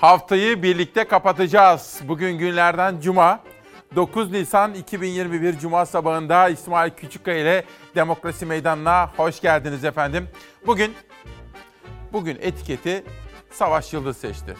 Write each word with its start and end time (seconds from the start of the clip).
Haftayı 0.00 0.62
birlikte 0.62 1.04
kapatacağız. 1.04 2.00
Bugün 2.04 2.38
günlerden 2.38 3.00
cuma. 3.00 3.40
9 3.96 4.30
Nisan 4.30 4.74
2021 4.74 5.58
Cuma 5.58 5.86
sabahında 5.86 6.48
İsmail 6.48 6.90
Küçükkaya 6.90 7.38
ile 7.38 7.64
Demokrasi 7.94 8.46
Meydanı'na 8.46 9.10
hoş 9.16 9.40
geldiniz 9.40 9.84
efendim. 9.84 10.28
Bugün 10.66 10.94
bugün 12.12 12.38
etiketi 12.40 13.04
Savaş 13.50 13.92
Yıldız 13.92 14.16
seçti. 14.16 14.56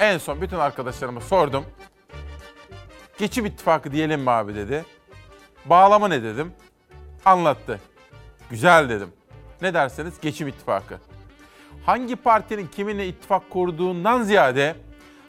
En 0.00 0.18
son 0.18 0.40
bütün 0.40 0.58
arkadaşlarıma 0.58 1.20
sordum. 1.20 1.64
Geçim 3.18 3.46
ittifakı 3.46 3.92
diyelim 3.92 4.20
mi 4.20 4.30
abi 4.30 4.54
dedi. 4.54 4.84
Bağlamı 5.64 6.10
ne 6.10 6.22
dedim. 6.22 6.52
Anlattı. 7.24 7.80
Güzel 8.50 8.88
dedim. 8.88 9.12
Ne 9.62 9.74
derseniz 9.74 10.20
geçim 10.20 10.48
ittifakı. 10.48 11.09
Hangi 11.90 12.16
partinin 12.16 12.66
kiminle 12.66 13.08
ittifak 13.08 13.50
kurduğundan 13.50 14.22
ziyade 14.22 14.76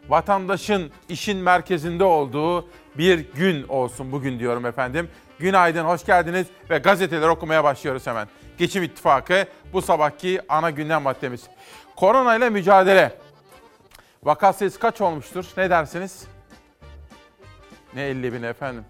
vatandaşın 0.09 0.91
işin 1.09 1.38
merkezinde 1.38 2.03
olduğu 2.03 2.70
bir 2.98 3.34
gün 3.34 3.67
olsun 3.67 4.12
bugün 4.12 4.40
diyorum 4.40 4.66
efendim. 4.66 5.09
Günaydın, 5.39 5.86
hoş 5.86 6.05
geldiniz 6.05 6.48
ve 6.70 6.77
gazeteleri 6.77 7.30
okumaya 7.30 7.63
başlıyoruz 7.63 8.08
hemen. 8.08 8.27
Geçim 8.58 8.84
ittifakı 8.84 9.45
bu 9.73 9.81
sabahki 9.81 10.41
ana 10.50 10.70
gündem 10.70 11.02
maddemiz. 11.02 11.44
Korona 11.95 12.36
ile 12.36 12.50
mücadele. 12.50 13.17
Vaka 14.23 14.53
sayısı 14.53 14.80
kaç 14.80 15.02
olmuştur? 15.02 15.45
Ne 15.58 15.70
dersiniz? 15.70 16.28
Ne 17.94 18.03
50 18.03 18.34
bin 18.34 18.44
efendim? 18.44 18.86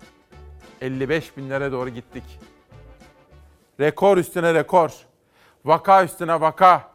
55 0.81 1.37
binlere 1.37 1.71
doğru 1.71 1.89
gittik. 1.89 2.23
Rekor 3.79 4.17
üstüne 4.17 4.53
rekor. 4.53 4.91
Vaka 5.65 6.03
üstüne 6.03 6.41
vaka. 6.41 6.90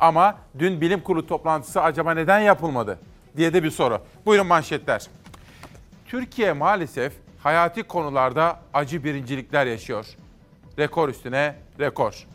Ama 0.00 0.38
dün 0.58 0.80
bilim 0.80 1.00
kurulu 1.00 1.26
toplantısı 1.26 1.82
acaba 1.82 2.14
neden 2.14 2.40
yapılmadı 2.40 2.98
diye 3.36 3.52
de 3.52 3.62
bir 3.62 3.70
soru. 3.70 4.00
Buyurun 4.26 4.46
manşetler. 4.46 5.06
Türkiye 6.06 6.52
maalesef 6.52 7.12
hayati 7.42 7.82
konularda 7.82 8.60
acı 8.74 9.04
birincilikler 9.04 9.66
yaşıyor. 9.66 10.06
Rekor 10.78 11.08
üstüne 11.08 11.54
rekor. 11.80 12.26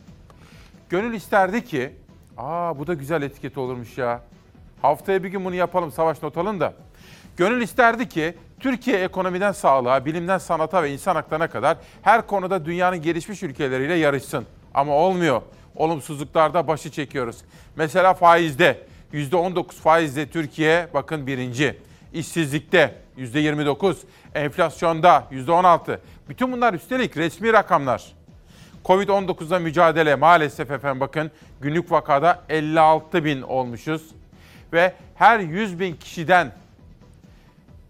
Gönül 0.90 1.14
isterdi 1.14 1.66
ki, 1.66 1.96
aa 2.38 2.80
bu 2.80 2.88
da 2.88 2.94
güzel 2.94 3.22
etiket 3.22 3.58
olurmuş 3.58 3.98
ya. 3.98 4.22
Haftaya 4.82 5.24
bir 5.24 5.30
gün 5.30 5.46
bunu 5.46 5.56
yapalım, 5.56 5.92
savaş 5.92 6.22
not 6.22 6.36
da. 6.36 6.74
Gönül 7.38 7.62
isterdi 7.62 8.10
ki 8.10 8.38
Türkiye 8.60 9.04
ekonomiden 9.04 9.52
sağlığa, 9.52 10.06
bilimden 10.06 10.38
sanata 10.38 10.84
ve 10.84 10.94
insan 10.94 11.16
haklarına 11.16 11.50
kadar 11.50 11.78
her 12.02 12.28
konuda 12.28 12.66
dünyanın 12.66 13.02
gelişmiş 13.02 13.44
ülkeleriyle 13.44 13.94
yarışsın. 13.94 14.46
Ama 14.74 14.94
olmuyor. 14.94 15.42
Olumsuzluklarda 15.76 16.68
başı 16.68 16.92
çekiyoruz. 16.92 17.38
Mesela 17.76 18.14
faizde 18.14 18.78
%19 19.14 19.72
faizde 19.72 20.30
Türkiye 20.30 20.88
bakın 20.94 21.28
birinci. 21.28 21.78
İşsizlikte 22.14 22.96
%29, 23.18 23.96
enflasyonda 24.36 25.28
%16. 25.32 26.00
Bütün 26.30 26.52
bunlar 26.52 26.74
üstelik 26.74 27.18
resmi 27.18 27.54
rakamlar. 27.54 28.14
Covid-19'la 28.86 29.60
mücadele 29.60 30.16
maalesef 30.16 30.72
efendim 30.72 31.00
bakın 31.00 31.32
günlük 31.62 31.92
vakada 31.92 32.44
56 32.50 33.26
bin 33.26 33.42
olmuşuz. 33.42 34.02
Ve 34.74 34.94
her 35.16 35.40
100 35.40 35.80
bin 35.80 35.96
kişiden 35.96 36.52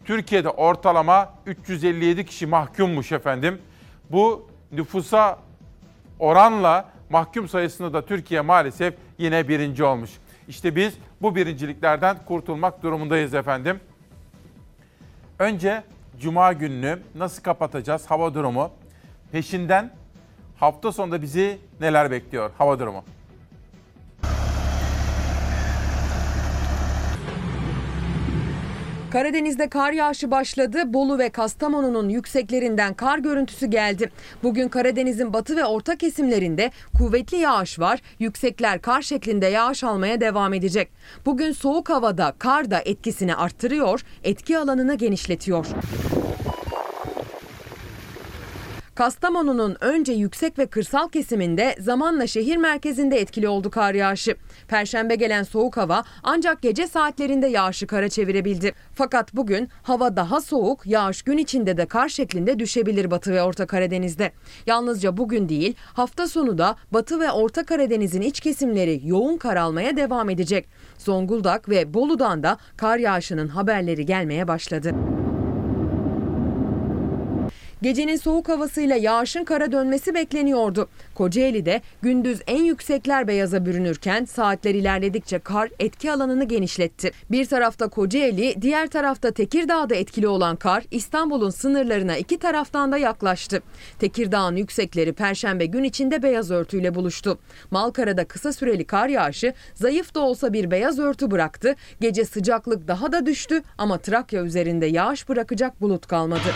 Türkiye'de 0.06 0.50
ortalama 0.50 1.34
357 1.45 2.26
kişi 2.26 2.45
mahkummuş 2.48 3.11
efendim. 3.11 3.61
Bu 4.09 4.48
nüfusa 4.72 5.39
oranla 6.20 6.92
mahkum 7.14 7.47
sayısında 7.47 7.94
da 7.94 8.06
Türkiye 8.06 8.42
maalesef 8.42 8.94
yine 9.17 9.47
birinci 9.47 9.83
olmuş. 9.83 10.11
İşte 10.47 10.75
biz 10.75 10.94
bu 11.22 11.36
birinciliklerden 11.36 12.17
kurtulmak 12.25 12.83
durumundayız 12.83 13.33
efendim. 13.33 13.80
Önce 15.39 15.83
Cuma 16.20 16.53
gününü 16.53 17.00
nasıl 17.16 17.44
kapatacağız 17.44 18.05
hava 18.05 18.33
durumu. 18.33 18.71
Peşinden 19.32 19.92
hafta 20.58 20.92
sonunda 20.92 21.21
bizi 21.21 21.58
neler 21.82 22.11
bekliyor 22.11 22.52
hava 22.58 22.80
durumu. 22.80 23.04
Karadeniz'de 29.13 29.69
kar 29.69 29.91
yağışı 29.91 30.31
başladı. 30.31 30.93
Bolu 30.93 31.19
ve 31.19 31.29
Kastamonu'nun 31.29 32.09
yükseklerinden 32.09 32.93
kar 32.93 33.19
görüntüsü 33.19 33.65
geldi. 33.65 34.11
Bugün 34.43 34.69
Karadeniz'in 34.69 35.33
batı 35.33 35.57
ve 35.57 35.65
orta 35.65 35.95
kesimlerinde 35.95 36.71
kuvvetli 36.97 37.37
yağış 37.37 37.79
var. 37.79 38.01
Yüksekler 38.19 38.81
kar 38.81 39.01
şeklinde 39.01 39.45
yağış 39.45 39.83
almaya 39.83 40.21
devam 40.21 40.53
edecek. 40.53 40.89
Bugün 41.25 41.51
soğuk 41.51 41.89
havada 41.89 42.33
kar 42.39 42.71
da 42.71 42.81
etkisini 42.85 43.35
arttırıyor, 43.35 44.01
etki 44.23 44.57
alanını 44.57 44.95
genişletiyor. 44.95 45.65
Kastamonu'nun 48.95 49.77
önce 49.81 50.14
yüksek 50.14 50.59
ve 50.59 50.65
kırsal 50.65 51.09
kesiminde 51.09 51.76
zamanla 51.80 52.27
şehir 52.27 52.58
merkezinde 52.58 53.20
etkili 53.20 53.48
oldu 53.48 53.71
kar 53.71 53.93
yağışı. 53.93 54.36
Perşembe 54.67 55.15
gelen 55.15 55.43
soğuk 55.43 55.77
hava 55.77 56.04
ancak 56.23 56.61
gece 56.61 56.87
saatlerinde 56.87 57.48
yağışı 57.48 57.87
kara 57.87 58.09
çevirebildi. 58.09 58.73
Fakat 58.95 59.33
bugün 59.36 59.70
hava 59.83 60.15
daha 60.15 60.42
soğuk, 60.42 60.86
yağış 60.86 61.21
gün 61.21 61.37
içinde 61.37 61.77
de 61.77 61.86
kar 61.86 62.09
şeklinde 62.09 62.59
düşebilir 62.59 63.11
Batı 63.11 63.33
ve 63.33 63.43
Orta 63.43 63.65
Karadeniz'de. 63.67 64.31
Yalnızca 64.65 65.17
bugün 65.17 65.49
değil, 65.49 65.75
hafta 65.93 66.27
sonu 66.27 66.58
da 66.58 66.75
Batı 66.92 67.20
ve 67.20 67.31
Orta 67.31 67.65
Karadeniz'in 67.65 68.21
iç 68.21 68.39
kesimleri 68.39 69.02
yoğun 69.04 69.37
kar 69.37 69.55
almaya 69.55 69.98
devam 69.98 70.30
edecek. 70.30 70.67
Zonguldak 70.98 71.70
ve 71.70 71.93
Bolu'dan 71.93 72.43
da 72.43 72.58
kar 72.77 72.98
yağışının 72.98 73.48
haberleri 73.48 74.05
gelmeye 74.05 74.48
başladı. 74.48 75.12
Gecenin 77.83 78.16
soğuk 78.16 78.49
havasıyla 78.49 78.95
yağışın 78.95 79.44
kara 79.44 79.71
dönmesi 79.71 80.14
bekleniyordu. 80.14 80.88
Kocaeli'de 81.16 81.82
gündüz 82.02 82.42
en 82.48 82.64
yüksekler 82.64 83.27
beyaza 83.27 83.66
bürünürken 83.66 84.26
saatler 84.26 84.76
ilerledikçe 84.76 85.39
kar 85.39 85.70
etki 85.80 86.11
alanını 86.11 86.43
genişletti. 86.43 87.11
Bir 87.32 87.45
tarafta 87.45 87.88
Kocaeli, 87.88 88.61
diğer 88.61 88.88
tarafta 88.88 89.32
Tekirdağ'da 89.32 89.95
etkili 89.95 90.27
olan 90.27 90.55
kar 90.55 90.83
İstanbul'un 90.92 91.49
sınırlarına 91.49 92.17
iki 92.17 92.39
taraftan 92.39 92.92
da 92.92 92.98
yaklaştı. 92.98 93.61
Tekirdağ'ın 93.99 94.55
yüksekleri 94.55 95.14
perşembe 95.14 95.66
gün 95.66 95.83
içinde 95.83 96.23
beyaz 96.23 96.52
örtüyle 96.52 96.95
buluştu. 96.95 97.39
Malkara'da 97.72 98.26
kısa 98.26 98.54
süreli 98.54 98.86
kar 98.86 99.08
yağışı 99.08 99.54
zayıf 99.76 100.16
da 100.16 100.20
olsa 100.20 100.54
bir 100.54 100.72
beyaz 100.72 100.99
örtü 100.99 101.32
bıraktı. 101.32 101.76
Gece 102.02 102.26
sıcaklık 102.26 102.88
daha 102.88 103.11
da 103.11 103.26
düştü 103.26 103.64
ama 103.77 103.98
Trakya 103.98 104.43
üzerinde 104.43 104.86
yağış 104.86 105.30
bırakacak 105.30 105.82
bulut 105.82 106.08
kalmadı. 106.08 106.49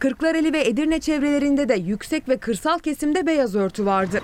Kırklareli 0.00 0.52
ve 0.52 0.68
Edirne 0.68 1.00
çevrelerinde 1.00 1.68
de 1.68 1.74
yüksek 1.74 2.28
ve 2.28 2.36
kırsal 2.36 2.78
kesimde 2.78 3.26
beyaz 3.26 3.54
örtü 3.54 3.86
vardı. 3.86 4.20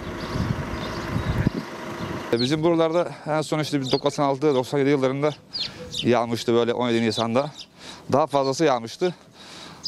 Bizim 2.32 2.62
buralarda 2.62 3.10
en 3.26 3.40
son 3.40 3.58
işte 3.58 3.76
96-97 3.78 4.88
yıllarında 4.88 5.30
yağmıştı 6.02 6.54
böyle 6.54 6.74
17 6.74 7.02
Nisan'da. 7.02 7.50
Daha 8.12 8.26
fazlası 8.26 8.64
yağmıştı. 8.64 9.14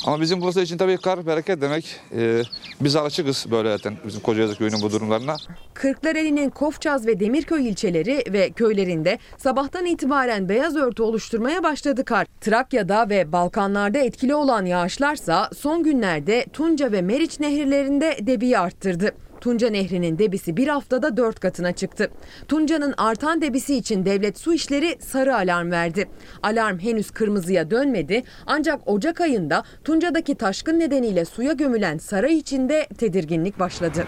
Ama 0.06 0.20
bizim 0.20 0.40
burası 0.40 0.60
için 0.60 0.78
tabii 0.78 0.96
kar 0.96 1.26
bereket 1.26 1.60
demek. 1.60 1.96
Ee, 2.16 2.42
biz 2.80 2.96
alışıkız 2.96 3.46
böyle 3.50 3.68
zaten 3.76 3.96
bizim 4.06 4.20
Kocaeli 4.20 4.54
köyünün 4.54 4.82
bu 4.82 4.92
durumlarına. 4.92 5.36
Kırklareli'nin 5.74 6.50
Kofçaz 6.50 7.06
ve 7.06 7.20
Demirköy 7.20 7.68
ilçeleri 7.68 8.24
ve 8.32 8.50
köylerinde 8.50 9.18
sabahtan 9.36 9.86
itibaren 9.86 10.48
beyaz 10.48 10.76
örtü 10.76 11.02
oluşturmaya 11.02 11.62
başladı 11.62 12.04
kar. 12.04 12.26
Trakya'da 12.40 13.08
ve 13.08 13.32
Balkanlarda 13.32 13.98
etkili 13.98 14.34
olan 14.34 14.64
yağışlarsa 14.64 15.50
son 15.56 15.82
günlerde 15.82 16.46
Tunca 16.52 16.92
ve 16.92 17.02
Meriç 17.02 17.40
nehirlerinde 17.40 18.18
debiyi 18.20 18.58
arttırdı. 18.58 19.12
Tunca 19.40 19.70
Nehri'nin 19.70 20.18
debisi 20.18 20.56
bir 20.56 20.68
haftada 20.68 21.16
4 21.16 21.40
katına 21.40 21.72
çıktı. 21.72 22.10
Tunca'nın 22.48 22.94
artan 22.96 23.42
debisi 23.42 23.76
için 23.76 24.04
devlet 24.04 24.38
su 24.38 24.54
işleri 24.54 24.96
sarı 25.00 25.36
alarm 25.36 25.70
verdi. 25.70 26.08
Alarm 26.42 26.78
henüz 26.78 27.10
kırmızıya 27.10 27.70
dönmedi 27.70 28.22
ancak 28.46 28.88
Ocak 28.88 29.20
ayında 29.20 29.64
Tunca'daki 29.84 30.34
taşkın 30.34 30.78
nedeniyle 30.78 31.24
suya 31.24 31.52
gömülen 31.52 31.98
saray 31.98 32.38
içinde 32.38 32.86
tedirginlik 32.98 33.58
başladı. 33.58 34.04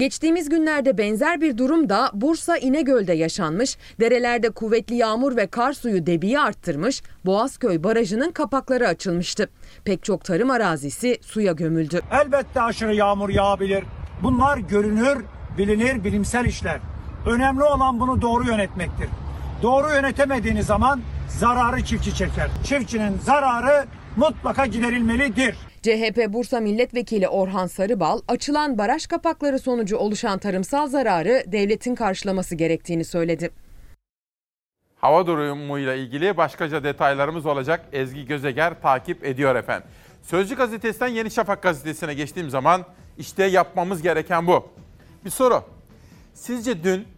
Geçtiğimiz 0.00 0.48
günlerde 0.48 0.98
benzer 0.98 1.40
bir 1.40 1.58
durum 1.58 1.88
da 1.88 2.10
Bursa 2.14 2.56
İnegöl'de 2.56 3.12
yaşanmış. 3.12 3.76
Derelerde 4.00 4.50
kuvvetli 4.50 4.94
yağmur 4.94 5.36
ve 5.36 5.46
kar 5.46 5.72
suyu 5.72 6.06
debiyi 6.06 6.40
arttırmış. 6.40 7.02
Boğazköy 7.26 7.82
Barajı'nın 7.82 8.30
kapakları 8.30 8.88
açılmıştı. 8.88 9.48
Pek 9.84 10.04
çok 10.04 10.24
tarım 10.24 10.50
arazisi 10.50 11.18
suya 11.22 11.52
gömüldü. 11.52 12.00
Elbette 12.12 12.60
aşırı 12.60 12.94
yağmur 12.94 13.28
yağabilir. 13.28 13.84
Bunlar 14.22 14.58
görünür, 14.58 15.24
bilinir 15.58 16.04
bilimsel 16.04 16.44
işler. 16.44 16.80
Önemli 17.26 17.62
olan 17.62 18.00
bunu 18.00 18.22
doğru 18.22 18.46
yönetmektir. 18.46 19.08
Doğru 19.62 19.88
yönetemediğiniz 19.88 20.66
zaman 20.66 21.00
zararı 21.28 21.84
çiftçi 21.84 22.14
çeker. 22.14 22.48
Çiftçinin 22.64 23.18
zararı 23.18 23.86
mutlaka 24.16 24.66
giderilmelidir. 24.66 25.56
CHP 25.82 26.26
Bursa 26.28 26.60
Milletvekili 26.60 27.28
Orhan 27.28 27.66
Sarıbal, 27.66 28.20
açılan 28.28 28.78
baraj 28.78 29.06
kapakları 29.06 29.58
sonucu 29.58 29.96
oluşan 29.96 30.38
tarımsal 30.38 30.86
zararı 30.86 31.44
devletin 31.46 31.94
karşılaması 31.94 32.54
gerektiğini 32.54 33.04
söyledi. 33.04 33.50
Hava 35.00 35.26
durumuyla 35.26 35.94
ilgili 35.94 36.36
başkaca 36.36 36.84
detaylarımız 36.84 37.46
olacak. 37.46 37.84
Ezgi 37.92 38.26
Gözeger 38.26 38.82
takip 38.82 39.24
ediyor 39.24 39.54
efendim. 39.56 39.88
Sözcü 40.22 40.56
gazetesinden 40.56 41.08
Yeni 41.08 41.30
Şafak 41.30 41.62
gazetesine 41.62 42.14
geçtiğim 42.14 42.50
zaman 42.50 42.84
işte 43.18 43.44
yapmamız 43.44 44.02
gereken 44.02 44.46
bu. 44.46 44.68
Bir 45.24 45.30
soru. 45.30 45.62
Sizce 46.34 46.84
dün 46.84 47.08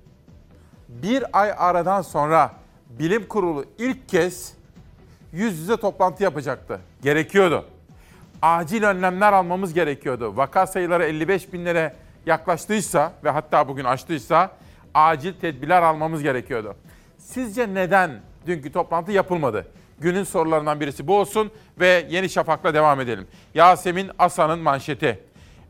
bir 0.89 1.25
ay 1.41 1.53
aradan 1.57 2.03
sonra 2.03 2.53
bilim 2.91 3.29
kurulu 3.29 3.65
ilk 3.79 4.09
kez 4.09 4.55
yüz 5.33 5.59
yüze 5.59 5.77
toplantı 5.77 6.23
yapacaktı. 6.23 6.81
Gerekiyordu. 7.03 7.65
Acil 8.43 8.83
önlemler 8.83 9.33
almamız 9.33 9.75
gerekiyordu. 9.75 10.37
Vaka 10.37 10.67
sayıları 10.67 11.05
55 11.05 11.53
binlere 11.53 11.95
yaklaştıysa 12.27 13.13
ve 13.25 13.31
hatta 13.31 13.69
bugün 13.69 13.85
aştıysa 13.85 14.51
acil 14.95 15.33
tedbirler 15.41 15.83
almamız 15.83 16.23
gerekiyordu. 16.23 16.77
Sizce 17.23 17.75
neden 17.75 18.21
dünkü 18.47 18.73
toplantı 18.73 19.13
yapılmadı? 19.13 19.67
Günün 19.99 20.25
sorularından 20.25 20.81
birisi 20.81 21.07
bu 21.07 21.19
olsun 21.19 21.51
ve 21.81 22.07
Yeni 22.11 22.29
Şafak'la 22.29 22.75
devam 22.75 23.01
edelim. 23.01 23.27
Yasemin 23.55 24.11
Asan'ın 24.19 24.59
manşeti. 24.59 25.21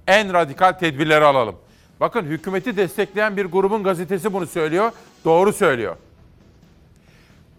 En 0.07 0.33
radikal 0.33 0.73
tedbirleri 0.73 1.25
alalım. 1.25 1.57
Bakın 2.01 2.23
hükümeti 2.23 2.77
destekleyen 2.77 3.37
bir 3.37 3.45
grubun 3.45 3.83
gazetesi 3.83 4.33
bunu 4.33 4.47
söylüyor. 4.47 4.93
Doğru 5.25 5.53
söylüyor. 5.53 5.97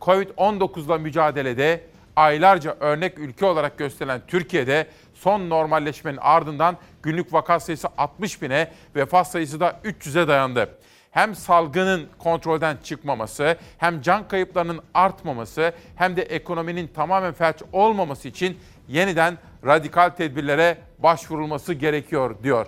Covid-19'la 0.01 0.97
mücadelede 0.97 1.83
aylarca 2.15 2.77
örnek 2.79 3.19
ülke 3.19 3.45
olarak 3.45 3.77
gösterilen 3.77 4.21
Türkiye'de 4.27 4.87
son 5.13 5.49
normalleşmenin 5.49 6.17
ardından 6.21 6.77
günlük 7.03 7.33
vaka 7.33 7.59
sayısı 7.59 7.87
60 7.97 8.41
bine, 8.41 8.71
vefat 8.95 9.27
sayısı 9.31 9.59
da 9.59 9.79
300'e 9.83 10.27
dayandı. 10.27 10.69
Hem 11.13 11.35
salgının 11.35 12.07
kontrolden 12.17 12.77
çıkmaması, 12.83 13.57
hem 13.77 14.01
can 14.01 14.27
kayıplarının 14.27 14.79
artmaması, 14.93 15.73
hem 15.95 16.15
de 16.15 16.21
ekonominin 16.21 16.87
tamamen 16.87 17.33
felç 17.33 17.55
olmaması 17.71 18.27
için 18.27 18.57
yeniden 18.87 19.37
radikal 19.65 20.09
tedbirlere 20.09 20.77
başvurulması 20.99 21.73
gerekiyor 21.73 22.35
diyor. 22.43 22.67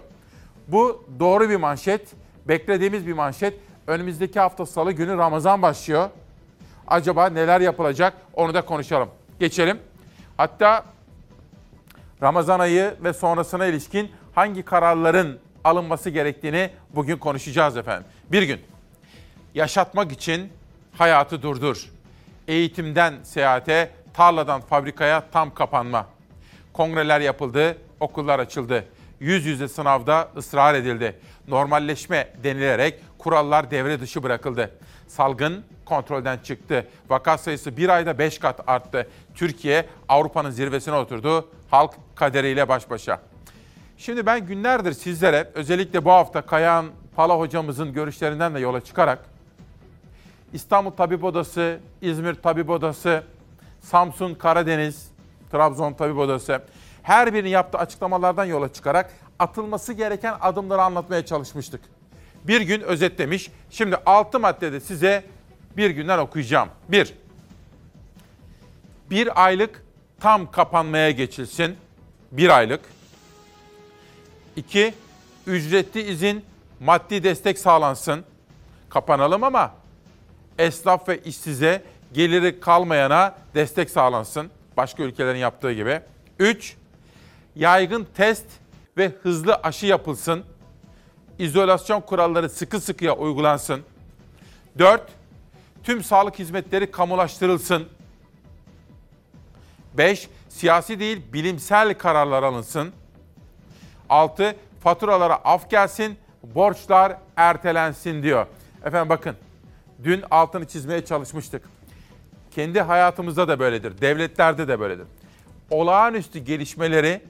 Bu 0.68 1.06
doğru 1.20 1.50
bir 1.50 1.56
manşet, 1.56 2.08
beklediğimiz 2.48 3.08
bir 3.08 3.14
manşet. 3.14 3.54
Önümüzdeki 3.88 4.40
hafta 4.40 4.66
salı 4.66 4.92
günü 4.92 5.18
Ramazan 5.18 5.62
başlıyor. 5.62 6.10
Acaba 6.88 7.30
neler 7.30 7.62
yapılacak 7.62 8.14
onu 8.34 8.54
da 8.54 8.62
konuşalım. 8.62 9.10
Geçelim. 9.40 9.80
Hatta 10.38 10.86
Ramazan 12.22 12.60
ayı 12.60 12.96
ve 13.04 13.14
sonrasına 13.14 13.66
ilişkin 13.66 14.12
hangi 14.36 14.64
kararların 14.64 15.40
alınması 15.66 16.10
gerektiğini 16.10 16.70
bugün 16.96 17.18
konuşacağız 17.18 17.78
efendim. 17.78 18.08
Bir 18.32 18.44
gün 18.44 18.60
yaşatmak 19.56 20.12
için 20.12 20.50
hayatı 20.98 21.42
durdur. 21.42 21.90
Eğitimden 22.48 23.14
seyahate, 23.24 23.90
tarladan 24.14 24.62
fabrikaya 24.62 25.24
tam 25.32 25.54
kapanma. 25.54 26.08
Kongreler 26.74 27.20
yapıldı, 27.20 27.78
okullar 28.00 28.40
açıldı. 28.40 28.86
Yüz 29.20 29.46
yüze 29.46 29.68
sınavda 29.68 30.30
ısrar 30.38 30.76
edildi. 30.76 31.20
Normalleşme 31.48 32.34
denilerek 32.44 33.00
kurallar 33.18 33.72
devre 33.72 34.00
dışı 34.00 34.24
bırakıldı. 34.24 34.72
Salgın 35.08 35.64
kontrolden 35.86 36.38
çıktı. 36.38 36.88
Vaka 37.10 37.38
sayısı 37.38 37.78
bir 37.78 37.90
ayda 37.90 38.20
5 38.20 38.40
kat 38.40 38.70
arttı. 38.70 39.10
Türkiye 39.36 39.86
Avrupa'nın 40.10 40.50
zirvesine 40.50 40.96
oturdu. 40.96 41.50
Halk 41.72 41.94
kaderiyle 42.16 42.68
baş 42.68 42.90
başa. 42.90 43.22
Şimdi 43.98 44.26
ben 44.26 44.46
günlerdir 44.46 44.94
sizlere 44.94 45.52
özellikle 45.54 46.06
bu 46.06 46.12
hafta 46.12 46.42
Kayahan 46.42 46.86
Pala 47.16 47.40
hocamızın 47.40 47.94
görüşlerinden 47.94 48.56
de 48.56 48.60
yola 48.60 48.82
çıkarak 48.82 49.20
İstanbul 50.54 50.92
Tabip 50.92 51.24
Odası, 51.24 51.80
İzmir 52.02 52.34
Tabip 52.34 52.70
Odası, 52.70 53.24
Samsun 53.82 54.36
Karadeniz, 54.36 55.12
Trabzon 55.52 55.94
Tabip 55.94 56.18
Odası 56.18 56.62
her 57.04 57.34
birinin 57.34 57.50
yaptığı 57.50 57.78
açıklamalardan 57.78 58.46
yola 58.46 58.74
çıkarak 58.74 59.12
atılması 59.40 59.94
gereken 59.94 60.36
adımları 60.42 60.82
anlatmaya 60.82 61.26
çalışmıştık. 61.26 61.82
Bir 62.44 62.62
gün 62.62 62.82
özetlemiş. 62.82 63.52
Şimdi 63.70 63.96
6 64.06 64.40
maddede 64.40 64.80
size 64.80 65.24
bir 65.78 65.90
günden 65.90 66.18
okuyacağım. 66.18 66.70
1. 66.90 67.14
Bir 69.10 69.46
aylık 69.46 69.84
tam 70.20 70.52
kapanmaya 70.52 71.12
geçilsin. 71.12 71.76
Bir 72.32 72.58
aylık. 72.58 72.95
2. 74.56 74.94
Ücretli 75.48 76.02
izin, 76.02 76.46
maddi 76.80 77.24
destek 77.24 77.60
sağlansın. 77.60 78.24
Kapanalım 78.90 79.44
ama 79.44 79.74
esnaf 80.60 81.10
ve 81.10 81.18
işsize, 81.18 81.84
geliri 82.14 82.60
kalmayana 82.60 83.36
destek 83.56 83.90
sağlansın. 83.90 84.52
Başka 84.78 85.04
ülkelerin 85.04 85.40
yaptığı 85.40 85.72
gibi. 85.72 86.02
3. 86.40 86.76
Yaygın 87.56 88.08
test 88.16 88.46
ve 88.98 89.12
hızlı 89.24 89.56
aşı 89.56 89.86
yapılsın. 89.86 90.44
İzolasyon 91.40 92.02
kuralları 92.02 92.50
sıkı 92.50 92.82
sıkıya 92.82 93.16
uygulansın. 93.16 93.82
4. 94.80 95.02
Tüm 95.84 96.04
sağlık 96.04 96.40
hizmetleri 96.40 96.92
kamulaştırılsın. 96.92 97.88
5. 99.94 100.30
Siyasi 100.50 101.00
değil 101.00 101.22
bilimsel 101.34 101.98
kararlar 101.98 102.44
alınsın. 102.44 102.94
6. 104.10 104.56
Faturalara 104.84 105.36
af 105.36 105.70
gelsin, 105.70 106.18
borçlar 106.44 107.18
ertelensin 107.38 108.24
diyor. 108.24 108.46
Efendim 108.86 109.10
bakın, 109.10 109.36
dün 110.04 110.24
altını 110.32 110.68
çizmeye 110.68 111.06
çalışmıştık. 111.06 111.62
Kendi 112.52 112.82
hayatımızda 112.82 113.48
da 113.48 113.60
böyledir, 113.60 114.02
devletlerde 114.02 114.68
de 114.68 114.80
böyledir. 114.80 115.08
Olağanüstü 115.70 116.40
gelişmeleri 116.40 117.22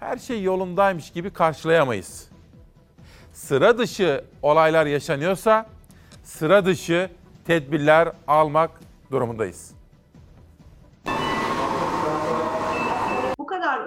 her 0.00 0.18
şey 0.18 0.42
yolundaymış 0.42 1.10
gibi 1.10 1.30
karşılayamayız. 1.30 2.28
Sıra 3.32 3.78
dışı 3.78 4.24
olaylar 4.42 4.86
yaşanıyorsa 4.86 5.66
sıra 6.24 6.66
dışı 6.66 7.10
tedbirler 7.46 8.12
almak 8.26 8.70
durumundayız. 9.10 9.79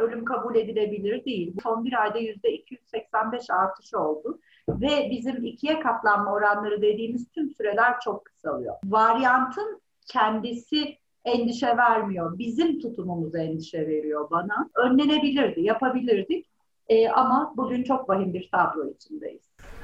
Ölüm 0.03 0.25
kabul 0.25 0.55
edilebilir 0.55 1.25
değil. 1.25 1.53
Son 1.63 1.85
bir 1.85 2.01
ayda 2.01 2.19
yüzde 2.19 2.51
285 2.51 3.49
artış 3.49 3.93
oldu 3.93 4.39
ve 4.69 5.09
bizim 5.11 5.45
ikiye 5.45 5.79
katlanma 5.79 6.33
oranları 6.33 6.81
dediğimiz 6.81 7.31
tüm 7.31 7.49
süreler 7.49 7.99
çok 7.99 8.25
kısalıyor. 8.25 8.75
Varyantın 8.85 9.81
kendisi 10.07 10.97
endişe 11.25 11.77
vermiyor. 11.77 12.37
Bizim 12.37 12.79
tutumumuz 12.79 13.35
endişe 13.35 13.87
veriyor 13.87 14.29
bana. 14.31 14.69
Önlenebilirdi, 14.75 15.61
yapabilirdik. 15.61 16.45
Ee, 16.89 17.09
ama 17.09 17.53
bugün 17.57 17.83
çok 17.83 18.09
vahim 18.09 18.33
bir 18.33 18.49
tablo 18.51 18.89
içindeyiz. 18.89 19.41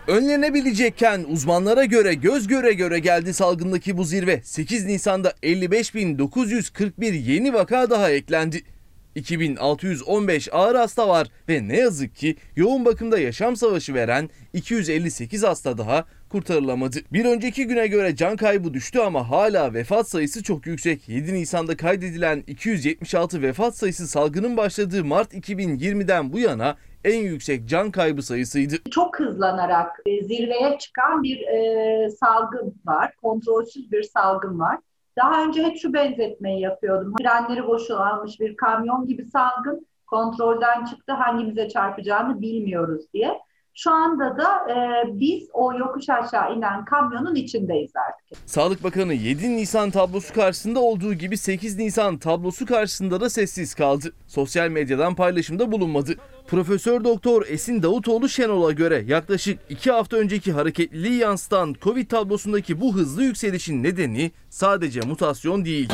Önlenebilecekken 0.07 1.25
uzmanlara 1.31 1.85
göre 1.85 2.13
göz 2.13 2.47
göre 2.47 2.73
göre 2.73 2.99
geldi 2.99 3.33
salgındaki 3.33 3.97
bu 3.97 4.03
zirve. 4.03 4.41
8 4.43 4.85
Nisan'da 4.85 5.29
55.941 5.29 7.13
yeni 7.13 7.53
vaka 7.53 7.89
daha 7.89 8.11
eklendi. 8.11 8.63
2615 9.15 10.49
ağır 10.51 10.75
hasta 10.75 11.07
var 11.07 11.27
ve 11.49 11.67
ne 11.67 11.77
yazık 11.77 12.15
ki 12.15 12.35
yoğun 12.55 12.85
bakımda 12.85 13.19
yaşam 13.19 13.55
savaşı 13.55 13.93
veren 13.93 14.29
258 14.53 15.43
hasta 15.43 15.77
daha 15.77 16.05
kurtarılamadı. 16.29 16.97
Bir 17.13 17.25
önceki 17.25 17.67
güne 17.67 17.87
göre 17.87 18.15
can 18.15 18.35
kaybı 18.37 18.73
düştü 18.73 18.99
ama 18.99 19.29
hala 19.29 19.73
vefat 19.73 20.09
sayısı 20.09 20.43
çok 20.43 20.67
yüksek. 20.67 21.09
7 21.09 21.33
Nisan'da 21.33 21.77
kaydedilen 21.77 22.43
276 22.47 23.41
vefat 23.41 23.77
sayısı 23.77 24.07
salgının 24.07 24.57
başladığı 24.57 25.05
Mart 25.05 25.33
2020'den 25.33 26.33
bu 26.33 26.39
yana 26.39 26.77
en 27.03 27.19
yüksek 27.19 27.69
can 27.69 27.91
kaybı 27.91 28.21
sayısıydı. 28.23 28.75
Çok 28.91 29.19
hızlanarak 29.19 29.99
e, 30.05 30.23
zirveye 30.23 30.77
çıkan 30.79 31.23
bir 31.23 31.41
e, 31.41 32.09
salgın 32.09 32.75
var. 32.85 33.15
Kontrolsüz 33.21 33.91
bir 33.91 34.03
salgın 34.03 34.59
var. 34.59 34.77
Daha 35.19 35.43
önce 35.43 35.63
hep 35.63 35.77
şu 35.77 35.93
benzetmeyi 35.93 36.61
yapıyordum. 36.61 37.13
Frenleri 37.21 37.67
boşalmış 37.67 38.39
bir 38.39 38.57
kamyon 38.57 39.07
gibi 39.07 39.25
salgın 39.25 39.87
kontrolden 40.07 40.85
çıktı. 40.85 41.13
Hangimize 41.13 41.69
çarpacağını 41.69 42.41
bilmiyoruz 42.41 43.05
diye. 43.13 43.39
Şu 43.83 43.91
anda 43.91 44.37
da 44.37 44.73
e, 44.73 44.75
biz 45.19 45.47
o 45.53 45.73
yokuş 45.73 46.09
aşağı 46.09 46.55
inen 46.55 46.85
kamyonun 46.85 47.35
içindeyiz 47.35 47.91
artık. 47.95 48.49
Sağlık 48.49 48.83
Bakanı 48.83 49.13
7 49.13 49.57
Nisan 49.57 49.91
tablosu 49.91 50.33
karşısında 50.33 50.79
olduğu 50.79 51.13
gibi 51.13 51.37
8 51.37 51.77
Nisan 51.77 52.17
tablosu 52.17 52.65
karşısında 52.65 53.21
da 53.21 53.29
sessiz 53.29 53.73
kaldı. 53.73 54.13
Sosyal 54.27 54.69
medyadan 54.69 55.15
paylaşımda 55.15 55.71
bulunmadı. 55.71 56.15
Profesör 56.47 57.03
Doktor 57.03 57.45
Esin 57.47 57.83
Davutoğlu 57.83 58.29
Şenol'a 58.29 58.71
göre 58.71 59.03
yaklaşık 59.07 59.59
2 59.69 59.91
hafta 59.91 60.17
önceki 60.17 60.51
hareketliliği 60.51 61.19
yansıtan 61.19 61.75
Covid 61.81 62.09
tablosundaki 62.09 62.81
bu 62.81 62.95
hızlı 62.95 63.23
yükselişin 63.23 63.83
nedeni 63.83 64.31
sadece 64.49 65.01
mutasyon 65.01 65.65
değil. 65.65 65.89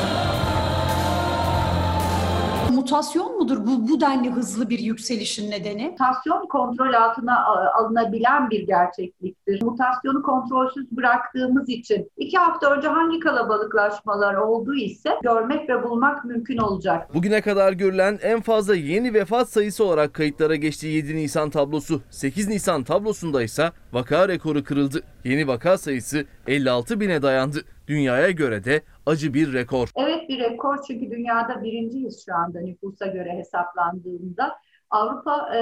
Mutasyon 2.86 3.38
mudur 3.38 3.58
bu, 3.66 3.88
bu 3.88 4.02
denli 4.02 4.32
hızlı 4.32 4.70
bir 4.70 4.80
yükselişin 4.80 5.52
nedeni? 5.52 5.88
Mutasyon 5.90 6.48
kontrol 6.48 6.94
altına 6.94 7.46
alınabilen 7.74 8.50
bir 8.50 8.68
gerçekliktir. 8.68 9.62
Mutasyonu 9.62 10.22
kontrolsüz 10.22 10.92
bıraktığımız 10.92 11.70
için 11.70 12.12
iki 12.18 12.38
hafta 12.38 12.76
önce 12.76 12.88
hangi 12.88 13.20
kalabalıklaşmalar 13.20 14.34
olduğu 14.34 14.76
ise 14.76 15.10
görmek 15.24 15.70
ve 15.70 15.84
bulmak 15.84 16.26
mümkün 16.26 16.58
olacak. 16.58 17.14
Bugüne 17.14 17.42
kadar 17.42 17.74
görülen 17.74 18.20
en 18.22 18.42
fazla 18.42 18.76
yeni 18.76 19.14
vefat 19.14 19.50
sayısı 19.50 19.84
olarak 19.84 20.14
kayıtlara 20.14 20.56
geçtiği 20.56 20.96
7 20.96 21.16
Nisan 21.16 21.50
tablosu. 21.50 22.02
8 22.10 22.48
Nisan 22.48 22.84
tablosunda 22.84 23.44
ise 23.44 23.72
vaka 23.94 24.28
rekoru 24.28 24.64
kırıldı. 24.64 25.02
Yeni 25.24 25.48
vaka 25.48 25.78
sayısı 25.78 26.26
56 26.48 27.00
bine 27.00 27.22
dayandı. 27.22 27.62
Dünyaya 27.88 28.32
göre 28.32 28.64
de 28.64 28.82
acı 29.06 29.34
bir 29.34 29.54
rekor. 29.54 29.90
Evet 29.96 30.30
bir 30.30 30.40
rekor 30.40 30.78
çünkü 30.88 31.12
dünyada 31.12 31.64
birinciyiz 31.64 32.26
şu 32.26 32.36
anda 32.36 32.60
nüfusa 32.60 33.06
göre 33.06 33.38
hesaplandığında. 33.38 34.56
Avrupa 34.90 35.56
e, 35.56 35.62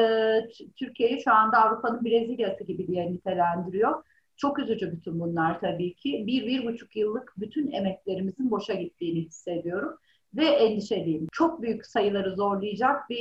Türkiye'yi 0.75 1.21
şu 1.23 1.33
anda 1.33 1.57
Avrupa'nın 1.57 2.05
Brezilya'sı 2.05 2.63
gibi 2.63 2.87
diye 2.87 3.11
nitelendiriyor. 3.11 4.03
Çok 4.37 4.59
üzücü 4.59 4.91
bütün 4.91 5.19
bunlar 5.19 5.59
tabii 5.59 5.95
ki. 5.95 6.23
Bir, 6.27 6.47
bir 6.47 6.65
buçuk 6.65 6.95
yıllık 6.95 7.33
bütün 7.37 7.71
emeklerimizin 7.71 8.51
boşa 8.51 8.73
gittiğini 8.73 9.19
hissediyorum. 9.19 9.97
Ve 10.37 10.45
endişeliyim. 10.45 11.27
Çok 11.31 11.61
büyük 11.61 11.85
sayıları 11.85 12.35
zorlayacak 12.35 13.09
bir 13.09 13.17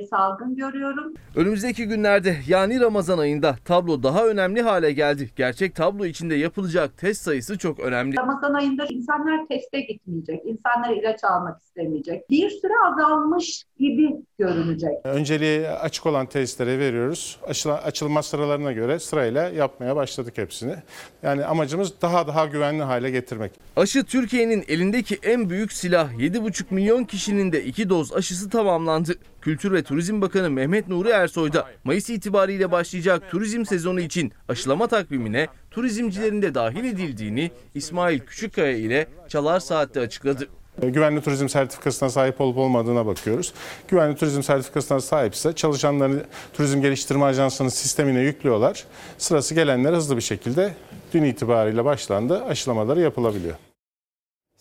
e, 0.00 0.06
salgın 0.06 0.56
görüyorum. 0.56 1.14
Önümüzdeki 1.36 1.84
günlerde 1.84 2.36
yani 2.48 2.80
Ramazan 2.80 3.18
ayında 3.18 3.56
tablo 3.64 4.02
daha 4.02 4.26
önemli 4.26 4.62
hale 4.62 4.92
geldi. 4.92 5.30
Gerçek 5.36 5.74
tablo 5.74 6.06
içinde 6.06 6.34
yapılacak 6.34 6.96
test 6.98 7.22
sayısı 7.22 7.58
çok 7.58 7.80
önemli. 7.80 8.16
Ramazan 8.16 8.54
ayında 8.54 8.86
insanlar 8.90 9.46
teste 9.48 9.80
gitmeyecek, 9.80 10.40
insanlar 10.44 10.96
ilaç 10.96 11.24
almak 11.24 11.60
istemeyecek. 11.62 12.30
Bir 12.30 12.50
süre 12.50 12.72
azalmış 12.92 13.64
gibi 13.78 14.08
görünecek. 14.38 14.92
Önceliği 15.04 15.68
açık 15.68 16.06
olan 16.06 16.26
testlere 16.26 16.78
veriyoruz. 16.78 17.38
Açıla- 17.42 17.82
açılma 17.82 18.22
sıralarına 18.22 18.72
göre 18.72 18.98
sırayla 18.98 19.48
yapmaya 19.48 19.96
başladık 19.96 20.38
hepsini. 20.38 20.74
Yani 21.22 21.44
amacımız 21.44 22.02
daha 22.02 22.26
daha 22.26 22.46
güvenli 22.46 22.82
hale 22.82 23.10
getirmek. 23.10 23.52
Aşı 23.76 24.04
Türkiye'nin 24.04 24.64
elindeki 24.68 25.18
en 25.22 25.50
büyük 25.50 25.72
silah. 25.72 26.18
7,5 26.46 26.64
milyon 26.70 27.04
kişinin 27.04 27.52
de 27.52 27.64
iki 27.64 27.88
doz 27.88 28.12
aşısı 28.12 28.50
tamamlandı. 28.50 29.14
Kültür 29.40 29.72
ve 29.72 29.82
Turizm 29.82 30.20
Bakanı 30.20 30.50
Mehmet 30.50 30.88
Nuri 30.88 31.08
Ersoy 31.08 31.52
da 31.52 31.68
Mayıs 31.84 32.10
itibariyle 32.10 32.72
başlayacak 32.72 33.30
turizm 33.30 33.64
sezonu 33.64 34.00
için 34.00 34.32
aşılama 34.48 34.86
takvimine 34.86 35.46
turizmcilerin 35.70 36.42
de 36.42 36.54
dahil 36.54 36.84
edildiğini 36.84 37.50
İsmail 37.74 38.18
Küçükkaya 38.18 38.76
ile 38.76 39.08
Çalar 39.28 39.60
Saat'te 39.60 40.00
açıkladı. 40.00 40.48
Güvenli 40.82 41.20
turizm 41.20 41.48
sertifikasına 41.48 42.10
sahip 42.10 42.40
olup 42.40 42.58
olmadığına 42.58 43.06
bakıyoruz. 43.06 43.52
Güvenli 43.88 44.16
turizm 44.16 44.42
sertifikasına 44.42 45.00
sahipse 45.00 45.52
çalışanları 45.52 46.26
Turizm 46.54 46.80
Geliştirme 46.80 47.24
Ajansı'nın 47.24 47.68
sistemine 47.68 48.20
yüklüyorlar. 48.20 48.84
Sırası 49.18 49.54
gelenlere 49.54 49.96
hızlı 49.96 50.16
bir 50.16 50.22
şekilde 50.22 50.74
dün 51.14 51.24
itibariyle 51.24 51.84
başlandı. 51.84 52.44
Aşılamaları 52.44 53.00
yapılabiliyor. 53.00 53.54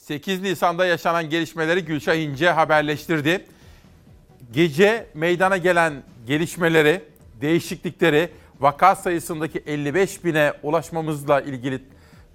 8 0.06 0.42
Nisan'da 0.42 0.86
yaşanan 0.86 1.30
gelişmeleri 1.30 1.86
Gülşah 1.86 2.16
İnce 2.16 2.50
haberleştirdi. 2.50 3.46
Gece 4.54 5.08
meydana 5.14 5.58
gelen 5.58 5.94
gelişmeleri, 6.28 7.02
değişiklikleri, 7.42 8.30
vaka 8.60 8.96
sayısındaki 8.96 9.60
55 9.60 10.26
bine 10.26 10.54
ulaşmamızla 10.64 11.42
ilgili 11.42 11.84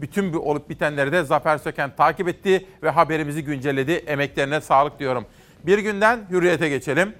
bütün 0.00 0.32
bu 0.32 0.38
olup 0.38 0.68
bitenleri 0.70 1.12
de 1.12 1.22
Zafer 1.22 1.58
Söken 1.58 1.96
takip 1.96 2.28
etti 2.28 2.66
ve 2.82 2.90
haberimizi 2.90 3.44
güncelledi. 3.44 3.92
Emeklerine 3.92 4.60
sağlık 4.60 4.98
diyorum. 4.98 5.26
Bir 5.66 5.78
günden 5.78 6.20
hürriyete 6.30 6.68
geçelim. 6.68 7.14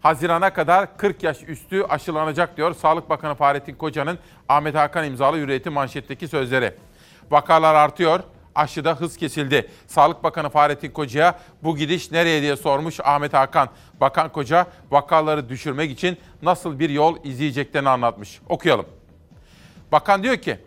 Hazirana 0.00 0.52
kadar 0.52 0.96
40 0.96 1.22
yaş 1.22 1.42
üstü 1.42 1.82
aşılanacak 1.82 2.56
diyor 2.56 2.74
Sağlık 2.74 3.10
Bakanı 3.10 3.34
Fahrettin 3.34 3.74
Koca'nın 3.74 4.18
Ahmet 4.48 4.74
Hakan 4.74 5.04
imzalı 5.04 5.36
hürriyeti 5.36 5.70
manşetteki 5.70 6.28
sözleri. 6.28 6.74
Vakalar 7.30 7.74
artıyor, 7.74 8.20
aşıda 8.58 8.94
hız 8.94 9.16
kesildi. 9.16 9.70
Sağlık 9.86 10.24
Bakanı 10.24 10.50
Fahrettin 10.50 10.90
Koca'ya 10.90 11.38
bu 11.62 11.76
gidiş 11.76 12.10
nereye 12.10 12.42
diye 12.42 12.56
sormuş 12.56 13.00
Ahmet 13.00 13.34
Hakan. 13.34 13.68
Bakan 14.00 14.32
Koca 14.32 14.66
vakaları 14.90 15.48
düşürmek 15.48 15.90
için 15.90 16.18
nasıl 16.42 16.78
bir 16.78 16.90
yol 16.90 17.24
izleyeceklerini 17.24 17.88
anlatmış. 17.88 18.40
Okuyalım. 18.48 18.86
Bakan 19.92 20.22
diyor 20.22 20.36
ki 20.36 20.58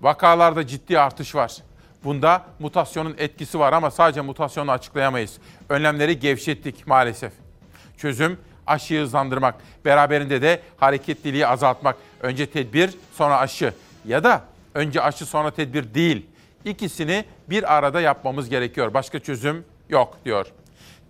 vakalarda 0.00 0.66
ciddi 0.66 0.98
artış 0.98 1.34
var. 1.34 1.56
Bunda 2.04 2.42
mutasyonun 2.58 3.14
etkisi 3.18 3.58
var 3.58 3.72
ama 3.72 3.90
sadece 3.90 4.20
mutasyonu 4.20 4.70
açıklayamayız. 4.70 5.38
Önlemleri 5.68 6.18
gevşettik 6.18 6.86
maalesef. 6.86 7.32
Çözüm 7.96 8.38
aşıyı 8.66 9.00
hızlandırmak. 9.00 9.54
Beraberinde 9.84 10.42
de 10.42 10.62
hareketliliği 10.76 11.46
azaltmak. 11.46 11.96
Önce 12.20 12.46
tedbir 12.46 12.94
sonra 13.14 13.38
aşı. 13.38 13.74
Ya 14.04 14.24
da 14.24 14.44
önce 14.74 15.02
aşı 15.02 15.26
sonra 15.26 15.50
tedbir 15.50 15.94
değil. 15.94 16.26
İkisini 16.66 17.24
bir 17.50 17.76
arada 17.76 18.00
yapmamız 18.00 18.48
gerekiyor. 18.48 18.94
Başka 18.94 19.18
çözüm 19.18 19.64
yok 19.88 20.18
diyor. 20.24 20.46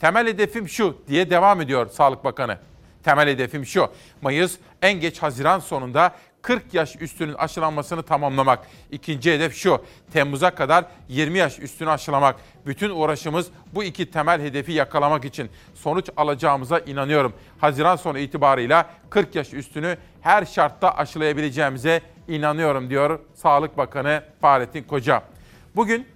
Temel 0.00 0.26
hedefim 0.26 0.68
şu 0.68 0.96
diye 1.08 1.30
devam 1.30 1.60
ediyor 1.60 1.88
Sağlık 1.90 2.25
Bakanı. 2.25 2.58
Temel 3.02 3.28
hedefim 3.28 3.66
şu. 3.66 3.88
Mayıs 4.22 4.56
en 4.82 5.00
geç 5.00 5.22
Haziran 5.22 5.58
sonunda 5.58 6.14
40 6.42 6.75
yaş 6.75 6.96
üstünün 7.00 7.34
aşılanmasını 7.34 8.02
tamamlamak. 8.02 8.66
İkinci 8.90 9.32
hedef 9.32 9.54
şu. 9.56 9.84
Temmuz'a 10.12 10.54
kadar 10.54 10.84
20 11.08 11.38
yaş 11.38 11.58
üstünü 11.58 11.90
aşılamak. 11.90 12.36
Bütün 12.66 12.90
uğraşımız 12.90 13.46
bu 13.75 13.84
iki 13.84 14.10
temel 14.10 14.40
hedefi 14.40 14.72
yakalamak 14.72 15.25
için. 15.25 15.50
Sonuç 15.75 16.10
alacağımıza 16.16 16.78
inanıyorum. 16.78 17.32
Haziran 17.58 17.96
sonu 17.96 18.18
itibarıyla 18.18 18.90
40 19.10 19.34
yaş 19.34 19.54
üstünü 19.54 19.96
her 20.20 20.44
şartta 20.44 20.96
aşılayabileceğimize 20.96 22.00
inanıyorum 22.28 22.90
diyor 22.90 23.20
Sağlık 23.34 23.78
Bakanı 23.78 24.22
Fahrettin 24.40 24.82
Koca. 24.82 25.35
Bugün 25.76 26.06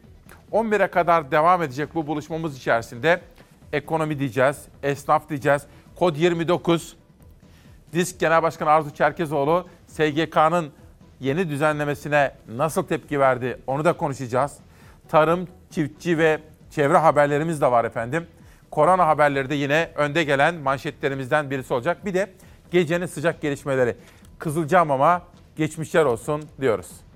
11'e 0.53 0.87
kadar 0.87 1.31
devam 1.31 1.63
edecek 1.63 1.95
bu 1.95 2.07
buluşmamız 2.07 2.57
içerisinde 2.57 3.21
ekonomi 3.73 4.19
diyeceğiz, 4.19 4.65
esnaf 4.83 5.29
diyeceğiz. 5.29 5.63
Kod 5.97 6.17
29 6.17 6.97
Disk 7.93 8.21
Genel 8.21 8.43
Başkanı 8.43 8.71
Arzu 8.71 8.95
Çerkezoğlu 8.95 9.69
SGK'nın 9.87 10.73
yeni 11.21 11.49
düzenlemesine 11.49 12.35
nasıl 12.49 12.83
tepki 12.83 13.21
verdi 13.21 13.59
onu 13.67 13.85
da 13.85 13.93
konuşacağız. 13.93 14.57
Tarım, 15.09 15.49
çiftçi 15.71 16.19
ve 16.19 16.41
çevre 16.71 16.97
haberlerimiz 16.97 17.61
de 17.61 17.71
var 17.71 17.85
efendim. 17.85 18.27
Korona 18.71 19.07
haberleri 19.07 19.51
de 19.51 19.55
yine 19.55 19.91
önde 19.95 20.25
gelen 20.25 20.55
manşetlerimizden 20.55 21.51
birisi 21.51 21.75
olacak. 21.75 22.05
Bir 22.05 22.15
de 22.15 22.31
gecenin 22.71 23.07
sıcak 23.07 23.41
gelişmeleri. 23.41 23.97
Kızılcahamam'a 24.39 25.23
geçmişler 25.57 26.05
olsun 26.05 26.43
diyoruz. 26.61 27.10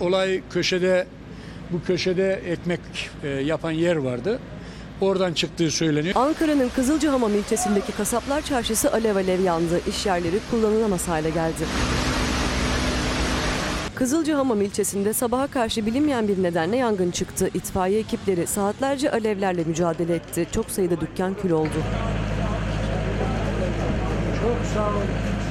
Olay 0.00 0.40
köşede 0.50 1.06
bu 1.72 1.82
köşede 1.82 2.32
ekmek 2.32 2.80
e, 3.24 3.28
yapan 3.28 3.70
yer 3.70 3.96
vardı. 3.96 4.38
Oradan 5.00 5.32
çıktığı 5.32 5.70
söyleniyor. 5.70 6.14
Ankara'nın 6.16 6.68
Kızılcahamam 6.68 7.34
ilçesindeki 7.34 7.92
kasaplar 7.92 8.42
çarşısı 8.42 8.92
alev 8.92 9.16
alev 9.16 9.42
yandı. 9.42 9.80
İş 9.88 10.06
yerleri 10.06 10.38
kullanılamaz 10.50 11.08
hale 11.08 11.30
geldi. 11.30 11.64
Kızılcahamam 13.94 14.62
ilçesinde 14.62 15.12
sabaha 15.12 15.46
karşı 15.46 15.86
bilinmeyen 15.86 16.28
bir 16.28 16.42
nedenle 16.42 16.76
yangın 16.76 17.10
çıktı. 17.10 17.50
İtfaiye 17.54 18.00
ekipleri 18.00 18.46
saatlerce 18.46 19.10
alevlerle 19.10 19.64
mücadele 19.64 20.14
etti. 20.14 20.46
Çok 20.52 20.70
sayıda 20.70 21.00
dükkan 21.00 21.34
kül 21.42 21.50
oldu. 21.50 21.68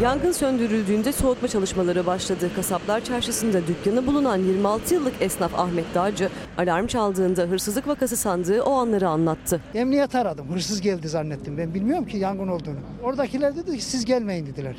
Yangın 0.01 0.31
söndürüldüğünde 0.31 1.11
soğutma 1.11 1.47
çalışmaları 1.47 2.05
başladı. 2.05 2.49
Kasaplar 2.55 3.03
Çarşısı'nda 3.03 3.67
dükkanı 3.67 4.07
bulunan 4.07 4.37
26 4.37 4.93
yıllık 4.93 5.13
esnaf 5.21 5.59
Ahmet 5.59 5.85
Dağcı, 5.95 6.29
alarm 6.57 6.87
çaldığında 6.87 7.41
hırsızlık 7.41 7.87
vakası 7.87 8.17
sandığı 8.17 8.61
o 8.61 8.71
anları 8.71 9.07
anlattı. 9.09 9.61
Emniyet 9.73 10.15
aradım. 10.15 10.47
Hırsız 10.53 10.81
geldi 10.81 11.07
zannettim. 11.07 11.57
Ben 11.57 11.73
bilmiyorum 11.73 12.05
ki 12.05 12.17
yangın 12.17 12.47
olduğunu. 12.47 12.79
Oradakiler 13.03 13.55
dedi 13.55 13.77
ki 13.77 13.83
siz 13.85 14.05
gelmeyin 14.05 14.45
dediler. 14.45 14.75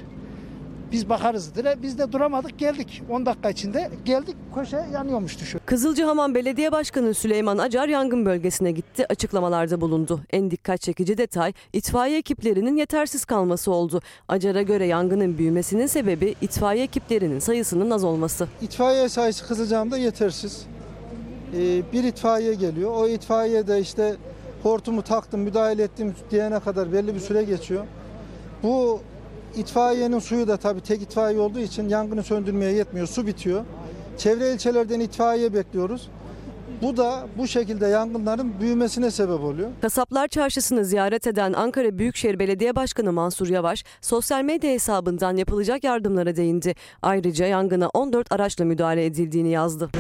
Biz 0.93 1.09
bakarız 1.09 1.55
dediler. 1.55 1.83
Biz 1.83 1.99
de 1.99 2.13
duramadık 2.13 2.59
geldik. 2.59 3.03
10 3.11 3.27
dakika 3.27 3.51
içinde 3.51 3.91
geldik 4.05 4.37
köşe 4.55 4.77
yanıyormuştu 4.93 5.45
şu. 5.45 5.59
Kızılcahamam 5.67 6.35
Belediye 6.35 6.73
Başkanı 6.73 7.15
Süleyman 7.15 7.59
Acar 7.59 7.89
yangın 7.89 8.27
bölgesine 8.27 8.73
gitti, 8.73 9.07
açıklamalarda 9.09 9.81
bulundu. 9.81 10.21
En 10.31 10.51
dikkat 10.51 10.81
çekici 10.81 11.19
detay 11.19 11.53
itfaiye 11.73 12.19
ekiplerinin 12.19 12.77
yetersiz 12.77 13.25
kalması 13.25 13.71
oldu. 13.73 14.01
Acar'a 14.29 14.63
göre 14.63 14.87
yangının 14.87 15.39
büyümesinin 15.39 15.87
sebebi 15.87 16.35
itfaiye 16.41 16.85
ekiplerinin 16.85 17.39
sayısının 17.39 17.91
az 17.91 18.05
olması. 18.05 18.49
İtfaiye 18.63 19.09
sayısı 19.09 19.47
Kızılcahamam'da 19.49 19.99
yetersiz. 19.99 20.67
Ee, 21.57 21.83
bir 21.93 22.05
itfaiye 22.05 22.55
geliyor. 22.55 22.91
O 22.95 23.09
itfaiye 23.09 23.67
de 23.67 23.81
işte 23.81 24.17
hortumu 24.63 25.03
taktım, 25.03 25.41
müdahale 25.41 25.83
ettim 25.83 26.15
diyene 26.31 26.61
kadar 26.61 26.93
belli 26.93 27.15
bir 27.15 27.21
süre 27.21 27.43
geçiyor. 27.43 27.85
Bu 28.63 29.01
itfaiyenin 29.57 30.19
suyu 30.19 30.49
da 30.49 30.57
tabii 30.57 30.81
tek 30.81 31.03
itfaiye 31.03 31.41
olduğu 31.41 31.59
için 31.59 31.89
yangını 31.89 32.23
söndürmeye 32.23 32.73
yetmiyor. 32.73 33.07
Su 33.07 33.27
bitiyor. 33.27 33.65
Çevre 34.19 34.53
ilçelerden 34.53 35.01
itfaiye 35.01 35.55
bekliyoruz. 35.55 36.09
Bu 36.83 36.97
da 36.97 37.27
bu 37.39 37.49
şekilde 37.49 37.87
yangınların 37.87 38.53
büyümesine 38.61 39.11
sebep 39.11 39.41
oluyor. 39.41 39.71
Kasaplar 39.83 40.29
Çarşısı'nı 40.29 40.85
ziyaret 40.85 41.27
eden 41.27 41.53
Ankara 41.53 41.99
Büyükşehir 41.99 42.39
Belediye 42.39 42.77
Başkanı 42.77 43.13
Mansur 43.13 43.49
Yavaş, 43.49 43.85
sosyal 44.01 44.43
medya 44.43 44.71
hesabından 44.71 45.37
yapılacak 45.37 45.85
yardımlara 45.85 46.37
değindi. 46.37 46.75
Ayrıca 47.03 47.47
yangına 47.47 47.89
14 47.89 48.33
araçla 48.33 48.65
müdahale 48.65 49.05
edildiğini 49.05 49.51
yazdı. 49.51 49.91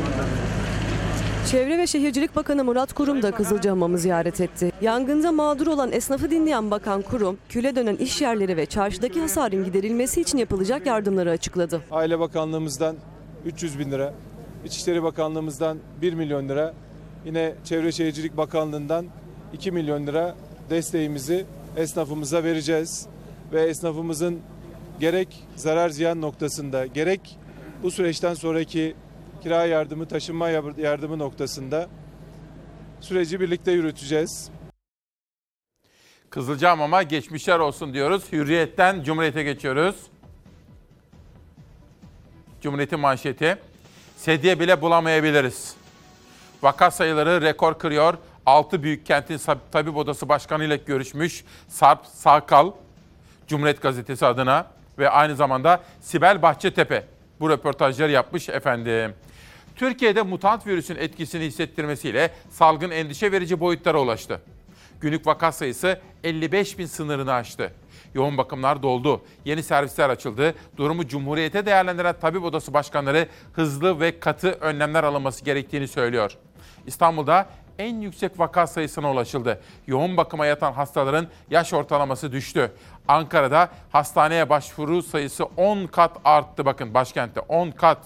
Çevre 1.47 1.79
ve 1.79 1.87
Şehircilik 1.87 2.37
Bakanı 2.37 2.65
Murat 2.65 2.93
Kurum 2.93 3.23
da 3.23 3.31
Kızılcahamam'ı 3.31 3.99
ziyaret 3.99 4.41
etti. 4.41 4.73
Yangında 4.81 5.33
mağdur 5.33 5.67
olan 5.67 5.93
esnafı 5.93 6.31
dinleyen 6.31 6.71
Bakan 6.71 7.03
Kurum, 7.03 7.39
küle 7.49 7.77
dönen 7.77 7.97
iş 7.97 8.21
yerleri 8.21 8.57
ve 8.57 8.67
çarşıdaki 8.67 9.21
hasarın 9.21 9.65
giderilmesi 9.65 10.21
için 10.21 10.39
yapılacak 10.39 10.87
yardımları 10.87 11.31
açıkladı. 11.31 11.81
Aile 11.91 12.19
Bakanlığımızdan 12.19 12.97
300 13.47 13.79
bin 13.79 13.91
lira, 13.91 14.15
İçişleri 14.65 15.03
Bakanlığımızdan 15.03 15.79
1 16.03 16.13
milyon 16.13 16.49
lira, 16.49 16.75
yine 17.25 17.55
Çevre 17.65 17.93
Şehircilik 17.93 18.37
Bakanlığı'ndan 18.37 19.07
2 19.53 19.71
milyon 19.73 20.07
lira 20.07 20.35
desteğimizi 20.71 21.45
esnafımıza 21.77 22.45
vereceğiz. 22.45 23.07
Ve 23.53 23.63
esnafımızın 23.63 24.39
gerek 25.01 25.45
zarar 25.57 25.89
ziyan 25.89 26.21
noktasında 26.21 26.87
gerek 26.87 27.39
bu 27.83 27.91
süreçten 27.91 28.35
sonraki 28.35 28.95
kira 29.41 29.65
yardımı, 29.65 30.09
taşınma 30.09 30.49
yardımı 30.79 31.19
noktasında 31.19 31.89
süreci 33.01 33.41
birlikte 33.41 33.73
yürüteceğiz. 33.73 34.51
Kızılcahamam'a 36.31 37.03
geçmişler 37.03 37.59
olsun 37.59 37.95
diyoruz. 37.95 38.33
Hürriyetten 38.33 39.03
Cumhuriyet'e 39.03 39.43
geçiyoruz. 39.43 39.97
Cumhuriyet'in 42.61 43.01
manşeti. 43.01 43.59
Sedye 44.17 44.61
bile 44.61 44.83
bulamayabiliriz. 44.83 45.75
Vaka 46.63 46.91
sayıları 46.91 47.43
rekor 47.43 47.79
kırıyor. 47.79 48.15
6 48.47 48.83
büyük 48.83 49.07
kentin 49.07 49.41
tabip 49.73 49.97
odası 49.97 50.29
başkanı 50.29 50.65
ile 50.65 50.77
görüşmüş 50.77 51.45
Sarp 51.69 52.07
Sakal, 52.07 52.73
Cumhuriyet 53.47 53.83
Gazetesi 53.83 54.27
adına 54.27 54.67
ve 54.99 55.11
aynı 55.11 55.37
zamanda 55.37 55.81
Sibel 56.01 56.43
Bahçetepe 56.43 57.05
bu 57.41 57.51
röportajları 57.51 58.13
yapmış 58.13 58.49
efendim. 58.49 59.15
Türkiye'de 59.81 60.23
mutant 60.23 60.67
virüsün 60.67 60.97
etkisini 60.97 61.45
hissettirmesiyle 61.45 62.31
salgın 62.51 62.91
endişe 62.91 63.33
verici 63.33 63.61
boyutlara 63.61 64.01
ulaştı. 64.01 64.41
Günlük 65.01 65.27
vaka 65.27 65.53
sayısı 65.53 66.01
55 66.25 66.79
bin 66.79 66.87
sınırını 66.87 67.33
aştı. 67.33 67.73
Yoğun 68.15 68.39
bakımlar 68.39 68.83
doldu. 68.83 69.23
Yeni 69.45 69.63
servisler 69.63 70.11
açıldı. 70.11 70.55
Durumu 70.77 71.07
Cumhuriyete 71.07 71.67
değerlendiren 71.67 72.15
tabip 72.21 72.45
odası 72.45 72.75
başkanları 72.75 73.29
hızlı 73.53 74.01
ve 74.01 74.21
katı 74.21 74.51
önlemler 74.51 75.05
alınması 75.05 75.45
gerektiğini 75.45 75.89
söylüyor. 75.89 76.37
İstanbul'da 76.87 77.49
en 77.79 78.01
yüksek 78.01 78.39
vaka 78.39 78.67
sayısına 78.67 79.13
ulaşıldı. 79.13 79.61
Yoğun 79.87 80.17
bakıma 80.17 80.47
yatan 80.47 80.73
hastaların 80.73 81.27
yaş 81.51 81.73
ortalaması 81.73 82.33
düştü. 82.33 82.73
Ankara'da 83.09 83.69
hastaneye 83.91 84.49
başvuru 84.49 85.03
sayısı 85.03 85.45
10 85.45 85.87
kat 85.87 86.17
arttı 86.25 86.65
bakın 86.65 86.95
başkentte 86.95 87.41
10 87.41 87.71
kat. 87.71 87.99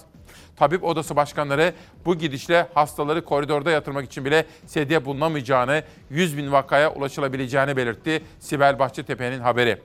Tabip 0.55 0.83
odası 0.83 1.15
başkanları 1.15 1.73
bu 2.05 2.17
gidişle 2.17 2.67
hastaları 2.73 3.25
koridorda 3.25 3.71
yatırmak 3.71 4.05
için 4.05 4.25
bile 4.25 4.45
sedye 4.65 5.05
bulunamayacağını, 5.05 5.83
100 6.09 6.37
bin 6.37 6.51
vakaya 6.51 6.93
ulaşılabileceğini 6.93 7.77
belirtti 7.77 8.23
Sibel 8.39 8.79
Bahçetepe'nin 8.79 9.39
haberi. 9.39 9.81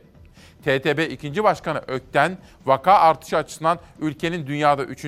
TTB 0.60 1.10
2. 1.10 1.44
Başkanı 1.44 1.82
Ökten, 1.88 2.38
vaka 2.66 2.92
artışı 2.92 3.36
açısından 3.36 3.78
ülkenin 4.00 4.46
dünyada 4.46 4.84
3. 4.84 5.06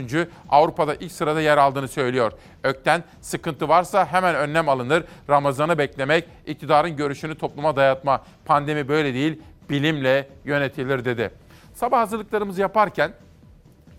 Avrupa'da 0.49 0.95
ilk 0.95 1.13
sırada 1.13 1.41
yer 1.41 1.59
aldığını 1.59 1.89
söylüyor. 1.89 2.33
Ökten, 2.63 3.05
sıkıntı 3.21 3.69
varsa 3.69 4.07
hemen 4.07 4.35
önlem 4.35 4.69
alınır, 4.69 5.05
Ramazan'ı 5.31 5.79
beklemek, 5.79 6.25
iktidarın 6.47 6.97
görüşünü 6.97 7.35
topluma 7.35 7.77
dayatma, 7.77 8.23
pandemi 8.45 8.89
böyle 8.89 9.15
değil, 9.15 9.43
bilimle 9.71 10.29
yönetilir 10.45 11.05
dedi. 11.05 11.31
Sabah 11.75 12.01
hazırlıklarımızı 12.01 12.61
yaparken, 12.61 13.13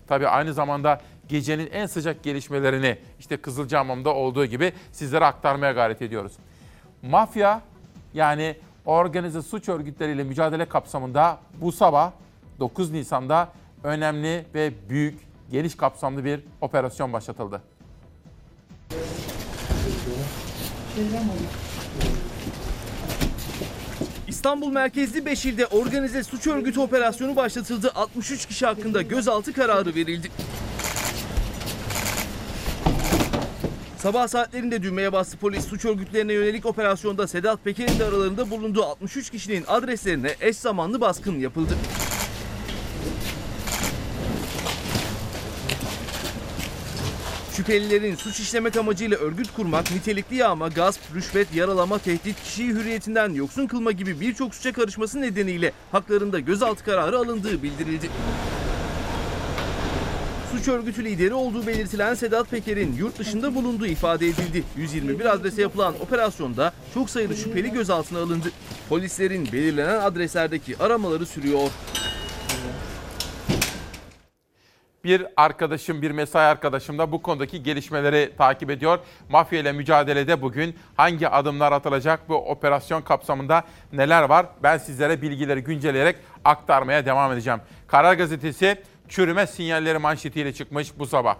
tabii 0.08 0.28
aynı 0.28 0.52
zamanda 0.52 1.00
gecenin 1.28 1.68
en 1.72 1.86
sıcak 1.86 2.22
gelişmelerini 2.22 2.98
işte 3.20 3.36
Kızılcahamam'da 3.36 4.14
olduğu 4.14 4.46
gibi 4.46 4.72
sizlere 4.92 5.24
aktarmaya 5.24 5.72
gayret 5.72 6.02
ediyoruz. 6.02 6.32
Mafya 7.02 7.62
yani 8.14 8.56
organize 8.86 9.42
suç 9.42 9.68
örgütleriyle 9.68 10.24
mücadele 10.24 10.64
kapsamında 10.64 11.38
bu 11.60 11.72
sabah 11.72 12.12
9 12.60 12.90
Nisan'da 12.90 13.48
önemli 13.84 14.46
ve 14.54 14.72
büyük, 14.88 15.20
geniş 15.50 15.76
kapsamlı 15.76 16.24
bir 16.24 16.40
operasyon 16.60 17.12
başlatıldı. 17.12 17.62
İstanbul 24.28 24.72
merkezli 24.72 25.26
Beşil'de 25.26 25.66
organize 25.66 26.22
suç 26.22 26.46
örgütü 26.46 26.80
operasyonu 26.80 27.36
başlatıldı. 27.36 27.92
63 27.94 28.46
kişi 28.46 28.66
hakkında 28.66 29.02
gözaltı 29.02 29.52
kararı 29.52 29.94
verildi. 29.94 30.30
Sabah 34.04 34.28
saatlerinde 34.28 34.82
düğmeye 34.82 35.12
bastı 35.12 35.36
polis 35.36 35.64
suç 35.64 35.84
örgütlerine 35.84 36.32
yönelik 36.32 36.66
operasyonda 36.66 37.26
Sedat 37.26 37.64
Peker'in 37.64 37.98
de 37.98 38.04
aralarında 38.04 38.50
bulunduğu 38.50 38.84
63 38.84 39.30
kişinin 39.30 39.64
adreslerine 39.66 40.34
eş 40.40 40.56
zamanlı 40.56 41.00
baskın 41.00 41.38
yapıldı. 41.38 41.74
Şüphelilerin 47.52 48.14
suç 48.14 48.40
işlemek 48.40 48.76
amacıyla 48.76 49.16
örgüt 49.18 49.52
kurmak, 49.56 49.90
nitelikli 49.90 50.36
yağma, 50.36 50.68
gasp, 50.68 51.00
rüşvet, 51.14 51.54
yaralama, 51.54 51.98
tehdit, 51.98 52.42
kişiyi 52.42 52.68
hürriyetinden 52.68 53.34
yoksun 53.34 53.66
kılma 53.66 53.92
gibi 53.92 54.20
birçok 54.20 54.54
suça 54.54 54.72
karışması 54.72 55.20
nedeniyle 55.20 55.72
haklarında 55.92 56.40
gözaltı 56.40 56.84
kararı 56.84 57.18
alındığı 57.18 57.62
bildirildi. 57.62 58.10
Suç 60.54 60.68
örgütü 60.68 61.04
lideri 61.04 61.34
olduğu 61.34 61.66
belirtilen 61.66 62.14
Sedat 62.14 62.50
Peker'in 62.50 62.92
yurt 62.92 63.18
dışında 63.18 63.54
bulunduğu 63.54 63.86
ifade 63.86 64.26
edildi. 64.26 64.64
121 64.76 65.24
adrese 65.24 65.62
yapılan 65.62 65.94
operasyonda 66.00 66.72
çok 66.94 67.10
sayıda 67.10 67.34
şüpheli 67.34 67.70
gözaltına 67.70 68.18
alındı. 68.18 68.48
Polislerin 68.88 69.48
belirlenen 69.52 70.00
adreslerdeki 70.00 70.78
aramaları 70.78 71.26
sürüyor. 71.26 71.70
Bir 75.04 75.26
arkadaşım, 75.36 76.02
bir 76.02 76.10
mesai 76.10 76.44
arkadaşım 76.46 76.98
da 76.98 77.12
bu 77.12 77.22
konudaki 77.22 77.62
gelişmeleri 77.62 78.32
takip 78.38 78.70
ediyor. 78.70 78.98
Mafya 79.28 79.60
ile 79.60 79.72
mücadelede 79.72 80.42
bugün 80.42 80.74
hangi 80.96 81.28
adımlar 81.28 81.72
atılacak 81.72 82.28
bu 82.28 82.36
operasyon 82.36 83.02
kapsamında 83.02 83.64
neler 83.92 84.22
var? 84.22 84.46
Ben 84.62 84.78
sizlere 84.78 85.22
bilgileri 85.22 85.60
güncelleyerek 85.60 86.16
aktarmaya 86.44 87.06
devam 87.06 87.32
edeceğim. 87.32 87.60
Karar 87.86 88.14
Gazetesi 88.14 88.82
çürüme 89.08 89.46
sinyalleri 89.46 89.98
manşetiyle 89.98 90.52
çıkmış 90.54 90.98
bu 90.98 91.06
sabah. 91.06 91.36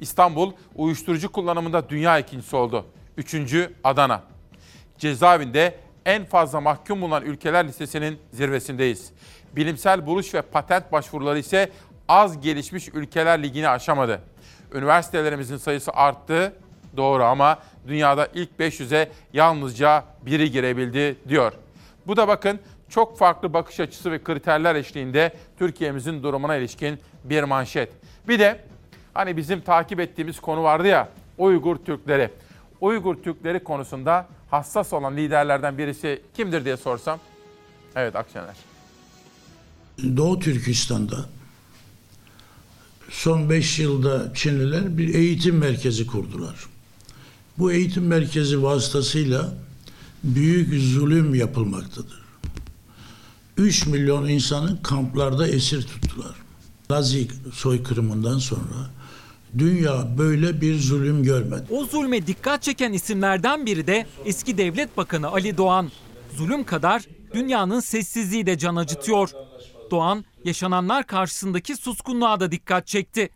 İstanbul 0.00 0.52
uyuşturucu 0.74 1.32
kullanımında 1.32 1.88
dünya 1.88 2.18
ikincisi 2.18 2.56
oldu. 2.56 2.86
Üçüncü 3.16 3.72
Adana. 3.84 4.22
Cezaevinde 4.98 5.74
en 6.06 6.24
fazla 6.24 6.60
mahkum 6.60 7.00
bulunan 7.00 7.22
ülkeler 7.22 7.68
listesinin 7.68 8.18
zirvesindeyiz. 8.32 9.12
Bilimsel 9.56 10.06
buluş 10.06 10.34
ve 10.34 10.42
patent 10.42 10.92
başvuruları 10.92 11.38
ise 11.38 11.70
az 12.08 12.40
gelişmiş 12.40 12.88
ülkeler 12.88 13.42
ligini 13.42 13.68
aşamadı. 13.68 14.22
Üniversitelerimizin 14.74 15.56
sayısı 15.56 15.92
arttı, 15.92 16.52
doğru 16.96 17.24
ama 17.24 17.58
dünyada 17.88 18.28
ilk 18.34 18.50
500'e 18.60 19.10
yalnızca 19.32 20.04
biri 20.26 20.50
girebildi 20.50 21.16
diyor. 21.28 21.52
Bu 22.06 22.16
da 22.16 22.28
bakın 22.28 22.60
çok 22.94 23.18
farklı 23.18 23.52
bakış 23.52 23.80
açısı 23.80 24.12
ve 24.12 24.22
kriterler 24.22 24.74
eşliğinde 24.74 25.34
Türkiye'mizin 25.58 26.22
durumuna 26.22 26.56
ilişkin 26.56 26.98
bir 27.24 27.42
manşet. 27.42 27.92
Bir 28.28 28.38
de 28.38 28.64
hani 29.14 29.36
bizim 29.36 29.60
takip 29.60 30.00
ettiğimiz 30.00 30.40
konu 30.40 30.62
vardı 30.62 30.88
ya 30.88 31.08
Uygur 31.38 31.76
Türkleri. 31.76 32.30
Uygur 32.80 33.14
Türkleri 33.22 33.64
konusunda 33.64 34.28
hassas 34.50 34.92
olan 34.92 35.16
liderlerden 35.16 35.78
birisi 35.78 36.22
kimdir 36.36 36.64
diye 36.64 36.76
sorsam. 36.76 37.20
Evet 37.96 38.16
Akşener. 38.16 38.56
Doğu 40.16 40.38
Türkistan'da 40.38 41.16
son 43.10 43.50
5 43.50 43.78
yılda 43.78 44.34
Çinliler 44.34 44.98
bir 44.98 45.14
eğitim 45.14 45.58
merkezi 45.58 46.06
kurdular. 46.06 46.66
Bu 47.58 47.72
eğitim 47.72 48.06
merkezi 48.06 48.62
vasıtasıyla 48.62 49.54
büyük 50.24 50.82
zulüm 50.82 51.34
yapılmaktadır. 51.34 52.21
3 53.56 53.86
milyon 53.86 54.28
insanı 54.28 54.82
kamplarda 54.82 55.48
esir 55.48 55.82
tuttular. 55.82 56.34
Nazi 56.90 57.28
soykırımından 57.52 58.38
sonra 58.38 58.90
dünya 59.58 60.18
böyle 60.18 60.60
bir 60.60 60.78
zulüm 60.78 61.22
görmedi. 61.22 61.62
O 61.70 61.84
zulme 61.84 62.26
dikkat 62.26 62.62
çeken 62.62 62.92
isimlerden 62.92 63.66
biri 63.66 63.86
de 63.86 64.06
eski 64.24 64.58
devlet 64.58 64.96
bakanı 64.96 65.28
Ali 65.28 65.56
Doğan. 65.56 65.90
Zulüm 66.36 66.64
kadar 66.64 67.02
dünyanın 67.34 67.80
sessizliği 67.80 68.46
de 68.46 68.58
can 68.58 68.76
acıtıyor. 68.76 69.30
Doğan 69.90 70.24
yaşananlar 70.44 71.06
karşısındaki 71.06 71.76
suskunluğa 71.76 72.40
da 72.40 72.52
dikkat 72.52 72.86
çekti. 72.86 73.30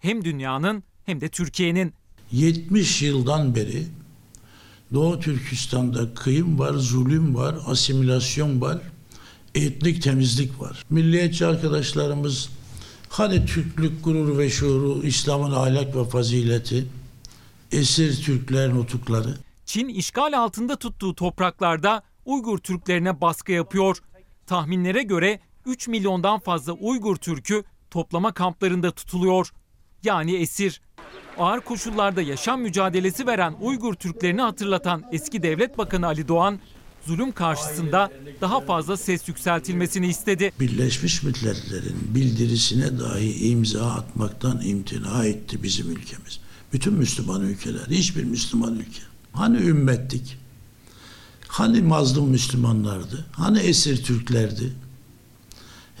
Hem 0.00 0.24
dünyanın 0.24 0.84
hem 1.04 1.20
de 1.20 1.28
Türkiye'nin. 1.28 1.94
70 2.32 3.02
yıldan 3.02 3.54
beri 3.54 3.86
Doğu 4.94 5.20
Türkistan'da 5.20 6.14
kıyım 6.14 6.58
var, 6.58 6.74
zulüm 6.74 7.34
var, 7.34 7.56
asimilasyon 7.66 8.60
var, 8.60 8.78
etnik 9.54 10.02
temizlik 10.02 10.60
var. 10.60 10.84
Milliyetçi 10.90 11.46
arkadaşlarımız 11.46 12.48
hani 13.08 13.46
Türklük 13.46 14.04
gurur 14.04 14.38
ve 14.38 14.50
şuuru, 14.50 15.02
İslam'ın 15.06 15.52
ahlak 15.52 15.96
ve 15.96 16.04
fazileti, 16.04 16.86
esir 17.72 18.22
Türkler 18.22 18.74
nutukları. 18.74 19.34
Çin 19.66 19.88
işgal 19.88 20.38
altında 20.38 20.76
tuttuğu 20.76 21.14
topraklarda 21.14 22.02
Uygur 22.24 22.58
Türklerine 22.58 23.20
baskı 23.20 23.52
yapıyor. 23.52 23.98
Tahminlere 24.46 25.02
göre 25.02 25.40
3 25.66 25.88
milyondan 25.88 26.40
fazla 26.40 26.72
Uygur 26.72 27.16
Türk'ü 27.16 27.64
toplama 27.90 28.32
kamplarında 28.32 28.90
tutuluyor. 28.90 29.52
Yani 30.02 30.36
esir. 30.36 30.80
Ağır 31.38 31.60
koşullarda 31.60 32.22
yaşam 32.22 32.60
mücadelesi 32.60 33.26
veren 33.26 33.54
Uygur 33.60 33.94
Türklerini 33.94 34.42
hatırlatan 34.42 35.04
eski 35.12 35.42
Devlet 35.42 35.78
Bakanı 35.78 36.06
Ali 36.06 36.28
Doğan, 36.28 36.60
zulüm 37.06 37.32
karşısında 37.32 38.10
daha 38.40 38.60
fazla 38.60 38.96
ses 38.96 39.28
yükseltilmesini 39.28 40.06
istedi. 40.06 40.52
Birleşmiş 40.60 41.22
Milletler'in 41.22 41.96
bildirisine 42.14 43.00
dahi 43.00 43.48
imza 43.48 43.90
atmaktan 43.90 44.60
imtina 44.64 45.24
etti 45.24 45.62
bizim 45.62 45.90
ülkemiz. 45.90 46.40
Bütün 46.72 46.94
Müslüman 46.94 47.42
ülkeler, 47.42 47.86
hiçbir 47.90 48.24
Müslüman 48.24 48.76
ülke. 48.76 49.02
Hani 49.32 49.56
ümmettik? 49.56 50.38
Hani 51.48 51.82
mazlum 51.82 52.28
Müslümanlardı? 52.30 53.26
Hani 53.32 53.58
esir 53.58 54.04
Türklerdi? 54.04 54.72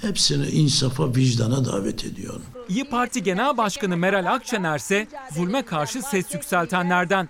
Hepsini 0.00 0.46
insafa, 0.46 1.14
vicdana 1.14 1.64
davet 1.64 2.04
ediyorum. 2.04 2.42
İyi 2.68 2.84
Parti 2.84 3.22
Genel 3.22 3.56
Başkanı 3.56 3.96
Meral 3.96 4.34
Akşener 4.34 4.78
ise 4.78 5.08
zulme 5.34 5.62
karşı 5.62 6.02
ses 6.02 6.34
yükseltenlerden. 6.34 7.28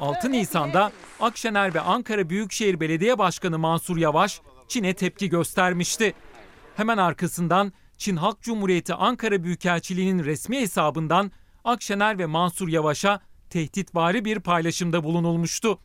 6 0.00 0.32
Nisan'da 0.32 0.92
Akşener 1.20 1.74
ve 1.74 1.80
Ankara 1.80 2.30
Büyükşehir 2.30 2.80
Belediye 2.80 3.18
Başkanı 3.18 3.58
Mansur 3.58 3.96
Yavaş 3.96 4.40
Çin'e 4.68 4.94
tepki 4.94 5.28
göstermişti. 5.28 6.14
Hemen 6.76 6.98
arkasından 6.98 7.72
Çin 7.98 8.16
Halk 8.16 8.42
Cumhuriyeti 8.42 8.94
Ankara 8.94 9.42
Büyükelçiliği'nin 9.42 10.24
resmi 10.24 10.60
hesabından 10.60 11.30
Akşener 11.64 12.18
ve 12.18 12.26
Mansur 12.26 12.68
Yavaş'a 12.68 13.20
tehditvari 13.50 14.24
bir 14.24 14.40
paylaşımda 14.40 15.04
bulunulmuştu. 15.04 15.78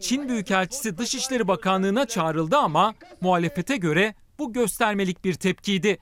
Çin 0.00 0.28
Büyükelçisi 0.28 0.98
Dışişleri 0.98 1.48
Bakanlığı'na 1.48 2.06
çağrıldı 2.06 2.56
ama 2.56 2.94
muhalefete 3.20 3.76
göre 3.76 4.14
bu 4.38 4.52
göstermelik 4.52 5.24
bir 5.24 5.34
tepkiydi. 5.34 5.98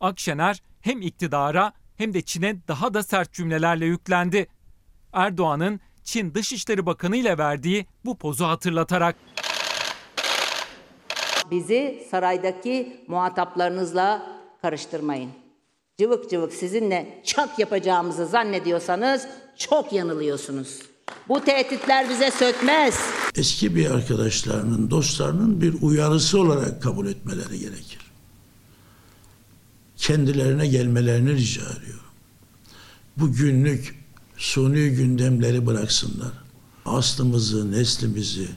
Akşener 0.00 0.62
hem 0.80 1.02
iktidara 1.02 1.72
hem 1.96 2.14
de 2.14 2.22
Çin'e 2.22 2.68
daha 2.68 2.94
da 2.94 3.02
sert 3.02 3.32
cümlelerle 3.32 3.86
yüklendi. 3.86 4.46
Erdoğan'ın 5.12 5.80
Çin 6.08 6.34
Dışişleri 6.34 6.86
Bakanı 6.86 7.16
ile 7.16 7.38
verdiği 7.38 7.86
bu 8.04 8.18
pozu 8.18 8.44
hatırlatarak 8.44 9.16
Bizi 11.50 12.06
saraydaki 12.10 13.04
muhataplarınızla 13.08 14.26
karıştırmayın. 14.62 15.30
Cıvık 15.98 16.30
cıvık 16.30 16.52
sizinle 16.52 17.22
çak 17.24 17.58
yapacağımızı 17.58 18.26
zannediyorsanız 18.26 19.26
çok 19.56 19.92
yanılıyorsunuz. 19.92 20.82
Bu 21.28 21.44
tehditler 21.44 22.10
bize 22.10 22.30
sökmez. 22.30 23.00
Eski 23.36 23.76
bir 23.76 23.90
arkadaşlarının, 23.90 24.90
dostlarının 24.90 25.60
bir 25.60 25.74
uyarısı 25.82 26.40
olarak 26.40 26.82
kabul 26.82 27.06
etmeleri 27.06 27.58
gerekir. 27.58 28.10
Kendilerine 29.96 30.66
gelmelerini 30.66 31.34
rica 31.34 31.62
ediyorum. 31.62 32.12
Bu 33.16 33.32
günlük 33.32 33.97
suni 34.38 34.90
gündemleri 34.90 35.66
bıraksınlar. 35.66 36.32
Aslımızı, 36.86 37.72
neslimizi, 37.72 38.48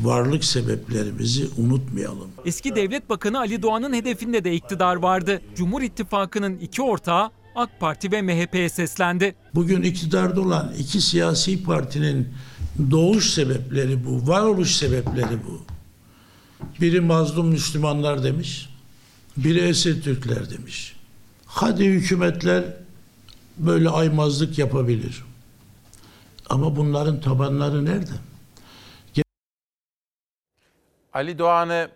varlık 0.00 0.44
sebeplerimizi 0.44 1.48
unutmayalım. 1.56 2.28
Eski 2.44 2.76
Devlet 2.76 3.10
Bakanı 3.10 3.38
Ali 3.38 3.62
Doğan'ın 3.62 3.92
hedefinde 3.92 4.44
de 4.44 4.54
iktidar 4.54 4.96
vardı. 4.96 5.40
Cumhur 5.56 5.82
İttifakı'nın 5.82 6.58
iki 6.58 6.82
ortağı 6.82 7.30
AK 7.56 7.80
Parti 7.80 8.12
ve 8.12 8.22
MHP'ye 8.22 8.68
seslendi. 8.68 9.34
Bugün 9.54 9.82
iktidarda 9.82 10.40
olan 10.40 10.72
iki 10.78 11.00
siyasi 11.00 11.62
partinin 11.62 12.28
doğuş 12.90 13.30
sebepleri 13.30 14.04
bu, 14.06 14.28
varoluş 14.28 14.74
sebepleri 14.74 15.38
bu. 15.48 15.62
Biri 16.80 17.00
mazlum 17.00 17.48
Müslümanlar 17.48 18.24
demiş, 18.24 18.70
biri 19.36 19.58
esir 19.58 20.02
Türkler 20.02 20.50
demiş. 20.50 20.96
Hadi 21.46 21.84
hükümetler 21.84 22.64
böyle 23.56 23.88
aymazlık 23.88 24.58
yapabilir. 24.58 25.24
Ama 26.50 26.76
bunların 26.76 27.20
tabanları 27.20 27.84
nerede? 27.84 28.12
Ali 31.12 31.38
Doğan'ı 31.38 31.88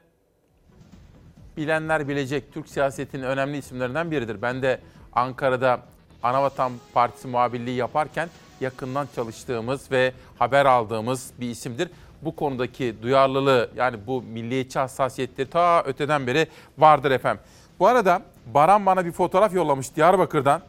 bilenler 1.56 2.08
bilecek 2.08 2.54
Türk 2.54 2.68
siyasetinin 2.68 3.22
önemli 3.22 3.58
isimlerinden 3.58 4.10
biridir. 4.10 4.42
Ben 4.42 4.62
de 4.62 4.80
Ankara'da 5.12 5.80
Anavatan 6.22 6.72
Partisi 6.94 7.28
muhabirliği 7.28 7.76
yaparken 7.76 8.28
yakından 8.60 9.08
çalıştığımız 9.14 9.92
ve 9.92 10.12
haber 10.38 10.66
aldığımız 10.66 11.30
bir 11.40 11.50
isimdir. 11.50 11.90
Bu 12.22 12.36
konudaki 12.36 12.94
duyarlılığı 13.02 13.70
yani 13.76 13.96
bu 14.06 14.22
milliyetçi 14.22 14.78
hassasiyetleri 14.78 15.50
ta 15.50 15.82
öteden 15.82 16.26
beri 16.26 16.46
vardır 16.78 17.10
efendim. 17.10 17.42
Bu 17.78 17.86
arada 17.86 18.22
Baran 18.54 18.86
bana 18.86 19.04
bir 19.04 19.12
fotoğraf 19.12 19.54
yollamış 19.54 19.96
Diyarbakır'dan. 19.96 20.62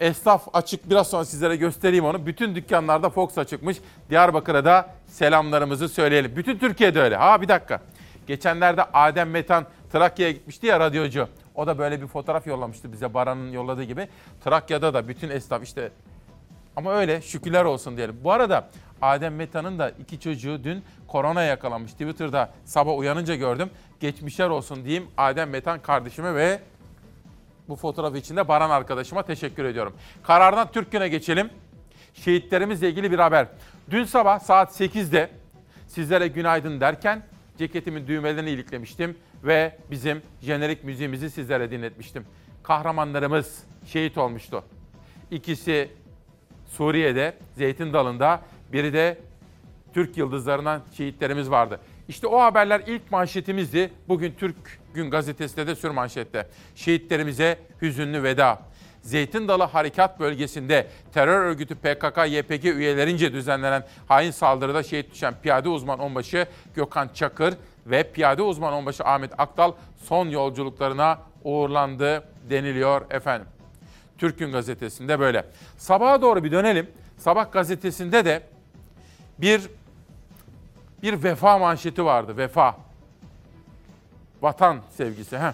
Esnaf 0.00 0.48
açık 0.52 0.90
biraz 0.90 1.10
sonra 1.10 1.24
sizlere 1.24 1.56
göstereyim 1.56 2.04
onu. 2.04 2.26
Bütün 2.26 2.54
dükkanlarda 2.54 3.10
Fox 3.10 3.38
açıkmış. 3.38 3.76
Diyarbakır'a 4.10 4.64
da 4.64 4.90
selamlarımızı 5.06 5.88
söyleyelim. 5.88 6.36
Bütün 6.36 6.58
Türkiye'de 6.58 7.00
öyle. 7.00 7.16
Ha 7.16 7.42
bir 7.42 7.48
dakika. 7.48 7.80
Geçenlerde 8.26 8.84
Adem 8.92 9.30
Metan 9.30 9.66
Trakya'ya 9.92 10.32
gitmişti 10.32 10.66
ya 10.66 10.80
radyocu. 10.80 11.28
O 11.54 11.66
da 11.66 11.78
böyle 11.78 12.02
bir 12.02 12.06
fotoğraf 12.06 12.46
yollamıştı 12.46 12.92
bize 12.92 13.14
Baran'ın 13.14 13.52
yolladığı 13.52 13.82
gibi. 13.82 14.08
Trakya'da 14.44 14.94
da 14.94 15.08
bütün 15.08 15.30
esnaf 15.30 15.62
işte 15.62 15.92
ama 16.76 16.92
öyle 16.92 17.22
şükürler 17.22 17.64
olsun 17.64 17.96
diyelim. 17.96 18.20
Bu 18.24 18.32
arada 18.32 18.68
Adem 19.02 19.34
Meta'nın 19.34 19.78
da 19.78 19.90
iki 19.90 20.20
çocuğu 20.20 20.64
dün 20.64 20.84
korona 21.08 21.42
yakalanmış. 21.42 21.92
Twitter'da 21.92 22.50
sabah 22.64 22.98
uyanınca 22.98 23.34
gördüm. 23.34 23.70
Geçmişler 24.00 24.48
olsun 24.48 24.84
diyeyim 24.84 25.06
Adem 25.16 25.50
Metan 25.50 25.82
kardeşime 25.82 26.34
ve 26.34 26.60
bu 27.70 27.76
fotoğraf 27.76 28.16
için 28.16 28.36
de 28.36 28.48
Baran 28.48 28.70
arkadaşıma 28.70 29.22
teşekkür 29.22 29.64
ediyorum. 29.64 29.92
Karardan 30.22 30.72
Türk 30.72 30.92
Günü'ne 30.92 31.08
geçelim. 31.08 31.50
Şehitlerimizle 32.14 32.88
ilgili 32.88 33.12
bir 33.12 33.18
haber. 33.18 33.46
Dün 33.90 34.04
sabah 34.04 34.40
saat 34.40 34.80
8'de 34.80 35.30
sizlere 35.86 36.28
günaydın 36.28 36.80
derken 36.80 37.22
ceketimin 37.58 38.06
düğmelerini 38.06 38.50
iliklemiştim 38.50 39.16
ve 39.44 39.78
bizim 39.90 40.22
jenerik 40.42 40.84
müziğimizi 40.84 41.30
sizlere 41.30 41.70
dinletmiştim. 41.70 42.26
Kahramanlarımız 42.62 43.64
şehit 43.86 44.18
olmuştu. 44.18 44.64
İkisi 45.30 45.90
Suriye'de, 46.66 47.34
Zeytin 47.56 47.92
Dalı'nda, 47.92 48.40
biri 48.72 48.92
de 48.92 49.18
Türk 49.94 50.16
yıldızlarından 50.16 50.82
şehitlerimiz 50.96 51.50
vardı. 51.50 51.80
İşte 52.08 52.26
o 52.26 52.40
haberler 52.40 52.82
ilk 52.86 53.10
manşetimizdi. 53.10 53.92
Bugün 54.08 54.34
Türk 54.38 54.79
Gün 54.94 55.10
gazetesinde 55.10 55.66
de 55.66 55.74
sür 55.74 55.90
manşette. 55.90 56.46
Şehitlerimize 56.74 57.58
hüzünlü 57.82 58.22
veda. 58.22 58.58
Zeytin 59.02 59.48
Dalı 59.48 59.62
Harekat 59.62 60.20
Bölgesi'nde 60.20 60.86
terör 61.14 61.44
örgütü 61.44 61.74
PKK-YPG 61.74 62.74
üyelerince 62.74 63.32
düzenlenen 63.32 63.86
hain 64.08 64.30
saldırıda 64.30 64.82
şehit 64.82 65.12
düşen 65.12 65.34
piyade 65.42 65.68
uzman 65.68 65.98
onbaşı 65.98 66.46
Gökhan 66.74 67.08
Çakır 67.14 67.54
ve 67.86 68.02
piyade 68.12 68.42
uzman 68.42 68.72
onbaşı 68.72 69.04
Ahmet 69.04 69.40
Akdal 69.40 69.72
son 70.02 70.28
yolculuklarına 70.28 71.18
uğurlandı 71.44 72.24
deniliyor 72.50 73.10
efendim. 73.10 73.48
Türk 74.18 74.38
Gün 74.38 74.52
Gazetesi'nde 74.52 75.20
böyle. 75.20 75.44
Sabaha 75.78 76.22
doğru 76.22 76.44
bir 76.44 76.52
dönelim. 76.52 76.90
Sabah 77.18 77.52
gazetesinde 77.52 78.24
de 78.24 78.42
bir 79.38 79.62
bir 81.02 81.22
vefa 81.22 81.58
manşeti 81.58 82.04
vardı. 82.04 82.36
Vefa. 82.36 82.76
Vatan 84.42 84.80
sevgisi. 84.90 85.38
Heh. 85.38 85.52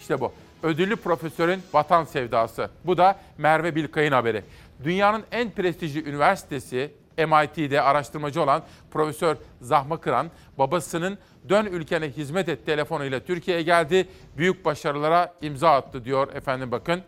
İşte 0.00 0.20
bu. 0.20 0.32
Ödüllü 0.62 0.96
profesörün 0.96 1.62
vatan 1.72 2.04
sevdası. 2.04 2.70
Bu 2.84 2.96
da 2.96 3.18
Merve 3.38 3.74
Bilkay'ın 3.74 4.12
haberi. 4.12 4.42
Dünyanın 4.84 5.24
en 5.32 5.50
prestijli 5.50 6.08
üniversitesi 6.08 6.90
MIT'de 7.18 7.82
araştırmacı 7.82 8.42
olan 8.42 8.62
Profesör 8.90 9.36
Zahma 9.60 10.00
Kıran, 10.00 10.30
babasının 10.58 11.18
dön 11.48 11.66
ülkene 11.66 12.08
hizmet 12.08 12.48
et 12.48 12.66
telefonuyla 12.66 13.20
Türkiye'ye 13.20 13.62
geldi. 13.62 14.08
Büyük 14.36 14.64
başarılara 14.64 15.34
imza 15.42 15.70
attı 15.70 16.04
diyor 16.04 16.34
efendim 16.34 16.70
bakın. 16.70 17.02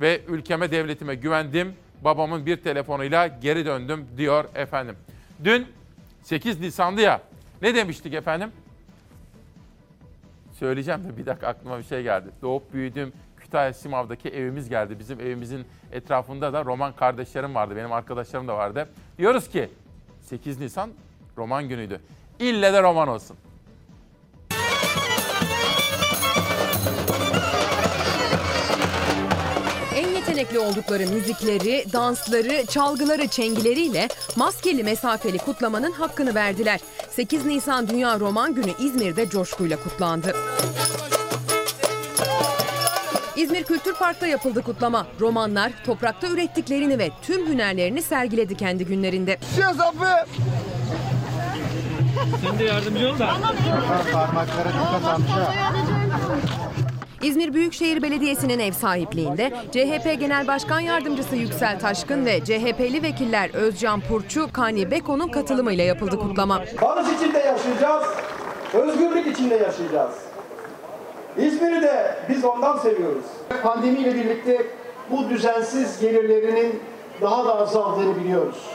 Ve 0.00 0.20
ülkeme 0.28 0.70
devletime 0.70 1.14
güvendim. 1.14 1.74
Babamın 2.04 2.46
bir 2.46 2.56
telefonuyla 2.56 3.26
geri 3.26 3.66
döndüm 3.66 4.06
diyor 4.16 4.44
efendim. 4.54 4.96
Dün 5.44 5.66
8 6.22 6.60
Nisan'dı 6.60 7.00
ya. 7.00 7.20
Ne 7.62 7.74
demiştik 7.74 8.14
efendim? 8.14 8.52
Söyleyeceğim 10.58 11.04
de 11.04 11.16
bir 11.16 11.26
dakika 11.26 11.46
aklıma 11.48 11.78
bir 11.78 11.84
şey 11.84 12.02
geldi. 12.02 12.28
Doğup 12.42 12.72
büyüdüğüm 12.72 13.12
Kütahya 13.36 13.72
Simav'daki 13.72 14.28
evimiz 14.28 14.68
geldi. 14.68 14.98
Bizim 14.98 15.20
evimizin 15.20 15.64
etrafında 15.92 16.52
da 16.52 16.64
Roman 16.64 16.92
kardeşlerim 16.92 17.54
vardı. 17.54 17.76
Benim 17.76 17.92
arkadaşlarım 17.92 18.48
da 18.48 18.56
vardı. 18.56 18.88
Diyoruz 19.18 19.48
ki 19.48 19.70
8 20.20 20.60
Nisan 20.60 20.90
roman 21.38 21.68
günüydü. 21.68 22.00
İlle 22.38 22.72
de 22.72 22.82
roman 22.82 23.08
olsun. 23.08 23.36
Yetenekli 30.54 30.72
oldukları 30.72 31.06
müzikleri, 31.06 31.84
dansları, 31.92 32.66
çalgıları, 32.66 33.28
çengileriyle 33.28 34.08
maskeli 34.36 34.84
mesafeli 34.84 35.38
kutlamanın 35.38 35.92
hakkını 35.92 36.34
verdiler. 36.34 36.80
8 37.10 37.46
Nisan 37.46 37.88
Dünya 37.88 38.20
Roman 38.20 38.54
Günü 38.54 38.70
İzmir'de 38.78 39.28
coşkuyla 39.28 39.76
kutlandı. 39.82 40.36
İzmir 43.36 43.64
Kültür 43.64 43.94
Park'ta 43.94 44.26
yapıldı 44.26 44.62
kutlama. 44.62 45.06
Romanlar 45.20 45.72
toprakta 45.86 46.26
ürettiklerini 46.26 46.98
ve 46.98 47.10
tüm 47.22 47.46
hünerlerini 47.46 48.02
sergiledi 48.02 48.56
kendi 48.56 48.84
günlerinde. 48.84 49.38
Sen 52.42 52.58
de 52.58 52.64
yardımcı 52.64 53.08
ol 53.08 53.18
da. 53.18 53.36
Parmaklara 54.12 54.68
dikkat 54.68 55.04
amca. 55.04 55.54
İzmir 57.24 57.54
Büyükşehir 57.54 58.02
Belediyesi'nin 58.02 58.58
ev 58.58 58.72
sahipliğinde 58.72 59.50
CHP 59.72 60.20
Genel 60.20 60.46
Başkan 60.46 60.80
Yardımcısı 60.80 61.36
Yüksel 61.36 61.80
Taşkın 61.80 62.26
ve 62.26 62.44
CHP'li 62.44 63.02
vekiller 63.02 63.50
Özcan 63.54 64.00
Purçu, 64.00 64.52
Kani 64.52 64.90
Beko'nun 64.90 65.28
katılımıyla 65.28 65.84
yapıldı 65.84 66.18
kutlama. 66.18 66.62
Barış 66.82 67.06
içinde 67.16 67.38
yaşayacağız, 67.38 68.04
özgürlük 68.74 69.26
içinde 69.26 69.54
yaşayacağız. 69.54 70.14
İzmir'i 71.36 71.82
de 71.82 72.16
biz 72.28 72.44
ondan 72.44 72.78
seviyoruz. 72.78 73.24
Pandemiyle 73.62 74.14
birlikte 74.14 74.66
bu 75.10 75.30
düzensiz 75.30 76.00
gelirlerinin 76.00 76.80
daha 77.20 77.44
da 77.44 77.58
azaldığını 77.58 78.16
biliyoruz. 78.24 78.70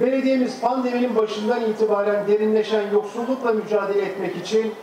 Belediyemiz 0.00 0.60
pandeminin 0.60 1.16
başından 1.16 1.64
itibaren 1.64 2.26
derinleşen 2.28 2.82
yoksullukla 2.92 3.52
mücadele 3.52 4.02
etmek 4.02 4.36
için 4.36 4.74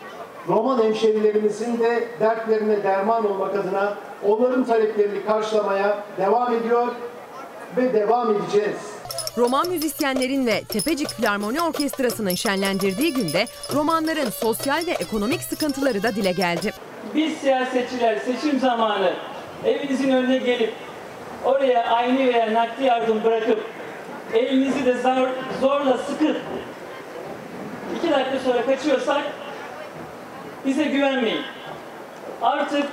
Roman 0.48 0.84
hemşerilerimizin 0.84 1.80
de 1.80 2.04
dertlerine 2.20 2.84
derman 2.84 3.32
olmak 3.32 3.56
adına 3.56 3.94
onların 4.28 4.64
taleplerini 4.64 5.26
karşılamaya 5.26 5.98
devam 6.18 6.54
ediyor 6.54 6.88
ve 7.78 7.94
devam 7.94 8.36
edeceğiz. 8.36 8.78
Roman 9.38 9.70
müzisyenlerin 9.70 10.48
ve 10.48 10.64
Tepecik 10.64 11.10
Filarmoni 11.10 11.62
Orkestrası'nın 11.62 12.36
şenlendirdiği 12.36 13.14
günde 13.14 13.46
romanların 13.74 14.30
sosyal 14.30 14.86
ve 14.88 14.92
ekonomik 14.92 15.42
sıkıntıları 15.42 16.04
da 16.04 16.16
dile 16.16 16.32
geldi. 16.32 16.74
Biz 17.16 17.38
siyasetçiler 17.38 18.18
seçim 18.20 18.60
zamanı 18.60 19.14
evinizin 19.66 20.10
önüne 20.10 20.38
gelip 20.38 20.74
oraya 21.46 21.88
aynı 21.88 22.20
veya 22.20 22.54
nakdi 22.54 22.84
yardım 22.84 23.24
bırakıp 23.24 23.60
elinizi 24.34 24.86
de 24.86 24.94
zor, 24.94 25.28
zorla 25.62 25.98
sıkıp 25.98 26.38
iki 27.98 28.12
dakika 28.12 28.40
sonra 28.40 28.66
kaçıyorsak 28.66 29.22
bize 30.66 30.84
güvenmeyin. 30.84 31.42
Artık 32.42 32.86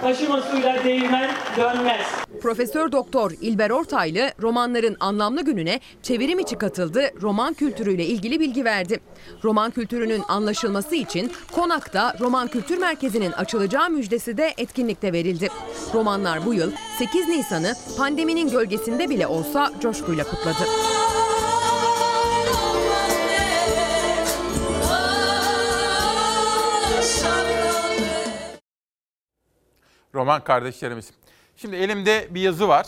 taşıma 0.00 0.40
suyla 0.40 0.84
değirmen 0.84 1.30
dönmez. 1.56 2.06
Profesör 2.42 2.92
Doktor 2.92 3.30
İlber 3.40 3.70
Ortaylı 3.70 4.30
romanların 4.42 4.96
anlamlı 5.00 5.42
gününe 5.44 5.80
çevirim 6.02 6.38
içi 6.38 6.58
katıldı, 6.58 7.10
roman 7.22 7.54
kültürüyle 7.54 8.06
ilgili 8.06 8.40
bilgi 8.40 8.64
verdi. 8.64 9.00
Roman 9.44 9.70
kültürünün 9.70 10.22
anlaşılması 10.28 10.94
için 10.94 11.32
Konak'ta 11.52 12.16
Roman 12.20 12.48
Kültür 12.48 12.78
Merkezi'nin 12.78 13.32
açılacağı 13.32 13.90
müjdesi 13.90 14.36
de 14.36 14.54
etkinlikte 14.58 15.12
verildi. 15.12 15.48
Romanlar 15.94 16.46
bu 16.46 16.54
yıl 16.54 16.72
8 16.98 17.28
Nisan'ı 17.28 17.74
pandeminin 17.98 18.50
gölgesinde 18.50 19.10
bile 19.10 19.26
olsa 19.26 19.72
coşkuyla 19.80 20.24
kutladı. 20.24 20.64
Roman 30.14 30.44
kardeşlerimiz. 30.44 31.10
Şimdi 31.56 31.76
elimde 31.76 32.28
bir 32.30 32.40
yazı 32.40 32.68
var. 32.68 32.86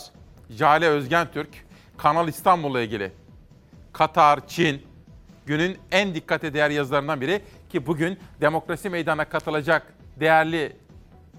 Jale 0.49 0.87
Özgen 0.87 1.27
Türk, 1.31 1.49
Kanal 1.97 2.27
İstanbul'la 2.27 2.81
ilgili. 2.81 3.11
Katar, 3.93 4.47
Çin, 4.47 4.81
günün 5.45 5.77
en 5.91 6.15
dikkate 6.15 6.53
değer 6.53 6.69
yazılarından 6.69 7.21
biri 7.21 7.41
ki 7.69 7.85
bugün 7.85 8.19
demokrasi 8.41 8.89
meydana 8.89 9.25
katılacak 9.25 9.93
değerli 10.19 10.75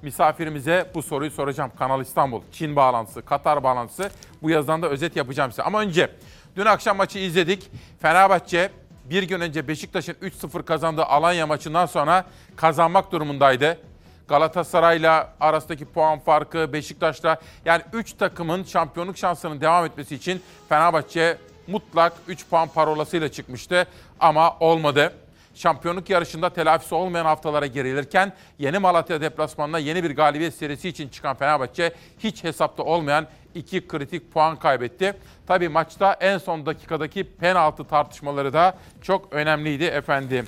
misafirimize 0.03 0.91
bu 0.95 1.03
soruyu 1.03 1.31
soracağım. 1.31 1.73
Kanal 1.79 2.01
İstanbul, 2.01 2.43
Çin 2.53 2.77
bağlantısı, 2.77 3.23
Katar 3.23 3.63
bağlantısı 3.63 4.11
bu 4.43 4.51
yazıdan 4.51 4.83
da 4.83 4.89
özet 4.89 5.17
yapacağım 5.17 5.51
size. 5.51 5.63
Ama 5.63 5.81
önce 5.81 6.11
dün 6.57 6.65
akşam 6.67 6.97
maçı 6.97 7.19
izledik. 7.19 7.71
Fenerbahçe 8.03 8.71
bir 9.05 9.23
gün 9.23 9.41
önce 9.41 9.69
Beşiktaş'ın 9.69 10.13
3-0 10.13 10.63
kazandığı 10.63 11.05
Alanya 11.05 11.47
maçından 11.47 11.87
sonra 11.87 12.25
kazanmak 12.57 13.13
durumundaydı. 13.13 13.79
Galatasaray'la 14.29 15.35
arasındaki 15.41 15.85
puan 15.85 16.19
farkı, 16.19 16.73
Beşiktaş'la 16.73 17.41
yani 17.65 17.83
3 17.93 18.13
takımın 18.13 18.65
şampiyonluk 18.65 19.19
şansının 19.19 19.61
devam 19.61 19.85
etmesi 19.85 20.15
için 20.15 20.43
Fenerbahçe 20.69 21.39
mutlak 21.67 22.13
3 22.29 22.47
puan 22.49 22.69
parolasıyla 22.69 23.29
çıkmıştı 23.29 23.87
ama 24.21 24.57
olmadı. 24.61 25.13
Şampiyonluk 25.55 26.11
yarışında 26.11 26.51
telafisi 26.51 26.95
olmayan 26.95 27.25
haftalara 27.25 27.67
gerilirken 27.67 28.33
yeni 28.59 28.79
Malatya 28.79 29.21
deplasmanına 29.21 29.79
yeni 29.79 30.05
bir 30.05 30.17
galibiyet 30.17 30.55
serisi 30.55 30.89
için 30.89 31.09
çıkan 31.09 31.37
Fenerbahçe 31.37 31.93
hiç 32.19 32.45
hesapta 32.45 32.83
olmayan 32.83 33.27
iki 33.55 33.89
kritik 33.89 34.33
puan 34.33 34.57
kaybetti. 34.57 35.15
Tabii 35.47 35.69
maçta 35.69 36.17
en 36.21 36.39
son 36.39 36.67
dakikadaki 36.67 37.25
penaltı 37.25 37.85
tartışmaları 37.85 38.53
da 38.53 38.79
çok 39.03 39.33
önemliydi 39.33 39.85
efendim. 39.85 40.47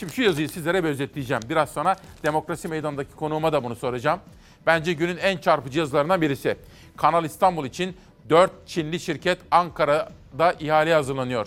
Şimdi 0.00 0.12
şu 0.12 0.22
yazıyı 0.22 0.48
sizlere 0.48 0.84
bir 0.84 0.88
özetleyeceğim. 0.88 1.42
Biraz 1.48 1.70
sonra 1.70 1.96
Demokrasi 2.22 2.68
Meydanı'ndaki 2.68 3.14
konuğuma 3.14 3.52
da 3.52 3.64
bunu 3.64 3.76
soracağım. 3.76 4.20
Bence 4.66 4.92
günün 4.92 5.16
en 5.16 5.36
çarpıcı 5.36 5.78
yazılarından 5.78 6.20
birisi. 6.20 6.56
Kanal 6.96 7.24
İstanbul 7.24 7.66
için 7.66 7.96
4 8.28 8.50
Çinli 8.66 9.00
şirket 9.00 9.38
Ankara'da 9.50 10.52
ihale 10.60 10.94
hazırlanıyor. 10.94 11.46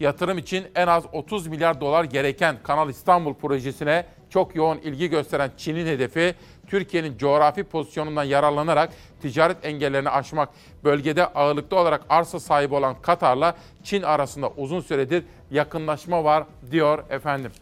Yatırım 0.00 0.38
için 0.38 0.66
en 0.74 0.86
az 0.86 1.04
30 1.12 1.46
milyar 1.46 1.80
dolar 1.80 2.04
gereken 2.04 2.56
Kanal 2.62 2.90
İstanbul 2.90 3.34
projesine 3.34 4.06
çok 4.30 4.56
yoğun 4.56 4.78
ilgi 4.78 5.10
gösteren 5.10 5.50
Çin'in 5.56 5.86
hedefi 5.86 6.34
Türkiye'nin 6.66 7.18
coğrafi 7.18 7.64
pozisyonundan 7.64 8.24
yararlanarak 8.24 8.90
ticaret 9.22 9.64
engellerini 9.64 10.10
aşmak, 10.10 10.48
bölgede 10.84 11.26
ağırlıklı 11.26 11.78
olarak 11.78 12.02
arsa 12.08 12.40
sahibi 12.40 12.74
olan 12.74 13.02
Katar'la 13.02 13.56
Çin 13.82 14.02
arasında 14.02 14.50
uzun 14.56 14.80
süredir 14.80 15.24
yakınlaşma 15.50 16.24
var 16.24 16.44
diyor 16.70 17.04
efendim. 17.10 17.52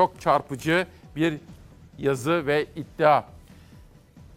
Çok 0.00 0.20
çarpıcı 0.20 0.86
bir 1.16 1.34
yazı 1.98 2.46
ve 2.46 2.66
iddia. 2.76 3.24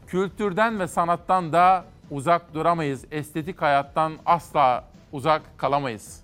Kültürden 0.08 0.80
ve 0.80 0.88
sanattan 0.88 1.54
da 1.54 1.86
uzak 2.12 2.54
duramayız. 2.54 3.06
Estetik 3.12 3.62
hayattan 3.62 4.13
asla 4.26 4.84
uzak 5.12 5.41
kalamayız. 5.58 6.22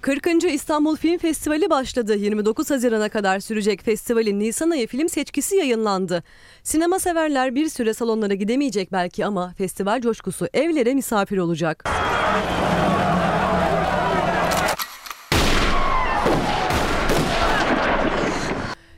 40. 0.00 0.44
İstanbul 0.44 0.96
Film 0.96 1.18
Festivali 1.18 1.70
başladı. 1.70 2.14
29 2.16 2.70
Haziran'a 2.70 3.08
kadar 3.08 3.40
sürecek 3.40 3.82
festivalin 3.82 4.40
Nisan 4.40 4.70
ayı 4.70 4.86
film 4.86 5.08
seçkisi 5.08 5.56
yayınlandı. 5.56 6.22
Sinema 6.62 6.98
severler 6.98 7.54
bir 7.54 7.68
süre 7.68 7.94
salonlara 7.94 8.34
gidemeyecek 8.34 8.92
belki 8.92 9.26
ama 9.26 9.54
festival 9.58 10.00
coşkusu 10.00 10.48
evlere 10.54 10.94
misafir 10.94 11.38
olacak. 11.38 11.84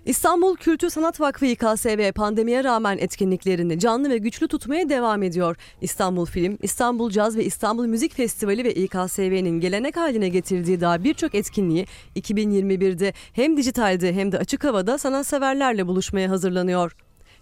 İstanbul 0.08 0.56
Kültür 0.56 0.90
Sanat 0.90 1.20
Vakfı 1.20 1.46
İKSV 1.46 2.12
pandemiye 2.12 2.64
rağmen 2.64 2.98
etkinliklerini 2.98 3.78
canlı 3.78 4.10
ve 4.10 4.18
güçlü 4.18 4.48
tutmaya 4.48 4.88
devam 4.88 5.22
ediyor. 5.22 5.56
İstanbul 5.80 6.26
Film, 6.26 6.58
İstanbul 6.62 7.10
Caz 7.10 7.36
ve 7.36 7.44
İstanbul 7.44 7.86
Müzik 7.86 8.14
Festivali 8.14 8.64
ve 8.64 8.74
İKSV'nin 8.74 9.60
gelenek 9.60 9.96
haline 9.96 10.28
getirdiği 10.28 10.80
daha 10.80 11.04
birçok 11.04 11.34
etkinliği 11.34 11.86
2021'de 12.16 13.12
hem 13.32 13.56
dijitalde 13.56 14.12
hem 14.12 14.32
de 14.32 14.38
açık 14.38 14.64
havada 14.64 14.98
sanatseverlerle 14.98 15.86
buluşmaya 15.86 16.30
hazırlanıyor. 16.30 16.96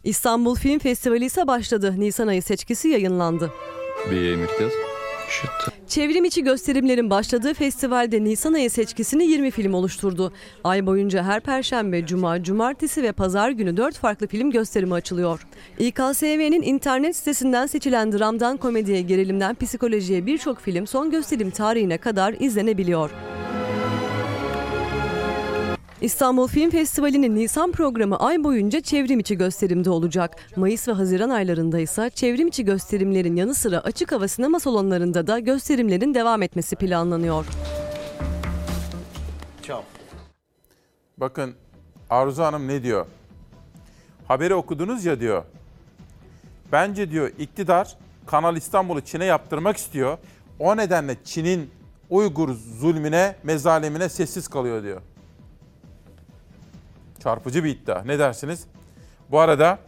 İstanbul 0.05 0.55
Film 0.55 0.79
Festivali 0.79 1.25
ise 1.25 1.47
başladı. 1.47 1.95
Nisan 1.99 2.27
ayı 2.27 2.43
seçkisi 2.43 2.89
yayınlandı. 2.89 3.53
Bir 4.11 4.39
yapacağız. 4.39 4.73
Çevrim 5.89 6.25
içi 6.25 6.45
gösterimlerin 6.45 7.11
başladığı 7.11 7.55
festivalde 7.55 8.25
Nisan 8.25 8.53
ayı 8.53 8.71
seçkisini 8.71 9.27
20 9.27 9.51
film 9.51 9.75
oluşturdu. 9.75 10.33
Ay 10.65 10.87
boyunca 10.87 11.23
her 11.23 11.41
perşembe, 11.41 12.07
cuma, 12.07 12.43
cumartesi 12.43 13.03
ve 13.03 13.13
pazar 13.13 13.51
günü 13.51 13.77
4 13.77 13.99
farklı 13.99 14.27
film 14.27 14.51
gösterimi 14.51 14.95
açılıyor. 14.95 15.47
İKSV'nin 15.79 16.63
internet 16.63 17.17
sitesinden 17.17 17.67
seçilen 17.67 18.13
dramdan 18.13 18.57
komediye, 18.57 19.03
gerilimden 19.03 19.55
psikolojiye 19.55 20.27
birçok 20.27 20.61
film 20.61 20.87
son 20.87 21.11
gösterim 21.11 21.51
tarihine 21.51 21.99
kadar 21.99 22.35
izlenebiliyor. 22.41 23.11
İstanbul 26.01 26.49
Film 26.49 26.71
Festivali'nin 26.71 27.37
Nisan 27.37 27.73
programı 27.73 28.17
ay 28.17 28.45
boyunca 28.45 28.81
çevrim 28.81 29.21
içi 29.21 29.39
gösterimde 29.39 29.91
olacak. 29.91 30.37
Mayıs 30.57 30.89
ve 30.89 30.93
Haziran 30.93 31.31
aylarında 31.31 31.79
ise 31.79 32.11
çevrim 32.15 32.49
içi 32.49 32.65
gösterimlerin 32.65 33.37
yanı 33.37 33.55
sıra 33.55 33.81
açık 33.81 34.13
hava 34.13 34.29
sinema 34.29 34.61
salonlarında 34.61 35.27
da 35.27 35.39
gösterimlerin 35.39 36.15
devam 36.15 36.43
etmesi 36.43 36.77
planlanıyor. 36.77 37.47
Bakın 41.17 41.55
Arzu 42.11 42.43
Hanım 42.43 42.69
ne 42.69 42.83
diyor? 42.83 43.07
Haberi 44.29 44.55
okudunuz 44.55 45.05
ya 45.05 45.21
diyor. 45.21 45.45
Bence 46.73 47.11
diyor 47.11 47.31
iktidar 47.39 47.97
Kanal 48.27 48.57
İstanbul'u 48.57 49.01
Çin'e 49.01 49.25
yaptırmak 49.25 49.77
istiyor. 49.77 50.19
O 50.59 50.77
nedenle 50.77 51.17
Çin'in 51.25 51.71
Uygur 52.11 52.55
zulmüne, 52.81 53.37
mezalimine 53.43 54.09
sessiz 54.09 54.49
kalıyor 54.49 54.83
diyor. 54.83 55.01
Çarpıcı 57.27 57.65
bir 57.65 57.71
iddia. 57.71 58.03
Ne 58.03 58.19
dersiniz? 58.19 58.67
Bu 59.31 59.41
arada 59.41 59.79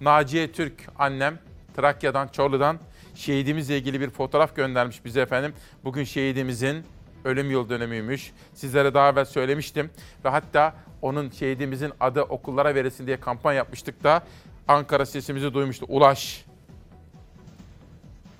Naciye 0.00 0.52
Türk 0.52 0.88
annem 0.98 1.38
Trakya'dan, 1.76 2.28
Çorlu'dan 2.28 2.78
şehidimizle 3.14 3.78
ilgili 3.78 4.00
bir 4.00 4.10
fotoğraf 4.10 4.56
göndermiş 4.56 5.04
bize 5.04 5.20
efendim. 5.20 5.54
Bugün 5.84 6.04
şehidimizin 6.04 6.84
ölüm 7.24 7.50
yıl 7.50 7.68
dönümüymüş. 7.68 8.32
Sizlere 8.54 8.94
daha 8.94 9.08
evvel 9.08 9.24
söylemiştim. 9.24 9.90
Ve 10.24 10.28
hatta 10.28 10.74
onun 11.02 11.30
şehidimizin 11.30 11.92
adı 12.00 12.22
okullara 12.22 12.74
verilsin 12.74 13.06
diye 13.06 13.20
kampanya 13.20 13.56
yapmıştık 13.56 14.04
da 14.04 14.22
Ankara 14.68 15.06
sesimizi 15.06 15.54
duymuştu. 15.54 15.86
Ulaş. 15.88 16.44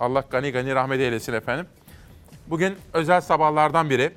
Allah 0.01 0.25
gani 0.31 0.53
gani 0.53 0.75
rahmet 0.75 1.01
eylesin 1.01 1.33
efendim. 1.33 1.67
Bugün 2.47 2.77
özel 2.93 3.21
sabahlardan 3.21 3.91
biri. 3.91 4.13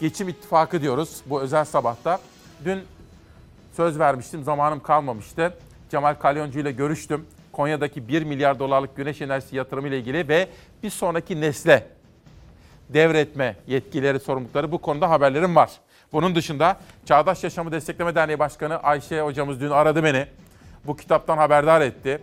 Geçim 0.00 0.28
İttifakı 0.28 0.82
diyoruz 0.82 1.20
bu 1.26 1.40
özel 1.40 1.64
sabahta. 1.64 2.20
Dün 2.64 2.82
söz 3.78 3.98
vermiştim, 3.98 4.44
zamanım 4.44 4.80
kalmamıştı. 4.80 5.54
Cemal 5.90 6.14
Kalyoncu 6.14 6.60
ile 6.60 6.72
görüştüm. 6.72 7.26
Konya'daki 7.52 8.08
1 8.08 8.22
milyar 8.22 8.58
dolarlık 8.58 8.96
güneş 8.96 9.20
enerjisi 9.20 9.56
yatırımı 9.56 9.88
ile 9.88 9.98
ilgili 9.98 10.28
ve 10.28 10.48
bir 10.82 10.90
sonraki 10.90 11.40
nesle 11.40 11.86
devretme 12.88 13.56
yetkileri, 13.66 14.20
sorumlulukları 14.20 14.72
bu 14.72 14.78
konuda 14.78 15.10
haberlerim 15.10 15.56
var. 15.56 15.70
Bunun 16.12 16.34
dışında 16.34 16.76
Çağdaş 17.04 17.44
Yaşamı 17.44 17.72
Destekleme 17.72 18.14
Derneği 18.14 18.38
Başkanı 18.38 18.76
Ayşe 18.76 19.20
hocamız 19.20 19.60
dün 19.60 19.70
aradı 19.70 20.04
beni. 20.04 20.26
Bu 20.86 20.96
kitaptan 20.96 21.38
haberdar 21.38 21.80
etti. 21.80 22.20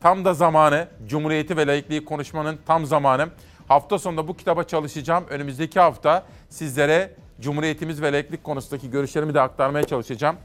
Tam 0.00 0.24
da 0.24 0.34
zamanı, 0.34 0.88
Cumhuriyeti 1.06 1.56
ve 1.56 1.66
layıklığı 1.66 2.04
konuşmanın 2.04 2.58
tam 2.66 2.86
zamanı. 2.86 3.28
Hafta 3.68 3.98
sonunda 3.98 4.28
bu 4.28 4.36
kitaba 4.36 4.64
çalışacağım. 4.64 5.24
Önümüzdeki 5.30 5.80
hafta 5.80 6.24
sizlere 6.48 7.10
Cumhuriyetimiz 7.40 8.02
ve 8.02 8.12
layıklık 8.12 8.44
konusundaki 8.44 8.90
görüşlerimi 8.90 9.34
de 9.34 9.40
aktarmaya 9.40 9.84
çalışacağım. 9.84 10.36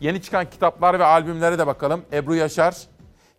Yeni 0.00 0.22
çıkan 0.22 0.50
kitaplar 0.50 0.98
ve 0.98 1.04
albümlere 1.04 1.58
de 1.58 1.66
bakalım. 1.66 2.02
Ebru 2.12 2.34
Yaşar, 2.34 2.76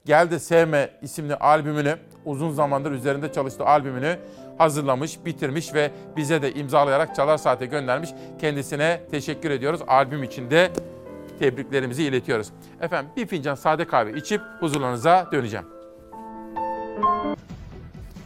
Gel 0.06 0.32
de 0.32 0.40
Sevme 0.40 0.90
isimli 1.02 1.36
albümünü, 1.36 1.98
uzun 2.26 2.52
zamandır 2.52 2.92
üzerinde 2.92 3.34
çalıştığı 3.34 3.66
albümünü 3.66 4.20
hazırlamış, 4.58 5.26
bitirmiş 5.26 5.74
ve 5.74 5.92
bize 6.18 6.42
de 6.42 6.54
imzalayarak 6.54 7.16
Çalar 7.16 7.38
Saat'e 7.38 7.66
göndermiş. 7.66 8.10
Kendisine 8.42 9.02
teşekkür 9.12 9.52
ediyoruz. 9.52 9.82
Albüm 9.88 10.24
için 10.24 10.52
de 10.52 10.72
tebriklerimizi 11.40 12.04
iletiyoruz. 12.04 12.48
Efendim 12.82 13.12
bir 13.18 13.28
fincan 13.28 13.56
sade 13.56 13.88
kahve 13.88 14.14
içip 14.14 14.42
huzurlarınıza 14.60 15.30
döneceğim. 15.32 15.66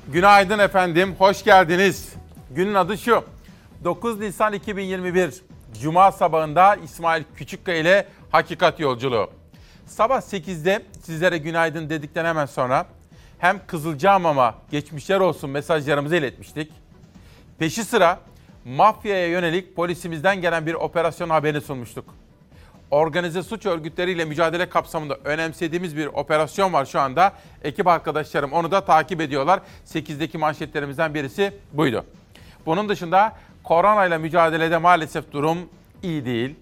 Günaydın 0.08 0.60
efendim, 0.60 1.16
hoş 1.20 1.44
geldiniz. 1.44 2.14
Günün 2.52 2.74
adı 2.74 2.98
şu. 2.98 3.24
9 3.84 4.20
Nisan 4.20 4.54
2021 4.54 5.42
Cuma 5.82 6.12
sabahında 6.12 6.76
İsmail 6.76 7.24
Küçükkaya 7.36 7.78
ile 7.78 8.08
Hakikat 8.32 8.80
Yolculuğu. 8.80 9.30
Sabah 9.86 10.22
8'de 10.22 10.86
sizlere 11.04 11.38
günaydın 11.38 11.90
dedikten 11.90 12.26
hemen 12.26 12.46
sonra 12.46 12.86
hem 13.40 13.60
Kızılcahamam'a 13.68 14.56
geçmişler 14.72 15.20
olsun 15.20 15.50
mesajlarımızı 15.50 16.16
iletmiştik. 16.16 16.72
Peşi 17.60 17.84
sıra 17.84 18.20
mafyaya 18.66 19.28
yönelik 19.28 19.76
polisimizden 19.76 20.42
gelen 20.42 20.66
bir 20.66 20.74
operasyon 20.74 21.30
haberini 21.30 21.62
sunmuştuk. 21.62 22.16
Organize 22.92 23.44
suç 23.44 23.66
örgütleriyle 23.66 24.26
mücadele 24.26 24.70
kapsamında 24.70 25.16
önemsediğimiz 25.24 25.98
bir 25.98 26.06
operasyon 26.06 26.74
var 26.74 26.86
şu 26.86 27.00
anda. 27.00 27.34
Ekip 27.64 27.88
arkadaşlarım 27.88 28.54
onu 28.54 28.72
da 28.72 28.86
takip 28.86 29.22
ediyorlar. 29.22 29.60
8'deki 29.86 30.38
manşetlerimizden 30.38 31.14
birisi 31.14 31.54
buydu. 31.74 32.06
Bunun 32.66 32.90
dışında 32.90 33.38
koronayla 33.64 34.18
mücadelede 34.18 34.78
maalesef 34.78 35.32
durum 35.32 35.58
iyi 36.04 36.26
değil. 36.26 36.56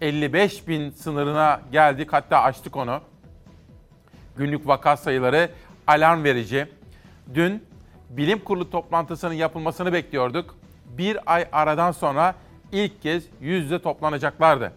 55 0.00 0.68
bin 0.68 0.90
sınırına 0.90 1.60
geldik 1.72 2.12
hatta 2.12 2.42
aştık 2.42 2.76
onu. 2.76 3.00
Günlük 4.36 4.66
vaka 4.66 4.96
sayıları 4.96 5.50
alarm 5.86 6.24
verici. 6.24 6.66
Dün 7.34 7.64
bilim 8.10 8.38
kurulu 8.38 8.70
toplantısının 8.70 9.34
yapılmasını 9.34 9.92
bekliyorduk. 9.92 10.54
Bir 10.98 11.34
ay 11.34 11.48
aradan 11.52 11.92
sonra 11.92 12.34
ilk 12.72 13.02
kez 13.02 13.24
yüz 13.40 13.64
yüze 13.64 13.82
toplanacaklardı. 13.82 14.72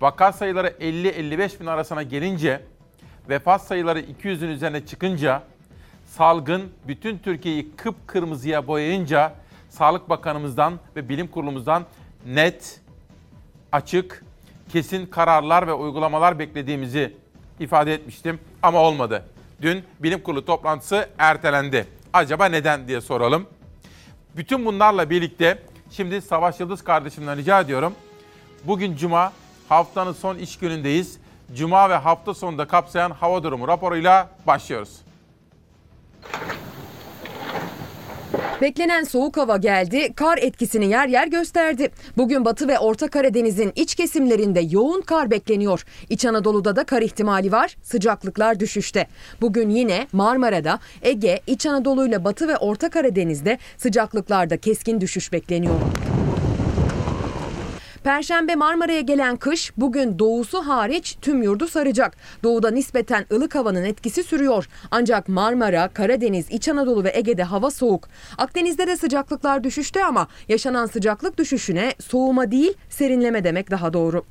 Vaka 0.00 0.32
sayıları 0.32 0.68
50-55 0.68 1.60
bin 1.60 1.66
arasına 1.66 2.02
gelince, 2.02 2.62
vefat 3.28 3.62
sayıları 3.62 4.00
200'ün 4.00 4.48
üzerine 4.48 4.86
çıkınca, 4.86 5.42
salgın 6.06 6.72
bütün 6.88 7.18
Türkiye'yi 7.18 7.76
kıpkırmızıya 7.76 8.66
boyayınca 8.66 9.32
Sağlık 9.68 10.08
Bakanımızdan 10.08 10.78
ve 10.96 11.08
Bilim 11.08 11.28
Kurulumuzdan 11.28 11.84
net, 12.26 12.80
açık, 13.72 14.24
kesin 14.72 15.06
kararlar 15.06 15.66
ve 15.66 15.72
uygulamalar 15.72 16.38
beklediğimizi 16.38 17.16
ifade 17.60 17.94
etmiştim 17.94 18.40
ama 18.62 18.78
olmadı. 18.78 19.24
Dün 19.62 19.84
bilim 20.00 20.22
kurulu 20.22 20.44
toplantısı 20.44 21.08
ertelendi. 21.18 21.86
Acaba 22.12 22.46
neden 22.46 22.88
diye 22.88 23.00
soralım. 23.00 23.46
Bütün 24.36 24.64
bunlarla 24.64 25.10
birlikte 25.10 25.62
şimdi 25.90 26.22
Savaş 26.22 26.60
Yıldız 26.60 26.84
kardeşimden 26.84 27.36
rica 27.36 27.60
ediyorum. 27.60 27.94
Bugün 28.64 28.96
cuma, 28.96 29.32
haftanın 29.68 30.12
son 30.12 30.38
iş 30.38 30.58
günündeyiz. 30.58 31.18
Cuma 31.54 31.90
ve 31.90 31.94
hafta 31.94 32.34
sonunda 32.34 32.66
kapsayan 32.66 33.10
hava 33.10 33.42
durumu 33.42 33.68
raporuyla 33.68 34.30
başlıyoruz. 34.46 35.00
Beklenen 38.60 39.04
soğuk 39.04 39.36
hava 39.36 39.56
geldi, 39.56 40.12
kar 40.14 40.38
etkisini 40.38 40.86
yer 40.86 41.08
yer 41.08 41.26
gösterdi. 41.26 41.90
Bugün 42.16 42.44
Batı 42.44 42.68
ve 42.68 42.78
Orta 42.78 43.08
Karadeniz'in 43.08 43.72
iç 43.76 43.94
kesimlerinde 43.94 44.60
yoğun 44.60 45.00
kar 45.00 45.30
bekleniyor. 45.30 45.84
İç 46.10 46.24
Anadolu'da 46.24 46.76
da 46.76 46.84
kar 46.84 47.02
ihtimali 47.02 47.52
var, 47.52 47.76
sıcaklıklar 47.82 48.60
düşüşte. 48.60 49.06
Bugün 49.40 49.70
yine 49.70 50.06
Marmara'da, 50.12 50.78
Ege, 51.02 51.40
İç 51.46 51.66
Anadolu 51.66 52.06
ile 52.06 52.24
Batı 52.24 52.48
ve 52.48 52.56
Orta 52.56 52.90
Karadeniz'de 52.90 53.58
sıcaklıklarda 53.76 54.56
keskin 54.56 55.00
düşüş 55.00 55.32
bekleniyor. 55.32 55.80
Perşembe 58.06 58.54
Marmara'ya 58.54 59.00
gelen 59.00 59.36
kış 59.36 59.72
bugün 59.76 60.18
doğusu 60.18 60.58
hariç 60.58 61.16
tüm 61.22 61.42
yurdu 61.42 61.68
saracak. 61.68 62.16
Doğuda 62.42 62.70
nispeten 62.70 63.26
ılık 63.32 63.54
havanın 63.54 63.84
etkisi 63.84 64.22
sürüyor. 64.22 64.68
Ancak 64.90 65.28
Marmara, 65.28 65.88
Karadeniz, 65.88 66.46
İç 66.50 66.68
Anadolu 66.68 67.04
ve 67.04 67.12
Ege'de 67.14 67.42
hava 67.42 67.70
soğuk. 67.70 68.08
Akdeniz'de 68.38 68.86
de 68.86 68.96
sıcaklıklar 68.96 69.64
düşüşte 69.64 70.04
ama 70.04 70.28
yaşanan 70.48 70.86
sıcaklık 70.86 71.38
düşüşüne 71.38 71.94
soğuma 72.00 72.50
değil 72.50 72.74
serinleme 72.88 73.44
demek 73.44 73.70
daha 73.70 73.92
doğru. 73.92 74.24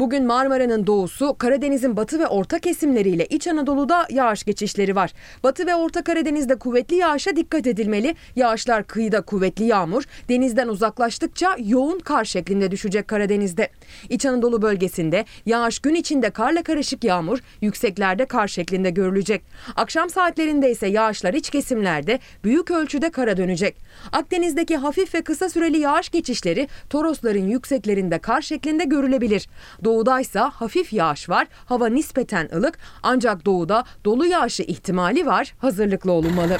Bugün 0.00 0.26
Marmara'nın 0.26 0.86
doğusu, 0.86 1.34
Karadeniz'in 1.38 1.96
batı 1.96 2.18
ve 2.18 2.26
orta 2.26 2.58
kesimleriyle 2.58 3.26
İç 3.26 3.46
Anadolu'da 3.46 4.06
yağış 4.10 4.44
geçişleri 4.44 4.96
var. 4.96 5.12
Batı 5.42 5.66
ve 5.66 5.74
Orta 5.74 6.02
Karadeniz'de 6.04 6.54
kuvvetli 6.54 6.96
yağışa 6.96 7.36
dikkat 7.36 7.66
edilmeli. 7.66 8.14
Yağışlar 8.36 8.86
kıyıda 8.86 9.20
kuvvetli 9.20 9.64
yağmur, 9.64 10.04
denizden 10.28 10.68
uzaklaştıkça 10.68 11.56
yoğun 11.58 11.98
kar 11.98 12.24
şeklinde 12.24 12.70
düşecek 12.70 13.08
Karadeniz'de. 13.08 13.68
İç 14.08 14.26
Anadolu 14.26 14.62
bölgesinde 14.62 15.24
yağış 15.46 15.78
gün 15.78 15.94
içinde 15.94 16.30
karla 16.30 16.62
karışık 16.62 17.04
yağmur, 17.04 17.38
yükseklerde 17.60 18.24
kar 18.24 18.48
şeklinde 18.48 18.90
görülecek. 18.90 19.42
Akşam 19.76 20.10
saatlerinde 20.10 20.70
ise 20.70 20.86
yağışlar 20.86 21.34
iç 21.34 21.50
kesimlerde 21.50 22.18
büyük 22.44 22.70
ölçüde 22.70 23.10
kara 23.10 23.36
dönecek. 23.36 23.76
Akdeniz'deki 24.12 24.76
hafif 24.76 25.14
ve 25.14 25.22
kısa 25.22 25.48
süreli 25.48 25.78
yağış 25.78 26.08
geçişleri 26.08 26.68
Torosların 26.90 27.48
yükseklerinde 27.48 28.18
kar 28.18 28.40
şeklinde 28.40 28.84
görülebilir. 28.84 29.48
Doğu 29.84 29.89
Doğudaysa 29.90 30.50
hafif 30.54 30.92
yağış 30.92 31.28
var, 31.28 31.46
hava 31.66 31.88
nispeten 31.88 32.48
ılık 32.54 32.78
ancak 33.02 33.46
doğuda 33.46 33.84
dolu 34.04 34.26
yağışı 34.26 34.62
ihtimali 34.62 35.26
var, 35.26 35.54
hazırlıklı 35.58 36.12
olunmalı. 36.12 36.58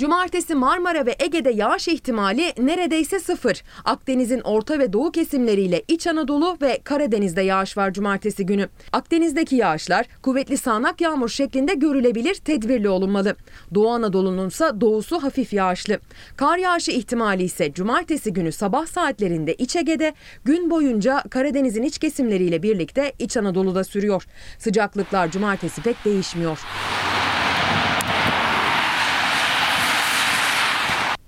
Cumartesi 0.00 0.54
Marmara 0.54 1.06
ve 1.06 1.16
Ege'de 1.18 1.50
yağış 1.50 1.88
ihtimali 1.88 2.52
neredeyse 2.58 3.20
sıfır. 3.20 3.62
Akdeniz'in 3.84 4.40
orta 4.40 4.78
ve 4.78 4.92
doğu 4.92 5.12
kesimleriyle 5.12 5.82
İç 5.88 6.06
Anadolu 6.06 6.56
ve 6.62 6.80
Karadeniz'de 6.84 7.42
yağış 7.42 7.76
var 7.76 7.92
cumartesi 7.92 8.46
günü. 8.46 8.68
Akdeniz'deki 8.92 9.56
yağışlar 9.56 10.06
kuvvetli 10.22 10.56
sağanak 10.56 11.00
yağmur 11.00 11.28
şeklinde 11.28 11.74
görülebilir, 11.74 12.34
tedbirli 12.34 12.88
olunmalı. 12.88 13.36
Doğu 13.74 13.90
Anadolu'nun 13.90 14.48
ise 14.48 14.70
doğusu 14.80 15.22
hafif 15.22 15.52
yağışlı. 15.52 15.98
Kar 16.36 16.58
yağışı 16.58 16.90
ihtimali 16.90 17.42
ise 17.42 17.72
cumartesi 17.72 18.32
günü 18.32 18.52
sabah 18.52 18.86
saatlerinde 18.86 19.54
İç 19.54 19.76
Ege'de, 19.76 20.14
gün 20.44 20.70
boyunca 20.70 21.22
Karadeniz'in 21.30 21.82
iç 21.82 21.98
kesimleriyle 21.98 22.62
birlikte 22.62 23.12
İç 23.18 23.36
Anadolu'da 23.36 23.84
sürüyor. 23.84 24.26
Sıcaklıklar 24.58 25.30
cumartesi 25.30 25.82
pek 25.82 26.04
değişmiyor. 26.04 26.58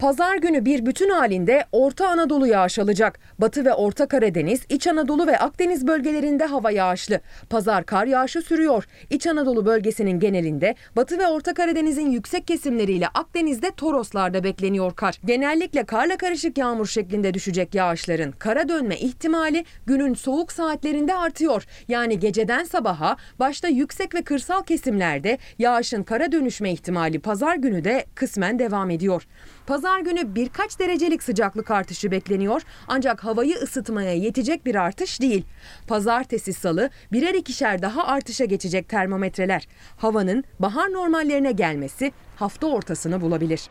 Pazar 0.02 0.36
günü 0.36 0.64
bir 0.64 0.86
bütün 0.86 1.10
halinde 1.10 1.64
Orta 1.72 2.08
Anadolu 2.08 2.46
yağış 2.46 2.78
alacak. 2.78 3.18
Batı 3.38 3.64
ve 3.64 3.72
Orta 3.74 4.08
Karadeniz, 4.08 4.60
İç 4.68 4.86
Anadolu 4.86 5.26
ve 5.26 5.38
Akdeniz 5.38 5.86
bölgelerinde 5.86 6.44
hava 6.44 6.70
yağışlı. 6.70 7.20
Pazar 7.50 7.86
kar 7.86 8.06
yağışı 8.06 8.42
sürüyor. 8.42 8.84
İç 9.10 9.26
Anadolu 9.26 9.66
bölgesinin 9.66 10.20
genelinde, 10.20 10.74
Batı 10.96 11.18
ve 11.18 11.26
Orta 11.26 11.54
Karadeniz'in 11.54 12.10
yüksek 12.10 12.46
kesimleriyle 12.46 13.08
Akdeniz'de 13.08 13.70
Toroslarda 13.70 14.44
bekleniyor 14.44 14.94
kar. 14.94 15.18
Genellikle 15.24 15.84
karla 15.84 16.16
karışık 16.16 16.58
yağmur 16.58 16.86
şeklinde 16.86 17.34
düşecek 17.34 17.74
yağışların 17.74 18.32
kara 18.32 18.68
dönme 18.68 18.96
ihtimali 18.96 19.64
günün 19.86 20.14
soğuk 20.14 20.52
saatlerinde 20.52 21.14
artıyor. 21.14 21.64
Yani 21.88 22.18
geceden 22.18 22.64
sabaha 22.64 23.16
başta 23.38 23.68
yüksek 23.68 24.14
ve 24.14 24.22
kırsal 24.22 24.62
kesimlerde 24.62 25.38
yağışın 25.58 26.02
kara 26.02 26.32
dönüşme 26.32 26.72
ihtimali 26.72 27.20
pazar 27.20 27.56
günü 27.56 27.84
de 27.84 28.04
kısmen 28.14 28.58
devam 28.58 28.90
ediyor. 28.90 29.26
Pazar 29.66 30.00
günü 30.00 30.34
birkaç 30.34 30.78
derecelik 30.78 31.22
sıcaklık 31.22 31.70
artışı 31.70 32.10
bekleniyor 32.10 32.62
ancak 32.88 33.24
havayı 33.24 33.56
ısıtmaya 33.56 34.12
yetecek 34.14 34.66
bir 34.66 34.74
artış 34.74 35.20
değil. 35.20 35.44
Pazartesi 35.88 36.52
salı 36.52 36.90
birer 37.12 37.34
ikişer 37.34 37.82
daha 37.82 38.06
artışa 38.06 38.44
geçecek 38.44 38.88
termometreler. 38.88 39.68
Havanın 39.96 40.44
bahar 40.58 40.92
normallerine 40.92 41.52
gelmesi 41.52 42.12
hafta 42.36 42.66
ortasını 42.66 43.20
bulabilir. 43.20 43.70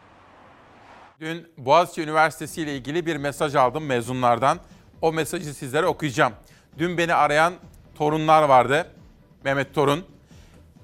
Dün 1.20 1.48
Boğaziçi 1.58 2.02
Üniversitesi 2.02 2.62
ile 2.62 2.76
ilgili 2.76 3.06
bir 3.06 3.16
mesaj 3.16 3.56
aldım 3.56 3.86
mezunlardan. 3.86 4.60
O 5.02 5.14
mesajı 5.14 5.54
sizlere 5.54 5.86
okuyacağım. 5.86 6.34
Dün 6.78 6.98
beni 6.98 7.14
arayan 7.14 7.54
torunlar 7.96 8.44
vardı. 8.44 8.88
Mehmet 9.44 9.74
Torun. 9.74 10.06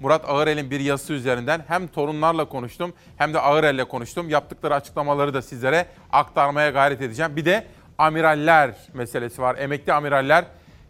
Murat 0.00 0.28
Ağırel'in 0.28 0.70
bir 0.70 0.80
yazısı 0.80 1.12
üzerinden 1.12 1.64
hem 1.68 1.86
torunlarla 1.86 2.44
konuştum 2.44 2.92
hem 3.16 3.34
de 3.34 3.40
Ağırel'le 3.40 3.84
konuştum. 3.84 4.30
Yaptıkları 4.30 4.74
açıklamaları 4.74 5.34
da 5.34 5.42
sizlere 5.42 5.86
aktarmaya 6.12 6.70
gayret 6.70 7.02
edeceğim. 7.02 7.36
Bir 7.36 7.44
de 7.44 7.66
amiraller 7.98 8.74
meselesi 8.94 9.42
var. 9.42 9.56
Emekli 9.58 9.92
amiraller 9.92 10.44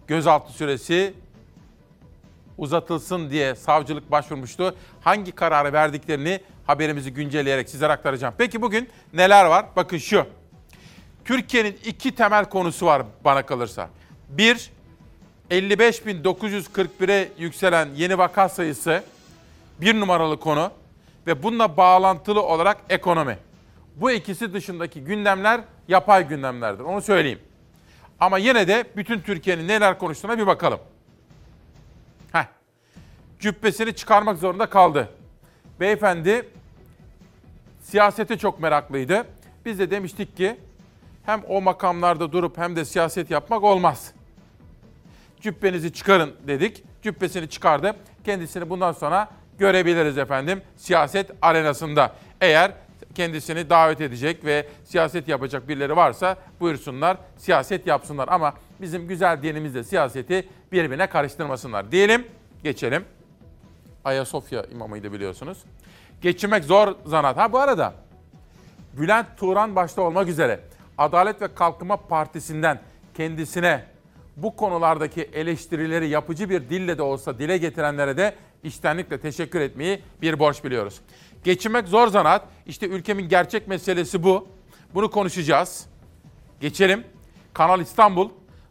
gözaltı 0.06 0.52
süresi 0.52 1.14
uzatılsın 2.59 3.30
diye 3.30 3.54
savcılık 3.54 4.11
başvurmuştu. 4.11 4.74
Hangi 5.00 5.32
kararı 5.32 5.72
verdiklerini 5.72 6.40
haberimizi 6.66 7.12
güncelleyerek 7.12 7.68
sizlere 7.68 7.92
aktaracağım. 7.92 8.34
Peki 8.38 8.62
bugün 8.62 8.88
neler 9.12 9.44
var? 9.44 9.66
Bakın 9.76 9.98
şu. 9.98 10.26
Türkiye'nin 11.24 11.78
iki 11.84 12.14
temel 12.14 12.44
konusu 12.44 12.86
var 12.86 13.02
bana 13.24 13.46
kalırsa. 13.46 13.88
Bir, 14.28 14.70
55.941'e 15.51 17.32
yükselen 17.38 17.88
yeni 17.96 18.18
vaka 18.18 18.49
sayısı 18.49 19.05
bir 19.80 20.01
numaralı 20.01 20.40
konu 20.40 20.70
ve 21.26 21.42
bununla 21.42 21.76
bağlantılı 21.76 22.42
olarak 22.42 22.78
ekonomi. 22.88 23.38
Bu 23.96 24.11
ikisi 24.11 24.53
dışındaki 24.53 25.05
gündemler 25.05 25.61
yapay 25.88 26.28
gündemlerdir. 26.28 26.84
Onu 26.84 27.03
söyleyeyim. 27.03 27.38
Ama 28.20 28.38
yine 28.38 28.68
de 28.68 28.84
bütün 28.96 29.20
Türkiye'nin 29.20 29.68
neler 29.68 29.99
konuştuğuna 29.99 30.38
bir 30.38 30.46
bakalım. 30.46 30.80
Heh. 32.32 32.44
Cübbesini 33.40 33.96
çıkarmak 33.96 34.38
zorunda 34.38 34.66
kaldı. 34.66 35.09
Beyefendi 35.80 36.49
siyasete 37.82 38.38
çok 38.38 38.61
meraklıydı. 38.61 39.26
Biz 39.64 39.78
de 39.78 39.90
demiştik 39.90 40.36
ki 40.36 40.57
hem 41.26 41.42
o 41.49 41.61
makamlarda 41.61 42.32
durup 42.32 42.59
hem 42.59 42.76
de 42.76 42.84
siyaset 42.84 43.30
yapmak 43.30 43.64
olmaz 43.64 44.12
cübbenizi 45.41 45.93
çıkarın 45.93 46.34
dedik. 46.47 46.84
Cübbesini 47.03 47.49
çıkardı. 47.49 47.97
Kendisini 48.24 48.70
bundan 48.70 48.93
sonra 48.93 49.28
görebiliriz 49.59 50.18
efendim 50.18 50.62
siyaset 50.76 51.30
arenasında. 51.43 52.12
Eğer 52.41 52.72
kendisini 53.14 53.70
davet 53.70 54.01
edecek 54.01 54.45
ve 54.45 54.68
siyaset 54.84 55.28
yapacak 55.28 55.68
birileri 55.68 55.97
varsa 55.97 56.36
buyursunlar 56.61 57.16
siyaset 57.36 57.86
yapsınlar. 57.86 58.28
Ama 58.28 58.55
bizim 58.80 59.09
güzel 59.09 59.43
dinimizde 59.43 59.84
siyaseti 59.84 60.49
birbirine 60.72 61.07
karıştırmasınlar. 61.07 61.93
Diyelim 61.93 62.26
geçelim. 62.64 63.05
Ayasofya 64.05 64.64
imamıydı 64.64 65.12
biliyorsunuz. 65.12 65.59
Geçirmek 66.22 66.64
zor 66.64 66.95
zanaat. 67.07 67.36
Ha 67.36 67.53
bu 67.53 67.59
arada 67.59 67.95
Bülent 68.93 69.26
Turan 69.36 69.76
başta 69.76 70.03
olmak 70.03 70.28
üzere 70.28 70.61
Adalet 70.99 71.43
ve 71.43 71.55
Kalkınma 71.55 71.97
Partisi'nden 71.97 72.80
kendisine 73.16 73.84
bu 74.43 74.57
konulardaki 74.57 75.22
eleştirileri 75.22 76.09
yapıcı 76.09 76.51
bir 76.51 76.68
dille 76.68 76.99
de 76.99 77.03
olsa 77.03 77.39
dile 77.39 77.59
getirenlere 77.59 78.16
de 78.16 78.34
içtenlikle 78.64 79.20
teşekkür 79.20 79.61
etmeyi 79.61 80.03
bir 80.22 80.39
borç 80.39 80.64
biliyoruz. 80.64 81.01
Geçinmek 81.45 81.89
zor 81.89 82.09
zanaat. 82.09 82.43
İşte 82.66 82.86
ülkemin 82.86 83.28
gerçek 83.28 83.68
meselesi 83.68 84.22
bu. 84.22 84.49
Bunu 84.95 85.11
konuşacağız. 85.11 85.86
Geçelim. 86.61 87.05
Kanal 87.55 87.80
İstanbul. 87.80 88.30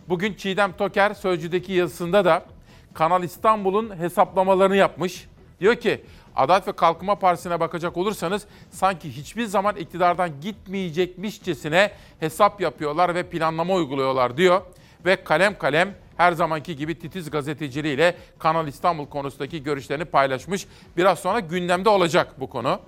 Bugün 0.09 0.33
Çiğdem 0.33 0.71
Toker 0.71 1.13
Sözcü'deki 1.13 1.73
yazısında 1.73 2.25
da 2.25 2.45
Kanal 2.93 3.23
İstanbul'un 3.23 3.99
hesaplamalarını 3.99 4.75
yapmış. 4.75 5.27
Diyor 5.59 5.75
ki 5.75 6.01
Adalet 6.35 6.67
ve 6.67 6.71
Kalkınma 6.71 7.15
Partisi'ne 7.15 7.59
bakacak 7.59 7.97
olursanız 7.97 8.45
sanki 8.71 9.17
hiçbir 9.17 9.45
zaman 9.45 9.75
iktidardan 9.75 10.41
gitmeyecekmişçesine 10.41 11.91
hesap 12.19 12.61
yapıyorlar 12.61 13.15
ve 13.15 13.23
planlama 13.23 13.73
uyguluyorlar 13.73 14.37
diyor 14.37 14.61
ve 15.05 15.23
kalem 15.23 15.57
kalem 15.57 15.95
her 16.17 16.31
zamanki 16.31 16.75
gibi 16.75 16.99
titiz 16.99 17.31
gazeteciliğiyle 17.31 18.15
Kanal 18.39 18.67
İstanbul 18.67 19.05
konusundaki 19.05 19.63
görüşlerini 19.63 20.05
paylaşmış. 20.05 20.67
Biraz 20.97 21.19
sonra 21.19 21.39
gündemde 21.39 21.89
olacak 21.89 22.39
bu 22.39 22.49
konu. 22.49 22.79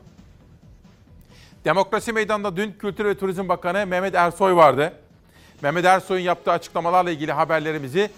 Demokrasi 1.66 2.14
Meydanı'nda 2.14 2.56
dün 2.56 2.72
Kültür 2.72 3.06
ve 3.06 3.18
Turizm 3.18 3.50
Bakanı 3.50 3.86
Mehmet 3.86 4.16
Ersoy 4.16 4.56
vardı. 4.56 4.94
Mehmet 5.62 5.86
Ersoy'un 5.86 6.24
yaptığı 6.24 6.52
açıklamalarla 6.52 7.12
ilgili 7.12 7.32
haberlerimizi 7.32 8.10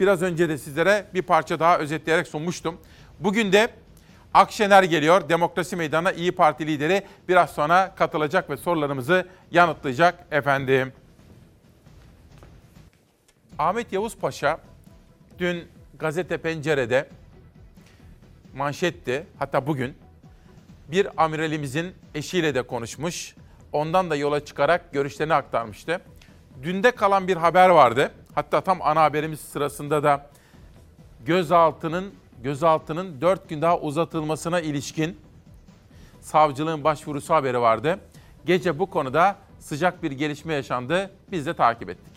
biraz 0.00 0.22
önce 0.22 0.48
de 0.48 0.58
sizlere 0.58 1.06
bir 1.14 1.22
parça 1.22 1.60
daha 1.60 1.78
özetleyerek 1.78 2.28
sunmuştum. 2.28 2.80
Bugün 3.20 3.52
de 3.52 3.68
Akşener 4.34 4.82
geliyor. 4.82 5.28
Demokrasi 5.28 5.76
Meydanı'na 5.76 6.12
İyi 6.12 6.32
Parti 6.32 6.66
lideri 6.66 7.02
biraz 7.28 7.50
sonra 7.50 7.94
katılacak 7.96 8.50
ve 8.50 8.56
sorularımızı 8.56 9.28
yanıtlayacak 9.50 10.26
efendim. 10.30 10.92
Ahmet 13.58 13.92
Yavuz 13.92 14.16
Paşa 14.16 14.58
dün 15.38 15.68
gazete 15.98 16.38
pencerede 16.38 17.08
manşetti. 18.56 19.26
Hatta 19.38 19.66
bugün 19.66 19.94
bir 20.90 21.24
amiralimizin 21.24 21.94
eşiyle 22.14 22.54
de 22.54 22.62
konuşmuş. 22.62 23.34
Ondan 23.72 24.10
da 24.10 24.16
yola 24.16 24.44
çıkarak 24.44 24.92
görüşlerini 24.92 25.34
aktarmıştı. 25.34 26.00
Dünde 26.62 26.90
kalan 26.90 27.28
bir 27.28 27.36
haber 27.36 27.68
vardı. 27.68 28.12
Hatta 28.34 28.60
tam 28.60 28.82
ana 28.82 29.02
haberimiz 29.02 29.40
sırasında 29.40 30.02
da 30.02 30.30
gözaltının 31.26 32.14
gözaltının 32.42 33.20
4 33.20 33.48
gün 33.48 33.62
daha 33.62 33.78
uzatılmasına 33.78 34.60
ilişkin 34.60 35.20
savcılığın 36.20 36.84
başvurusu 36.84 37.34
haberi 37.34 37.60
vardı. 37.60 37.98
Gece 38.46 38.78
bu 38.78 38.90
konuda 38.90 39.36
sıcak 39.60 40.02
bir 40.02 40.10
gelişme 40.10 40.54
yaşandı. 40.54 41.10
Biz 41.32 41.46
de 41.46 41.54
takip 41.54 41.90
ettik. 41.90 42.13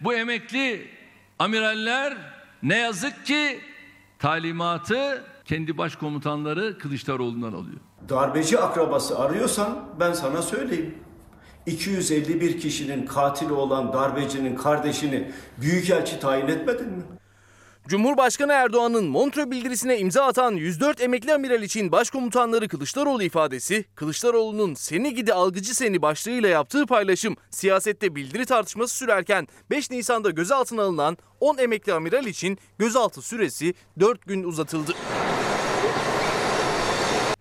Bu 0.00 0.14
emekli 0.14 0.88
amiraller 1.38 2.16
ne 2.62 2.78
yazık 2.78 3.26
ki 3.26 3.60
talimatı 4.18 5.24
kendi 5.44 5.78
başkomutanları 5.78 6.78
Kılıçdaroğlu'ndan 6.78 7.52
alıyor. 7.52 7.80
Darbeci 8.08 8.58
akrabası 8.58 9.18
arıyorsan 9.18 9.84
ben 10.00 10.12
sana 10.12 10.42
söyleyeyim. 10.42 10.94
251 11.66 12.60
kişinin 12.60 13.06
katili 13.06 13.52
olan 13.52 13.92
darbecinin 13.92 14.56
kardeşini 14.56 15.32
büyükelçi 15.60 16.20
tayin 16.20 16.48
etmedin 16.48 16.88
mi? 16.88 17.02
Cumhurbaşkanı 17.88 18.52
Erdoğan'ın 18.52 19.04
Montreux 19.04 19.50
bildirisine 19.50 19.98
imza 19.98 20.24
atan 20.24 20.52
104 20.52 21.00
emekli 21.00 21.34
amiral 21.34 21.62
için 21.62 21.92
başkomutanları 21.92 22.68
Kılıçdaroğlu 22.68 23.22
ifadesi, 23.22 23.84
Kılıçdaroğlu'nun 23.94 24.74
seni 24.74 25.14
gidi 25.14 25.32
algıcı 25.32 25.74
seni 25.74 26.02
başlığıyla 26.02 26.48
yaptığı 26.48 26.86
paylaşım 26.86 27.36
siyasette 27.50 28.14
bildiri 28.14 28.46
tartışması 28.46 28.94
sürerken 28.94 29.48
5 29.70 29.90
Nisan'da 29.90 30.30
gözaltına 30.30 30.82
alınan 30.82 31.16
10 31.40 31.58
emekli 31.58 31.92
amiral 31.92 32.26
için 32.26 32.58
gözaltı 32.78 33.22
süresi 33.22 33.74
4 34.00 34.26
gün 34.26 34.44
uzatıldı. 34.44 34.92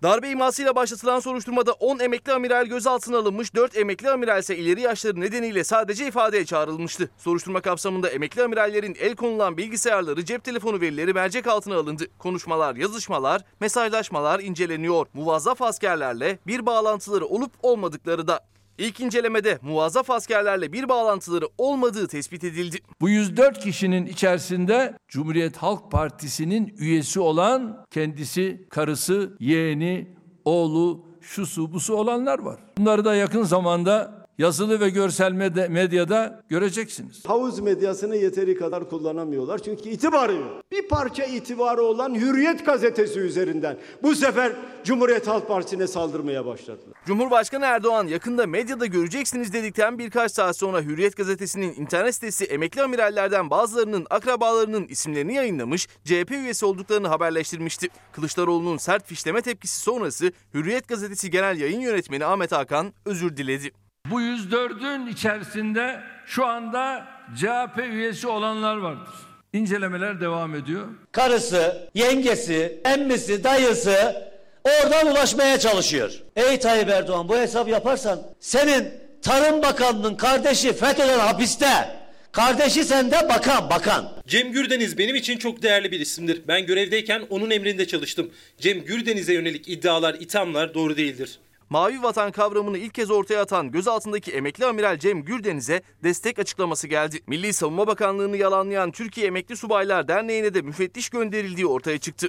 Darbe 0.04 0.30
imasıyla 0.30 0.76
başlatılan 0.76 1.20
soruşturmada 1.20 1.72
10 1.72 2.00
emekli 2.00 2.34
amiral 2.34 2.66
gözaltına 2.66 3.18
alınmış, 3.18 3.56
4 3.56 3.78
emekli 3.78 4.10
amiral 4.10 4.40
ise 4.40 4.58
ileri 4.58 4.82
yaşları 4.82 5.22
nedeniyle 5.22 5.64
sadece 5.64 6.08
ifadeye 6.08 6.46
çağrılmıştı. 6.46 7.10
Soruşturma 7.18 7.62
kapsamında 7.62 8.10
emekli 8.10 8.44
amirallerin 8.44 8.98
el 9.00 9.16
konulan 9.16 9.58
bilgisayarları, 9.58 10.26
cep 10.26 10.44
telefonu 10.44 10.82
verileri 10.82 11.14
mercek 11.14 11.48
altına 11.48 11.76
alındı. 11.76 12.04
Konuşmalar, 12.20 12.76
yazışmalar, 12.76 13.42
mesajlaşmalar 13.60 14.40
inceleniyor. 14.40 15.08
Muvazzaf 15.14 15.62
askerlerle 15.62 16.40
bir 16.48 16.66
bağlantıları 16.66 17.26
olup 17.26 17.52
olmadıkları 17.62 18.28
da. 18.28 18.40
İlk 18.78 19.00
incelemede 19.00 19.60
muvazzaf 19.62 20.10
askerlerle 20.10 20.74
bir 20.74 20.90
bağlantıları 20.90 21.46
olmadığı 21.58 22.08
tespit 22.08 22.44
edildi. 22.44 22.78
Bu 23.02 23.10
104 23.10 23.60
kişinin 23.60 24.06
içerisinde 24.06 24.94
Cumhuriyet 25.08 25.58
Halk 25.58 25.92
Partisi'nin 25.92 26.76
üyesi 26.78 27.20
olan 27.20 27.86
kendisi, 27.92 28.68
karısı, 28.70 29.38
yeğeni, 29.40 30.08
oğlu, 30.46 31.06
şusu 31.22 31.74
busu 31.74 31.96
olanlar 31.96 32.40
var. 32.40 32.60
Bunları 32.78 33.06
da 33.06 33.16
yakın 33.16 33.44
zamanda 33.44 34.25
yazılı 34.38 34.80
ve 34.80 34.90
görsel 34.90 35.32
medya- 35.32 35.70
medyada 35.70 36.44
göreceksiniz. 36.50 37.26
Havuz 37.26 37.60
medyasını 37.60 38.16
yeteri 38.16 38.58
kadar 38.58 38.90
kullanamıyorlar 38.90 39.58
çünkü 39.60 39.90
itibarı 39.90 40.34
yok. 40.34 40.64
Bir 40.72 40.88
parça 40.88 41.24
itibarı 41.24 41.82
olan 41.82 42.16
Hürriyet 42.16 42.66
gazetesi 42.66 43.20
üzerinden 43.20 43.78
bu 44.04 44.16
sefer 44.16 44.52
Cumhuriyet 44.84 45.28
Halk 45.28 45.48
Partisi'ne 45.48 45.88
saldırmaya 45.88 46.46
başladılar. 46.46 46.98
Cumhurbaşkanı 47.06 47.66
Erdoğan 47.66 48.08
yakında 48.08 48.48
medyada 48.48 48.86
göreceksiniz 48.86 49.54
dedikten 49.54 50.00
birkaç 50.00 50.32
saat 50.32 50.58
sonra 50.58 50.82
Hürriyet 50.82 51.18
gazetesinin 51.18 51.74
internet 51.76 52.16
sitesi 52.16 52.46
emekli 52.46 52.82
amirallerden 52.84 53.50
bazılarının 53.50 54.08
akrabalarının 54.10 54.86
isimlerini 54.88 55.34
yayınlamış, 55.34 55.88
CHP 56.04 56.32
üyesi 56.32 56.66
olduklarını 56.66 57.08
haberleştirmişti. 57.08 57.88
Kılıçdaroğlu'nun 58.12 58.78
sert 58.78 59.08
fişleme 59.08 59.42
tepkisi 59.42 59.82
sonrası 59.82 60.32
Hürriyet 60.54 60.88
gazetesi 60.88 61.30
genel 61.32 61.60
yayın 61.60 61.80
yönetmeni 61.80 62.26
Ahmet 62.26 62.52
Hakan 62.52 62.94
özür 63.06 63.38
diledi. 63.38 63.72
Bu 64.12 64.22
104'ün 64.22 65.08
içerisinde 65.08 66.00
şu 66.26 66.46
anda 66.46 67.08
CHP 67.36 67.80
üyesi 67.80 68.28
olanlar 68.28 68.78
vardır. 68.78 69.14
İncelemeler 69.54 70.22
devam 70.22 70.56
ediyor. 70.56 70.88
Karısı, 71.12 71.90
yengesi, 71.94 72.82
emmisi, 72.86 73.44
dayısı 73.44 74.16
oradan 74.64 75.08
ulaşmaya 75.08 75.60
çalışıyor. 75.60 76.12
Ey 76.36 76.60
Tayyip 76.60 76.90
Erdoğan 76.90 77.30
bu 77.30 77.38
hesap 77.38 77.68
yaparsan 77.68 78.22
senin 78.40 78.94
Tarım 79.22 79.62
Bakanı'nın 79.62 80.16
kardeşi 80.16 80.74
FETÖ'den 80.74 81.20
hapiste. 81.20 81.96
Kardeşi 82.32 82.84
sende 82.84 83.30
bakan 83.30 83.70
bakan. 83.70 84.12
Cem 84.28 84.52
Gürdeniz 84.52 84.98
benim 84.98 85.16
için 85.16 85.38
çok 85.38 85.62
değerli 85.62 85.92
bir 85.92 86.00
isimdir. 86.00 86.42
Ben 86.48 86.66
görevdeyken 86.66 87.22
onun 87.30 87.50
emrinde 87.52 87.88
çalıştım. 87.88 88.32
Cem 88.60 88.86
Gürdeniz'e 88.86 89.34
yönelik 89.34 89.70
iddialar, 89.70 90.14
ithamlar 90.14 90.74
doğru 90.74 90.98
değildir. 90.98 91.40
Mavi 91.70 92.04
vatan 92.04 92.32
kavramını 92.32 92.78
ilk 92.78 92.94
kez 92.94 93.12
ortaya 93.12 93.42
atan 93.42 93.72
gözaltındaki 93.72 94.32
emekli 94.32 94.66
amiral 94.66 95.00
Cem 95.00 95.24
Gürdeniz'e 95.24 95.82
destek 96.04 96.40
açıklaması 96.40 96.88
geldi. 96.88 97.20
Milli 97.28 97.54
Savunma 97.54 97.88
Bakanlığı'nı 97.88 98.38
yalanlayan 98.38 98.92
Türkiye 98.92 99.28
Emekli 99.28 99.58
Subaylar 99.58 100.08
Derneği'ne 100.08 100.54
de 100.54 100.62
müfettiş 100.62 101.10
gönderildiği 101.10 101.68
ortaya 101.68 101.98
çıktı. 101.98 102.28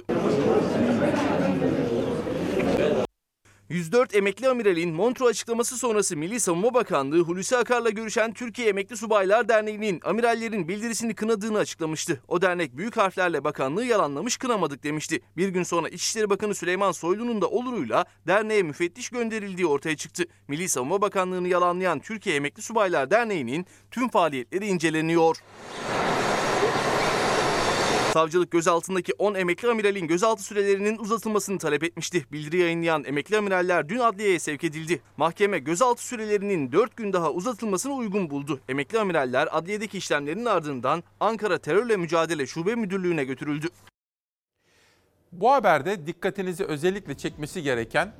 104 3.69 4.15
emekli 4.15 4.49
amiralin 4.49 4.93
Montreux 4.93 5.29
açıklaması 5.29 5.77
sonrası 5.77 6.17
Milli 6.17 6.39
Savunma 6.39 6.73
Bakanlığı 6.73 7.19
Hulusi 7.19 7.57
Akar'la 7.57 7.89
görüşen 7.89 8.33
Türkiye 8.33 8.69
Emekli 8.69 8.97
Subaylar 8.97 9.49
Derneği'nin 9.49 10.01
amirallerin 10.03 10.67
bildirisini 10.67 11.15
kınadığını 11.15 11.57
açıklamıştı. 11.57 12.21
O 12.27 12.41
dernek 12.41 12.77
büyük 12.77 12.97
harflerle 12.97 13.43
bakanlığı 13.43 13.85
yalanlamış 13.85 14.37
kınamadık 14.37 14.83
demişti. 14.83 15.19
Bir 15.37 15.49
gün 15.49 15.63
sonra 15.63 15.89
İçişleri 15.89 16.29
Bakanı 16.29 16.55
Süleyman 16.55 16.91
Soylu'nun 16.91 17.41
da 17.41 17.47
oluruyla 17.47 18.05
derneğe 18.27 18.63
müfettiş 18.63 19.09
gönderildiği 19.09 19.67
ortaya 19.67 19.97
çıktı. 19.97 20.23
Milli 20.47 20.69
Savunma 20.69 21.01
Bakanlığı'nı 21.01 21.47
yalanlayan 21.47 21.99
Türkiye 21.99 22.35
Emekli 22.35 22.61
Subaylar 22.61 23.11
Derneği'nin 23.11 23.65
tüm 23.91 24.09
faaliyetleri 24.09 24.67
inceleniyor. 24.67 25.37
Savcılık 28.13 28.51
gözaltındaki 28.51 29.13
10 29.13 29.35
emekli 29.35 29.67
amiralin 29.69 30.07
gözaltı 30.07 30.43
sürelerinin 30.43 30.97
uzatılmasını 30.97 31.57
talep 31.59 31.83
etmişti. 31.83 32.25
Bildiri 32.31 32.57
yayınlayan 32.57 33.03
emekli 33.03 33.37
amiraller 33.37 33.89
dün 33.89 33.99
adliyeye 33.99 34.39
sevk 34.39 34.63
edildi. 34.63 35.01
Mahkeme 35.17 35.59
gözaltı 35.59 36.07
sürelerinin 36.07 36.71
4 36.71 36.97
gün 36.97 37.13
daha 37.13 37.31
uzatılmasını 37.31 37.93
uygun 37.93 38.29
buldu. 38.29 38.59
Emekli 38.69 38.99
amiraller 38.99 39.49
adliyedeki 39.51 39.97
işlemlerin 39.97 40.45
ardından 40.45 41.03
Ankara 41.19 41.57
Terörle 41.57 41.97
Mücadele 41.97 42.47
Şube 42.47 42.75
Müdürlüğü'ne 42.75 43.23
götürüldü. 43.23 43.67
Bu 45.31 45.51
haberde 45.51 46.07
dikkatinizi 46.07 46.63
özellikle 46.65 47.17
çekmesi 47.17 47.63
gereken 47.63 48.13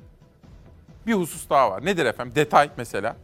bir 1.06 1.14
husus 1.14 1.50
daha 1.50 1.70
var. 1.70 1.84
Nedir 1.84 2.06
efendim? 2.06 2.34
Detay 2.34 2.70
mesela. 2.76 3.16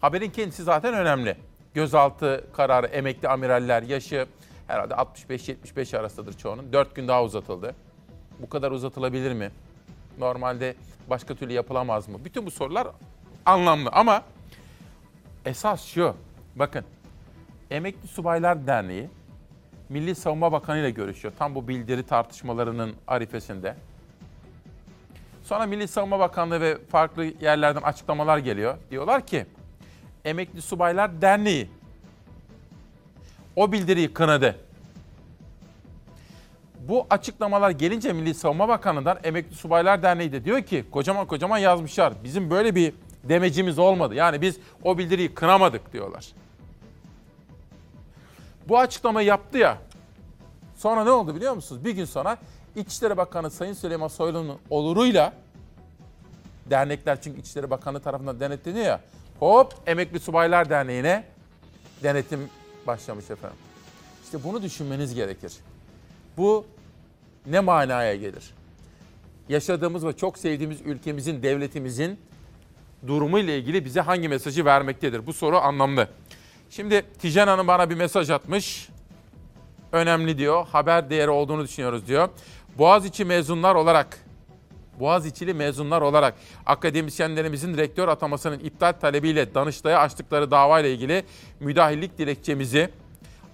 Haberin 0.00 0.30
kendisi 0.30 0.62
zaten 0.62 0.94
önemli. 0.94 1.49
Gözaltı 1.74 2.44
kararı 2.52 2.86
emekli 2.86 3.28
amiraller 3.28 3.82
yaşı 3.82 4.26
herhalde 4.66 4.94
65-75 4.94 5.98
arasıdır 5.98 6.32
çoğunun. 6.32 6.72
4 6.72 6.94
gün 6.94 7.08
daha 7.08 7.24
uzatıldı. 7.24 7.74
Bu 8.38 8.48
kadar 8.48 8.70
uzatılabilir 8.70 9.32
mi? 9.32 9.50
Normalde 10.18 10.74
başka 11.10 11.34
türlü 11.34 11.52
yapılamaz 11.52 12.08
mı? 12.08 12.18
Bütün 12.24 12.46
bu 12.46 12.50
sorular 12.50 12.88
anlamlı 13.46 13.90
ama 13.92 14.22
esas 15.44 15.84
şu. 15.84 16.14
Bakın 16.56 16.84
Emekli 17.70 18.08
Subaylar 18.08 18.66
Derneği 18.66 19.08
Milli 19.88 20.14
Savunma 20.14 20.52
Bakanı 20.52 20.78
ile 20.78 20.90
görüşüyor. 20.90 21.34
Tam 21.38 21.54
bu 21.54 21.68
bildiri 21.68 22.02
tartışmalarının 22.02 22.94
arifesinde. 23.06 23.76
Sonra 25.42 25.66
Milli 25.66 25.88
Savunma 25.88 26.18
Bakanlığı 26.18 26.60
ve 26.60 26.78
farklı 26.90 27.24
yerlerden 27.24 27.82
açıklamalar 27.82 28.38
geliyor. 28.38 28.76
Diyorlar 28.90 29.26
ki 29.26 29.46
Emekli 30.24 30.62
Subaylar 30.62 31.22
Derneği 31.22 31.70
o 33.56 33.72
bildiriyi 33.72 34.12
kınadı. 34.12 34.56
Bu 36.88 37.06
açıklamalar 37.10 37.70
gelince 37.70 38.12
Milli 38.12 38.34
Savunma 38.34 38.68
Bakanlığı'ndan 38.68 39.18
Emekli 39.22 39.56
Subaylar 39.56 40.02
Derneği 40.02 40.32
de 40.32 40.44
diyor 40.44 40.62
ki 40.62 40.84
kocaman 40.90 41.26
kocaman 41.26 41.58
yazmışlar. 41.58 42.12
Bizim 42.24 42.50
böyle 42.50 42.74
bir 42.74 42.94
demecimiz 43.24 43.78
olmadı. 43.78 44.14
Yani 44.14 44.40
biz 44.40 44.58
o 44.82 44.98
bildiriyi 44.98 45.34
kınamadık 45.34 45.92
diyorlar. 45.92 46.26
Bu 48.68 48.78
açıklamayı 48.78 49.26
yaptı 49.26 49.58
ya. 49.58 49.78
Sonra 50.76 51.04
ne 51.04 51.10
oldu 51.10 51.36
biliyor 51.36 51.54
musunuz? 51.54 51.84
Bir 51.84 51.90
gün 51.90 52.04
sonra 52.04 52.36
İçişleri 52.76 53.16
Bakanı 53.16 53.50
Sayın 53.50 53.72
Süleyman 53.72 54.08
Soylu'nun 54.08 54.58
oluruyla 54.70 55.32
dernekler 56.70 57.20
çünkü 57.22 57.40
İçişleri 57.40 57.70
Bakanlığı 57.70 58.00
tarafından 58.00 58.40
denetleniyor 58.40 58.86
ya. 58.86 59.00
Hop 59.40 59.74
Emekli 59.86 60.20
Subaylar 60.20 60.70
Derneği'ne 60.70 61.24
denetim 62.02 62.48
başlamış 62.86 63.30
efendim. 63.30 63.58
İşte 64.24 64.44
bunu 64.44 64.62
düşünmeniz 64.62 65.14
gerekir. 65.14 65.52
Bu 66.36 66.66
ne 67.46 67.60
manaya 67.60 68.16
gelir? 68.16 68.54
Yaşadığımız 69.48 70.06
ve 70.06 70.16
çok 70.16 70.38
sevdiğimiz 70.38 70.80
ülkemizin, 70.80 71.42
devletimizin 71.42 72.20
durumu 73.06 73.38
ile 73.38 73.58
ilgili 73.58 73.84
bize 73.84 74.00
hangi 74.00 74.28
mesajı 74.28 74.64
vermektedir? 74.64 75.26
Bu 75.26 75.32
soru 75.32 75.58
anlamlı. 75.58 76.08
Şimdi 76.70 77.04
Tijen 77.18 77.46
Hanım 77.46 77.66
bana 77.66 77.90
bir 77.90 77.94
mesaj 77.94 78.30
atmış. 78.30 78.88
Önemli 79.92 80.38
diyor. 80.38 80.66
Haber 80.66 81.10
değeri 81.10 81.30
olduğunu 81.30 81.64
düşünüyoruz 81.64 82.06
diyor. 82.06 82.28
Boğaziçi 82.78 83.24
mezunlar 83.24 83.74
olarak 83.74 84.18
Boğaziçi'li 85.00 85.54
mezunlar 85.54 86.02
olarak 86.02 86.34
akademisyenlerimizin 86.66 87.76
rektör 87.76 88.08
atamasının 88.08 88.58
iptal 88.58 88.92
talebiyle 88.92 89.54
Danıştay'a 89.54 89.98
açtıkları 89.98 90.50
davayla 90.50 90.90
ilgili 90.90 91.24
müdahillik 91.60 92.18
dilekçemizi 92.18 92.90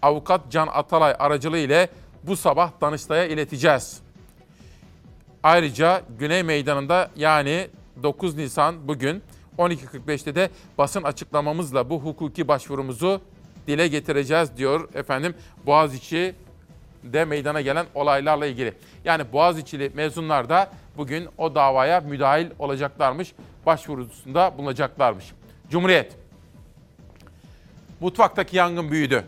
avukat 0.03 0.40
Can 0.51 0.66
Atalay 0.66 1.14
aracılığı 1.18 1.59
ile 1.59 1.88
bu 2.22 2.36
sabah 2.36 2.70
Danıştay'a 2.80 3.24
ileteceğiz. 3.24 4.01
Ayrıca 5.42 6.03
Güney 6.18 6.42
Meydanı'nda 6.42 7.11
yani 7.16 7.68
9 8.03 8.36
Nisan 8.36 8.88
bugün 8.88 9.22
12.45'te 9.59 10.34
de 10.34 10.51
basın 10.78 11.03
açıklamamızla 11.03 11.90
bu 11.90 12.01
hukuki 12.01 12.49
başvurumuzu 12.49 13.20
dile 13.66 13.88
getireceğiz 13.88 14.57
diyor 14.57 14.88
efendim 14.94 15.34
Boğaziçi 15.66 16.34
de 17.05 17.24
meydana 17.24 17.61
gelen 17.61 17.86
olaylarla 17.94 18.47
ilgili. 18.47 18.74
Yani 19.05 19.32
Boğaziçi'li 19.32 19.90
mezunlar 19.94 20.49
da 20.49 20.70
bugün 20.97 21.28
o 21.38 21.55
davaya 21.55 22.01
müdahil 22.01 22.51
olacaklarmış, 22.59 23.32
başvurusunda 23.66 24.59
bulunacaklarmış. 24.59 25.32
Cumhuriyet. 25.70 26.16
Mutfaktaki 28.01 28.57
yangın 28.57 28.90
büyüdü. 28.90 29.24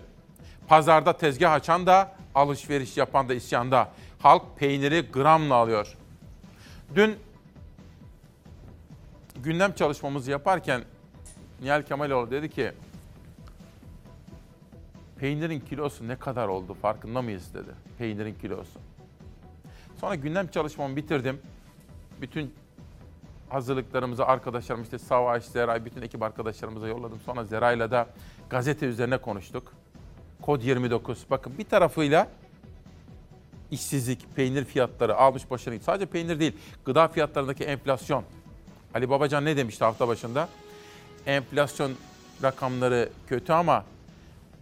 Pazarda 0.68 1.16
tezgah 1.16 1.52
açan 1.52 1.86
da, 1.86 2.12
alışveriş 2.34 2.96
yapan 2.96 3.28
da 3.28 3.34
isyanda. 3.34 3.88
Halk 4.18 4.42
peyniri 4.56 5.00
gramla 5.00 5.54
alıyor. 5.54 5.96
Dün 6.94 7.16
gündem 9.36 9.72
çalışmamızı 9.72 10.30
yaparken 10.30 10.82
Nihal 11.62 11.82
Kemaloğlu 11.82 12.30
dedi 12.30 12.50
ki 12.50 12.72
peynirin 15.18 15.60
kilosu 15.60 16.08
ne 16.08 16.16
kadar 16.16 16.48
oldu 16.48 16.74
farkında 16.74 17.22
mıyız 17.22 17.54
dedi. 17.54 17.70
Peynirin 17.98 18.34
kilosu. 18.34 18.78
Sonra 20.00 20.14
gündem 20.14 20.48
çalışmamı 20.48 20.96
bitirdim. 20.96 21.40
Bütün 22.20 22.54
hazırlıklarımızı 23.48 24.26
arkadaşlarım 24.26 24.82
işte 24.82 24.98
Savaş, 24.98 25.44
Zeray, 25.44 25.84
bütün 25.84 26.02
ekip 26.02 26.22
arkadaşlarımıza 26.22 26.88
yolladım. 26.88 27.20
Sonra 27.26 27.44
Zeray'la 27.44 27.90
da 27.90 28.06
gazete 28.50 28.86
üzerine 28.86 29.18
konuştuk. 29.18 29.72
Kod 30.42 30.62
29. 30.62 31.24
Bakın 31.30 31.58
bir 31.58 31.64
tarafıyla 31.64 32.28
işsizlik, 33.70 34.36
peynir 34.36 34.64
fiyatları 34.64 35.16
almış 35.16 35.50
başını. 35.50 35.80
Sadece 35.80 36.06
peynir 36.06 36.40
değil, 36.40 36.52
gıda 36.84 37.08
fiyatlarındaki 37.08 37.64
enflasyon. 37.64 38.24
Ali 38.94 39.10
Babacan 39.10 39.44
ne 39.44 39.56
demişti 39.56 39.84
hafta 39.84 40.08
başında? 40.08 40.48
Enflasyon 41.26 41.92
rakamları 42.42 43.08
kötü 43.26 43.52
ama 43.52 43.84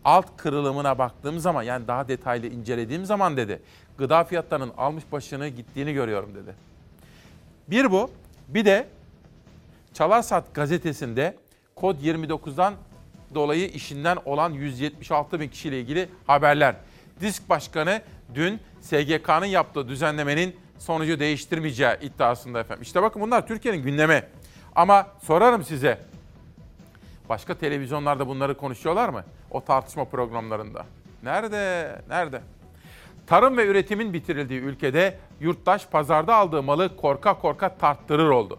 alt 0.04 0.36
kırılımına 0.36 0.98
baktığım 0.98 1.38
zaman 1.38 1.62
yani 1.62 1.88
daha 1.88 2.08
detaylı 2.08 2.46
incelediğim 2.46 3.04
zaman 3.04 3.36
dedi. 3.36 3.62
Gıda 3.98 4.24
fiyatlarının 4.24 4.72
almış 4.76 5.04
başını 5.12 5.48
gittiğini 5.48 5.92
görüyorum 5.92 6.34
dedi. 6.34 6.54
Bir 7.70 7.92
bu. 7.92 8.10
Bir 8.48 8.64
de 8.64 8.88
Çalarsat 9.94 10.54
gazetesinde 10.54 11.36
kod 11.74 11.96
29'dan 11.96 12.74
dolayı 13.34 13.68
işinden 13.68 14.18
olan 14.24 14.50
176 14.52 15.40
bin 15.40 15.48
kişiyle 15.48 15.80
ilgili 15.80 16.08
haberler. 16.26 16.74
Disk 17.20 17.48
Başkanı 17.48 18.02
dün 18.34 18.60
SGK'nın 18.80 19.46
yaptığı 19.46 19.88
düzenlemenin 19.88 20.56
sonucu 20.78 21.20
değiştirmeyeceği 21.20 21.96
iddiasında 22.00 22.60
efendim. 22.60 22.82
İşte 22.82 23.02
bakın 23.02 23.22
bunlar 23.22 23.46
Türkiye'nin 23.46 23.82
gündemi. 23.82 24.24
Ama 24.74 25.06
sorarım 25.22 25.64
size. 25.64 25.98
Başka 27.28 27.54
televizyonlarda 27.54 28.28
bunları 28.28 28.56
konuşuyorlar 28.56 29.08
mı? 29.08 29.24
O 29.50 29.64
tartışma 29.64 30.04
programlarında. 30.04 30.86
Nerede? 31.22 31.92
Nerede? 32.08 32.40
Tarım 33.26 33.56
ve 33.56 33.66
üretimin 33.66 34.12
bitirildiği 34.12 34.60
ülkede 34.60 35.18
yurttaş 35.40 35.86
pazarda 35.86 36.34
aldığı 36.34 36.62
malı 36.62 36.96
korka 36.96 37.38
korka 37.38 37.76
tarttırır 37.76 38.28
oldu. 38.28 38.58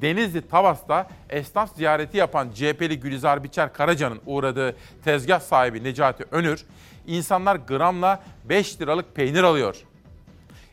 Denizli 0.00 0.48
Tavas'ta 0.48 1.08
esnaf 1.30 1.76
ziyareti 1.76 2.16
yapan 2.16 2.50
CHP'li 2.54 3.00
Gülizar 3.00 3.44
Biçer 3.44 3.72
Karaca'nın 3.72 4.20
uğradığı 4.26 4.76
tezgah 5.04 5.40
sahibi 5.40 5.84
Necati 5.84 6.24
Önür, 6.30 6.64
insanlar 7.06 7.56
gramla 7.56 8.22
5 8.44 8.80
liralık 8.80 9.14
peynir 9.14 9.42
alıyor. 9.42 9.76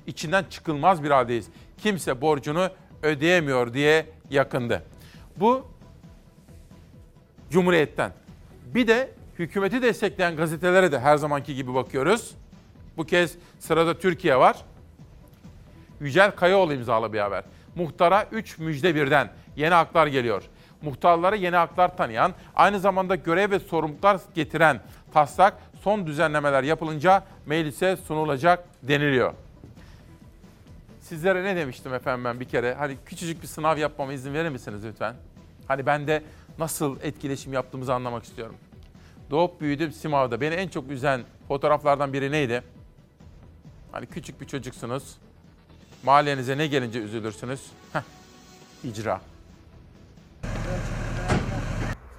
İçinden 0.08 0.46
çıkılmaz 0.50 1.04
bir 1.04 1.12
haldeyiz. 1.12 1.48
Kimse 1.78 2.22
borcunu 2.22 2.70
ödeyemiyor 3.04 3.74
diye 3.74 4.06
yakındı. 4.30 4.84
Bu 5.38 5.68
Cumhuriyet'ten. 7.50 8.12
Bir 8.66 8.88
de 8.88 9.12
hükümeti 9.40 9.82
destekleyen 9.82 10.36
gazetelere 10.36 10.92
de 10.92 11.00
her 11.00 11.18
zamanki 11.18 11.56
gibi 11.56 11.74
bakıyoruz. 11.74 12.36
Bu 12.98 13.06
kez 13.06 13.36
sırada 13.60 14.00
Türkiye 14.00 14.38
var. 14.38 14.58
Yücel 16.00 16.32
Kayaoğlu 16.32 16.74
imzalı 16.74 17.14
bir 17.14 17.20
haber. 17.20 17.44
Muhtara 17.76 18.28
3 18.32 18.58
müjde 18.58 18.96
birden 18.96 19.30
yeni 19.56 19.74
haklar 19.74 20.08
geliyor. 20.08 20.44
Muhtarlara 20.82 21.36
yeni 21.36 21.56
haklar 21.56 21.98
tanıyan, 21.98 22.34
aynı 22.56 22.80
zamanda 22.80 23.16
görev 23.16 23.52
ve 23.52 23.60
sorumluluklar 23.60 24.20
getiren 24.36 24.82
taslak 25.14 25.54
son 25.82 26.08
düzenlemeler 26.08 26.64
yapılınca 26.64 27.24
meclise 27.46 27.98
sunulacak 27.98 28.64
deniliyor. 28.84 29.34
Sizlere 31.02 31.44
ne 31.44 31.56
demiştim 31.56 31.94
efendim 31.94 32.26
ben 32.26 32.40
bir 32.40 32.46
kere? 32.46 32.74
Hani 32.74 32.98
küçücük 33.06 33.42
bir 33.42 33.48
sınav 33.48 33.78
yapmama 33.78 34.14
izin 34.14 34.34
verir 34.34 34.50
misiniz 34.50 34.86
lütfen? 34.86 35.16
Hani 35.68 35.86
ben 35.86 36.08
de 36.08 36.24
nasıl 36.60 36.98
etkileşim 37.02 37.54
yaptığımızı 37.54 37.94
anlamak 37.94 38.24
istiyorum. 38.24 38.56
Doğup 39.30 39.62
büyüdüm 39.62 39.92
Simav'da. 39.92 40.42
Beni 40.42 40.54
en 40.56 40.68
çok 40.68 40.92
üzen 40.92 41.22
fotoğraflardan 41.48 42.14
biri 42.14 42.32
neydi? 42.32 42.64
Hani 43.92 44.06
küçük 44.06 44.42
bir 44.42 44.48
çocuksunuz. 44.48 45.04
Mahallenize 46.04 46.58
ne 46.58 46.68
gelince 46.68 47.00
üzülürsünüz? 47.00 47.62
Heh, 47.94 48.02
icra. 48.84 49.22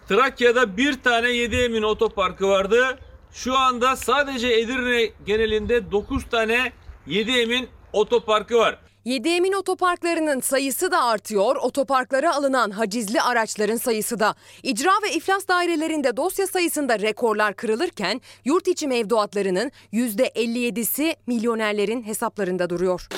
Trakya'da 0.08 0.76
bir 0.76 1.02
tane 1.02 1.30
7 1.30 1.56
Emin 1.56 1.82
otoparkı 1.82 2.48
vardı. 2.48 2.98
Şu 3.32 3.58
anda 3.58 3.96
sadece 3.96 4.48
Edirne 4.48 5.10
genelinde 5.26 5.90
9 5.92 6.24
tane 6.30 6.72
7 7.06 7.30
Emin 7.30 7.68
otoparkı 7.92 8.58
var. 8.58 8.78
7 9.08 9.28
Emin 9.28 9.52
otoparklarının 9.52 10.40
sayısı 10.40 10.90
da 10.90 11.04
artıyor, 11.04 11.56
otoparklara 11.56 12.34
alınan 12.34 12.70
hacizli 12.70 13.22
araçların 13.22 13.76
sayısı 13.76 14.20
da. 14.20 14.34
İcra 14.62 14.90
ve 15.02 15.12
iflas 15.12 15.48
dairelerinde 15.48 16.16
dosya 16.16 16.46
sayısında 16.46 16.98
rekorlar 16.98 17.54
kırılırken 17.54 18.20
yurt 18.44 18.68
içi 18.68 18.88
mevduatlarının 18.88 19.72
%57'si 19.92 21.16
milyonerlerin 21.26 22.02
hesaplarında 22.02 22.70
duruyor. 22.70 23.08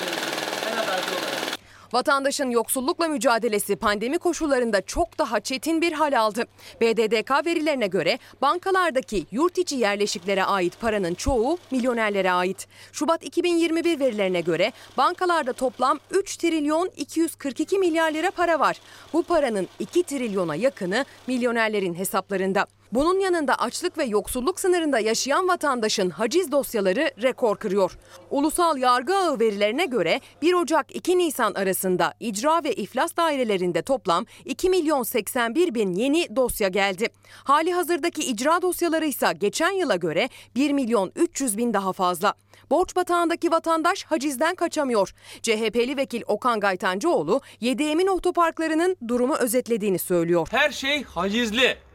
Vatandaşın 1.93 2.49
yoksullukla 2.49 3.07
mücadelesi 3.07 3.75
pandemi 3.75 4.17
koşullarında 4.17 4.81
çok 4.81 5.19
daha 5.19 5.39
çetin 5.39 5.81
bir 5.81 5.91
hal 5.91 6.19
aldı. 6.19 6.43
BDDK 6.81 7.45
verilerine 7.45 7.87
göre 7.87 8.19
bankalardaki 8.41 9.25
yurt 9.31 9.57
içi 9.57 9.75
yerleşiklere 9.75 10.43
ait 10.43 10.81
paranın 10.81 11.13
çoğu 11.13 11.57
milyonerlere 11.71 12.31
ait. 12.31 12.67
Şubat 12.91 13.23
2021 13.25 13.99
verilerine 13.99 14.41
göre 14.41 14.71
bankalarda 14.97 15.53
toplam 15.53 15.99
3 16.11 16.37
trilyon 16.37 16.89
242 16.97 17.79
milyar 17.79 18.11
lira 18.11 18.31
para 18.31 18.59
var. 18.59 18.81
Bu 19.13 19.23
paranın 19.23 19.67
2 19.79 20.03
trilyona 20.03 20.55
yakını 20.55 21.05
milyonerlerin 21.27 21.93
hesaplarında. 21.93 22.67
Bunun 22.93 23.19
yanında 23.19 23.55
açlık 23.55 23.97
ve 23.97 24.03
yoksulluk 24.03 24.59
sınırında 24.59 24.99
yaşayan 24.99 25.47
vatandaşın 25.47 26.09
haciz 26.09 26.51
dosyaları 26.51 27.11
rekor 27.21 27.57
kırıyor. 27.57 27.97
Ulusal 28.29 28.77
Yargı 28.77 29.15
Ağı 29.15 29.39
verilerine 29.39 29.85
göre 29.85 30.21
1 30.41 30.53
Ocak 30.53 30.95
2 30.95 31.17
Nisan 31.17 31.53
arasında 31.53 32.13
icra 32.19 32.63
ve 32.63 32.73
iflas 32.73 33.17
dairelerinde 33.17 33.81
toplam 33.81 34.25
2 34.45 34.69
milyon 34.69 35.03
81 35.03 35.75
bin 35.75 35.93
yeni 35.93 36.35
dosya 36.35 36.67
geldi. 36.67 37.09
Hali 37.43 37.73
hazırdaki 37.73 38.21
icra 38.21 38.61
dosyaları 38.61 39.05
ise 39.05 39.33
geçen 39.37 39.71
yıla 39.71 39.95
göre 39.95 40.29
1 40.55 40.71
milyon 40.71 41.11
300 41.15 41.57
bin 41.57 41.73
daha 41.73 41.93
fazla. 41.93 42.33
Borç 42.69 42.95
batağındaki 42.95 43.51
vatandaş 43.51 44.03
hacizden 44.03 44.55
kaçamıyor. 44.55 45.13
CHP'li 45.41 45.97
vekil 45.97 46.21
Okan 46.27 46.59
Gaytancıoğlu 46.59 47.41
7 47.59 47.83
Emin 47.83 48.07
otoparklarının 48.07 48.97
durumu 49.07 49.35
özetlediğini 49.35 49.99
söylüyor. 49.99 50.47
Her 50.51 50.71
şey 50.71 51.03
hacizli. 51.03 51.90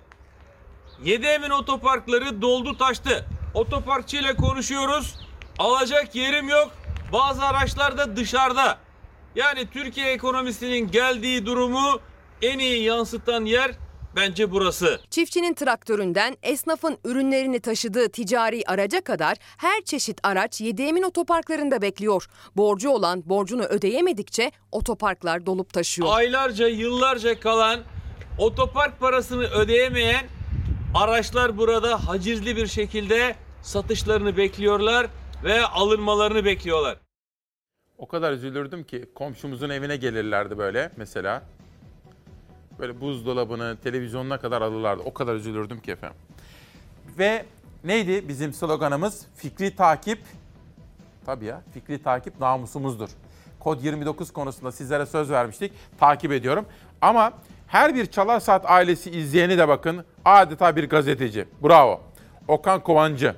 7 1.04 1.26
Emin 1.26 1.50
otoparkları 1.50 2.42
doldu 2.42 2.76
taştı. 2.76 3.24
Otoparkçıyla 3.54 4.36
konuşuyoruz. 4.36 5.14
Alacak 5.58 6.14
yerim 6.14 6.48
yok. 6.48 6.70
Bazı 7.12 7.44
araçlar 7.44 7.98
da 7.98 8.16
dışarıda. 8.16 8.78
Yani 9.34 9.66
Türkiye 9.72 10.12
ekonomisinin 10.12 10.90
geldiği 10.90 11.46
durumu 11.46 12.00
en 12.42 12.58
iyi 12.58 12.82
yansıtan 12.82 13.44
yer 13.44 13.70
bence 14.16 14.50
burası. 14.50 15.00
Çiftçinin 15.10 15.54
traktöründen 15.54 16.36
esnafın 16.42 16.98
ürünlerini 17.04 17.60
taşıdığı 17.60 18.08
ticari 18.08 18.62
araca 18.66 19.00
kadar 19.00 19.36
her 19.56 19.82
çeşit 19.84 20.20
araç 20.22 20.60
7 20.60 20.82
Emin 20.82 21.02
otoparklarında 21.02 21.82
bekliyor. 21.82 22.26
Borcu 22.56 22.90
olan 22.90 23.28
borcunu 23.28 23.62
ödeyemedikçe 23.62 24.50
otoparklar 24.72 25.46
dolup 25.46 25.72
taşıyor. 25.72 26.08
Aylarca, 26.10 26.68
yıllarca 26.68 27.40
kalan 27.40 27.80
otopark 28.38 29.00
parasını 29.00 29.44
ödeyemeyen 29.44 30.26
araçlar 30.94 31.58
burada 31.58 32.08
hacizli 32.08 32.56
bir 32.56 32.66
şekilde 32.66 33.34
satışlarını 33.62 34.36
bekliyorlar 34.36 35.06
ve 35.44 35.66
alınmalarını 35.66 36.44
bekliyorlar. 36.44 36.96
O 37.98 38.08
kadar 38.08 38.32
üzülürdüm 38.32 38.84
ki 38.84 39.10
komşumuzun 39.14 39.70
evine 39.70 39.96
gelirlerdi 39.96 40.58
böyle 40.58 40.90
mesela. 40.96 41.42
Böyle 42.78 43.00
buzdolabını, 43.00 43.76
televizyonuna 43.82 44.40
kadar 44.40 44.62
alırlardı. 44.62 45.02
O 45.02 45.14
kadar 45.14 45.34
üzülürdüm 45.34 45.80
ki 45.80 45.92
efendim. 45.92 46.18
Ve 47.18 47.44
neydi 47.84 48.28
bizim 48.28 48.52
sloganımız? 48.52 49.26
Fikri 49.36 49.76
takip. 49.76 50.18
Tabii 51.26 51.44
ya, 51.44 51.62
fikri 51.74 52.02
takip 52.02 52.40
namusumuzdur. 52.40 53.08
Kod 53.60 53.82
29 53.82 54.32
konusunda 54.32 54.72
sizlere 54.72 55.06
söz 55.06 55.30
vermiştik. 55.30 55.72
Takip 55.98 56.32
ediyorum. 56.32 56.66
Ama 57.00 57.32
her 57.66 57.94
bir 57.94 58.06
Çalar 58.06 58.40
Saat 58.40 58.70
ailesi 58.70 59.10
izleyeni 59.10 59.58
de 59.58 59.68
bakın 59.68 60.04
adeta 60.24 60.76
bir 60.76 60.88
gazeteci. 60.88 61.44
Bravo. 61.64 62.00
Okan 62.48 62.80
Kovancı. 62.80 63.34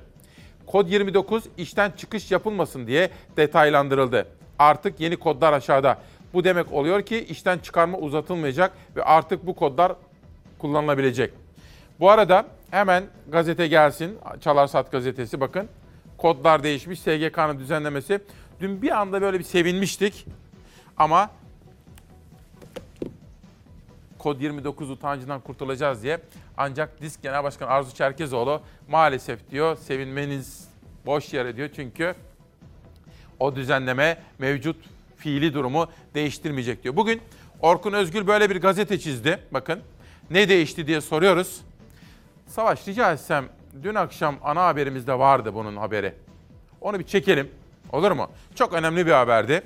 Kod 0.67 0.89
29 0.89 1.45
işten 1.57 1.91
çıkış 1.91 2.31
yapılmasın 2.31 2.87
diye 2.87 3.11
detaylandırıldı. 3.37 4.29
Artık 4.59 5.01
yeni 5.01 5.17
kodlar 5.17 5.53
aşağıda. 5.53 5.99
Bu 6.35 6.45
demek 6.45 6.73
oluyor 6.73 7.03
ki 7.03 7.25
işten 7.25 7.59
çıkarma 7.59 7.99
uzatılmayacak 7.99 8.73
ve 8.97 9.05
artık 9.05 9.47
bu 9.47 9.55
kodlar 9.55 9.93
kullanılabilecek. 10.59 11.33
Bu 12.01 12.11
arada 12.11 12.45
Hemen 12.71 13.05
gazete 13.29 13.67
gelsin. 13.67 14.19
Çalarsat 14.41 14.93
gazetesi 14.93 15.41
bakın. 15.41 15.69
Kodlar 16.19 16.63
değişmiş. 16.63 17.01
SGK'nın 17.01 17.59
düzenlemesi. 17.59 18.21
Dün 18.61 18.83
bir 18.83 19.01
anda 19.01 19.23
böyle 19.23 19.39
bir 19.39 19.45
sevinmiştik. 19.45 20.27
Ama 20.97 21.31
kod 24.29 24.41
29 24.41 24.91
utancından 24.91 25.41
kurtulacağız 25.41 26.03
diye. 26.03 26.19
Ancak 26.57 27.01
Disk 27.01 27.23
Genel 27.23 27.45
Başkanı 27.45 27.69
Arzu 27.69 27.95
Çerkezoğlu 27.95 28.61
maalesef 28.89 29.51
diyor 29.51 29.77
sevinmeniz 29.77 30.69
boş 31.07 31.35
yere 31.35 31.57
diyor. 31.57 31.69
Çünkü 31.77 32.15
o 33.41 33.57
düzenleme 33.57 34.19
mevcut 34.39 34.77
fiili 35.17 35.55
durumu 35.55 35.87
değiştirmeyecek 36.15 36.83
diyor. 36.83 36.97
Bugün 36.97 37.21
Orkun 37.61 37.93
Özgül 37.93 38.27
böyle 38.27 38.51
bir 38.51 38.61
gazete 38.61 38.99
çizdi. 38.99 39.39
Bakın 39.51 39.81
ne 40.31 40.49
değişti 40.49 40.87
diye 40.87 41.01
soruyoruz. 41.01 41.61
Savaş 42.47 42.89
rica 42.89 43.13
etsem 43.13 43.45
dün 43.83 43.95
akşam 43.95 44.37
ana 44.43 44.67
haberimizde 44.67 45.19
vardı 45.19 45.55
bunun 45.55 45.77
haberi. 45.77 46.15
Onu 46.81 46.99
bir 46.99 47.05
çekelim 47.05 47.51
olur 47.93 48.13
mu? 48.13 48.31
Çok 48.55 48.73
önemli 48.73 49.07
bir 49.07 49.13
haberdi. 49.13 49.63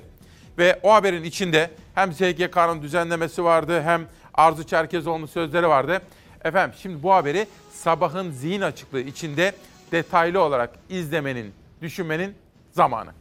Ve 0.57 0.79
o 0.83 0.93
haberin 0.93 1.23
içinde 1.23 1.71
hem 1.95 2.13
SGK'nın 2.13 2.81
düzenlemesi 2.81 3.43
vardı 3.43 3.81
hem 3.81 4.07
Arzu 4.33 4.63
Çerkezoğlu'nun 4.63 5.25
sözleri 5.25 5.67
vardı. 5.67 6.01
Efendim 6.43 6.77
şimdi 6.81 7.03
bu 7.03 7.13
haberi 7.13 7.47
sabahın 7.71 8.31
zihin 8.31 8.61
açıklığı 8.61 9.01
içinde 9.01 9.53
detaylı 9.91 10.41
olarak 10.41 10.69
izlemenin, 10.89 11.53
düşünmenin 11.81 12.35
zamanı. 12.71 13.11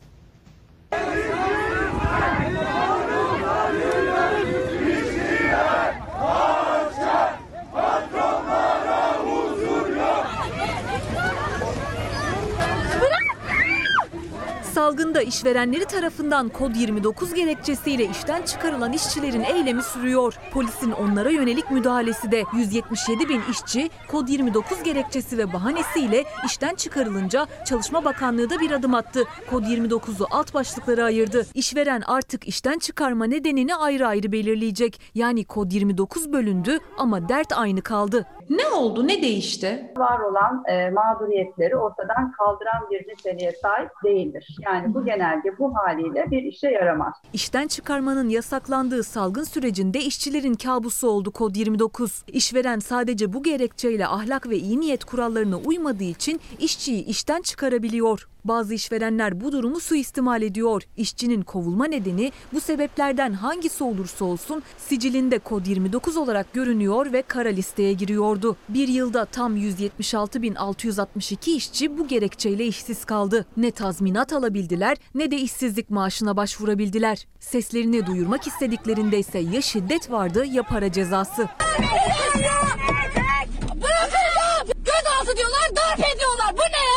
Salgında 14.93 15.23
işverenleri 15.23 15.85
tarafından 15.85 16.49
kod 16.49 16.75
29 16.75 17.35
gerekçesiyle 17.35 18.05
işten 18.05 18.43
çıkarılan 18.43 18.93
işçilerin 18.93 19.43
eylemi 19.43 19.83
sürüyor. 19.83 20.35
Polisin 20.53 20.93
onlara 20.93 21.31
yönelik 21.31 21.71
müdahalesi 21.71 22.33
de 22.33 22.45
177 22.57 23.29
bin 23.29 23.41
işçi 23.51 23.91
kod 24.09 24.29
29 24.29 24.83
gerekçesi 24.83 25.39
ve 25.39 25.53
bahanesiyle 25.53 26.25
işten 26.47 26.75
çıkarılınca 26.75 27.47
Çalışma 27.69 28.05
Bakanlığı 28.05 28.51
da 28.51 28.61
bir 28.61 28.71
adım 28.71 28.95
attı. 28.95 29.25
Kod 29.51 29.65
29'u 29.65 30.27
alt 30.31 30.55
başlıklara 30.55 31.05
ayırdı. 31.05 31.47
İşveren 31.55 32.03
artık 32.07 32.49
işten 32.49 32.79
çıkarma 32.79 33.25
nedenini 33.25 33.75
ayrı 33.75 34.07
ayrı 34.07 34.33
belirleyecek. 34.33 35.01
Yani 35.15 35.45
kod 35.45 35.73
29 35.73 36.33
bölündü 36.33 36.79
ama 36.99 37.29
dert 37.29 37.53
aynı 37.53 37.83
kaldı. 37.83 38.27
Ne 38.51 38.69
oldu? 38.69 39.09
Ne 39.09 39.23
değişti? 39.23 39.93
Var 39.97 40.21
olan 40.21 40.65
e, 40.69 40.91
mağduriyetleri 40.91 41.77
ortadan 41.77 42.33
kaldıran 42.33 42.91
bir 42.91 43.09
niteliğe 43.09 43.53
sahip 43.53 43.91
değildir. 44.05 44.57
Yani 44.61 44.95
bu 44.95 45.05
genelge 45.05 45.59
bu 45.59 45.77
haliyle 45.77 46.31
bir 46.31 46.43
işe 46.43 46.69
yaramaz. 46.69 47.15
İşten 47.33 47.67
çıkarmanın 47.67 48.29
yasaklandığı 48.29 49.03
salgın 49.03 49.45
sürecinde 49.45 49.99
işçilerin 49.99 50.55
kabusu 50.55 51.09
oldu 51.09 51.31
kod 51.31 51.57
29. 51.57 52.25
İşveren 52.27 52.79
sadece 52.79 53.33
bu 53.33 53.43
gerekçeyle 53.43 54.07
ahlak 54.07 54.49
ve 54.49 54.57
iyi 54.57 54.81
niyet 54.81 55.05
kurallarına 55.05 55.57
uymadığı 55.57 56.05
için 56.05 56.41
işçiyi 56.59 57.05
işten 57.05 57.43
çıkarabiliyor. 57.43 58.29
Bazı 58.45 58.75
işverenler 58.75 59.41
bu 59.41 59.53
durumu 59.53 59.81
suistimal 59.81 60.43
ediyor. 60.43 60.83
İşçinin 60.97 61.43
kovulma 61.43 61.85
nedeni 61.85 62.33
bu 62.53 62.61
sebeplerden 62.61 63.33
hangisi 63.33 63.85
olursa 63.85 64.25
olsun 64.25 64.63
sicilinde 64.79 65.39
kod 65.39 65.67
29 65.67 66.17
olarak 66.17 66.53
görünüyor 66.53 67.13
ve 67.13 67.23
kara 67.23 67.49
listeye 67.49 67.93
giriyordu. 67.93 68.57
Bir 68.69 68.89
yılda 68.89 69.25
tam 69.25 69.57
176.662 69.57 71.51
işçi 71.51 71.99
bu 71.99 72.09
gerekçeyle 72.09 72.67
işsiz 72.67 73.05
kaldı. 73.05 73.47
Ne 73.57 73.71
tazminat 73.71 74.33
alabildiler 74.33 74.99
ne 75.15 75.31
de 75.31 75.37
işsizlik 75.37 75.91
maaşına 75.91 76.37
başvurabildiler. 76.37 77.27
Seslerini 77.41 78.07
duyurmak 78.07 78.47
istediklerinde 78.47 79.19
ise 79.19 79.39
ya 79.39 79.63
şiddet 79.63 80.11
vardı 80.11 80.45
ya 80.45 80.63
para 80.63 80.93
cezası. 80.93 81.49
Bırakın 83.75 84.23
Gözaltı 84.67 85.37
diyorlar, 85.37 85.77
darp 85.77 85.99
ediyorlar. 86.15 86.53
Bu 86.53 86.61
ne 86.61 86.85
ya? 86.87 86.92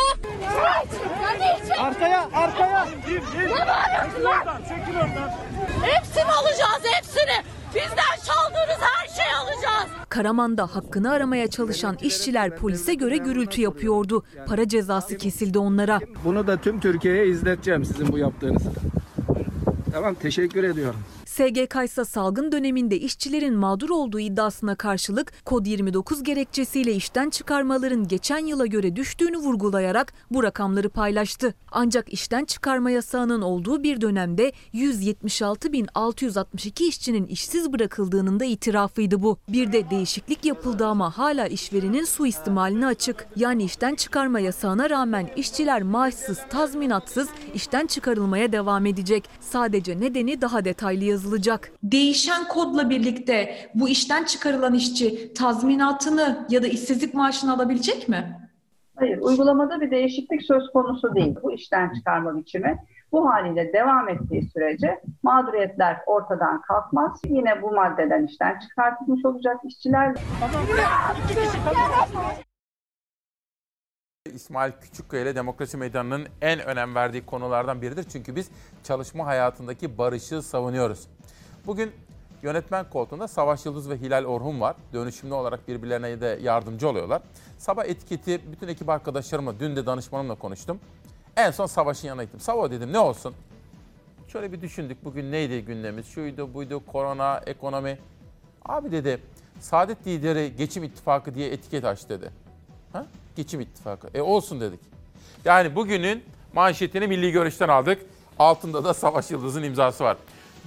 Arkaya, 1.78 2.28
arkaya. 2.34 2.88
Ne 3.36 3.66
bağırıyorsun 3.66 4.24
lan? 4.24 4.44
Çekil 4.68 4.96
oradan. 4.96 5.30
Hepsini 5.82 6.24
alacağız, 6.24 6.82
hepsini. 6.82 7.44
Bizden 7.74 8.16
çaldığınız 8.26 8.80
her 8.80 9.08
şeyi 9.08 9.34
alacağız. 9.36 9.86
Karaman'da 10.08 10.66
hakkını 10.66 11.12
aramaya 11.12 11.50
çalışan 11.50 11.96
işçiler 12.02 12.56
polise 12.56 12.94
göre 12.94 13.16
gürültü 13.16 13.60
yapıyordu. 13.60 14.24
Para 14.46 14.68
cezası 14.68 15.16
kesildi 15.16 15.58
onlara. 15.58 16.00
Bunu 16.24 16.46
da 16.46 16.56
tüm 16.56 16.80
Türkiye'ye 16.80 17.26
izleteceğim 17.26 17.84
sizin 17.84 18.12
bu 18.12 18.18
yaptığınızı. 18.18 18.70
Tamam 19.92 20.14
teşekkür 20.14 20.64
ediyorum. 20.64 21.00
SGK 21.36 21.76
ise 21.84 22.04
salgın 22.04 22.52
döneminde 22.52 22.98
işçilerin 22.98 23.54
mağdur 23.54 23.90
olduğu 23.90 24.20
iddiasına 24.20 24.74
karşılık 24.74 25.32
kod 25.44 25.66
29 25.66 26.22
gerekçesiyle 26.22 26.94
işten 26.94 27.30
çıkarmaların 27.30 28.08
geçen 28.08 28.46
yıla 28.46 28.66
göre 28.66 28.96
düştüğünü 28.96 29.36
vurgulayarak 29.36 30.12
bu 30.30 30.42
rakamları 30.42 30.88
paylaştı. 30.88 31.54
Ancak 31.72 32.12
işten 32.12 32.44
çıkarma 32.44 32.90
yasağının 32.90 33.42
olduğu 33.42 33.82
bir 33.82 34.00
dönemde 34.00 34.52
176.662 34.74 36.88
işçinin 36.88 37.26
işsiz 37.26 37.72
bırakıldığının 37.72 38.40
da 38.40 38.44
itirafıydı 38.44 39.22
bu. 39.22 39.38
Bir 39.48 39.72
de 39.72 39.90
değişiklik 39.90 40.44
yapıldı 40.44 40.86
ama 40.86 41.18
hala 41.18 41.46
işverenin 41.46 42.04
suistimaline 42.04 42.86
açık. 42.86 43.26
Yani 43.36 43.64
işten 43.64 43.94
çıkarma 43.94 44.40
yasağına 44.40 44.90
rağmen 44.90 45.30
işçiler 45.36 45.82
maaşsız, 45.82 46.38
tazminatsız 46.50 47.28
işten 47.54 47.86
çıkarılmaya 47.86 48.52
devam 48.52 48.86
edecek. 48.86 49.24
Sadece 49.40 50.00
nedeni 50.00 50.40
daha 50.40 50.64
detaylı 50.64 51.04
yazılacak. 51.26 51.72
Değişen 51.82 52.48
kodla 52.48 52.90
birlikte 52.90 53.56
bu 53.74 53.88
işten 53.88 54.24
çıkarılan 54.24 54.74
işçi 54.74 55.34
tazminatını 55.34 56.46
ya 56.50 56.62
da 56.62 56.66
işsizlik 56.66 57.14
maaşını 57.14 57.54
alabilecek 57.54 58.08
mi? 58.08 58.40
Hayır, 58.96 59.18
uygulamada 59.18 59.80
bir 59.80 59.90
değişiklik 59.90 60.42
söz 60.42 60.72
konusu 60.72 61.14
değil. 61.14 61.36
Bu 61.42 61.52
işten 61.52 61.94
çıkarma 61.94 62.36
biçimi 62.36 62.78
bu 63.12 63.30
haliyle 63.30 63.72
devam 63.72 64.08
ettiği 64.08 64.42
sürece 64.42 65.00
mağduriyetler 65.22 65.96
ortadan 66.06 66.62
kalkmaz. 66.62 67.20
Yine 67.28 67.62
bu 67.62 67.70
maddeden 67.70 68.26
işten 68.26 68.58
çıkartılmış 68.58 69.24
olacak 69.24 69.56
işçiler. 69.64 70.14
İsmail 74.26 74.72
Küçükkaya 74.80 75.22
ile 75.22 75.34
Demokrasi 75.34 75.76
Meydanı'nın 75.76 76.28
en 76.40 76.60
önem 76.60 76.94
verdiği 76.94 77.26
konulardan 77.26 77.82
biridir. 77.82 78.04
Çünkü 78.04 78.36
biz 78.36 78.48
çalışma 78.84 79.26
hayatındaki 79.26 79.98
barışı 79.98 80.42
savunuyoruz. 80.42 81.08
Bugün 81.66 81.92
yönetmen 82.42 82.90
koltuğunda 82.90 83.28
Savaş 83.28 83.66
Yıldız 83.66 83.90
ve 83.90 83.96
Hilal 83.96 84.24
Orhun 84.24 84.60
var. 84.60 84.76
Dönüşümlü 84.92 85.34
olarak 85.34 85.68
birbirlerine 85.68 86.20
de 86.20 86.38
yardımcı 86.42 86.88
oluyorlar. 86.88 87.22
Sabah 87.58 87.84
etiketi 87.84 88.52
bütün 88.52 88.68
ekip 88.68 88.88
arkadaşlarımla, 88.88 89.60
dün 89.60 89.76
de 89.76 89.86
danışmanımla 89.86 90.34
konuştum. 90.34 90.80
En 91.36 91.50
son 91.50 91.66
Savaş'ın 91.66 92.08
yanına 92.08 92.24
gittim. 92.24 92.40
Savaş 92.40 92.70
dedim 92.70 92.92
ne 92.92 92.98
olsun? 92.98 93.34
Şöyle 94.28 94.52
bir 94.52 94.60
düşündük 94.60 95.04
bugün 95.04 95.32
neydi 95.32 95.64
gündemimiz? 95.64 96.06
Şuydu 96.06 96.54
buydu 96.54 96.82
korona, 96.86 97.40
ekonomi. 97.46 97.98
Abi 98.64 98.92
dedi 98.92 99.20
Saadet 99.60 100.06
Lideri 100.06 100.56
Geçim 100.56 100.84
İttifakı 100.84 101.34
diye 101.34 101.50
etiket 101.52 101.84
aç 101.84 102.08
dedi. 102.08 102.30
Ha? 102.92 103.06
Geçim 103.36 103.60
İttifakı. 103.60 104.08
E 104.14 104.20
olsun 104.20 104.60
dedik. 104.60 104.80
Yani 105.44 105.74
bugünün 105.74 106.24
manşetini 106.52 107.06
Milli 107.06 107.32
Görüş'ten 107.32 107.68
aldık. 107.68 108.02
Altında 108.38 108.84
da 108.84 108.94
Savaş 108.94 109.30
Yıldız'ın 109.30 109.62
imzası 109.62 110.04
var. 110.04 110.16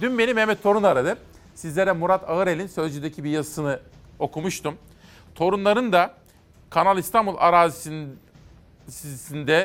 Dün 0.00 0.18
beni 0.18 0.34
Mehmet 0.34 0.62
Torun 0.62 0.82
aradı. 0.82 1.18
Sizlere 1.54 1.92
Murat 1.92 2.30
Ağırel'in 2.30 2.66
Sözcü'deki 2.66 3.24
bir 3.24 3.30
yazısını 3.30 3.80
okumuştum. 4.18 4.74
Torunların 5.34 5.92
da 5.92 6.14
Kanal 6.70 6.98
İstanbul 6.98 7.34
arazisinde 7.38 8.00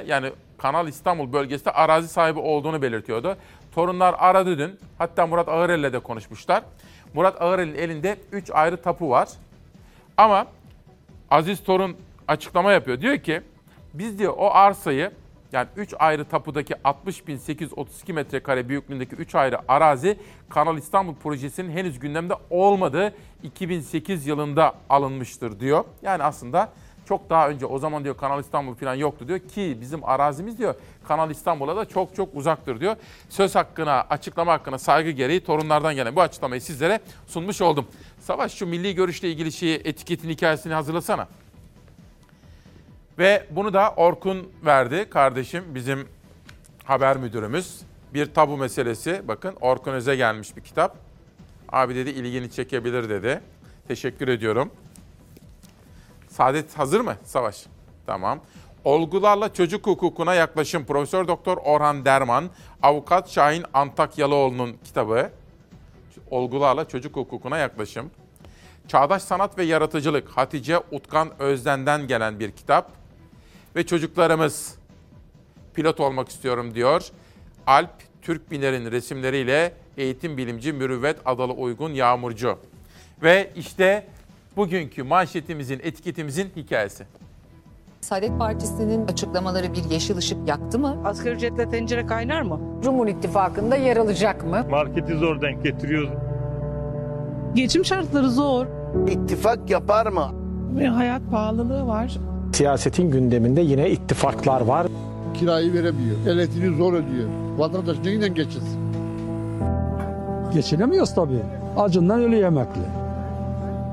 yani 0.08 0.32
Kanal 0.58 0.88
İstanbul 0.88 1.34
bölgesinde 1.34 1.72
arazi 1.72 2.08
sahibi 2.08 2.40
olduğunu 2.40 2.82
belirtiyordu. 2.82 3.38
Torunlar 3.76 4.16
aradı 4.18 4.58
dün. 4.58 4.80
Hatta 4.98 5.28
Murat 5.28 5.48
Ağırel'le 5.50 5.94
de 5.94 6.00
konuşmuşlar. 6.00 6.64
Murat 7.14 7.42
Ağırel'in 7.42 7.76
elinde 7.76 8.18
3 8.32 8.52
ayrı 8.52 8.82
tapu 8.82 9.10
var. 9.10 9.30
Ama 10.18 10.48
Aziz 11.32 11.64
Torun 11.64 11.98
açıklama 12.28 12.72
yapıyor. 12.72 13.02
Diyor 13.02 13.18
ki 13.18 13.42
biz 13.94 14.20
diyor 14.20 14.34
o 14.38 14.50
arsayı 14.52 15.12
yani 15.52 15.68
3 15.76 15.94
ayrı 16.00 16.26
tapudaki 16.26 16.74
60.832 16.74 18.14
metrekare 18.14 18.70
büyüklüğündeki 18.70 19.16
3 19.16 19.36
ayrı 19.36 19.58
arazi 19.68 20.20
Kanal 20.50 20.78
İstanbul 20.78 21.16
projesinin 21.16 21.72
henüz 21.72 22.00
gündemde 22.00 22.34
olmadığı 22.50 23.16
2008 23.44 24.28
yılında 24.28 24.76
alınmıştır 24.90 25.60
diyor. 25.60 25.86
Yani 26.02 26.24
aslında 26.24 26.70
çok 27.08 27.30
daha 27.30 27.50
önce 27.50 27.66
o 27.66 27.80
zaman 27.80 28.04
diyor 28.04 28.18
Kanal 28.18 28.40
İstanbul 28.40 28.74
falan 28.76 28.96
yoktu 28.96 29.28
diyor 29.28 29.40
ki 29.40 29.78
bizim 29.82 30.06
arazimiz 30.06 30.58
diyor 30.58 30.76
Kanal 31.08 31.32
İstanbul'a 31.32 31.76
da 31.76 31.86
çok 31.86 32.16
çok 32.16 32.36
uzaktır 32.36 32.80
diyor. 32.80 32.96
Söz 33.30 33.56
hakkına, 33.56 34.06
açıklama 34.10 34.54
hakkına 34.54 34.78
saygı 34.78 35.10
gereği 35.10 35.44
torunlardan 35.44 35.96
gelen 35.96 36.16
bu 36.16 36.22
açıklamayı 36.22 36.62
sizlere 36.62 37.00
sunmuş 37.28 37.62
oldum. 37.62 37.88
Savaş 38.20 38.54
şu 38.54 38.68
milli 38.68 38.96
görüşle 38.96 39.30
ilgili 39.30 39.52
şeyi 39.52 39.82
etiketin 39.84 40.30
hikayesini 40.30 40.74
hazırlasana. 40.74 41.28
Ve 43.20 43.48
bunu 43.52 43.74
da 43.74 43.94
Orkun 43.98 44.52
verdi 44.66 45.10
kardeşim 45.10 45.64
bizim 45.76 46.08
haber 46.84 47.18
müdürümüz. 47.18 47.82
Bir 48.14 48.34
tabu 48.34 48.58
meselesi. 48.58 49.22
Bakın 49.28 49.56
Orkun 49.62 49.94
Öz'e 49.94 50.16
gelmiş 50.16 50.58
bir 50.58 50.62
kitap. 50.62 50.98
Abi 51.70 51.96
dedi 51.96 52.10
ilgini 52.10 52.52
çekebilir 52.52 53.10
dedi. 53.10 53.42
Teşekkür 53.88 54.28
ediyorum. 54.28 54.72
Saadet 56.28 56.78
hazır 56.78 57.00
mı 57.00 57.16
Savaş? 57.24 57.66
Tamam. 58.06 58.40
Olgularla 58.84 59.54
çocuk 59.54 59.88
hukukuna 59.88 60.34
yaklaşım 60.34 60.86
Profesör 60.86 61.28
Doktor 61.28 61.58
Orhan 61.58 62.06
Derman, 62.06 62.50
Avukat 62.82 63.30
Şahin 63.30 63.66
Antakyalıoğlu'nun 63.74 64.78
kitabı. 64.84 65.30
Olgularla 66.32 66.88
çocuk 66.88 67.16
hukukuna 67.16 67.58
yaklaşım. 67.58 68.12
Çağdaş 68.88 69.22
Sanat 69.22 69.58
ve 69.58 69.64
Yaratıcılık 69.64 70.30
Hatice 70.30 70.80
Utkan 70.92 71.42
Özden'den 71.42 72.08
gelen 72.08 72.40
bir 72.40 72.52
kitap. 72.52 73.05
Ve 73.76 73.86
çocuklarımız 73.86 74.76
pilot 75.74 76.00
olmak 76.00 76.30
istiyorum 76.30 76.76
diyor. 76.76 77.08
Alp 77.68 77.90
Türkbiner'in 78.22 78.92
resimleriyle 78.92 79.74
eğitim 79.98 80.38
bilimci 80.38 80.74
Mürüvvet 80.74 81.18
Adalı 81.26 81.54
Uygun 81.54 81.90
Yağmurcu. 81.90 82.58
Ve 83.24 83.52
işte 83.56 84.08
bugünkü 84.58 85.04
manşetimizin, 85.04 85.80
etiketimizin 85.84 86.52
hikayesi. 86.56 87.04
Saadet 88.02 88.40
Partisi'nin 88.40 89.08
açıklamaları 89.08 89.74
bir 89.74 89.84
yeşil 89.84 90.18
ışık 90.18 90.48
yaktı 90.48 90.80
mı? 90.80 91.02
Asgari 91.06 91.36
ücretle 91.36 91.70
tencere 91.70 92.06
kaynar 92.06 92.42
mı? 92.42 92.60
Cumhur 92.84 93.08
İttifakı'nda 93.08 93.76
yer 93.76 93.98
alacak 93.98 94.46
mı? 94.46 94.66
Marketi 94.70 95.14
zor 95.18 95.42
denk 95.42 95.64
getiriyoruz. 95.64 96.10
Geçim 97.56 97.86
şartları 97.86 98.30
zor. 98.30 98.66
İttifak 99.08 99.70
yapar 99.70 100.08
mı? 100.08 100.32
Ve 100.80 100.88
hayat 100.88 101.22
pahalılığı 101.32 101.88
var. 101.88 102.18
Siyasetin 102.56 103.12
gündeminde 103.12 103.62
yine 103.62 103.90
ittifaklar 103.90 104.62
var. 104.62 104.88
Kirayı 105.34 105.74
veremiyor. 105.74 106.16
Elektriği 106.28 106.78
zor 106.78 106.94
ödüyor. 106.94 107.30
Vatandaş 107.58 107.98
neyle 108.04 108.28
geçinsin? 108.28 108.80
Geçinemiyoruz 110.54 111.16
tabii. 111.16 111.40
Acından 111.78 112.22
ölüyor 112.24 112.48
emekli. 112.48 112.82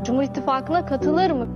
Cumhur 0.04 0.22
İttifakı'na 0.22 0.86
katılır 0.86 1.30
mı? 1.30 1.46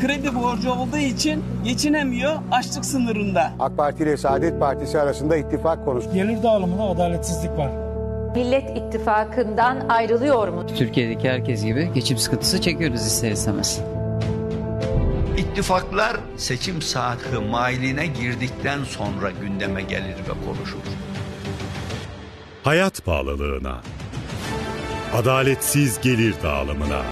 Kredi 0.00 0.34
borcu 0.34 0.72
olduğu 0.72 0.96
için 0.96 1.44
geçinemiyor, 1.64 2.32
açlık 2.52 2.84
sınırında. 2.84 3.50
AK 3.60 3.76
Parti 3.76 4.02
ile 4.02 4.16
Saadet 4.16 4.60
Partisi 4.60 5.00
arasında 5.00 5.36
ittifak 5.36 5.84
konusu. 5.84 6.12
Gelir 6.12 6.42
dağılımında 6.42 6.82
adaletsizlik 6.82 7.58
var. 7.58 7.70
Millet 8.34 8.76
İttifakı'ndan 8.76 9.76
ayrılıyor 9.88 10.48
mu? 10.48 10.62
Türkiye'deki 10.76 11.30
herkes 11.30 11.64
gibi 11.64 11.90
geçim 11.94 12.18
sıkıntısı 12.18 12.60
çekiyoruz 12.60 13.00
ister 13.00 13.30
istemez. 13.30 13.80
İttifaklar 15.36 16.16
seçim 16.36 16.82
saati 16.82 17.38
mailine 17.38 18.06
girdikten 18.06 18.84
sonra 18.84 19.30
gündeme 19.30 19.82
gelir 19.82 20.16
ve 20.16 20.46
konuşulur. 20.46 20.82
Hayat 22.64 23.04
pahalılığına, 23.04 23.80
adaletsiz 25.14 26.00
gelir 26.00 26.34
dağılımına, 26.42 27.02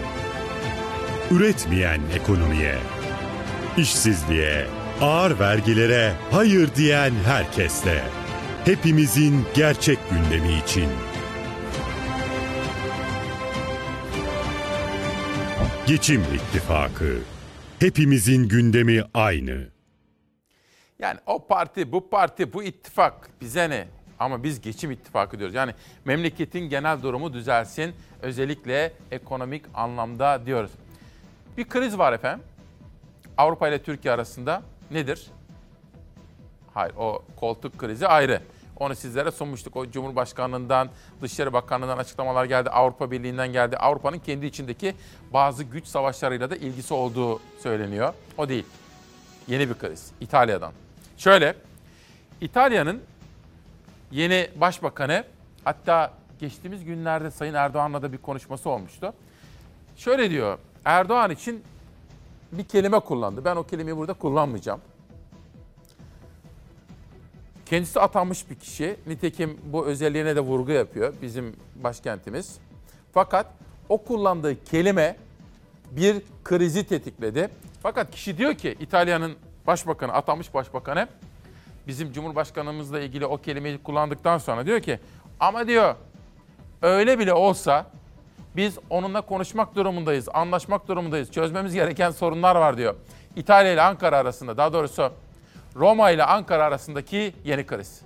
üretmeyen 1.30 2.00
ekonomiye, 2.14 2.78
işsizliğe, 3.76 4.66
ağır 5.00 5.38
vergilere 5.38 6.12
hayır 6.32 6.74
diyen 6.74 7.12
herkesle, 7.26 8.04
hepimizin 8.64 9.44
gerçek 9.54 9.98
gündemi 10.10 10.58
için. 10.58 10.88
Geçim 15.86 16.22
İttifakı. 16.34 17.33
Hepimizin 17.84 18.48
gündemi 18.48 19.02
aynı. 19.14 19.66
Yani 20.98 21.18
o 21.26 21.46
parti, 21.46 21.92
bu 21.92 22.10
parti, 22.10 22.52
bu 22.52 22.62
ittifak 22.62 23.30
bize 23.40 23.70
ne? 23.70 23.88
Ama 24.18 24.42
biz 24.42 24.60
geçim 24.60 24.90
ittifakı 24.90 25.38
diyoruz. 25.38 25.54
Yani 25.54 25.74
memleketin 26.04 26.60
genel 26.60 27.02
durumu 27.02 27.32
düzelsin. 27.32 27.94
Özellikle 28.22 28.92
ekonomik 29.10 29.64
anlamda 29.74 30.46
diyoruz. 30.46 30.70
Bir 31.56 31.68
kriz 31.68 31.98
var 31.98 32.12
efendim. 32.12 32.44
Avrupa 33.36 33.68
ile 33.68 33.82
Türkiye 33.82 34.14
arasında 34.14 34.62
nedir? 34.90 35.26
Hayır 36.74 36.94
o 36.96 37.24
koltuk 37.36 37.78
krizi 37.78 38.06
ayrı. 38.06 38.42
Onu 38.76 38.94
sizlere 38.94 39.30
sunmuştuk. 39.30 39.76
O 39.76 39.90
Cumhurbaşkanlığından, 39.90 40.88
Dışişleri 41.22 41.52
Bakanlığından 41.52 41.98
açıklamalar 41.98 42.44
geldi. 42.44 42.70
Avrupa 42.70 43.10
Birliği'nden 43.10 43.52
geldi. 43.52 43.76
Avrupa'nın 43.76 44.18
kendi 44.18 44.46
içindeki 44.46 44.94
bazı 45.32 45.64
güç 45.64 45.86
savaşlarıyla 45.86 46.50
da 46.50 46.56
ilgisi 46.56 46.94
olduğu 46.94 47.40
söyleniyor. 47.62 48.14
O 48.38 48.48
değil. 48.48 48.66
Yeni 49.48 49.68
bir 49.68 49.74
kriz. 49.74 50.10
İtalya'dan. 50.20 50.72
Şöyle, 51.16 51.54
İtalya'nın 52.40 53.02
yeni 54.10 54.50
başbakanı 54.56 55.24
hatta 55.64 56.12
geçtiğimiz 56.40 56.84
günlerde 56.84 57.30
Sayın 57.30 57.54
Erdoğan'la 57.54 58.02
da 58.02 58.12
bir 58.12 58.18
konuşması 58.18 58.70
olmuştu. 58.70 59.12
Şöyle 59.96 60.30
diyor, 60.30 60.58
Erdoğan 60.84 61.30
için 61.30 61.64
bir 62.52 62.64
kelime 62.64 63.00
kullandı. 63.00 63.44
Ben 63.44 63.56
o 63.56 63.62
kelimeyi 63.62 63.96
burada 63.96 64.12
kullanmayacağım. 64.12 64.80
Kendisi 67.74 68.00
atanmış 68.00 68.50
bir 68.50 68.54
kişi. 68.54 68.96
Nitekim 69.06 69.60
bu 69.64 69.86
özelliğine 69.86 70.36
de 70.36 70.40
vurgu 70.40 70.72
yapıyor 70.72 71.14
bizim 71.22 71.56
başkentimiz. 71.76 72.58
Fakat 73.14 73.46
o 73.88 73.98
kullandığı 73.98 74.64
kelime 74.64 75.16
bir 75.90 76.22
krizi 76.44 76.86
tetikledi. 76.86 77.48
Fakat 77.82 78.10
kişi 78.10 78.38
diyor 78.38 78.54
ki 78.54 78.76
İtalya'nın 78.80 79.36
başbakanı, 79.66 80.12
atanmış 80.12 80.54
başbakanı 80.54 81.08
bizim 81.86 82.12
Cumhurbaşkanımızla 82.12 83.00
ilgili 83.00 83.26
o 83.26 83.36
kelimeyi 83.36 83.78
kullandıktan 83.78 84.38
sonra 84.38 84.66
diyor 84.66 84.80
ki 84.80 84.98
ama 85.40 85.66
diyor 85.66 85.94
öyle 86.82 87.18
bile 87.18 87.32
olsa 87.32 87.86
biz 88.56 88.78
onunla 88.90 89.20
konuşmak 89.20 89.74
durumundayız, 89.74 90.28
anlaşmak 90.34 90.88
durumundayız. 90.88 91.32
Çözmemiz 91.32 91.74
gereken 91.74 92.10
sorunlar 92.10 92.56
var 92.56 92.76
diyor. 92.76 92.94
İtalya 93.36 93.72
ile 93.72 93.82
Ankara 93.82 94.16
arasında 94.16 94.56
daha 94.56 94.72
doğrusu 94.72 95.12
Roma 95.76 96.10
ile 96.10 96.24
Ankara 96.24 96.64
arasındaki 96.64 97.32
yeni 97.44 97.66
kriz. 97.66 98.00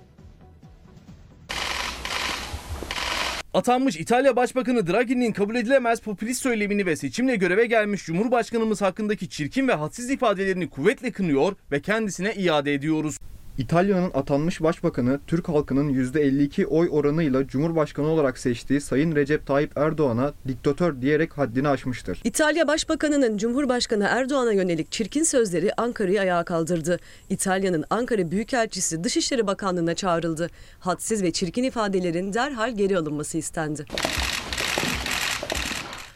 Atanmış 3.53 3.95
İtalya 3.95 4.35
Başbakanı 4.35 4.87
Draghi'nin 4.87 5.31
kabul 5.31 5.55
edilemez 5.55 6.01
popülist 6.01 6.41
söylemini 6.41 6.85
ve 6.85 6.95
seçimle 6.95 7.35
göreve 7.35 7.65
gelmiş 7.65 8.05
Cumhurbaşkanımız 8.05 8.81
hakkındaki 8.81 9.29
çirkin 9.29 9.67
ve 9.67 9.73
hadsiz 9.73 10.09
ifadelerini 10.09 10.69
kuvvetle 10.69 11.11
kınıyor 11.11 11.55
ve 11.71 11.81
kendisine 11.81 12.33
iade 12.33 12.73
ediyoruz. 12.73 13.17
İtalya'nın 13.59 14.11
atanmış 14.13 14.61
başbakanı 14.61 15.19
Türk 15.27 15.49
halkının 15.49 15.93
%52 15.93 16.65
oy 16.65 16.89
oranıyla 16.91 17.47
Cumhurbaşkanı 17.47 18.07
olarak 18.07 18.37
seçtiği 18.37 18.81
Sayın 18.81 19.15
Recep 19.15 19.45
Tayyip 19.45 19.77
Erdoğan'a 19.77 20.33
diktatör 20.47 21.01
diyerek 21.01 21.37
haddini 21.37 21.67
aşmıştır. 21.67 22.21
İtalya 22.23 22.67
Başbakanı'nın 22.67 23.37
Cumhurbaşkanı 23.37 24.07
Erdoğan'a 24.09 24.51
yönelik 24.51 24.91
çirkin 24.91 25.23
sözleri 25.23 25.73
Ankara'yı 25.77 26.21
ayağa 26.21 26.43
kaldırdı. 26.43 26.99
İtalya'nın 27.29 27.85
Ankara 27.89 28.31
Büyükelçisi 28.31 29.03
Dışişleri 29.03 29.47
Bakanlığı'na 29.47 29.95
çağrıldı. 29.95 30.49
Hadsiz 30.79 31.23
ve 31.23 31.31
çirkin 31.31 31.63
ifadelerin 31.63 32.33
derhal 32.33 32.77
geri 32.77 32.97
alınması 32.97 33.37
istendi. 33.37 33.85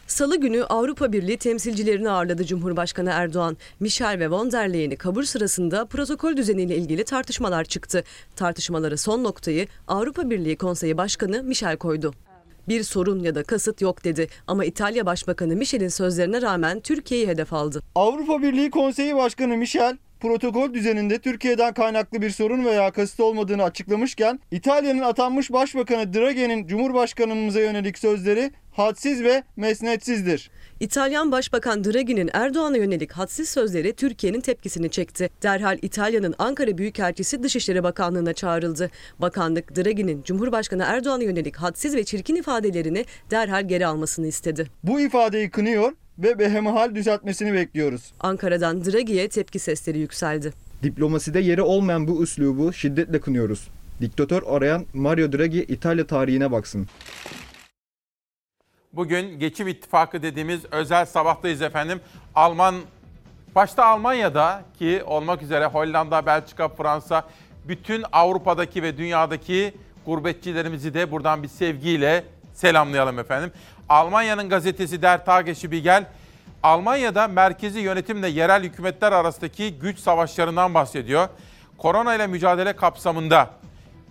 Salı 0.07 0.37
günü 0.37 0.63
Avrupa 0.63 1.13
Birliği 1.13 1.37
temsilcilerini 1.37 2.09
ağırladı 2.09 2.45
Cumhurbaşkanı 2.45 3.09
Erdoğan. 3.09 3.57
Michel 3.79 4.19
ve 4.19 4.31
von 4.31 4.51
der 4.51 4.73
Leyen'i 4.73 4.95
kabul 4.95 5.23
sırasında 5.23 5.85
protokol 5.85 6.37
düzeniyle 6.37 6.77
ilgili 6.77 7.03
tartışmalar 7.03 7.63
çıktı. 7.63 8.03
Tartışmalara 8.35 8.97
son 8.97 9.23
noktayı 9.23 9.67
Avrupa 9.87 10.29
Birliği 10.29 10.55
Konseyi 10.55 10.97
Başkanı 10.97 11.43
Michel 11.43 11.77
koydu. 11.77 12.13
Bir 12.67 12.83
sorun 12.83 13.19
ya 13.19 13.35
da 13.35 13.43
kasıt 13.43 13.81
yok 13.81 14.03
dedi 14.03 14.27
ama 14.47 14.65
İtalya 14.65 15.05
Başbakanı 15.05 15.55
Michel'in 15.55 15.87
sözlerine 15.87 16.41
rağmen 16.41 16.79
Türkiye'yi 16.79 17.27
hedef 17.27 17.53
aldı. 17.53 17.81
Avrupa 17.95 18.41
Birliği 18.41 18.71
Konseyi 18.71 19.15
Başkanı 19.15 19.57
Michel 19.57 19.97
protokol 20.19 20.73
düzeninde 20.73 21.19
Türkiye'den 21.19 21.73
kaynaklı 21.73 22.21
bir 22.21 22.29
sorun 22.29 22.65
veya 22.65 22.91
kasıt 22.91 23.19
olmadığını 23.19 23.63
açıklamışken 23.63 24.39
İtalya'nın 24.51 25.01
atanmış 25.01 25.51
Başbakanı 25.51 26.13
Draghi'nin 26.13 26.67
Cumhurbaşkanımıza 26.67 27.59
yönelik 27.59 27.97
sözleri 27.97 28.51
hadsiz 28.73 29.23
ve 29.23 29.43
mesnetsizdir. 29.55 30.51
İtalyan 30.79 31.31
Başbakan 31.31 31.83
Draghi'nin 31.83 32.29
Erdoğan'a 32.33 32.77
yönelik 32.77 33.11
hadsiz 33.11 33.49
sözleri 33.49 33.93
Türkiye'nin 33.93 34.41
tepkisini 34.41 34.89
çekti. 34.89 35.29
Derhal 35.43 35.77
İtalya'nın 35.81 36.35
Ankara 36.39 36.77
Büyükelçisi 36.77 37.43
Dışişleri 37.43 37.83
Bakanlığı'na 37.83 38.33
çağrıldı. 38.33 38.89
Bakanlık 39.19 39.75
Draghi'nin 39.75 40.23
Cumhurbaşkanı 40.23 40.83
Erdoğan'a 40.83 41.23
yönelik 41.23 41.55
hadsiz 41.55 41.95
ve 41.95 42.03
çirkin 42.03 42.35
ifadelerini 42.35 43.05
derhal 43.31 43.67
geri 43.67 43.87
almasını 43.87 44.27
istedi. 44.27 44.67
Bu 44.83 45.01
ifadeyi 45.01 45.49
kınıyor 45.49 45.91
ve 46.17 46.39
behemahal 46.39 46.95
düzeltmesini 46.95 47.53
bekliyoruz. 47.53 48.13
Ankara'dan 48.19 48.85
Draghi'ye 48.85 49.27
tepki 49.27 49.59
sesleri 49.59 49.99
yükseldi. 49.99 50.53
Diplomaside 50.83 51.39
yeri 51.39 51.61
olmayan 51.61 52.07
bu 52.07 52.23
üslubu 52.23 52.73
şiddetle 52.73 53.19
kınıyoruz. 53.19 53.67
Diktatör 54.01 54.43
arayan 54.47 54.85
Mario 54.93 55.31
Draghi 55.31 55.63
İtalya 55.63 56.07
tarihine 56.07 56.51
baksın. 56.51 56.87
Bugün 58.95 59.39
Geçim 59.39 59.67
İttifakı 59.67 60.21
dediğimiz 60.21 60.65
özel 60.71 61.05
sabahtayız 61.05 61.61
efendim. 61.61 62.01
Alman 62.35 62.75
Başta 63.55 63.85
Almanya'da 63.85 64.63
ki 64.79 65.03
olmak 65.05 65.41
üzere 65.41 65.65
Hollanda, 65.65 66.25
Belçika, 66.25 66.69
Fransa, 66.69 67.25
bütün 67.67 68.05
Avrupa'daki 68.11 68.83
ve 68.83 68.97
dünyadaki 68.97 69.73
gurbetçilerimizi 70.05 70.93
de 70.93 71.11
buradan 71.11 71.43
bir 71.43 71.47
sevgiyle 71.47 72.23
selamlayalım 72.53 73.19
efendim. 73.19 73.51
Almanya'nın 73.89 74.49
gazetesi 74.49 75.01
Der 75.01 75.25
Tagesspiegel, 75.25 76.05
Almanya'da 76.63 77.27
merkezi 77.27 77.79
yönetimle 77.79 78.27
yerel 78.27 78.63
hükümetler 78.63 79.11
arasındaki 79.11 79.79
güç 79.79 79.99
savaşlarından 79.99 80.73
bahsediyor. 80.73 81.27
Korona 81.77 82.15
ile 82.15 82.27
mücadele 82.27 82.73
kapsamında 82.73 83.49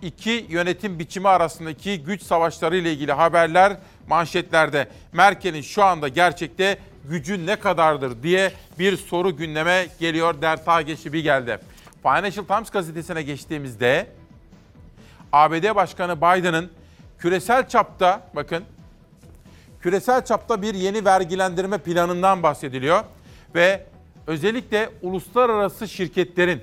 iki 0.01 0.45
yönetim 0.49 0.99
biçimi 0.99 1.27
arasındaki 1.27 2.03
güç 2.03 2.23
savaşları 2.23 2.77
ile 2.77 2.93
ilgili 2.93 3.11
haberler 3.11 3.77
manşetlerde. 4.07 4.87
Merkel'in 5.13 5.61
şu 5.61 5.83
anda 5.83 6.07
gerçekte 6.07 6.77
gücü 7.09 7.45
ne 7.45 7.55
kadardır 7.55 8.23
diye 8.23 8.51
bir 8.79 8.97
soru 8.97 9.37
gündeme 9.37 9.87
geliyor 9.99 10.41
Der 10.41 10.65
Tagesspiegel'de. 10.65 11.59
Financial 12.01 12.45
Times 12.45 12.69
gazetesine 12.69 13.23
geçtiğimizde 13.23 14.07
ABD 15.31 15.75
Başkanı 15.75 16.17
Biden'ın 16.17 16.71
küresel 17.19 17.69
çapta 17.69 18.27
bakın 18.35 18.63
küresel 19.81 20.25
çapta 20.25 20.61
bir 20.61 20.73
yeni 20.73 21.05
vergilendirme 21.05 21.77
planından 21.77 22.43
bahsediliyor 22.43 23.03
ve 23.55 23.85
özellikle 24.27 24.89
uluslararası 25.01 25.87
şirketlerin 25.87 26.61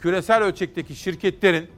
küresel 0.00 0.42
ölçekteki 0.42 0.96
şirketlerin 0.96 1.70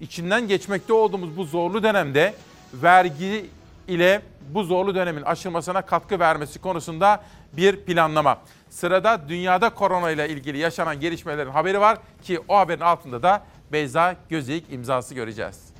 içinden 0.00 0.48
geçmekte 0.48 0.92
olduğumuz 0.92 1.36
bu 1.36 1.44
zorlu 1.44 1.82
dönemde 1.82 2.34
vergi 2.74 3.46
ile 3.88 4.22
bu 4.50 4.64
zorlu 4.64 4.94
dönemin 4.94 5.22
aşılmasına 5.22 5.82
katkı 5.82 6.18
vermesi 6.18 6.58
konusunda 6.58 7.22
bir 7.52 7.76
planlama. 7.76 8.38
Sırada 8.70 9.28
dünyada 9.28 9.70
korona 9.70 10.10
ile 10.10 10.28
ilgili 10.28 10.58
yaşanan 10.58 11.00
gelişmelerin 11.00 11.50
haberi 11.50 11.80
var 11.80 11.98
ki 12.22 12.40
o 12.48 12.56
haberin 12.56 12.80
altında 12.80 13.22
da 13.22 13.42
Beyza 13.72 14.16
Gözeyik 14.28 14.72
imzası 14.72 15.14
göreceğiz. 15.14 15.70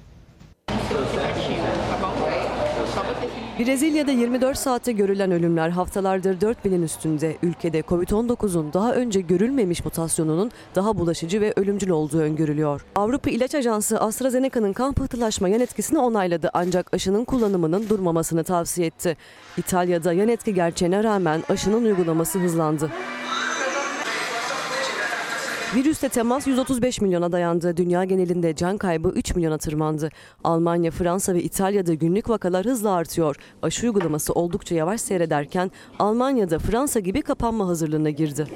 Brezilya'da 3.61 4.13
24 4.13 4.59
saatte 4.59 4.93
görülen 4.93 5.31
ölümler 5.33 5.71
haftalardır 5.71 6.41
4000'in 6.41 6.83
üstünde. 6.83 7.37
Ülkede 7.43 7.81
Covid-19'un 7.81 8.73
daha 8.73 8.95
önce 8.95 9.21
görülmemiş 9.21 9.85
mutasyonunun 9.85 10.51
daha 10.75 10.99
bulaşıcı 10.99 11.41
ve 11.41 11.53
ölümcül 11.57 11.91
olduğu 11.91 12.19
öngörülüyor. 12.19 12.85
Avrupa 12.97 13.31
İlaç 13.31 13.55
Ajansı 13.55 14.01
AstraZeneca'nın 14.01 14.73
kan 14.73 14.93
pıhtılaşma 14.93 15.49
yan 15.49 15.61
etkisini 15.61 15.99
onayladı 15.99 16.51
ancak 16.53 16.95
aşının 16.95 17.25
kullanımının 17.25 17.89
durmamasını 17.89 18.45
tavsiye 18.45 18.87
etti. 18.87 19.17
İtalya'da 19.57 20.13
yan 20.13 20.29
etki 20.29 20.55
gerçeğine 20.55 21.05
rağmen 21.05 21.43
aşının 21.49 21.85
uygulaması 21.85 22.39
hızlandı. 22.39 22.91
Virüste 25.75 26.09
temas 26.09 26.47
135 26.47 27.01
milyona 27.01 27.33
dayandı. 27.33 27.77
Dünya 27.77 28.05
genelinde 28.05 28.55
can 28.55 28.79
kaybı 28.79 29.09
3 29.09 29.35
milyona 29.35 29.59
tırmandı. 29.59 30.11
Almanya, 30.45 30.91
Fransa 30.91 31.35
ve 31.35 31.43
İtalya'da 31.43 31.95
günlük 31.95 32.29
vakalar 32.29 32.66
hızla 32.66 32.91
artıyor. 32.91 33.37
Aşı 33.62 33.87
uygulaması 33.87 34.33
oldukça 34.33 34.75
yavaş 34.75 35.01
seyrederken 35.01 35.71
Almanya'da 35.99 36.59
Fransa 36.59 37.01
gibi 37.01 37.23
kapanma 37.23 37.68
hazırlığına 37.68 38.11
girdi. 38.11 38.47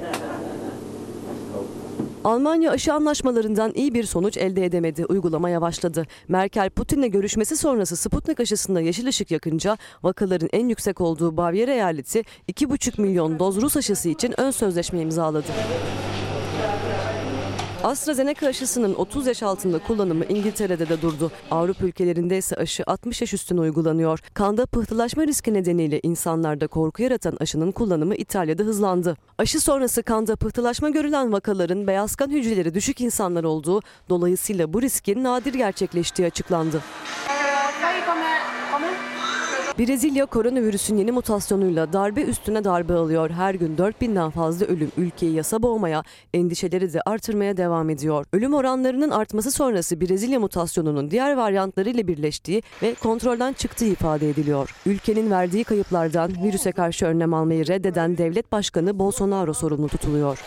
Almanya 2.24 2.70
aşı 2.70 2.94
anlaşmalarından 2.94 3.72
iyi 3.74 3.94
bir 3.94 4.04
sonuç 4.04 4.36
elde 4.36 4.64
edemedi. 4.64 5.06
Uygulama 5.06 5.50
yavaşladı. 5.50 6.06
Merkel 6.28 6.70
Putin'le 6.70 7.10
görüşmesi 7.10 7.56
sonrası 7.56 7.96
Sputnik 7.96 8.40
aşısında 8.40 8.80
yeşil 8.80 9.06
ışık 9.06 9.30
yakınca 9.30 9.78
vakaların 10.02 10.48
en 10.52 10.68
yüksek 10.68 11.00
olduğu 11.00 11.36
Bavyera 11.36 11.72
eyaleti 11.72 12.22
2,5 12.52 13.00
milyon 13.00 13.38
doz 13.38 13.62
Rus 13.62 13.76
aşısı 13.76 14.08
için 14.08 14.40
ön 14.40 14.50
sözleşme 14.50 15.00
imzaladı. 15.00 15.48
AstraZeneca 17.84 18.48
aşısının 18.48 18.94
30 18.94 19.26
yaş 19.26 19.42
altında 19.42 19.78
kullanımı 19.78 20.24
İngiltere'de 20.24 20.88
de 20.88 21.02
durdu. 21.02 21.32
Avrupa 21.50 21.86
ülkelerinde 21.86 22.38
ise 22.38 22.56
aşı 22.56 22.84
60 22.86 23.20
yaş 23.20 23.34
üstüne 23.34 23.60
uygulanıyor. 23.60 24.20
Kanda 24.34 24.66
pıhtılaşma 24.66 25.26
riski 25.26 25.54
nedeniyle 25.54 26.00
insanlarda 26.02 26.66
korku 26.66 27.02
yaratan 27.02 27.36
aşının 27.40 27.72
kullanımı 27.72 28.14
İtalya'da 28.14 28.62
hızlandı. 28.62 29.16
Aşı 29.38 29.60
sonrası 29.60 30.02
kanda 30.02 30.36
pıhtılaşma 30.36 30.90
görülen 30.90 31.32
vakaların 31.32 31.86
beyaz 31.86 32.16
kan 32.16 32.30
hücreleri 32.30 32.74
düşük 32.74 33.00
insanlar 33.00 33.44
olduğu, 33.44 33.80
dolayısıyla 34.08 34.72
bu 34.72 34.82
riskin 34.82 35.24
nadir 35.24 35.54
gerçekleştiği 35.54 36.26
açıklandı. 36.26 36.80
Brezilya 39.78 40.26
koronavirüsün 40.26 40.96
yeni 40.96 41.12
mutasyonuyla 41.12 41.92
darbe 41.92 42.22
üstüne 42.22 42.64
darbe 42.64 42.92
alıyor. 42.92 43.30
Her 43.30 43.54
gün 43.54 43.76
4000'den 43.76 44.30
fazla 44.30 44.66
ölüm 44.66 44.92
ülkeyi 44.96 45.34
yasa 45.34 45.62
boğmaya, 45.62 46.02
endişeleri 46.34 46.92
de 46.92 47.00
artırmaya 47.06 47.56
devam 47.56 47.90
ediyor. 47.90 48.26
Ölüm 48.32 48.54
oranlarının 48.54 49.10
artması 49.10 49.50
sonrası 49.50 50.00
Brezilya 50.00 50.40
mutasyonunun 50.40 51.10
diğer 51.10 51.36
varyantlarıyla 51.36 52.06
birleştiği 52.06 52.62
ve 52.82 52.94
kontrolden 52.94 53.52
çıktığı 53.52 53.84
ifade 53.84 54.30
ediliyor. 54.30 54.74
Ülkenin 54.86 55.30
verdiği 55.30 55.64
kayıplardan 55.64 56.30
virüse 56.44 56.72
karşı 56.72 57.06
önlem 57.06 57.34
almayı 57.34 57.66
reddeden 57.66 58.18
devlet 58.18 58.52
başkanı 58.52 58.98
Bolsonaro 58.98 59.52
sorumlu 59.54 59.88
tutuluyor. 59.88 60.38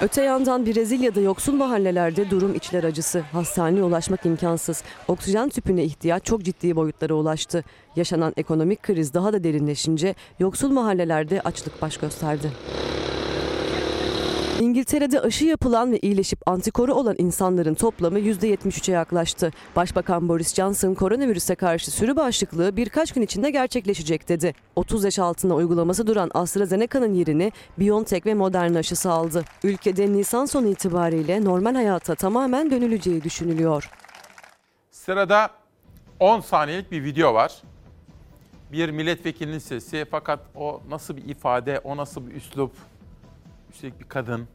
Öte 0.00 0.22
yandan 0.22 0.66
Brezilya'da 0.66 1.20
yoksul 1.20 1.52
mahallelerde 1.52 2.30
durum 2.30 2.54
içler 2.54 2.84
acısı. 2.84 3.20
Hastaneye 3.20 3.82
ulaşmak 3.82 4.26
imkansız. 4.26 4.82
Oksijen 5.08 5.48
tüpüne 5.48 5.84
ihtiyaç 5.84 6.24
çok 6.24 6.42
ciddi 6.42 6.76
boyutlara 6.76 7.14
ulaştı. 7.14 7.64
Yaşanan 7.96 8.32
ekonomik 8.36 8.82
kriz 8.82 9.14
daha 9.14 9.32
da 9.32 9.44
derinleşince 9.44 10.14
yoksul 10.38 10.70
mahallelerde 10.70 11.40
açlık 11.40 11.82
baş 11.82 11.96
gösterdi. 11.96 12.52
İngiltere'de 14.60 15.20
aşı 15.20 15.44
yapılan 15.44 15.92
ve 15.92 15.98
iyileşip 15.98 16.48
antikoru 16.48 16.94
olan 16.94 17.14
insanların 17.18 17.74
toplamı 17.74 18.18
%73'e 18.18 18.94
yaklaştı. 18.94 19.50
Başbakan 19.76 20.28
Boris 20.28 20.54
Johnson 20.54 20.94
koronavirüse 20.94 21.54
karşı 21.54 21.90
sürü 21.90 22.16
bağışıklığı 22.16 22.76
birkaç 22.76 23.12
gün 23.12 23.22
içinde 23.22 23.50
gerçekleşecek 23.50 24.28
dedi. 24.28 24.54
30 24.76 25.04
yaş 25.04 25.18
altına 25.18 25.54
uygulaması 25.54 26.06
duran 26.06 26.30
AstraZeneca'nın 26.34 27.14
yerini 27.14 27.52
BioNTech 27.78 28.26
ve 28.26 28.34
Moderna 28.34 28.78
aşısı 28.78 29.10
aldı. 29.10 29.44
Ülkede 29.64 30.12
Nisan 30.12 30.44
sonu 30.44 30.66
itibariyle 30.66 31.44
normal 31.44 31.74
hayata 31.74 32.14
tamamen 32.14 32.70
dönüleceği 32.70 33.24
düşünülüyor. 33.24 33.90
Sırada 34.90 35.50
10 36.20 36.40
saniyelik 36.40 36.92
bir 36.92 37.04
video 37.04 37.34
var. 37.34 37.62
Bir 38.72 38.90
milletvekilinin 38.90 39.58
sesi 39.58 40.06
fakat 40.10 40.40
o 40.54 40.80
nasıl 40.90 41.16
bir 41.16 41.28
ifade, 41.28 41.80
o 41.84 41.96
nasıl 41.96 42.26
bir 42.26 42.34
üslup, 42.34 42.72
üstelik 43.72 44.00
bir 44.00 44.08
kadın. 44.08 44.48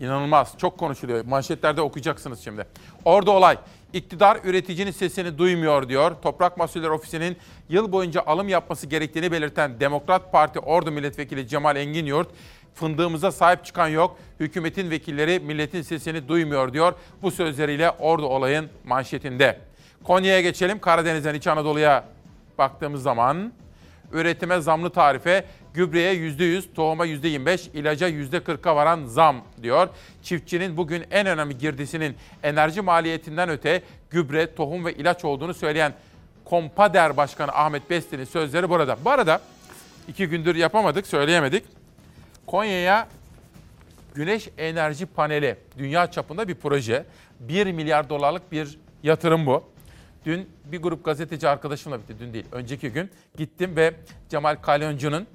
İnanılmaz. 0.00 0.54
Çok 0.58 0.78
konuşuluyor. 0.78 1.24
Manşetlerde 1.24 1.80
okuyacaksınız 1.80 2.40
şimdi. 2.40 2.66
Orada 3.04 3.30
olay. 3.30 3.58
İktidar 3.92 4.38
üreticinin 4.44 4.90
sesini 4.90 5.38
duymuyor 5.38 5.88
diyor. 5.88 6.16
Toprak 6.22 6.56
Mahsulleri 6.56 6.90
Ofisi'nin 6.90 7.36
yıl 7.68 7.92
boyunca 7.92 8.22
alım 8.26 8.48
yapması 8.48 8.86
gerektiğini 8.86 9.32
belirten 9.32 9.80
Demokrat 9.80 10.32
Parti 10.32 10.58
Ordu 10.58 10.90
Milletvekili 10.90 11.48
Cemal 11.48 11.76
Engin 11.76 12.06
Yurt, 12.06 12.28
fındığımıza 12.74 13.32
sahip 13.32 13.64
çıkan 13.64 13.88
yok, 13.88 14.18
hükümetin 14.40 14.90
vekilleri 14.90 15.40
milletin 15.40 15.82
sesini 15.82 16.28
duymuyor 16.28 16.72
diyor. 16.72 16.92
Bu 17.22 17.30
sözleriyle 17.30 17.90
Ordu 17.90 18.26
olayın 18.26 18.68
manşetinde. 18.84 19.58
Konya'ya 20.04 20.40
geçelim. 20.40 20.78
Karadeniz'den 20.78 21.34
İç 21.34 21.46
Anadolu'ya 21.46 22.04
baktığımız 22.58 23.02
zaman 23.02 23.52
üretime 24.12 24.60
zamlı 24.60 24.90
tarife 24.90 25.44
gübreye 25.78 26.14
%100, 26.14 26.74
tohuma 26.74 27.06
%25, 27.06 27.70
ilaca 27.74 28.08
%40'a 28.08 28.76
varan 28.76 29.04
zam 29.04 29.44
diyor. 29.62 29.88
Çiftçinin 30.22 30.76
bugün 30.76 31.04
en 31.10 31.26
önemli 31.26 31.58
girdisinin 31.58 32.16
enerji 32.42 32.80
maliyetinden 32.80 33.48
öte 33.48 33.82
gübre, 34.10 34.54
tohum 34.54 34.84
ve 34.84 34.92
ilaç 34.92 35.24
olduğunu 35.24 35.54
söyleyen 35.54 35.92
Kompader 36.44 37.16
Başkanı 37.16 37.52
Ahmet 37.52 37.90
Besti'nin 37.90 38.24
sözleri 38.24 38.68
burada. 38.70 38.96
Bu 39.04 39.10
arada 39.10 39.40
iki 40.08 40.26
gündür 40.26 40.56
yapamadık, 40.56 41.06
söyleyemedik. 41.06 41.64
Konya'ya 42.46 43.08
güneş 44.14 44.48
enerji 44.58 45.06
paneli 45.06 45.56
dünya 45.78 46.10
çapında 46.10 46.48
bir 46.48 46.54
proje. 46.54 47.04
1 47.40 47.66
milyar 47.72 48.08
dolarlık 48.08 48.52
bir 48.52 48.78
yatırım 49.02 49.46
bu. 49.46 49.64
Dün 50.26 50.48
bir 50.64 50.82
grup 50.82 51.04
gazeteci 51.04 51.48
arkadaşımla 51.48 51.98
bitti, 51.98 52.14
dün 52.20 52.32
değil, 52.32 52.46
önceki 52.52 52.90
gün 52.90 53.10
gittim 53.36 53.76
ve 53.76 53.94
Cemal 54.28 54.56
Kalyoncu'nun 54.56 55.26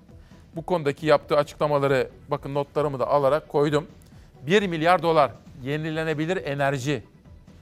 bu 0.56 0.62
konudaki 0.62 1.06
yaptığı 1.06 1.38
açıklamaları 1.38 2.10
bakın 2.28 2.54
notlarımı 2.54 3.00
da 3.00 3.08
alarak 3.08 3.50
koydum. 3.50 3.88
1 4.48 4.68
milyar 4.68 5.04
dolar 5.04 5.32
yenilenebilir 5.64 6.38
enerji, 6.46 7.04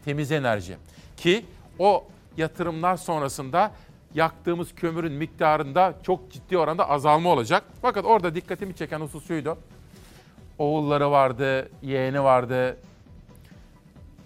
temiz 0.06 0.32
enerji 0.32 0.78
ki 1.18 1.46
o 1.80 2.04
yatırımlar 2.38 2.98
sonrasında 2.98 3.72
yaktığımız 4.14 4.76
kömürün 4.76 5.14
miktarında 5.14 5.94
çok 6.04 6.32
ciddi 6.32 6.58
oranda 6.58 6.90
azalma 6.90 7.30
olacak. 7.30 7.64
Fakat 7.82 8.06
orada 8.06 8.36
dikkatimi 8.36 8.76
çeken 8.76 9.00
husus 9.00 9.28
şuydu. 9.28 9.58
Oğulları 10.58 11.12
vardı, 11.12 11.70
yeğeni 11.82 12.24
vardı. 12.24 12.78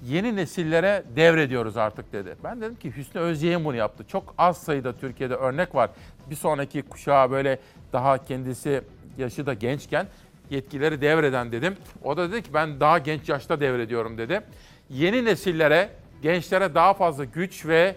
Yeni 0.05 0.35
nesillere 0.35 1.03
devrediyoruz 1.15 1.77
artık 1.77 2.13
dedi. 2.13 2.35
Ben 2.43 2.61
dedim 2.61 2.75
ki 2.75 2.97
Hüsnü 2.97 3.21
Özyeğin 3.21 3.65
bunu 3.65 3.75
yaptı. 3.75 4.03
Çok 4.07 4.35
az 4.37 4.57
sayıda 4.57 4.93
Türkiye'de 4.93 5.35
örnek 5.35 5.75
var. 5.75 5.89
Bir 6.29 6.35
sonraki 6.35 6.81
kuşağa 6.81 7.31
böyle 7.31 7.59
daha 7.93 8.25
kendisi 8.25 8.81
yaşı 9.17 9.45
da 9.45 9.53
gençken 9.53 10.07
yetkileri 10.49 11.01
devreden 11.01 11.51
dedim. 11.51 11.75
O 12.03 12.17
da 12.17 12.31
dedi 12.31 12.43
ki 12.43 12.53
ben 12.53 12.79
daha 12.79 12.97
genç 12.97 13.29
yaşta 13.29 13.59
devrediyorum 13.59 14.17
dedi. 14.17 14.41
Yeni 14.89 15.25
nesillere, 15.25 15.89
gençlere 16.21 16.75
daha 16.75 16.93
fazla 16.93 17.23
güç 17.23 17.65
ve 17.65 17.95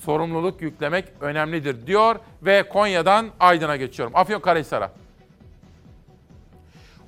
sorumluluk 0.00 0.62
yüklemek 0.62 1.04
önemlidir 1.20 1.86
diyor 1.86 2.16
ve 2.42 2.68
Konya'dan 2.68 3.26
Aydın'a 3.40 3.76
geçiyorum. 3.76 4.16
Afyonkarahisar'a. 4.16 4.92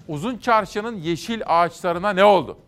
Uzun 0.09 0.39
Çarşı'nın 0.39 0.97
yeşil 0.97 1.43
ağaçlarına 1.47 2.13
ne 2.13 2.25
oldu? 2.25 2.59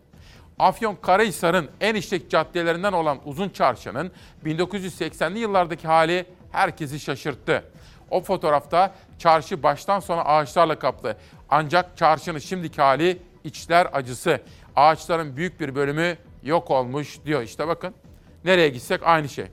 Afyonkarahisar'ın 0.59 1.69
en 1.81 1.95
işlek 1.95 2.29
caddelerinden 2.29 2.93
olan 2.93 3.19
Uzun 3.25 3.49
Çarşı'nın 3.49 4.11
1980'li 4.45 5.39
yıllardaki 5.39 5.87
hali 5.87 6.25
herkesi 6.51 6.99
şaşırttı. 6.99 7.63
O 8.09 8.21
fotoğrafta 8.21 8.95
çarşı 9.19 9.63
baştan 9.63 9.99
sona 9.99 10.21
ağaçlarla 10.21 10.79
kaplı. 10.79 11.17
Ancak 11.49 11.97
çarşının 11.97 12.39
şimdiki 12.39 12.81
hali 12.81 13.21
içler 13.43 13.87
acısı. 13.93 14.41
Ağaçların 14.75 15.37
büyük 15.37 15.59
bir 15.59 15.75
bölümü 15.75 16.17
yok 16.43 16.71
olmuş 16.71 17.19
diyor. 17.25 17.41
İşte 17.41 17.67
bakın 17.67 17.93
nereye 18.45 18.69
gitsek 18.69 19.01
aynı 19.03 19.29
şey. 19.29 19.45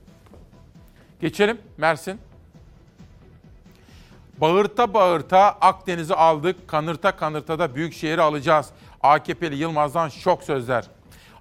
Geçelim 1.20 1.58
Mersin. 1.76 2.20
Bağırta 4.40 4.94
bağırta 4.94 5.38
Akdeniz'i 5.60 6.14
aldık, 6.14 6.68
kanırta 6.68 7.16
kanırta 7.16 7.58
da 7.58 7.74
Büyükşehir'i 7.74 8.22
alacağız. 8.22 8.70
AKP'li 9.02 9.54
Yılmaz'dan 9.54 10.08
şok 10.08 10.42
sözler. 10.42 10.84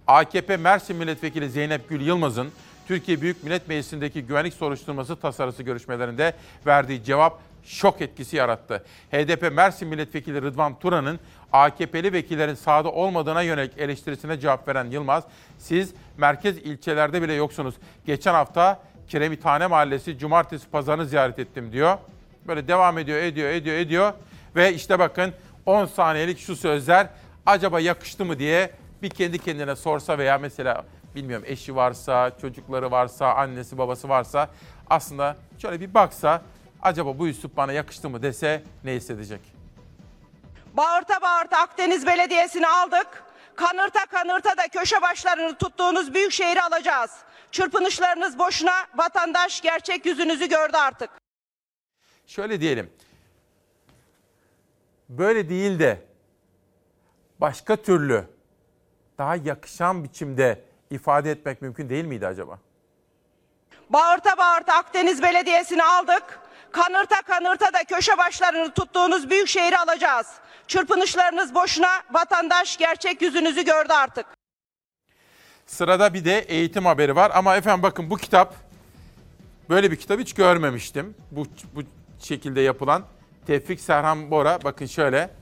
AKP 0.08 0.58
Mersin 0.58 0.96
Milletvekili 0.96 1.50
Zeynep 1.50 1.90
Gül 1.90 2.02
Yılmaz'ın 2.02 2.52
Türkiye 2.88 3.22
Büyük 3.22 3.44
Millet 3.44 3.68
Meclisi'ndeki 3.68 4.26
güvenlik 4.26 4.54
soruşturması 4.54 5.16
tasarısı 5.16 5.64
görüşmelerinde 5.64 6.34
verdiği 6.66 7.04
cevap 7.04 7.40
şok 7.64 8.02
etkisi 8.02 8.36
yarattı. 8.36 8.84
HDP 9.12 9.52
Mersin 9.52 9.88
Milletvekili 9.88 10.42
Rıdvan 10.42 10.80
Turan'ın 10.80 11.20
AKP'li 11.54 12.14
vekillerin 12.14 12.56
sahada 12.56 12.92
olmadığına 12.92 13.42
yönelik 13.42 13.78
eleştirisine 13.78 14.40
cevap 14.40 14.68
veren 14.68 14.86
Yılmaz, 14.86 15.24
siz 15.58 15.94
merkez 16.18 16.58
ilçelerde 16.58 17.22
bile 17.22 17.34
yoksunuz. 17.34 17.76
Geçen 18.06 18.34
hafta 18.34 18.80
Kiremithane 19.08 19.68
Mahallesi 19.68 20.18
cumartesi 20.18 20.70
pazarını 20.70 21.06
ziyaret 21.06 21.40
ettim 21.40 21.72
diyor. 21.72 21.98
Böyle 22.48 22.68
devam 22.68 22.98
ediyor, 22.98 23.18
ediyor, 23.18 23.50
ediyor, 23.50 23.76
ediyor. 23.78 24.14
Ve 24.56 24.74
işte 24.74 25.00
bakın 25.00 25.34
10 25.66 25.86
saniyelik 25.86 26.40
şu 26.40 26.56
sözler 26.56 27.08
acaba 27.46 27.80
yakıştı 27.80 28.26
mı 28.26 28.40
diye 28.40 28.72
bir 29.02 29.10
kendi 29.10 29.40
kendine 29.40 29.76
sorsa 29.76 30.18
veya 30.18 30.38
mesela 30.38 30.86
bilmiyorum 31.16 31.46
eşi 31.48 31.76
varsa, 31.76 32.32
çocukları 32.42 32.92
varsa, 32.92 33.34
annesi 33.34 33.78
babası 33.78 34.10
varsa 34.10 34.50
aslında 34.90 35.38
şöyle 35.58 35.80
bir 35.80 35.94
baksa 35.94 36.42
acaba 36.82 37.20
bu 37.20 37.28
üslup 37.28 37.58
bana 37.58 37.72
yakıştı 37.72 38.10
mı 38.10 38.22
dese 38.22 38.64
ne 38.84 38.94
hissedecek? 38.94 39.42
Bağırta 40.74 41.22
bağırta 41.22 41.58
Akdeniz 41.58 42.06
Belediyesi'ni 42.06 42.68
aldık. 42.68 43.24
Kanırta 43.56 44.06
kanırta 44.06 44.58
da 44.58 44.68
köşe 44.68 45.02
başlarını 45.02 45.58
tuttuğunuz 45.58 46.14
büyük 46.14 46.32
şehri 46.32 46.62
alacağız. 46.62 47.12
Çırpınışlarınız 47.52 48.40
boşuna 48.40 48.74
vatandaş 48.96 49.62
gerçek 49.62 50.06
yüzünüzü 50.06 50.50
gördü 50.50 50.78
artık. 50.78 51.10
Şöyle 52.28 52.62
diyelim. 52.62 52.92
Böyle 55.10 55.50
değil 55.50 55.80
de 55.80 56.09
başka 57.42 57.76
türlü 57.76 58.26
daha 59.18 59.36
yakışan 59.36 60.04
biçimde 60.04 60.62
ifade 60.90 61.32
etmek 61.32 61.62
mümkün 61.62 61.90
değil 61.90 62.06
miydi 62.06 62.28
acaba? 62.28 62.60
Bağırta 63.90 64.38
bağırta 64.38 64.74
Akdeniz 64.74 65.24
Belediyesi'ni 65.24 65.84
aldık. 65.84 66.40
Kanırta 66.72 67.22
kanırta 67.22 67.74
da 67.74 67.84
köşe 67.84 68.18
başlarını 68.18 68.72
tuttuğunuz 68.74 69.30
büyük 69.30 69.48
şehri 69.48 69.78
alacağız. 69.78 70.28
Çırpınışlarınız 70.68 71.56
boşuna 71.56 72.02
vatandaş 72.12 72.78
gerçek 72.78 73.22
yüzünüzü 73.22 73.66
gördü 73.66 73.94
artık. 73.94 74.26
Sırada 75.66 76.14
bir 76.14 76.26
de 76.26 76.40
eğitim 76.40 76.86
haberi 76.86 77.16
var 77.16 77.32
ama 77.36 77.56
efendim 77.56 77.84
bakın 77.84 78.10
bu 78.10 78.18
kitap 78.18 78.56
böyle 79.70 79.92
bir 79.92 79.96
kitap 79.96 80.20
hiç 80.20 80.34
görmemiştim. 80.34 81.16
Bu 81.32 81.46
bu 81.76 81.82
şekilde 82.20 82.62
yapılan 82.62 83.04
Tevfik 83.48 83.82
Serhan 83.82 84.32
Bora 84.32 84.60
bakın 84.64 84.86
şöyle. 84.86 85.39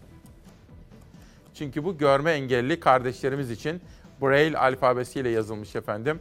Çünkü 1.58 1.84
bu 1.84 1.98
görme 1.98 2.32
engelli 2.32 2.80
kardeşlerimiz 2.80 3.52
için 3.52 3.82
Braille 4.22 4.58
alfabesiyle 4.58 5.30
yazılmış 5.30 5.76
efendim. 5.76 6.20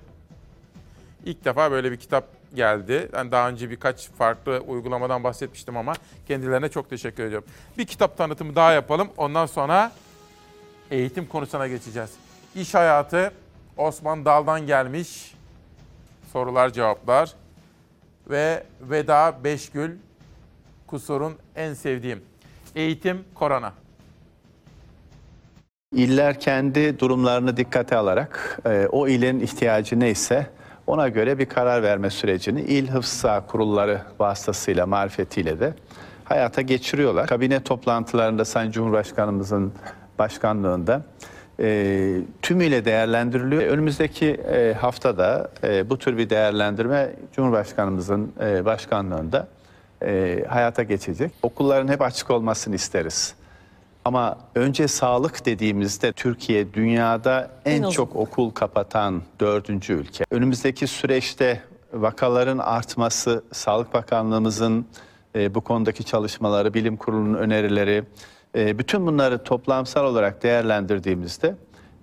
İlk 1.24 1.45
defa 1.45 1.70
böyle 1.70 1.93
bir 1.93 1.97
kitap 1.97 2.24
geldi. 2.55 3.09
Ben 3.12 3.32
daha 3.32 3.49
önce 3.49 3.70
birkaç 3.70 4.09
farklı 4.11 4.59
uygulamadan 4.59 5.24
bahsetmiştim 5.24 5.76
ama 5.76 5.95
kendilerine 6.28 6.68
çok 6.68 6.91
teşekkür 6.91 7.24
ediyorum. 7.24 7.49
Bir 7.78 7.87
kitap 7.87 8.16
tanıtımı 8.16 8.55
daha 8.55 8.72
yapalım. 8.72 9.09
Ondan 9.16 9.47
sonra 9.47 9.93
eğitim 10.91 11.26
konusuna 11.26 11.68
geçeceğiz. 11.68 12.11
İş 12.55 12.74
hayatı 12.74 13.32
Osman 13.76 14.24
Dal'dan 14.24 14.66
gelmiş 14.66 15.34
sorular 16.32 16.72
cevaplar 16.72 17.34
ve 18.30 18.64
Veda 18.80 19.39
Beşgül 19.45 19.91
Kusur'un 20.87 21.34
en 21.57 21.74
sevdiğim 21.74 22.24
eğitim 22.74 23.24
korona. 23.34 23.72
İller 25.97 26.41
kendi 26.41 27.01
durumlarını 27.01 27.57
dikkate 27.57 27.97
alarak 27.97 28.59
e, 28.67 28.87
o 28.93 29.09
ilin 29.09 29.41
ihtiyacı 29.41 30.01
neyse 30.01 30.47
ona 30.87 31.09
göre 31.09 31.39
bir 31.39 31.47
karar 31.47 31.83
verme 31.83 32.11
sürecini 32.11 32.61
il 32.61 32.89
hıfzı 32.89 33.43
kurulları 33.49 34.03
vasıtasıyla, 34.19 34.87
marifetiyle 34.87 35.61
de 35.61 35.75
hayata 36.25 36.63
geçiriyorlar. 36.63 37.27
Kabine 37.27 37.63
toplantılarında 37.63 38.45
Sayın 38.45 38.71
Cumhurbaşkanımızın 38.71 39.73
başkanlığında 40.19 41.03
e, 41.61 42.19
tümüyle 42.43 42.85
değerlendiriliyor. 42.85 43.63
Önümüzdeki 43.63 44.27
e, 44.27 44.75
haftada 44.81 45.51
e, 45.65 45.91
bu 45.91 45.99
tür 45.99 46.19
bir 46.19 46.31
değerlendirme 46.31 47.11
Cumhurbaşkanımızın 47.33 48.33
e, 48.41 48.65
başkanlığında 48.65 49.49
e, 50.03 50.45
hayata 50.49 50.83
geçecek. 50.83 51.33
Okulların 51.43 51.89
hep 51.89 52.03
açık 52.03 52.31
olmasını 52.31 52.75
isteriz. 52.75 53.35
Ama 54.07 54.39
önce 54.55 54.89
sağlık 54.89 55.47
dediğimizde 55.47 56.13
Türkiye 56.13 56.75
dünyada 56.75 57.51
en, 57.65 57.83
En 57.83 57.91
çok 57.91 58.17
okul 58.17 58.51
kapatan 58.51 59.23
dördüncü 59.41 59.93
ülke. 59.93 60.25
Önümüzdeki 60.31 60.87
süreçte 60.87 61.63
vakaların 61.93 62.59
artması, 62.59 63.45
Sağlık 63.53 63.95
Bakanlığımızın 63.95 64.87
e, 65.35 65.55
bu 65.55 65.61
konudaki 65.61 66.05
çalışmaları, 66.05 66.75
bilim 66.75 66.97
kurulunun 66.97 67.35
önerileri, 67.35 68.05
e, 68.57 68.79
bütün 68.79 69.07
bunları 69.07 69.45
toplamsal 69.45 70.05
olarak 70.05 70.43
değerlendirdiğimizde 70.43 71.55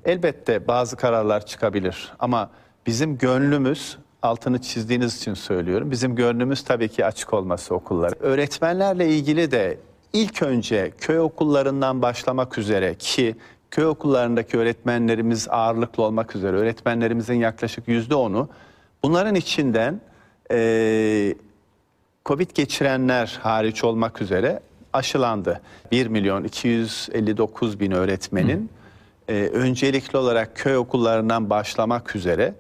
elbette 0.06 0.68
bazı 0.68 0.96
kararlar 0.96 1.46
çıkabilir. 1.46 2.12
Ama 2.20 2.50
bizim 2.86 3.18
gönlümüz, 3.18 3.98
altını 4.22 4.62
çizdiğiniz 4.62 5.18
için 5.18 5.34
söylüyorum, 5.34 5.92
bizim 5.92 6.16
gönlümüz 6.16 6.64
tabii 6.64 6.90
ki 6.90 7.06
açık 7.06 7.34
olması 7.34 7.76
okullar. 7.76 8.14
Öğretmenlerle 8.20 9.08
ilgili 9.08 9.52
de 9.52 9.78
ilk 10.14 10.42
önce 10.42 10.92
köy 10.98 11.20
okullarından 11.20 12.02
başlamak 12.02 12.58
üzere 12.58 12.96
ki 12.96 13.36
köy 13.72 13.86
okullarındaki 13.86 14.58
öğretmenlerimiz 14.58 15.48
ağırlıklı 15.50 16.04
olmak 16.04 16.36
üzere 16.36 16.58
öğretmenlerimizin 16.58 17.34
yaklaşık 17.36 17.88
yüzde 17.88 18.16
onu 18.16 18.50
bunların 19.04 19.36
içinden 19.36 20.02
eee 20.52 21.36
Covid 22.26 22.50
geçirenler 22.56 23.40
hariç 23.42 23.84
olmak 23.84 24.22
üzere 24.22 24.60
aşılandı. 24.94 25.62
1 25.92 26.08
milyon 26.08 26.44
259 26.44 27.80
bin 27.80 27.92
öğretmenin 27.92 28.70
e, 29.28 29.34
öncelikli 29.34 30.18
olarak 30.18 30.56
köy 30.56 30.78
okullarından 30.78 31.50
başlamak 31.50 32.16
üzere 32.16 32.54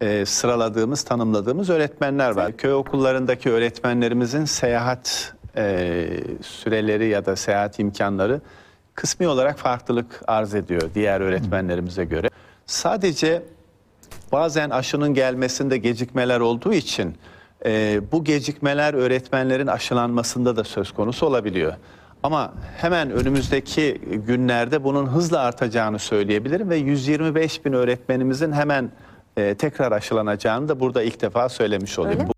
e, 0.00 0.26
sıraladığımız, 0.26 1.02
tanımladığımız 1.02 1.70
öğretmenler 1.70 2.30
var. 2.30 2.56
Köy 2.56 2.72
okullarındaki 2.72 3.50
öğretmenlerimizin 3.50 4.44
seyahat 4.44 5.34
e, 5.58 6.08
süreleri 6.42 7.08
ya 7.08 7.26
da 7.26 7.36
seyahat 7.36 7.78
imkanları 7.78 8.40
kısmi 8.94 9.28
olarak 9.28 9.58
farklılık 9.58 10.20
arz 10.26 10.54
ediyor 10.54 10.82
diğer 10.94 11.20
öğretmenlerimize 11.20 12.04
göre. 12.04 12.28
Sadece 12.66 13.42
bazen 14.32 14.70
aşının 14.70 15.14
gelmesinde 15.14 15.78
gecikmeler 15.78 16.40
olduğu 16.40 16.72
için 16.72 17.14
e, 17.64 18.00
bu 18.12 18.24
gecikmeler 18.24 18.94
öğretmenlerin 18.94 19.66
aşılanmasında 19.66 20.56
da 20.56 20.64
söz 20.64 20.92
konusu 20.92 21.26
olabiliyor. 21.26 21.72
Ama 22.22 22.52
hemen 22.76 23.10
önümüzdeki 23.10 24.00
günlerde 24.26 24.84
bunun 24.84 25.06
hızla 25.06 25.40
artacağını 25.40 25.98
söyleyebilirim 25.98 26.70
ve 26.70 26.76
125 26.76 27.64
bin 27.64 27.72
öğretmenimizin 27.72 28.52
hemen 28.52 28.90
e, 29.36 29.54
tekrar 29.54 29.92
aşılanacağını 29.92 30.68
da 30.68 30.80
burada 30.80 31.02
ilk 31.02 31.20
defa 31.20 31.48
söylemiş 31.48 31.98
olayım. 31.98 32.28
Bu- 32.28 32.32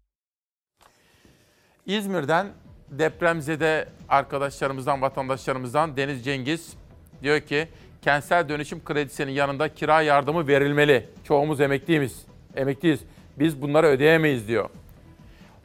İzmir'den 1.86 2.46
depremzede 2.90 3.88
arkadaşlarımızdan, 4.08 5.02
vatandaşlarımızdan 5.02 5.96
Deniz 5.96 6.24
Cengiz 6.24 6.72
diyor 7.22 7.40
ki 7.40 7.68
kentsel 8.02 8.48
dönüşüm 8.48 8.84
kredisinin 8.84 9.32
yanında 9.32 9.74
kira 9.74 10.02
yardımı 10.02 10.46
verilmeli. 10.48 11.08
Çoğumuz 11.24 11.60
emekliyiz. 11.60 12.22
Emekliyiz. 12.56 13.00
Biz 13.38 13.62
bunları 13.62 13.86
ödeyemeyiz 13.86 14.48
diyor. 14.48 14.68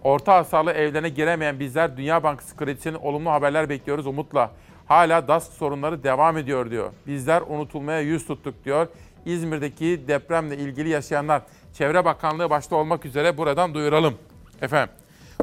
Orta 0.03 0.35
hasarlı 0.35 0.71
evlerine 0.71 1.09
giremeyen 1.09 1.59
bizler 1.59 1.97
Dünya 1.97 2.23
Bankası 2.23 2.57
kredisinin 2.57 2.95
olumlu 2.95 3.31
haberler 3.31 3.69
bekliyoruz 3.69 4.07
umutla. 4.07 4.51
Hala 4.85 5.27
DASK 5.27 5.53
sorunları 5.53 6.03
devam 6.03 6.37
ediyor 6.37 6.71
diyor. 6.71 6.91
Bizler 7.07 7.41
unutulmaya 7.41 8.01
yüz 8.01 8.27
tuttuk 8.27 8.65
diyor. 8.65 8.87
İzmir'deki 9.25 10.01
depremle 10.07 10.57
ilgili 10.57 10.89
yaşayanlar 10.89 11.41
Çevre 11.73 12.05
Bakanlığı 12.05 12.49
başta 12.49 12.75
olmak 12.75 13.05
üzere 13.05 13.37
buradan 13.37 13.73
duyuralım. 13.73 14.13
Efendim 14.61 14.95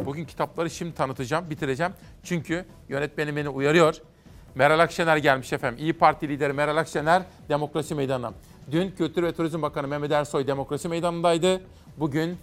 bugün 0.06 0.24
kitapları 0.24 0.70
şimdi 0.70 0.94
tanıtacağım, 0.94 1.50
bitireceğim. 1.50 1.92
Çünkü 2.24 2.64
yönetmenim 2.88 3.36
beni 3.36 3.48
uyarıyor. 3.48 3.96
Meral 4.54 4.78
Akşener 4.78 5.16
gelmiş 5.16 5.52
efendim. 5.52 5.84
İyi 5.84 5.92
Parti 5.92 6.28
lideri 6.28 6.52
Meral 6.52 6.76
Akşener 6.76 7.22
Demokrasi 7.48 7.94
Meydanı'na. 7.94 8.32
Dün 8.70 8.90
Kültür 8.90 9.22
ve 9.22 9.32
Turizm 9.32 9.62
Bakanı 9.62 9.88
Mehmet 9.88 10.12
Ersoy 10.12 10.46
Demokrasi 10.46 10.88
Meydanı'ndaydı. 10.88 11.60
Bugün 11.96 12.38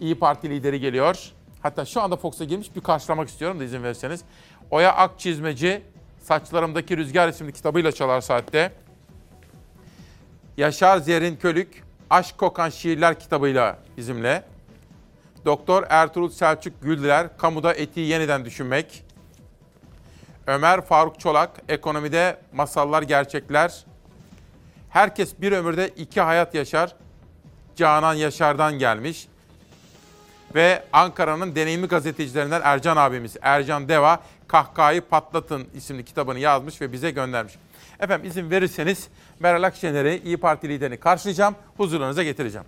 İyi 0.00 0.14
Parti 0.14 0.50
lideri 0.50 0.80
geliyor. 0.80 1.32
Hatta 1.62 1.84
şu 1.84 2.00
anda 2.00 2.16
Fox'a 2.16 2.44
girmiş 2.44 2.76
bir 2.76 2.80
karşılamak 2.80 3.28
istiyorum 3.28 3.60
da 3.60 3.64
izin 3.64 3.82
verirseniz. 3.82 4.20
Oya 4.70 4.92
Akçizmeci 4.92 5.82
Saçlarımdaki 6.22 6.96
Rüzgar 6.96 7.28
isimli 7.28 7.52
kitabıyla 7.52 7.92
çalar 7.92 8.20
saatte. 8.20 8.72
Yaşar 10.56 10.98
Zerrin 10.98 11.36
Kölük 11.36 11.84
Aşk 12.10 12.38
Kokan 12.38 12.68
Şiirler 12.68 13.20
kitabıyla 13.20 13.78
bizimle. 13.96 14.53
Doktor 15.44 15.84
Ertuğrul 15.88 16.30
Selçuk 16.30 16.82
Güldüler 16.82 17.38
Kamuda 17.38 17.74
Etiği 17.74 18.08
Yeniden 18.08 18.44
Düşünmek. 18.44 19.04
Ömer 20.46 20.80
Faruk 20.80 21.20
Çolak 21.20 21.50
Ekonomide 21.68 22.36
Masallar 22.52 23.02
Gerçekler. 23.02 23.84
Herkes 24.90 25.40
bir 25.40 25.52
ömürde 25.52 25.88
iki 25.88 26.20
hayat 26.20 26.54
yaşar. 26.54 26.96
Canan 27.76 28.14
Yaşar'dan 28.14 28.78
gelmiş. 28.78 29.28
Ve 30.54 30.82
Ankara'nın 30.92 31.54
deneyimli 31.54 31.86
gazetecilerinden 31.86 32.60
Ercan 32.64 32.96
abimiz 32.96 33.36
Ercan 33.42 33.88
Deva 33.88 34.22
Kahkahayı 34.48 35.00
Patlatın 35.00 35.68
isimli 35.74 36.04
kitabını 36.04 36.38
yazmış 36.38 36.80
ve 36.80 36.92
bize 36.92 37.10
göndermiş. 37.10 37.54
Efendim 38.00 38.30
izin 38.30 38.50
verirseniz 38.50 39.08
Meral 39.40 39.62
Akşener'i 39.62 40.22
İyi 40.24 40.36
Parti 40.36 40.68
liderini 40.68 40.96
karşılayacağım, 40.96 41.54
huzurlarınıza 41.76 42.22
getireceğim. 42.22 42.66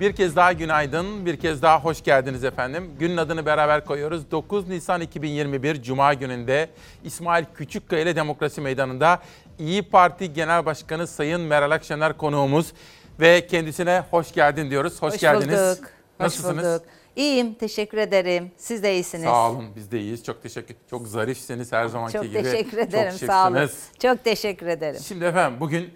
Bir 0.00 0.12
kez 0.12 0.36
daha 0.36 0.52
günaydın, 0.52 1.26
bir 1.26 1.36
kez 1.36 1.62
daha 1.62 1.80
hoş 1.84 2.02
geldiniz 2.02 2.44
efendim. 2.44 2.90
Günün 2.98 3.16
adını 3.16 3.46
beraber 3.46 3.84
koyuyoruz. 3.84 4.30
9 4.30 4.68
Nisan 4.68 5.00
2021 5.00 5.82
Cuma 5.82 6.14
gününde 6.14 6.70
İsmail 7.04 7.44
Küçükkaya 7.54 8.02
ile 8.02 8.16
Demokrasi 8.16 8.60
Meydanı'nda 8.60 9.18
İyi 9.58 9.82
Parti 9.82 10.32
Genel 10.32 10.66
Başkanı 10.66 11.06
Sayın 11.06 11.40
Meral 11.40 11.70
Akşener 11.70 12.16
konuğumuz 12.16 12.72
ve 13.20 13.46
kendisine 13.46 14.02
hoş 14.10 14.32
geldin 14.32 14.70
diyoruz. 14.70 15.02
Hoş, 15.02 15.12
Hoş 15.14 15.20
geldiniz. 15.20 15.60
bulduk. 15.78 15.90
Nasılsınız? 16.20 16.64
Hoş 16.64 16.64
bulduk. 16.64 16.82
İyiyim, 17.16 17.54
teşekkür 17.54 17.98
ederim. 17.98 18.50
Siz 18.56 18.82
de 18.82 18.94
iyisiniz. 18.94 19.24
Sağ 19.24 19.50
olun, 19.50 19.64
biz 19.76 19.90
de 19.92 20.00
iyiyiz. 20.00 20.24
Çok 20.24 20.42
teşekkür. 20.42 20.76
Çok 20.90 21.08
zarifsiniz 21.08 21.72
her 21.72 21.86
zamanki 21.86 22.12
Çok 22.12 22.22
gibi. 22.22 22.42
teşekkür 22.42 22.78
ederim, 22.78 23.10
Çok 23.10 23.26
sağ 23.26 23.48
olun. 23.48 23.70
Çok 24.02 24.24
teşekkür 24.24 24.66
ederim. 24.66 25.00
Şimdi 25.00 25.24
efendim 25.24 25.60
bugün 25.60 25.94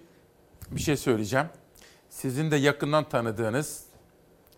bir 0.71 0.81
şey 0.81 0.97
söyleyeceğim. 0.97 1.47
Sizin 2.11 2.51
de 2.51 2.57
yakından 2.57 3.09
tanıdığınız 3.09 3.94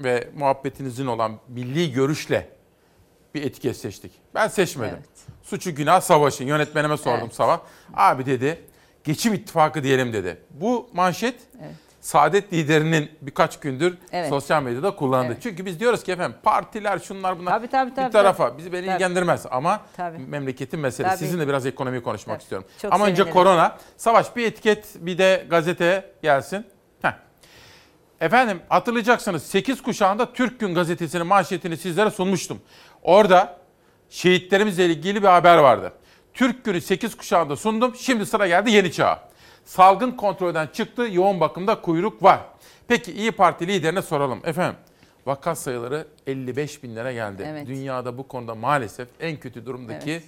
ve 0.01 0.29
muhabbetinizin 0.37 1.07
olan 1.07 1.33
milli 1.49 1.93
görüşle 1.93 2.49
bir 3.35 3.43
etiket 3.43 3.77
seçtik. 3.77 4.13
Ben 4.35 4.49
seçmedim. 4.49 4.99
Suçu 5.43 5.75
günah 5.75 6.01
savaşın. 6.01 6.45
Yönetmenime 6.47 6.97
sordum 6.97 7.21
Evet. 7.25 7.35
sabah. 7.35 7.61
Abi 7.95 8.27
dedi 8.27 8.65
geçim 9.05 9.35
ittifakı 9.35 9.83
diyelim 9.83 10.13
dedi. 10.13 10.37
Bu 10.51 10.91
manşet 10.93 11.35
Saadet 12.01 12.53
liderinin 12.53 13.11
birkaç 13.23 13.61
gündür 13.61 13.99
Evet. 14.13 14.29
sosyal 14.29 14.63
medyada 14.63 14.97
kullandı. 14.97 15.27
Evet. 15.33 15.43
Çünkü 15.43 15.67
biz 15.67 15.81
diyoruz 15.81 16.03
ki 16.03 16.13
efendim 16.13 16.37
partiler 16.43 16.99
şunlar 16.99 17.39
bunlar 17.39 17.53
Tabii, 17.53 17.69
tabii, 17.69 17.91
bir 17.91 17.97
tabii, 17.97 18.13
tarafa 18.13 18.49
tabii. 18.49 18.59
bizi 18.59 18.73
beni 18.73 18.81
Tabii. 18.87 18.93
ilgilendirmez 18.95 19.47
ama 19.51 19.81
Tabii. 19.97 20.19
memleketin 20.19 20.81
meselesi. 20.81 21.17
Tabii. 21.17 21.27
Sizinle 21.27 21.49
biraz 21.49 21.67
ekonomiyi 21.67 22.03
konuşmak 22.03 22.35
Tabii. 22.37 22.43
istiyorum. 22.43 22.69
Çok 22.83 22.93
ama 22.93 23.05
önce 23.05 23.17
sevinirim. 23.17 23.35
korona. 23.35 23.79
Savaş 23.97 24.37
bir 24.37 24.47
etiket 24.47 24.87
bir 24.97 25.19
de 25.19 25.47
gazete 25.51 26.11
gelsin. 26.23 26.67
Efendim 28.21 28.61
hatırlayacaksınız 28.69 29.43
8 29.43 29.83
kuşağında 29.83 30.33
Türk 30.33 30.61
Gün 30.61 30.75
gazetesinin 30.75 31.27
manşetini 31.27 31.77
sizlere 31.77 32.11
sunmuştum. 32.11 32.61
Orada 33.03 33.59
şehitlerimizle 34.11 34.87
ilgili 34.87 35.23
bir 35.23 35.29
haber 35.29 35.59
vardı. 35.59 35.93
Türk 36.35 36.65
Günü 36.65 36.81
8 36.81 37.17
kuşağında 37.17 37.57
sundum. 37.57 37.95
Şimdi 37.97 38.27
sıra 38.27 38.47
geldi 38.47 38.71
yeni 38.71 38.93
çağa. 38.93 39.29
Salgın 39.65 40.11
kontrolden 40.11 40.67
çıktı. 40.67 41.09
Yoğun 41.13 41.41
bakımda 41.41 41.81
kuyruk 41.81 42.23
var. 42.23 42.41
Peki 42.89 43.13
İyi 43.13 43.33
Parti 43.33 43.67
liderine 43.67 44.03
soralım. 44.03 44.41
Efendim 44.45 44.77
vaka 45.27 45.55
sayıları 45.55 46.07
55 46.27 46.83
binlere 46.83 47.13
geldi. 47.13 47.45
Evet. 47.47 47.67
Dünyada 47.67 48.19
bu 48.19 48.29
konuda 48.29 48.55
maalesef 48.55 49.09
en 49.21 49.37
kötü 49.37 49.67
durumdaki 49.67 50.11
Evet. 50.11 50.25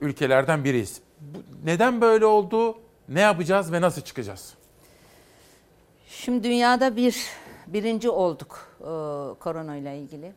ülkelerden 0.00 0.64
biriyiz. 0.64 1.00
Bu, 1.20 1.38
neden 1.64 2.00
böyle 2.00 2.26
oldu? 2.26 2.78
Ne 3.08 3.20
yapacağız 3.20 3.72
ve 3.72 3.80
nasıl 3.80 4.02
çıkacağız? 4.02 4.54
Şimdi 6.10 6.44
dünyada 6.44 6.96
bir 6.96 7.26
birinci 7.66 8.10
olduk 8.10 8.68
e, 8.80 8.84
korona 9.38 9.76
ile 9.76 9.98
ilgili. 9.98 10.32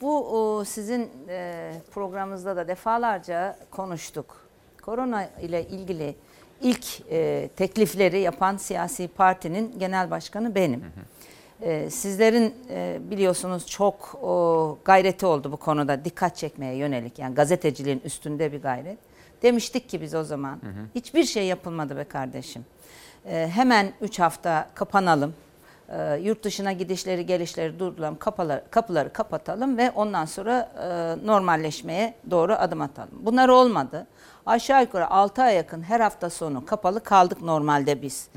Bu 0.00 0.62
e, 0.62 0.64
sizin 0.64 1.10
e, 1.28 1.72
programınızda 1.90 2.56
da 2.56 2.68
defalarca 2.68 3.58
konuştuk. 3.70 4.46
Korona 4.82 5.28
ile 5.42 5.66
ilgili 5.66 6.14
ilk 6.62 6.86
e, 7.10 7.50
teklifleri 7.56 8.20
yapan 8.20 8.56
siyasi 8.56 9.08
partinin 9.08 9.78
genel 9.78 10.10
başkanı 10.10 10.54
benim. 10.54 10.84
E, 11.62 11.90
sizlerin 11.90 12.54
e, 12.70 12.98
biliyorsunuz 13.10 13.66
çok 13.66 14.14
o, 14.22 14.78
gayreti 14.84 15.26
oldu 15.26 15.52
bu 15.52 15.56
konuda 15.56 16.04
dikkat 16.04 16.36
çekmeye 16.36 16.74
yönelik. 16.74 17.18
Yani 17.18 17.34
gazeteciliğin 17.34 18.00
üstünde 18.04 18.52
bir 18.52 18.62
gayret. 18.62 18.98
Demiştik 19.42 19.88
ki 19.88 20.00
biz 20.00 20.14
o 20.14 20.24
zaman 20.24 20.60
hiçbir 20.94 21.24
şey 21.24 21.46
yapılmadı 21.46 21.96
be 21.96 22.04
kardeşim. 22.04 22.64
E, 23.28 23.48
hemen 23.54 23.92
3 24.00 24.18
hafta 24.18 24.66
kapanalım. 24.74 25.34
E, 25.88 26.16
yurt 26.22 26.44
dışına 26.44 26.72
gidişleri 26.72 27.26
gelişleri 27.26 27.78
durduralım, 27.78 28.18
kapıları, 28.18 28.64
kapıları 28.70 29.12
kapatalım 29.12 29.76
ve 29.78 29.90
ondan 29.90 30.24
sonra 30.24 30.72
e, 30.82 31.26
normalleşmeye 31.26 32.14
doğru 32.30 32.54
adım 32.54 32.80
atalım. 32.80 33.18
Bunlar 33.20 33.48
olmadı. 33.48 34.06
Aşağı 34.46 34.82
yukarı 34.82 35.06
6 35.10 35.42
ay 35.42 35.54
yakın 35.54 35.82
her 35.82 36.00
hafta 36.00 36.30
sonu 36.30 36.66
kapalı 36.66 37.02
kaldık 37.02 37.42
normalde 37.42 38.02
biz. 38.02 38.28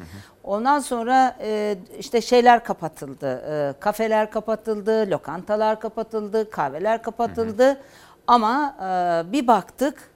Ondan 0.43 0.79
sonra 0.79 1.37
e, 1.41 1.77
işte 1.99 2.21
şeyler 2.21 2.63
kapatıldı, 2.63 3.43
e, 3.51 3.73
kafeler 3.79 4.31
kapatıldı, 4.31 5.09
lokantalar 5.09 5.79
kapatıldı, 5.79 6.49
kahveler 6.49 7.03
kapatıldı. 7.03 7.81
Ama 8.27 8.75
e, 8.81 9.31
bir 9.31 9.47
baktık 9.47 10.09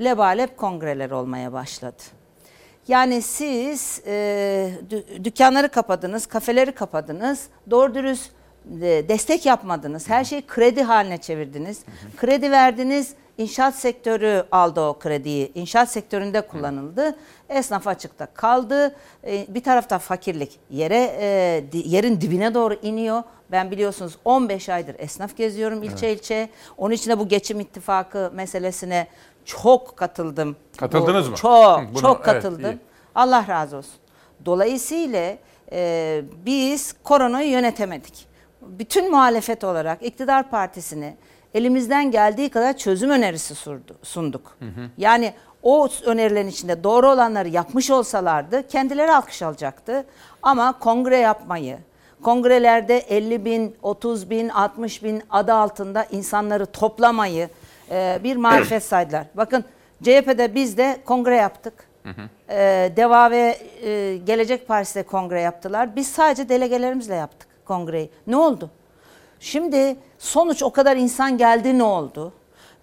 lebalep 0.00 0.56
kongreler 0.56 1.10
olmaya 1.10 1.52
başladı. 1.52 2.19
Yani 2.90 3.22
siz 3.22 4.00
e, 4.06 4.12
dü- 4.90 5.24
dükkanları 5.24 5.68
kapadınız, 5.68 6.26
kafeleri 6.26 6.72
kapadınız, 6.72 7.46
doğru 7.70 7.94
dürüst 7.94 8.30
e, 8.82 9.08
destek 9.08 9.46
yapmadınız. 9.46 10.08
Her 10.08 10.24
şeyi 10.24 10.46
kredi 10.46 10.82
haline 10.82 11.18
çevirdiniz. 11.18 11.80
Kredi 12.16 12.50
verdiniz, 12.50 13.14
inşaat 13.40 13.74
sektörü 13.74 14.44
aldı 14.52 14.80
o 14.80 14.98
krediyi. 14.98 15.52
İnşaat 15.54 15.90
sektöründe 15.90 16.40
kullanıldı. 16.40 17.16
Esnaf 17.48 17.86
açıkta 17.86 18.26
kaldı. 18.26 18.96
E, 19.26 19.46
bir 19.54 19.62
tarafta 19.62 19.98
fakirlik 19.98 20.58
yere 20.70 21.16
e, 21.20 21.64
yerin 21.74 22.20
dibine 22.20 22.54
doğru 22.54 22.74
iniyor. 22.82 23.22
Ben 23.50 23.70
biliyorsunuz 23.70 24.16
15 24.24 24.68
aydır 24.68 24.96
esnaf 24.98 25.36
geziyorum 25.36 25.82
ilçe 25.82 26.06
Evet. 26.06 26.20
ilçe. 26.20 26.48
Onun 26.76 26.94
için 26.94 27.10
de 27.10 27.18
bu 27.18 27.28
geçim 27.28 27.60
ittifakı 27.60 28.30
meselesine 28.34 29.06
çok 29.44 29.96
katıldım. 29.96 30.56
Katıldınız 30.76 31.26
Bu- 31.26 31.30
mı? 31.30 31.36
Çok, 31.36 31.80
Hı, 31.80 31.84
buna- 31.94 32.00
çok 32.00 32.16
evet, 32.16 32.24
katıldım. 32.24 32.70
iyi. 32.72 32.78
Allah 33.14 33.44
razı 33.48 33.76
olsun. 33.76 33.94
Dolayısıyla 34.46 35.36
e, 35.72 36.22
biz 36.46 36.94
koronayı 37.04 37.50
yönetemedik. 37.50 38.26
Bütün 38.62 39.10
muhalefet 39.10 39.64
olarak 39.64 40.02
iktidar 40.02 40.50
partisini 40.50 41.16
elimizden 41.54 42.10
geldiği 42.10 42.48
kadar 42.48 42.76
çözüm 42.76 43.10
önerisi 43.10 43.54
sunduk. 44.02 44.58
Yani 44.98 45.34
o 45.62 45.88
önerilerin 46.04 46.48
içinde 46.48 46.84
doğru 46.84 47.10
olanları 47.10 47.48
yapmış 47.48 47.90
olsalardı 47.90 48.68
kendileri 48.68 49.12
alkış 49.12 49.42
alacaktı. 49.42 50.04
Ama 50.42 50.78
kongre 50.78 51.16
yapmayı, 51.16 51.78
kongrelerde 52.22 52.98
50 52.98 53.44
bin, 53.44 53.76
30 53.82 54.30
bin, 54.30 54.48
60 54.48 55.02
bin 55.04 55.22
adı 55.30 55.54
altında 55.54 56.04
insanları 56.04 56.66
toplamayı 56.66 57.48
e, 57.90 58.20
bir 58.24 58.36
marifet 58.36 58.82
saydılar. 58.82 59.26
Bakın 59.34 59.64
CHP'de 60.02 60.54
biz 60.54 60.76
de 60.76 61.00
kongre 61.04 61.36
yaptık. 61.36 61.90
Ee, 62.50 62.92
Deva 62.96 63.30
ve 63.30 63.58
e, 63.82 64.16
Gelecek 64.16 64.68
Partisi 64.68 64.94
de 64.94 65.02
kongre 65.02 65.40
yaptılar. 65.40 65.96
Biz 65.96 66.08
sadece 66.08 66.48
delegelerimizle 66.48 67.14
yaptık 67.14 67.48
kongreyi. 67.64 68.10
Ne 68.26 68.36
oldu? 68.36 68.70
Şimdi 69.40 69.96
sonuç 70.18 70.62
o 70.62 70.72
kadar 70.72 70.96
insan 70.96 71.38
geldi 71.38 71.78
ne 71.78 71.82
oldu? 71.82 72.32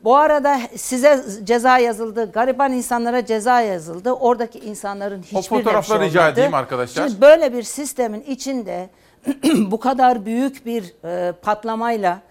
Bu 0.03 0.15
arada 0.15 0.59
size 0.75 1.23
ceza 1.43 1.77
yazıldı, 1.77 2.31
gariban 2.31 2.73
insanlara 2.73 3.25
ceza 3.25 3.61
yazıldı. 3.61 4.11
Oradaki 4.11 4.59
insanların 4.59 5.21
hiçbirine 5.21 5.59
bir 5.59 5.63
fotoğrafları 5.63 5.99
şey 5.99 6.09
rica 6.09 6.21
olmadı. 6.21 6.33
edeyim 6.33 6.53
arkadaşlar. 6.53 7.07
Şimdi 7.07 7.21
böyle 7.21 7.53
bir 7.53 7.63
sistemin 7.63 8.21
içinde 8.21 8.89
bu 9.57 9.79
kadar 9.79 10.25
büyük 10.25 10.65
bir 10.65 10.93
e, 11.05 11.31
patlamayla 11.31 12.21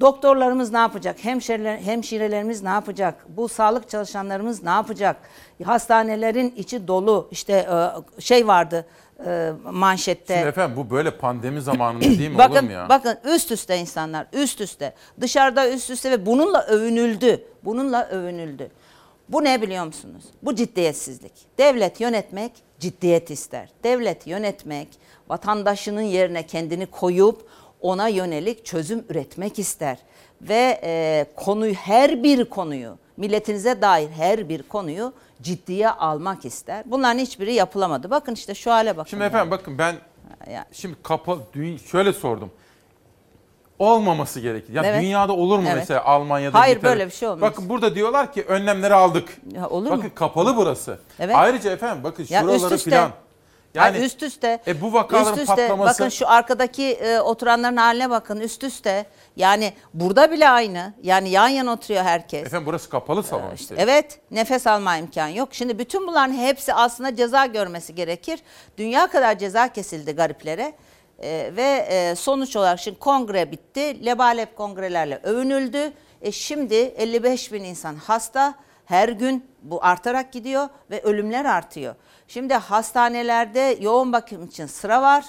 doktorlarımız 0.00 0.72
ne 0.72 0.78
yapacak? 0.78 1.24
Hemşireler, 1.24 1.78
hemşirelerimiz 1.78 2.62
ne 2.62 2.68
yapacak? 2.68 3.26
Bu 3.28 3.48
sağlık 3.48 3.88
çalışanlarımız 3.88 4.62
ne 4.62 4.70
yapacak? 4.70 5.16
Hastanelerin 5.64 6.54
içi 6.56 6.88
dolu. 6.88 7.28
İşte 7.30 7.52
e, 7.52 8.20
şey 8.20 8.46
vardı 8.46 8.86
e, 9.26 9.52
manşette. 9.64 10.34
Şimdi 10.34 10.48
efendim 10.48 10.76
bu 10.76 10.90
böyle 10.90 11.10
pandemi 11.10 11.60
zamanında 11.60 12.04
değil 12.04 12.30
mi? 12.30 12.38
bakın, 12.38 12.54
Olur 12.54 12.62
mu 12.62 12.72
ya? 12.72 12.88
Bakın 12.88 13.18
üst 13.24 13.52
üste 13.52 13.76
insanlar 13.78 14.26
üst 14.32 14.60
üste 14.60 14.94
dışarıda 15.20 15.70
üst 15.70 15.90
üste 15.90 16.10
ve 16.10 16.26
bununla 16.26 16.62
övünüldü. 16.66 17.44
Bununla 17.64 18.08
övünüldü. 18.08 18.70
Bu 19.28 19.44
ne 19.44 19.62
biliyor 19.62 19.86
musunuz? 19.86 20.24
Bu 20.42 20.54
ciddiyetsizlik. 20.54 21.32
Devlet 21.58 22.00
yönetmek 22.00 22.52
ciddiyet 22.80 23.30
ister. 23.30 23.68
Devlet 23.84 24.26
yönetmek 24.26 24.88
vatandaşının 25.28 26.00
yerine 26.00 26.46
kendini 26.46 26.86
koyup 26.86 27.48
ona 27.80 28.08
yönelik 28.08 28.64
çözüm 28.64 29.04
üretmek 29.08 29.58
ister. 29.58 29.98
Ve 30.42 30.80
e, 30.84 31.26
konuyu 31.36 31.74
her 31.74 32.22
bir 32.22 32.44
konuyu 32.44 32.98
milletinize 33.16 33.82
dair 33.82 34.10
her 34.10 34.48
bir 34.48 34.62
konuyu 34.62 35.12
ciddiye 35.42 35.90
almak 35.90 36.44
ister. 36.44 36.82
Bunların 36.86 37.18
hiçbiri 37.18 37.54
yapılamadı. 37.54 38.10
Bakın 38.10 38.34
işte 38.34 38.54
şu 38.54 38.72
hale 38.72 38.96
bakın. 38.96 39.10
Şimdi 39.10 39.22
yani. 39.22 39.30
efendim 39.30 39.50
bakın 39.50 39.78
ben 39.78 39.94
Yani. 40.50 40.64
şimdi 40.72 40.96
dünya 41.54 41.78
şöyle 41.78 42.12
sordum. 42.12 42.50
Olmaması 43.78 44.40
gerekir. 44.40 44.72
Ya 44.74 44.82
Evet. 44.84 45.02
dünyada 45.02 45.32
olur 45.32 45.58
mu 45.58 45.64
Evet. 45.66 45.76
mesela 45.76 46.04
Almanya'da 46.04 46.58
Hayır, 46.60 46.76
İngiltere? 46.76 46.92
böyle 46.92 47.06
bir 47.06 47.10
şey 47.10 47.28
olmaz. 47.28 47.40
Bakın 47.42 47.68
burada 47.68 47.94
diyorlar 47.94 48.32
ki 48.32 48.42
önlemleri 48.44 48.94
aldık. 48.94 49.36
Ya 49.52 49.68
olur 49.68 49.90
bakın 49.90 50.04
mu? 50.04 50.10
kapalı 50.14 50.56
burası. 50.56 50.98
Evet. 51.18 51.36
Ayrıca 51.36 51.70
efendim 51.72 52.04
bakın 52.04 52.26
Ya 52.28 52.40
şuraları 52.40 52.76
filan. 52.78 53.10
Yani 53.76 53.98
üst 53.98 54.22
üste. 54.22 54.60
E 54.66 54.80
bu 54.80 54.92
vakaların 54.92 55.32
üst 55.32 55.40
üste. 55.40 55.54
patlaması 55.54 56.00
Bakın 56.00 56.08
şu 56.08 56.28
arkadaki 56.28 56.84
e, 56.84 57.20
oturanların 57.20 57.76
haline 57.76 58.10
bakın 58.10 58.40
üst 58.40 58.64
üste. 58.64 59.06
Yani 59.36 59.72
burada 59.94 60.30
bile 60.30 60.48
aynı. 60.48 60.92
Yani 61.02 61.28
yan 61.28 61.48
yana 61.48 61.72
oturuyor 61.72 62.04
herkes. 62.04 62.46
efendim 62.46 62.66
burası 62.66 62.90
kapalı 62.90 63.22
salon 63.22 63.54
işte. 63.54 63.74
Evet 63.78 64.20
nefes 64.30 64.66
alma 64.66 64.96
imkanı 64.96 65.36
yok. 65.36 65.48
Şimdi 65.52 65.78
bütün 65.78 66.06
bunların 66.06 66.32
hepsi 66.32 66.74
aslında 66.74 67.16
ceza 67.16 67.46
görmesi 67.46 67.94
gerekir. 67.94 68.40
Dünya 68.78 69.06
kadar 69.06 69.38
ceza 69.38 69.68
kesildi 69.68 70.12
gariplere. 70.12 70.72
Ee, 71.22 71.50
ve 71.56 71.86
e, 71.90 72.14
sonuç 72.14 72.56
olarak 72.56 72.80
şimdi 72.80 72.98
kongre 72.98 73.50
bitti. 73.52 74.06
Lebalep 74.06 74.56
kongrelerle 74.56 75.20
övünüldü. 75.22 75.92
E, 76.22 76.32
şimdi 76.32 76.74
55 76.74 77.52
bin 77.52 77.64
insan 77.64 77.94
hasta. 77.94 78.54
Her 78.84 79.08
gün 79.08 79.50
bu 79.62 79.84
artarak 79.84 80.32
gidiyor 80.32 80.68
ve 80.90 81.02
ölümler 81.02 81.44
artıyor. 81.44 81.94
Şimdi 82.28 82.54
hastanelerde 82.54 83.78
yoğun 83.80 84.12
bakım 84.12 84.46
için 84.46 84.66
sıra 84.66 85.02
var. 85.02 85.24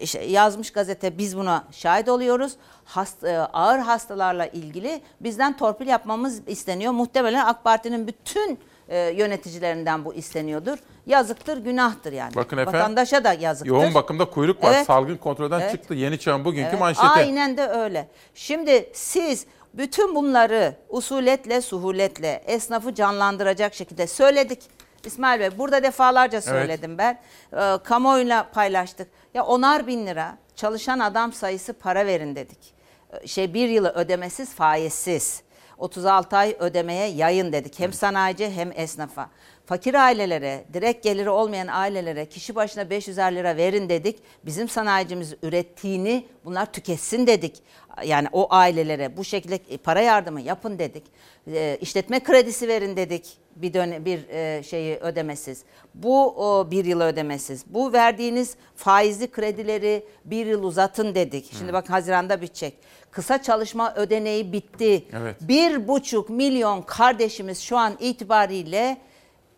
İşte 0.00 0.24
yazmış 0.24 0.70
gazete 0.70 1.18
biz 1.18 1.36
buna 1.36 1.64
şahit 1.72 2.08
oluyoruz. 2.08 2.52
Hast- 2.86 3.28
e, 3.28 3.38
ağır 3.38 3.78
hastalarla 3.78 4.46
ilgili 4.46 5.00
bizden 5.20 5.56
torpil 5.56 5.86
yapmamız 5.86 6.40
isteniyor. 6.48 6.92
Muhtemelen 6.92 7.46
AK 7.46 7.64
Parti'nin 7.64 8.06
bütün 8.06 8.58
e, 8.88 8.98
yöneticilerinden 8.98 10.04
bu 10.04 10.14
isteniyordur. 10.14 10.78
Yazıktır, 11.06 11.58
günahtır 11.58 12.12
yani. 12.12 12.34
Bakın 12.34 12.56
efendim, 12.58 12.80
Vatandaşa 12.80 13.24
da 13.24 13.32
yazıktır. 13.32 13.70
Yoğun 13.70 13.94
bakımda 13.94 14.24
kuyruk 14.30 14.64
var. 14.64 14.72
Evet. 14.74 14.86
Salgın 14.86 15.16
kontrolden 15.16 15.60
Evet. 15.60 15.72
çıktı. 15.72 15.94
Yeni 15.94 16.18
Çağ'ın 16.18 16.44
bugünkü 16.44 16.68
Evet, 16.70 16.80
manşeti. 16.80 17.06
Aynen 17.06 17.56
de 17.56 17.66
öyle. 17.68 18.08
Şimdi 18.34 18.90
siz 18.92 19.46
bütün 19.74 20.14
bunları 20.14 20.74
usuletle, 20.88 21.60
suhuletle 21.60 22.42
esnafı 22.46 22.94
canlandıracak 22.94 23.74
şekilde 23.74 24.06
söyledik. 24.06 24.62
İsmail 25.06 25.40
Bey 25.40 25.58
burada 25.58 25.82
defalarca 25.82 26.40
söyledim 26.40 26.98
ben. 26.98 27.18
Ee, 27.52 27.78
kamuoyuyla 27.84 28.50
paylaştık. 28.50 29.08
Ya 29.34 29.44
onar 29.44 29.86
bin 29.86 30.06
lira 30.06 30.38
çalışan 30.56 30.98
adam 30.98 31.32
sayısı 31.32 31.72
para 31.72 32.06
verin 32.06 32.36
dedik. 32.36 32.74
Ee, 33.12 33.26
Şey 33.26 33.54
bir 33.54 33.68
yılı 33.68 33.88
ödemesiz 33.94 34.54
faizsiz. 34.54 35.42
36 35.78 36.36
ay 36.36 36.56
ödemeye 36.58 37.08
yayın 37.08 37.52
dedik. 37.52 37.80
Hem 37.80 37.92
sanayici 37.92 38.50
hem 38.50 38.72
esnafa. 38.74 39.30
Fakir 39.66 39.94
ailelere, 39.94 40.64
direkt 40.72 41.04
geliri 41.04 41.30
olmayan 41.30 41.66
ailelere 41.66 42.26
kişi 42.28 42.54
başına 42.54 42.82
500'er 42.82 43.34
lira 43.34 43.56
verin 43.56 43.88
dedik. 43.88 44.18
Bizim 44.44 44.68
sanayicimiz 44.68 45.34
ürettiğini 45.42 46.26
bunlar 46.44 46.72
tüketsin 46.72 47.26
dedik. 47.26 47.62
Yani 48.04 48.28
o 48.32 48.46
ailelere 48.50 49.16
bu 49.16 49.24
şekilde 49.24 49.76
para 49.76 50.00
yardımı 50.00 50.40
yapın 50.40 50.78
dedik. 50.78 51.04
E, 51.52 51.78
işletme 51.80 52.20
kredisi 52.20 52.68
verin 52.68 52.96
dedik 52.96 53.38
bir 53.56 53.74
dönem 53.74 54.04
bir 54.04 54.28
e, 54.28 54.62
şeyi 54.62 54.96
ödemesiz. 54.96 55.62
Bu 55.94 56.26
o, 56.26 56.70
bir 56.70 56.84
yıl 56.84 57.00
ödemesiz. 57.00 57.64
Bu 57.66 57.92
verdiğiniz 57.92 58.56
faizli 58.76 59.30
kredileri 59.30 60.06
bir 60.24 60.46
yıl 60.46 60.62
uzatın 60.62 61.14
dedik. 61.14 61.52
Şimdi 61.58 61.72
bak 61.72 61.90
Haziran'da 61.90 62.42
bitecek. 62.42 62.74
Kısa 63.10 63.42
çalışma 63.42 63.94
ödeneği 63.94 64.52
bitti. 64.52 65.04
Evet. 65.12 65.36
Bir 65.40 65.88
buçuk 65.88 66.30
milyon 66.30 66.82
kardeşimiz 66.82 67.60
şu 67.60 67.76
an 67.76 67.96
itibariyle 68.00 68.96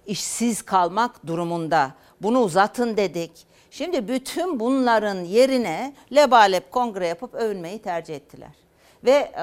işsiz 0.06 0.62
kalmak 0.62 1.26
durumunda. 1.26 1.94
Bunu 2.22 2.40
uzatın 2.40 2.96
dedik. 2.96 3.30
Şimdi 3.78 4.08
bütün 4.08 4.60
bunların 4.60 5.24
yerine 5.24 5.94
lebalep 6.14 6.72
kongre 6.72 7.06
yapıp 7.06 7.34
övünmeyi 7.34 7.78
tercih 7.78 8.14
ettiler. 8.16 8.50
Ve 9.04 9.10
e, 9.10 9.42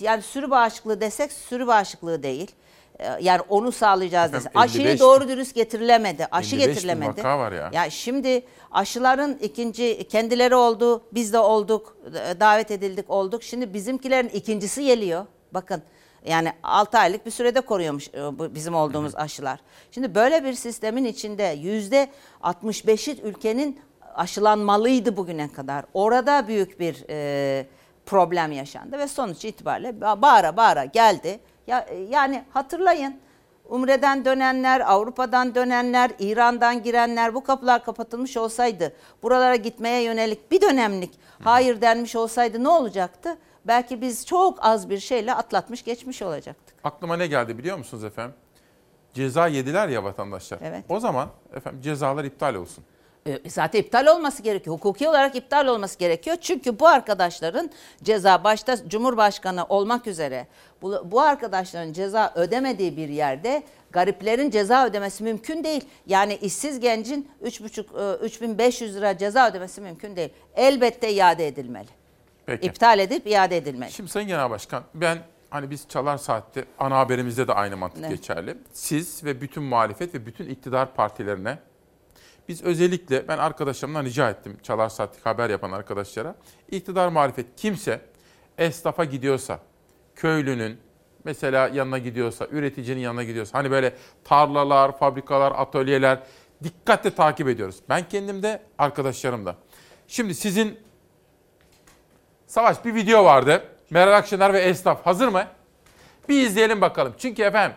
yani 0.00 0.22
sürü 0.22 0.50
bağışıklığı 0.50 1.00
desek 1.00 1.32
sürü 1.32 1.66
bağışıklığı 1.66 2.22
değil. 2.22 2.50
E, 2.98 3.06
yani 3.20 3.40
onu 3.48 3.72
sağlayacağız 3.72 4.32
desek. 4.32 4.52
Aşıyı 4.54 4.82
55 4.82 5.00
doğru 5.00 5.28
dürüst 5.28 5.54
getirilemedi. 5.54 6.28
Aşı 6.30 6.56
55 6.56 6.66
bin 6.66 6.74
getirilemedi. 6.74 7.18
vaka 7.18 7.38
var 7.38 7.52
ya. 7.52 7.70
Ya 7.72 7.90
şimdi 7.90 8.42
aşıların 8.70 9.38
ikinci 9.42 10.08
kendileri 10.08 10.54
oldu, 10.54 11.02
biz 11.12 11.32
de 11.32 11.38
olduk, 11.38 11.96
e, 12.06 12.40
davet 12.40 12.70
edildik 12.70 13.10
olduk. 13.10 13.42
Şimdi 13.42 13.74
bizimkilerin 13.74 14.28
ikincisi 14.28 14.84
geliyor. 14.84 15.26
Bakın 15.52 15.82
yani 16.24 16.52
6 16.62 16.98
aylık 16.98 17.26
bir 17.26 17.30
sürede 17.30 17.60
koruyormuş 17.60 18.08
e, 18.08 18.54
bizim 18.54 18.74
olduğumuz 18.74 19.14
aşılar. 19.16 19.60
Şimdi 19.90 20.14
böyle 20.14 20.44
bir 20.44 20.52
sistemin 20.52 21.04
içinde 21.04 21.42
yüzde 21.42 22.08
65'i 22.42 23.22
ülkenin 23.22 23.80
aşılanmalıydı 24.14 25.16
bugüne 25.16 25.52
kadar. 25.52 25.84
Orada 25.94 26.48
büyük 26.48 26.80
bir 26.80 27.04
e, 27.10 27.66
problem 28.06 28.52
yaşandı 28.52 28.98
ve 28.98 29.08
sonuç 29.08 29.44
itibariyle 29.44 29.88
ba- 29.88 30.22
bağıra 30.22 30.56
bağıra 30.56 30.84
geldi. 30.84 31.40
Ya, 31.66 31.80
e, 31.80 31.96
yani 31.96 32.44
hatırlayın 32.50 33.20
Umre'den 33.68 34.24
dönenler, 34.24 34.80
Avrupa'dan 34.80 35.54
dönenler, 35.54 36.10
İran'dan 36.18 36.82
girenler 36.82 37.34
bu 37.34 37.44
kapılar 37.44 37.84
kapatılmış 37.84 38.36
olsaydı, 38.36 38.92
buralara 39.22 39.56
gitmeye 39.56 40.02
yönelik 40.02 40.50
bir 40.50 40.60
dönemlik 40.60 41.10
hayır 41.44 41.80
denmiş 41.80 42.16
olsaydı 42.16 42.64
ne 42.64 42.68
olacaktı? 42.68 43.36
Belki 43.64 44.00
biz 44.00 44.26
çok 44.26 44.58
az 44.64 44.90
bir 44.90 44.98
şeyle 44.98 45.34
atlatmış 45.34 45.84
geçmiş 45.84 46.22
olacaktık. 46.22 46.76
Aklıma 46.84 47.16
ne 47.16 47.26
geldi 47.26 47.58
biliyor 47.58 47.78
musunuz 47.78 48.04
efendim? 48.04 48.34
Ceza 49.14 49.46
yediler 49.46 49.88
ya 49.88 50.04
vatandaşlar. 50.04 50.58
Evet. 50.62 50.84
O 50.88 51.00
zaman 51.00 51.28
efendim 51.54 51.80
cezalar 51.82 52.24
iptal 52.24 52.54
olsun. 52.54 52.84
E, 53.26 53.50
Zaten 53.50 53.78
iptal 53.80 54.06
olması 54.06 54.42
gerekiyor. 54.42 54.76
Hukuki 54.76 55.08
olarak 55.08 55.36
iptal 55.36 55.66
olması 55.66 55.98
gerekiyor. 55.98 56.36
Çünkü 56.40 56.78
bu 56.80 56.88
arkadaşların 56.88 57.70
ceza 58.02 58.44
başta 58.44 58.88
Cumhurbaşkanı 58.88 59.64
olmak 59.68 60.06
üzere 60.06 60.46
bu, 60.82 61.10
bu 61.10 61.20
arkadaşların 61.20 61.92
ceza 61.92 62.32
ödemediği 62.34 62.96
bir 62.96 63.08
yerde 63.08 63.62
gariplerin 63.90 64.50
ceza 64.50 64.86
ödemesi 64.86 65.24
mümkün 65.24 65.64
değil. 65.64 65.84
Yani 66.06 66.34
işsiz 66.34 66.80
gencin 66.80 67.30
3,5 67.44 68.22
e, 68.22 68.24
3500 68.24 68.96
lira 68.96 69.18
ceza 69.18 69.48
ödemesi 69.48 69.80
mümkün 69.80 70.16
değil. 70.16 70.30
Elbette 70.54 71.12
iade 71.12 71.46
edilmeli. 71.48 71.88
Peki. 72.50 72.66
İptal 72.66 72.98
edip 72.98 73.26
iade 73.26 73.56
edilmeli. 73.56 73.92
Şimdi 73.92 74.10
Sayın 74.10 74.28
Genel 74.28 74.50
Başkan 74.50 74.84
ben 74.94 75.18
hani 75.50 75.70
biz 75.70 75.88
Çalar 75.88 76.16
Saat'te 76.16 76.64
ana 76.78 76.98
haberimizde 76.98 77.48
de 77.48 77.52
aynı 77.52 77.76
mantık 77.76 78.00
Ne? 78.00 78.08
geçerli. 78.08 78.56
Siz 78.72 79.24
ve 79.24 79.40
bütün 79.40 79.62
muhalefet 79.62 80.14
ve 80.14 80.26
bütün 80.26 80.48
iktidar 80.48 80.94
partilerine 80.94 81.58
biz 82.48 82.62
özellikle 82.62 83.28
ben 83.28 83.38
arkadaşlarımdan 83.38 84.04
rica 84.04 84.30
ettim 84.30 84.56
Çalar 84.62 84.88
Saat'lik 84.88 85.26
haber 85.26 85.50
yapan 85.50 85.72
arkadaşlara. 85.72 86.34
İktidar 86.70 87.08
muhalefet 87.08 87.46
kimse 87.56 88.00
esnafa 88.58 89.04
gidiyorsa, 89.04 89.60
köylünün 90.14 90.78
mesela 91.24 91.68
yanına 91.68 91.98
gidiyorsa, 91.98 92.46
üreticinin 92.50 93.00
yanına 93.00 93.24
gidiyorsa 93.24 93.58
hani 93.58 93.70
böyle 93.70 93.94
tarlalar, 94.24 94.98
fabrikalar, 94.98 95.52
atölyeler 95.56 96.22
dikkatle 96.62 97.10
takip 97.10 97.48
ediyoruz. 97.48 97.76
Ben 97.88 98.08
kendim 98.08 98.42
de 98.42 98.62
arkadaşlarım 98.78 99.46
da. 99.46 99.56
Şimdi 100.08 100.34
sizin 100.34 100.78
Savaş 102.50 102.84
bir 102.84 102.94
video 102.94 103.24
vardı. 103.24 103.62
Meral 103.90 104.16
Akşener 104.16 104.52
ve 104.52 104.60
esnaf 104.60 105.06
hazır 105.06 105.28
mı? 105.28 105.46
Bir 106.28 106.46
izleyelim 106.46 106.80
bakalım. 106.80 107.14
Çünkü 107.18 107.42
efendim 107.42 107.76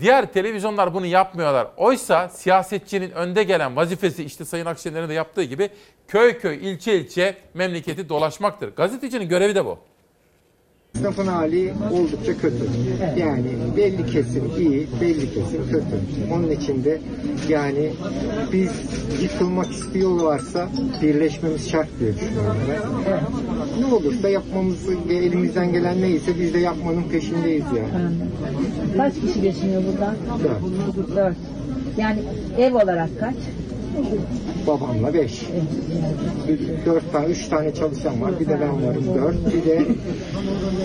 diğer 0.00 0.32
televizyonlar 0.32 0.94
bunu 0.94 1.06
yapmıyorlar. 1.06 1.68
Oysa 1.76 2.28
siyasetçinin 2.28 3.10
önde 3.10 3.42
gelen 3.42 3.76
vazifesi 3.76 4.24
işte 4.24 4.44
Sayın 4.44 4.66
Akşener'in 4.66 5.08
de 5.08 5.14
yaptığı 5.14 5.42
gibi 5.42 5.70
köy 6.08 6.38
köy, 6.38 6.70
ilçe 6.70 6.94
ilçe 6.94 7.36
memleketi 7.54 8.08
dolaşmaktır. 8.08 8.76
Gazetecinin 8.76 9.28
görevi 9.28 9.54
de 9.54 9.64
bu. 9.64 9.78
Esnafın 10.96 11.26
hali 11.26 11.72
oldukça 11.92 12.38
kötü. 12.38 12.64
Yani 13.16 13.46
belli 13.76 14.06
kesim 14.06 14.42
iyi, 14.58 14.86
belli 15.00 15.34
kesim 15.34 15.70
kötü. 15.70 15.96
Onun 16.32 16.50
için 16.50 16.84
de 16.84 17.00
yani 17.48 17.92
biz 18.52 18.70
yıkılmak 19.22 19.72
istiyorlarsa 19.72 20.68
birleşmemiz 21.02 21.68
şart 21.70 21.88
diye 22.00 22.14
düşünüyorum 22.14 22.56
ben. 23.06 23.80
Ne 23.80 23.94
olursa 23.94 24.28
yapmamız, 24.28 24.78
elimizden 25.10 25.72
gelen 25.72 26.02
neyse 26.02 26.32
biz 26.40 26.54
de 26.54 26.58
yapmanın 26.58 27.02
peşindeyiz 27.02 27.64
yani. 27.76 28.14
Kaç 28.96 29.14
kişi 29.14 29.40
geçiniyor 29.42 29.82
buradan? 29.92 30.14
Dört. 30.44 31.16
Dört. 31.16 31.36
Yani 31.98 32.18
ev 32.58 32.74
olarak 32.74 33.20
kaç? 33.20 33.36
Babamla 34.66 35.14
beş. 35.14 35.42
Dört 36.86 37.12
tane, 37.12 37.26
üç 37.26 37.48
tane 37.48 37.74
çalışan 37.74 38.22
var. 38.22 38.40
Bir 38.40 38.48
de 38.48 38.58
ben 38.60 38.86
varım 38.86 39.04
dört. 39.14 39.54
Bir 39.54 39.70
de 39.70 39.84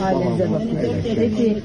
Ailenize 0.03 0.44
babam 0.44 0.53
var. 0.53 0.61
bakın. 0.65 0.77
Evet. 0.80 1.15
Peki 1.15 1.57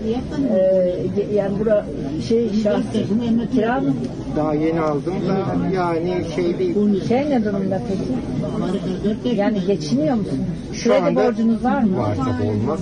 e, 1.31 1.35
yani 1.35 1.59
bura 1.61 1.87
şey 2.29 2.51
şahsi 2.63 3.05
kira 3.53 3.81
mı? 3.81 3.95
Daha 4.37 4.55
yeni 4.55 4.81
aldım 4.81 5.15
da 5.29 5.57
yani 5.75 6.25
şey 6.35 6.59
değil. 6.59 6.75
Şey 7.09 7.31
ne 7.31 7.45
durumda 7.45 7.81
peki? 7.89 9.37
Yani 9.37 9.61
geçiniyor 9.67 10.15
musun? 10.17 10.41
Şu 10.73 10.89
Kredi 10.91 11.03
anda 11.05 11.25
borcunuz 11.27 11.65
var 11.65 11.83
mı? 11.83 11.99
Var 11.99 12.17
tabii 12.17 12.49
olmaz. 12.49 12.81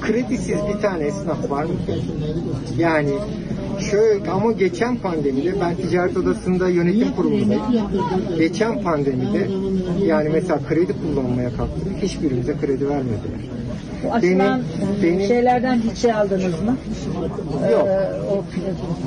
Kredisiz 0.00 0.58
bir 0.74 0.80
tane 0.82 1.04
esnaf 1.04 1.50
var 1.50 1.64
mı 1.64 1.70
ki? 1.86 1.92
Yani 2.78 3.10
şöyle 3.90 4.30
ama 4.30 4.52
geçen 4.52 4.96
pandemide 4.96 5.60
ben 5.60 5.74
ticaret 5.74 6.16
odasında 6.16 6.68
yönetim 6.68 7.12
kurulundayım. 7.16 7.62
Geçen 8.38 8.82
pandemide 8.82 9.48
yani 10.06 10.28
mesela 10.32 10.60
kredi 10.68 10.92
kullanmaya 10.92 11.50
kalktık. 11.56 12.02
Hiçbirimize 12.02 12.54
kredi 12.60 12.88
vermediler. 12.88 13.40
Bu 14.04 14.12
açılan 14.12 14.62
benim- 15.02 15.28
şeylerden 15.28 15.80
hiç 15.90 15.98
şey 15.98 16.12
aldınız 16.12 16.60
mı? 16.62 16.76
Yok. 17.72 17.88
Ee, 17.88 18.08
o 18.32 18.44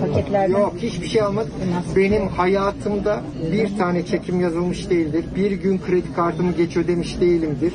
paketlerden. 0.01 0.53
Yok 0.59 0.73
hiçbir 0.77 1.07
şey 1.07 1.21
almadım. 1.21 1.51
Benim 1.95 2.27
hayatımda 2.27 3.21
bir 3.51 3.77
tane 3.77 4.05
çekim 4.05 4.39
yazılmış 4.41 4.89
değildir. 4.89 5.25
Bir 5.35 5.51
gün 5.51 5.77
kredi 5.87 6.13
kartımı 6.15 6.51
geç 6.51 6.77
ödemiş 6.77 7.21
değilimdir. 7.21 7.73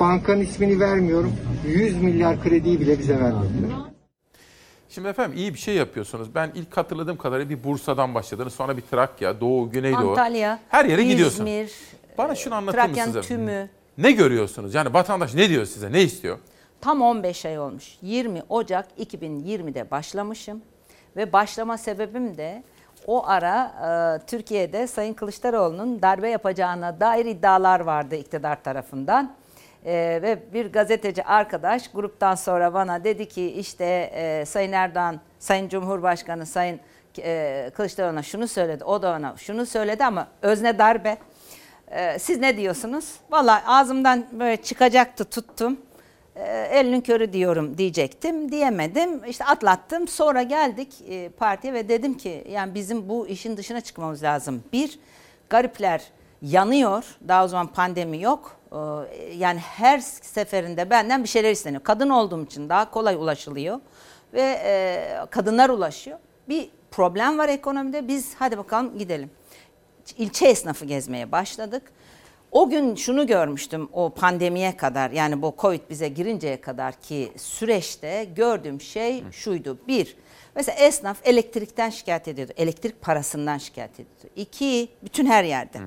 Bankanın 0.00 0.40
ismini 0.40 0.80
vermiyorum. 0.80 1.32
100 1.68 2.02
milyar 2.02 2.42
krediyi 2.42 2.80
bile 2.80 2.98
bize 2.98 3.14
vermediler. 3.20 3.91
Şimdi 4.94 5.08
efendim 5.08 5.38
iyi 5.38 5.54
bir 5.54 5.58
şey 5.58 5.74
yapıyorsunuz. 5.74 6.34
Ben 6.34 6.50
ilk 6.54 6.76
hatırladığım 6.76 7.16
kadarıyla 7.16 7.50
bir 7.50 7.64
Bursa'dan 7.64 8.14
başladınız. 8.14 8.54
Sonra 8.54 8.76
bir 8.76 8.82
Trakya, 8.82 9.40
Doğu, 9.40 9.70
Güneydoğu. 9.70 10.10
Antalya, 10.10 10.58
Her 10.68 10.84
yere 10.84 11.04
gidiyorsun. 11.04 11.46
İzmir, 11.46 11.72
Bana 12.18 12.34
şunu 12.34 12.54
anlatır 12.54 12.78
Trakya'nın 12.78 13.08
mısınız? 13.08 13.28
tümü. 13.28 13.68
Ne 13.98 14.12
görüyorsunuz? 14.12 14.74
Yani 14.74 14.94
vatandaş 14.94 15.34
ne 15.34 15.48
diyor 15.48 15.64
size? 15.64 15.92
Ne 15.92 16.02
istiyor? 16.02 16.38
Tam 16.80 17.02
15 17.02 17.46
ay 17.46 17.58
olmuş. 17.58 17.98
20 18.02 18.42
Ocak 18.48 18.86
2020'de 18.98 19.90
başlamışım 19.90 20.62
ve 21.16 21.32
başlama 21.32 21.78
sebebim 21.78 22.36
de 22.36 22.62
o 23.06 23.26
ara 23.26 23.72
e, 24.22 24.26
Türkiye'de 24.26 24.86
Sayın 24.86 25.14
Kılıçdaroğlu'nun 25.14 26.02
darbe 26.02 26.28
yapacağına 26.28 27.00
dair 27.00 27.26
iddialar 27.26 27.80
vardı 27.80 28.14
iktidar 28.14 28.62
tarafından. 28.64 29.34
E, 29.86 29.92
ve 30.22 30.38
bir 30.52 30.72
gazeteci 30.72 31.24
arkadaş 31.24 31.90
gruptan 31.90 32.34
sonra 32.34 32.74
bana 32.74 33.04
dedi 33.04 33.28
ki 33.28 33.46
işte 33.50 33.84
e, 34.14 34.44
Sayın 34.46 34.72
Erdoğan, 34.72 35.20
Sayın 35.38 35.68
Cumhurbaşkanı, 35.68 36.46
Sayın 36.46 36.80
e, 37.18 37.70
Kılıçdaroğlu'na 37.74 38.22
şunu 38.22 38.48
söyledi, 38.48 38.84
o 38.84 39.02
da 39.02 39.16
ona 39.16 39.36
şunu 39.36 39.66
söyledi 39.66 40.04
ama 40.04 40.28
özne 40.42 40.78
darbe. 40.78 41.18
E, 41.90 42.18
siz 42.18 42.38
ne 42.38 42.56
diyorsunuz? 42.56 43.14
Vallahi 43.30 43.66
ağzımdan 43.66 44.26
böyle 44.32 44.56
çıkacaktı 44.56 45.24
tuttum. 45.24 45.80
E, 46.36 46.68
elinin 46.72 47.00
körü 47.00 47.32
diyorum 47.32 47.78
diyecektim. 47.78 48.52
Diyemedim. 48.52 49.24
İşte 49.24 49.44
atlattım. 49.44 50.08
Sonra 50.08 50.42
geldik 50.42 50.92
e, 51.08 51.28
partiye 51.28 51.74
ve 51.74 51.88
dedim 51.88 52.14
ki 52.16 52.44
yani 52.48 52.74
bizim 52.74 53.08
bu 53.08 53.26
işin 53.26 53.56
dışına 53.56 53.80
çıkmamız 53.80 54.22
lazım. 54.22 54.64
Bir, 54.72 54.98
garipler 55.50 56.02
yanıyor. 56.42 57.04
Daha 57.28 57.44
o 57.44 57.48
zaman 57.48 57.66
pandemi 57.66 58.22
yok. 58.22 58.56
E, 58.72 58.76
yani 59.36 59.58
her 59.58 59.98
seferinde 59.98 60.90
benden 60.90 61.22
bir 61.22 61.28
şeyler 61.28 61.50
isteniyor. 61.50 61.82
Kadın 61.82 62.10
olduğum 62.10 62.44
için 62.44 62.68
daha 62.68 62.90
kolay 62.90 63.14
ulaşılıyor. 63.14 63.80
Ve 64.34 64.60
e, 64.64 65.26
kadınlar 65.30 65.68
ulaşıyor. 65.68 66.18
Bir 66.48 66.70
problem 66.90 67.38
var 67.38 67.48
ekonomide. 67.48 68.08
Biz 68.08 68.34
hadi 68.38 68.58
bakalım 68.58 68.98
gidelim 68.98 69.30
ilçe 70.18 70.46
esnafı 70.46 70.84
gezmeye 70.84 71.32
başladık. 71.32 71.82
O 72.52 72.68
gün 72.70 72.94
şunu 72.94 73.26
görmüştüm 73.26 73.88
o 73.92 74.10
pandemiye 74.10 74.76
kadar 74.76 75.10
yani 75.10 75.42
bu 75.42 75.54
Covid 75.58 75.80
bize 75.90 76.08
girinceye 76.08 76.60
kadar 76.60 76.94
ki 77.00 77.32
süreçte 77.36 78.24
gördüğüm 78.36 78.80
şey 78.80 79.24
şuydu. 79.30 79.78
Bir, 79.88 80.16
mesela 80.54 80.78
esnaf 80.78 81.16
elektrikten 81.24 81.90
şikayet 81.90 82.28
ediyordu. 82.28 82.52
Elektrik 82.56 83.02
parasından 83.02 83.58
şikayet 83.58 83.94
ediyordu. 83.94 84.34
İki, 84.36 84.88
bütün 85.04 85.26
her 85.26 85.44
yerde. 85.44 85.78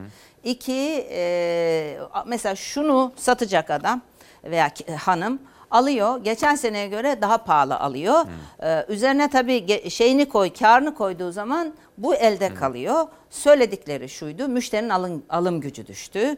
İki, 0.44 1.08
e, 1.12 1.98
mesela 2.28 2.56
şunu 2.56 3.14
satacak 3.16 3.70
adam 3.70 4.02
veya 4.44 4.72
hanım 4.98 5.40
alıyor. 5.72 6.24
Geçen 6.24 6.56
seneye 6.56 6.88
göre 6.88 7.22
daha 7.22 7.38
pahalı 7.38 7.80
alıyor. 7.80 8.26
Ee, 8.64 8.86
üzerine 8.90 9.30
tabii 9.30 9.90
şeyini 9.90 10.30
koy, 10.30 10.54
karını 10.54 10.96
koyduğu 10.96 11.32
zaman 11.32 11.74
bu 11.98 12.16
elde 12.16 12.54
kalıyor. 12.54 13.08
Söyledikleri 13.30 14.10
şuydu. 14.10 14.48
Müşterinin 14.48 14.90
alım, 14.90 15.24
alım 15.30 15.62
gücü 15.62 15.88
düştü. 15.88 16.38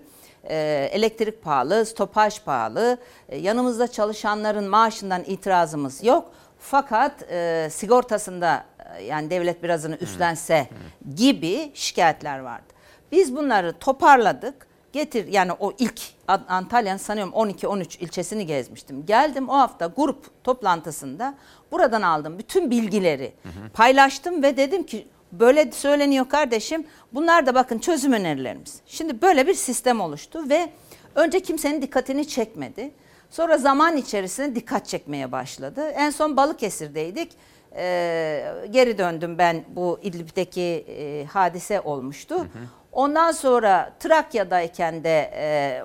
Ee, 0.49 0.89
elektrik 0.91 1.43
pahalı, 1.43 1.85
stopaj 1.85 2.41
pahalı. 2.43 2.97
Ee, 3.29 3.37
yanımızda 3.37 3.87
çalışanların 3.87 4.67
maaşından 4.67 5.23
itirazımız 5.23 6.03
yok. 6.03 6.31
Fakat 6.59 7.31
e, 7.31 7.67
sigortasında 7.71 8.65
e, 8.95 9.03
yani 9.03 9.29
devlet 9.29 9.63
birazını 9.63 9.95
üstlense 9.95 10.67
gibi 11.15 11.71
şikayetler 11.73 12.39
vardı. 12.39 12.73
Biz 13.11 13.35
bunları 13.35 13.73
toparladık. 13.73 14.67
Getir 14.93 15.27
yani 15.27 15.51
o 15.59 15.73
ilk 15.79 16.01
Antalya'nın 16.27 16.97
sanıyorum 16.97 17.33
12-13 17.33 17.99
ilçesini 17.99 18.45
gezmiştim. 18.45 19.05
Geldim 19.05 19.49
o 19.49 19.53
hafta 19.53 19.87
grup 19.87 20.43
toplantısında 20.43 21.33
buradan 21.71 22.01
aldım 22.01 22.39
bütün 22.39 22.71
bilgileri 22.71 23.33
paylaştım 23.73 24.43
ve 24.43 24.57
dedim 24.57 24.83
ki 24.83 25.07
böyle 25.31 25.71
söyleniyor 25.71 26.29
kardeşim 26.29 26.85
bunlar 27.13 27.45
da 27.45 27.55
bakın 27.55 27.79
çözüm 27.79 28.13
önerilerimiz. 28.13 28.81
Şimdi 28.85 29.21
böyle 29.21 29.47
bir 29.47 29.53
sistem 29.53 30.01
oluştu 30.01 30.49
ve 30.49 30.69
önce 31.15 31.39
kimsenin 31.39 31.81
dikkatini 31.81 32.27
çekmedi. 32.27 32.91
Sonra 33.29 33.57
zaman 33.57 33.97
içerisinde 33.97 34.55
dikkat 34.55 34.85
çekmeye 34.87 35.31
başladı. 35.31 35.89
En 35.89 36.09
son 36.09 36.37
Balıkesir'deydik. 36.37 37.31
Ee, 37.75 38.43
geri 38.69 38.97
döndüm 38.97 39.37
ben 39.37 39.63
bu 39.75 39.99
İdlib'deki 40.01 40.61
e, 40.61 41.25
hadise 41.25 41.81
olmuştu. 41.81 42.47
Ondan 42.91 43.31
sonra 43.31 43.93
Trakya'dayken 43.99 45.03
de 45.03 45.31
e, 45.35 45.81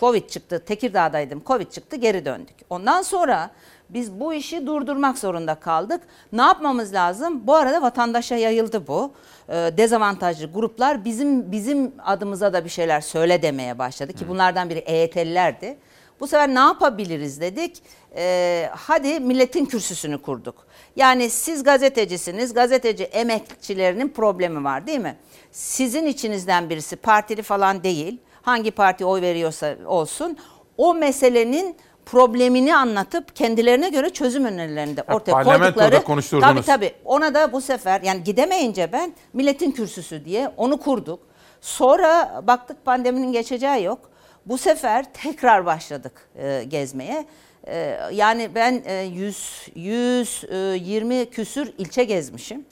Covid 0.00 0.28
çıktı. 0.28 0.64
Tekirdağ'daydım. 0.66 1.42
Covid 1.46 1.70
çıktı 1.70 1.96
geri 1.96 2.24
döndük. 2.24 2.56
Ondan 2.70 3.02
sonra 3.02 3.50
biz 3.94 4.20
bu 4.20 4.34
işi 4.34 4.66
durdurmak 4.66 5.18
zorunda 5.18 5.54
kaldık. 5.54 6.00
Ne 6.32 6.42
yapmamız 6.42 6.94
lazım? 6.94 7.46
Bu 7.46 7.54
arada 7.54 7.82
vatandaşa 7.82 8.36
yayıldı 8.36 8.86
bu. 8.86 9.12
E, 9.48 9.52
dezavantajlı 9.54 10.52
gruplar 10.52 11.04
bizim 11.04 11.52
bizim 11.52 11.92
adımıza 12.04 12.52
da 12.52 12.64
bir 12.64 12.70
şeyler 12.70 13.00
söyle 13.00 13.42
demeye 13.42 13.78
başladı 13.78 14.12
ki 14.12 14.28
bunlardan 14.28 14.70
biri 14.70 14.78
EYT'lilerdi. 14.78 15.76
Bu 16.20 16.26
sefer 16.26 16.48
ne 16.48 16.58
yapabiliriz 16.58 17.40
dedik. 17.40 17.82
Ee, 18.16 18.70
hadi 18.72 19.20
milletin 19.20 19.64
kürsüsünü 19.64 20.22
kurduk. 20.22 20.66
Yani 20.96 21.30
siz 21.30 21.62
gazetecisiniz, 21.62 22.54
gazeteci 22.54 23.04
emekçilerinin 23.04 24.08
problemi 24.08 24.64
var 24.64 24.86
değil 24.86 24.98
mi? 24.98 25.16
Sizin 25.52 26.06
içinizden 26.06 26.70
birisi 26.70 26.96
partili 26.96 27.42
falan 27.42 27.82
değil, 27.82 28.18
hangi 28.42 28.70
parti 28.70 29.04
oy 29.04 29.20
veriyorsa 29.22 29.76
olsun, 29.86 30.38
o 30.76 30.94
meselenin 30.94 31.76
problemini 32.06 32.76
anlatıp 32.76 33.36
kendilerine 33.36 33.88
göre 33.88 34.10
çözüm 34.10 34.44
önerilerini 34.44 34.96
de 34.96 35.02
ortaya 35.02 35.32
parlamentoda 35.32 35.72
koydukları. 35.72 36.04
konuşturdunuz. 36.04 36.52
Tabii 36.52 36.62
tabii. 36.66 36.92
Ona 37.04 37.34
da 37.34 37.52
bu 37.52 37.60
sefer 37.60 38.00
yani 38.00 38.24
gidemeyince 38.24 38.92
ben 38.92 39.12
milletin 39.32 39.70
kürsüsü 39.70 40.24
diye 40.24 40.52
onu 40.56 40.76
kurduk. 40.80 41.20
Sonra 41.60 42.42
baktık 42.46 42.84
pandeminin 42.84 43.32
geçeceği 43.32 43.84
yok. 43.84 44.10
Bu 44.46 44.58
sefer 44.58 45.04
tekrar 45.12 45.66
başladık 45.66 46.12
e, 46.36 46.64
gezmeye. 46.68 47.26
E, 47.66 47.98
yani 48.12 48.50
ben 48.54 48.82
e, 48.86 48.94
100 48.94 49.68
120 49.74 51.30
küsür 51.30 51.72
ilçe 51.78 52.04
gezmişim. 52.04 52.64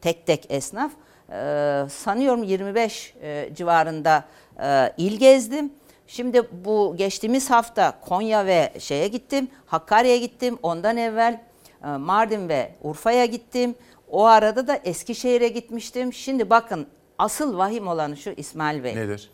Tek 0.00 0.26
tek 0.26 0.46
esnaf. 0.50 0.92
E, 1.32 1.82
sanıyorum 1.90 2.42
25 2.42 3.14
e, 3.22 3.48
civarında 3.54 4.24
e, 4.62 4.92
il 4.96 5.18
gezdim. 5.18 5.72
Şimdi 6.10 6.42
bu 6.64 6.94
geçtiğimiz 6.96 7.50
hafta 7.50 8.00
Konya 8.00 8.46
ve 8.46 8.72
şeye 8.78 9.08
gittim, 9.08 9.48
Hakkari'ye 9.66 10.18
gittim. 10.18 10.58
Ondan 10.62 10.96
evvel 10.96 11.40
e, 11.84 11.86
Mardin 11.86 12.48
ve 12.48 12.74
Urfa'ya 12.82 13.26
gittim. 13.26 13.74
O 14.08 14.24
arada 14.24 14.66
da 14.66 14.80
Eskişehir'e 14.84 15.48
gitmiştim. 15.48 16.12
Şimdi 16.12 16.50
bakın 16.50 16.86
asıl 17.18 17.58
vahim 17.58 17.88
olanı 17.88 18.16
şu 18.16 18.30
İsmail 18.30 18.84
Bey. 18.84 18.96
Nedir? 18.96 19.30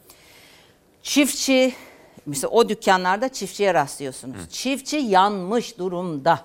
Çiftçi 1.02 1.74
Mesela 2.26 2.50
o 2.50 2.68
dükkanlarda 2.68 3.28
çiftçiye 3.28 3.74
rastlıyorsunuz. 3.74 4.50
Çiftçi 4.50 4.96
yanmış 4.96 5.78
durumda. 5.78 6.40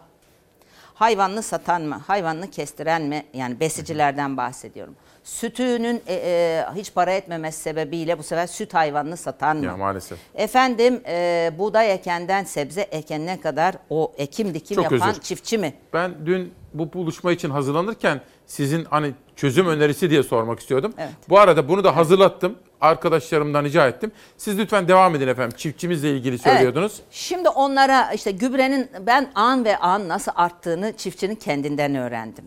Hayvanlı 0.94 1.44
satan 1.44 1.82
mı, 1.82 1.96
hayvanlı 2.08 2.52
kestiren 2.52 3.02
mi? 3.02 3.26
Yani 3.34 3.60
besicilerden 3.60 4.38
bahsediyorum. 4.38 4.96
Sütünün 5.24 6.02
e, 6.08 6.14
e, 6.14 6.66
hiç 6.76 6.94
para 6.94 7.12
etmemesi 7.12 7.62
sebebiyle 7.62 8.20
bu 8.20 8.24
sefer 8.24 8.48
süt 8.48 8.74
hayvanını 8.74 9.18
satan 9.18 9.58
mı? 9.58 9.66
Ya 9.66 9.78
maalesef. 9.78 10.20
Efendim 10.36 11.02
e, 11.08 11.52
buğday 11.58 11.94
ekenden 11.94 12.44
sebze 12.44 12.82
ekenine 12.82 13.42
kadar 13.42 13.76
o 13.90 14.14
ekim 14.18 14.54
dikim 14.54 14.76
Çok 14.76 14.92
yapan 14.92 15.10
özür. 15.10 15.22
çiftçi 15.22 15.58
mi? 15.58 15.74
Ben 15.94 16.12
dün 16.26 16.54
bu 16.74 16.94
buluşma 16.94 17.32
için 17.32 17.50
hazırlanırken 17.50 18.22
sizin 18.46 18.86
hani 18.86 19.14
çözüm 19.36 19.68
önerisi 19.68 20.10
diye 20.10 20.24
sormak 20.24 20.60
istiyordum. 20.60 20.94
Evet. 20.98 21.12
Bu 21.30 21.40
arada 21.40 21.70
bunu 21.70 21.84
da 21.84 21.96
hazırlattım. 21.96 22.56
Arkadaşlarımdan 22.82 23.64
rica 23.64 23.88
ettim. 23.88 24.12
Siz 24.38 24.58
lütfen 24.60 24.88
devam 24.88 25.16
edin 25.16 25.28
efendim. 25.28 25.58
Çiftçimizle 25.58 26.12
ilgili 26.12 26.38
söylüyordunuz. 26.38 26.94
Evet. 26.96 27.06
Şimdi 27.12 27.50
onlara 27.50 28.12
işte 28.14 28.32
gübrenin 28.32 28.90
ben 29.06 29.32
an 29.36 29.66
ve 29.66 29.78
an 29.78 30.08
nasıl 30.08 30.32
arttığını 30.36 30.94
çiftçinin 30.98 31.36
kendinden 31.36 31.96
öğrendim. 31.96 32.46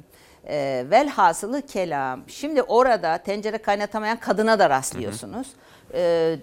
Ee, 0.48 0.86
velhasılı 0.90 1.62
kelam. 1.62 2.20
Şimdi 2.28 2.62
orada 2.62 3.18
tencere 3.18 3.58
kaynatamayan 3.58 4.16
kadına 4.16 4.58
da 4.58 4.70
rastlıyorsunuz. 4.70 5.48
Ee, 5.94 6.36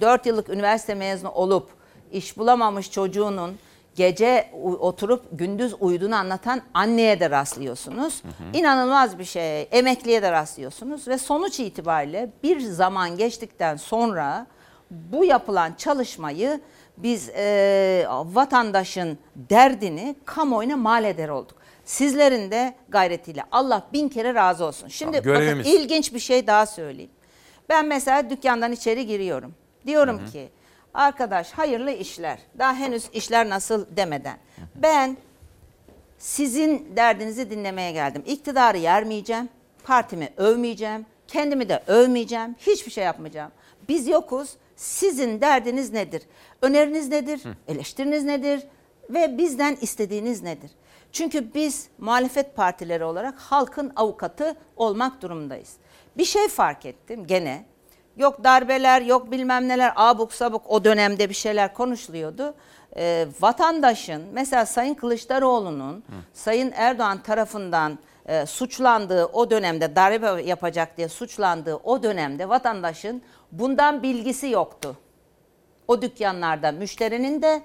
4 0.00 0.26
yıllık 0.26 0.48
üniversite 0.48 0.94
mezunu 0.94 1.30
olup 1.30 1.70
iş 2.12 2.38
bulamamış 2.38 2.90
çocuğunun 2.90 3.58
gece 3.94 4.50
oturup 4.80 5.24
gündüz 5.32 5.74
uyuduğunu 5.80 6.16
anlatan 6.16 6.62
anneye 6.74 7.20
de 7.20 7.30
rastlıyorsunuz. 7.30 8.22
İnanılmaz 8.52 9.18
bir 9.18 9.24
şey. 9.24 9.68
Emekliye 9.72 10.22
de 10.22 10.32
rastlıyorsunuz 10.32 11.08
ve 11.08 11.18
sonuç 11.18 11.60
itibariyle 11.60 12.30
bir 12.42 12.60
zaman 12.60 13.16
geçtikten 13.16 13.76
sonra 13.76 14.46
bu 14.90 15.24
yapılan 15.24 15.72
çalışmayı 15.78 16.60
biz 16.96 17.28
e, 17.28 18.06
vatandaşın 18.08 19.18
derdini 19.36 20.16
kamuoyuna 20.24 20.76
mal 20.76 21.04
eder 21.04 21.28
olduk. 21.28 21.63
Sizlerin 21.84 22.50
de 22.50 22.74
gayretiyle 22.88 23.42
Allah 23.52 23.86
bin 23.92 24.08
kere 24.08 24.34
razı 24.34 24.64
olsun. 24.64 24.88
Şimdi 24.88 25.22
Tamam, 25.22 25.40
bakın 25.40 25.58
ilginç 25.58 26.14
bir 26.14 26.18
şey 26.18 26.46
daha 26.46 26.66
söyleyeyim. 26.66 27.10
Ben 27.68 27.86
mesela 27.86 28.30
dükkandan 28.30 28.72
içeri 28.72 29.06
giriyorum. 29.06 29.54
Diyorum 29.86 30.26
ki 30.32 30.48
arkadaş 30.94 31.52
hayırlı 31.52 31.90
işler. 31.90 32.38
Daha 32.58 32.74
henüz 32.74 33.08
işler 33.12 33.48
nasıl 33.48 33.86
demeden. 33.96 34.38
Ben 34.74 35.16
sizin 36.18 36.96
derdinizi 36.96 37.50
dinlemeye 37.50 37.92
geldim. 37.92 38.22
İktidarı 38.26 38.78
yermeyeceğim, 38.78 39.48
partimi 39.84 40.28
övmeyeceğim, 40.36 41.06
kendimi 41.28 41.68
de 41.68 41.82
övmeyeceğim, 41.86 42.56
hiçbir 42.58 42.90
şey 42.90 43.04
yapmayacağım. 43.04 43.52
Biz 43.88 44.08
yokuz, 44.08 44.56
sizin 44.76 45.40
derdiniz 45.40 45.92
nedir? 45.92 46.22
Öneriniz 46.62 47.08
nedir? 47.08 47.42
Eleştiriniz 47.68 48.24
nedir? 48.24 48.62
Ve 49.10 49.38
bizden 49.38 49.76
istediğiniz 49.80 50.42
nedir? 50.42 50.70
Çünkü 51.12 51.54
biz 51.54 51.88
muhalefet 51.98 52.56
partileri 52.56 53.04
olarak 53.04 53.38
halkın 53.38 53.92
avukatı 53.96 54.56
olmak 54.76 55.22
durumundayız. 55.22 55.76
Bir 56.16 56.24
şey 56.24 56.48
fark 56.48 56.86
ettim 56.86 57.26
gene. 57.26 57.64
Yok 58.16 58.44
darbeler, 58.44 59.02
yok 59.02 59.30
bilmem 59.30 59.68
neler, 59.68 59.92
abuk 59.96 60.32
sabuk 60.32 60.70
o 60.70 60.84
dönemde 60.84 61.28
bir 61.28 61.34
şeyler 61.34 61.74
konuşuluyordu. 61.74 62.54
Ee, 62.96 63.26
vatandaşın, 63.40 64.22
mesela 64.32 64.66
Sayın 64.66 64.94
Kılıçdaroğlu'nun 64.94 66.04
Sayın 66.32 66.72
Erdoğan 66.76 67.22
tarafından 67.22 67.98
e, 68.26 68.46
suçlandığı 68.46 69.26
o 69.26 69.50
dönemde, 69.50 69.96
darbe 69.96 70.42
yapacak 70.42 70.96
diye 70.96 71.08
suçlandığı 71.08 71.76
o 71.76 72.02
dönemde 72.02 72.48
vatandaşın 72.48 73.22
bundan 73.52 74.02
bilgisi 74.02 74.48
yoktu. 74.48 74.96
O 75.88 76.02
dükkanlarda 76.02 76.72
müşterinin 76.72 77.42
de 77.42 77.62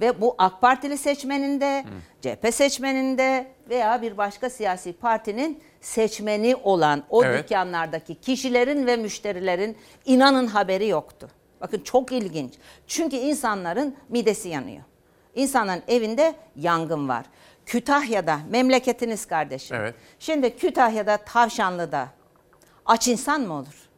ve 0.00 0.20
bu 0.20 0.34
AK 0.38 0.60
Partili 0.60 0.98
seçmenin 0.98 1.60
de, 1.60 1.84
CHP 2.22 2.54
seçmenin 2.54 3.18
de 3.18 3.46
veya 3.70 4.02
bir 4.02 4.16
başka 4.16 4.50
siyasi 4.50 4.92
partinin 4.92 5.62
seçmeni 5.80 6.56
olan 6.56 7.02
o 7.10 7.24
Evet. 7.24 7.44
dükkanlardaki 7.44 8.14
kişilerin 8.14 8.86
ve 8.86 8.96
müşterilerin 8.96 9.76
inanın 10.04 10.46
haberi 10.46 10.88
yoktu. 10.88 11.28
Bakın 11.60 11.80
çok 11.80 12.12
ilginç. 12.12 12.54
Çünkü 12.86 13.16
insanların 13.16 13.96
midesi 14.08 14.48
yanıyor. 14.48 14.82
İnsanların 15.34 15.82
evinde 15.88 16.34
yangın 16.56 17.08
var. 17.08 17.26
Kütahya'da 17.66 18.38
memleketiniz 18.50 19.26
kardeşim. 19.26 19.76
Evet. 19.76 19.94
Şimdi 20.18 20.56
Kütahya'da 20.56 21.16
Tavşanlı'da 21.16 22.08
aç 22.86 23.08
insan 23.08 23.40
mı 23.40 23.54
olur? 23.54 23.88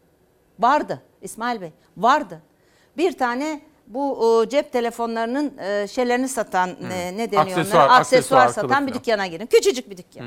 Vardı 0.59 1.03
İsmail 1.23 1.61
Bey, 1.61 1.73
vardı. 1.97 2.43
Bir 2.97 3.12
tane 3.12 3.61
bu 3.89 4.43
e, 4.44 4.48
cep 4.48 4.73
telefonlarının 4.73 5.59
e, 5.59 5.86
şeylerini 5.89 6.28
satan 6.28 6.70
e, 6.93 7.16
ne 7.16 7.31
deniyor 7.31 7.59
Aksesuar, 7.59 7.85
onlara? 7.85 7.93
aksesuar, 7.93 8.40
Aksesuar 8.40 8.48
satan 8.48 8.86
kılıf 8.86 8.94
bir 8.94 9.01
dükkana 9.01 9.27
girin. 9.27 9.47
Küçücük 9.47 9.90
bir 9.90 9.97
dükkan. 9.97 10.27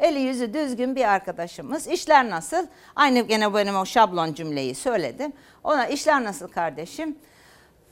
Eli 0.00 0.18
yüzü 0.18 0.54
düzgün 0.54 0.96
bir 0.96 1.04
arkadaşımız. 1.04 1.86
İşler 1.86 2.30
nasıl? 2.30 2.66
Aynı 2.96 3.20
gene 3.20 3.54
benim 3.54 3.76
o 3.76 3.84
şablon 3.84 4.34
cümleyi 4.34 4.74
söyledim. 4.74 5.32
Ona 5.64 5.86
işler 5.86 6.24
nasıl 6.24 6.48
kardeşim? 6.48 7.18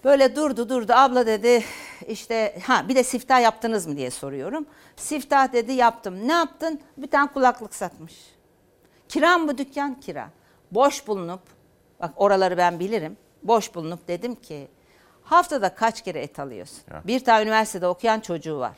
Böyle 0.04 0.36
durdu 0.36 0.68
durdu 0.68 0.92
abla 0.92 1.26
dedi 1.26 1.64
işte 2.08 2.58
ha 2.66 2.88
bir 2.88 2.94
de 2.94 3.04
siftah 3.04 3.42
yaptınız 3.42 3.86
mı 3.86 3.96
diye 3.96 4.10
soruyorum. 4.10 4.66
Siftah 4.96 5.52
dedi 5.52 5.72
yaptım. 5.72 6.28
Ne 6.28 6.32
yaptın? 6.32 6.80
Bir 6.96 7.06
tane 7.10 7.32
kulaklık 7.32 7.74
satmış. 7.74 8.14
Kira 9.08 9.38
mı 9.38 9.48
bu 9.48 9.58
dükkan? 9.58 10.00
Kira. 10.00 10.28
Boş 10.70 11.06
bulunup, 11.06 11.40
bak 12.00 12.10
oraları 12.16 12.56
ben 12.56 12.80
bilirim. 12.80 13.16
Boş 13.42 13.74
bulunup 13.74 14.08
dedim 14.08 14.34
ki 14.34 14.68
haftada 15.24 15.74
kaç 15.74 16.02
kere 16.05 16.20
et 16.22 16.38
alıyorsun? 16.38 16.78
Ya. 16.90 17.02
Bir 17.06 17.24
tane 17.24 17.42
üniversitede 17.42 17.86
okuyan 17.86 18.20
çocuğu 18.20 18.59
var. 18.59 18.76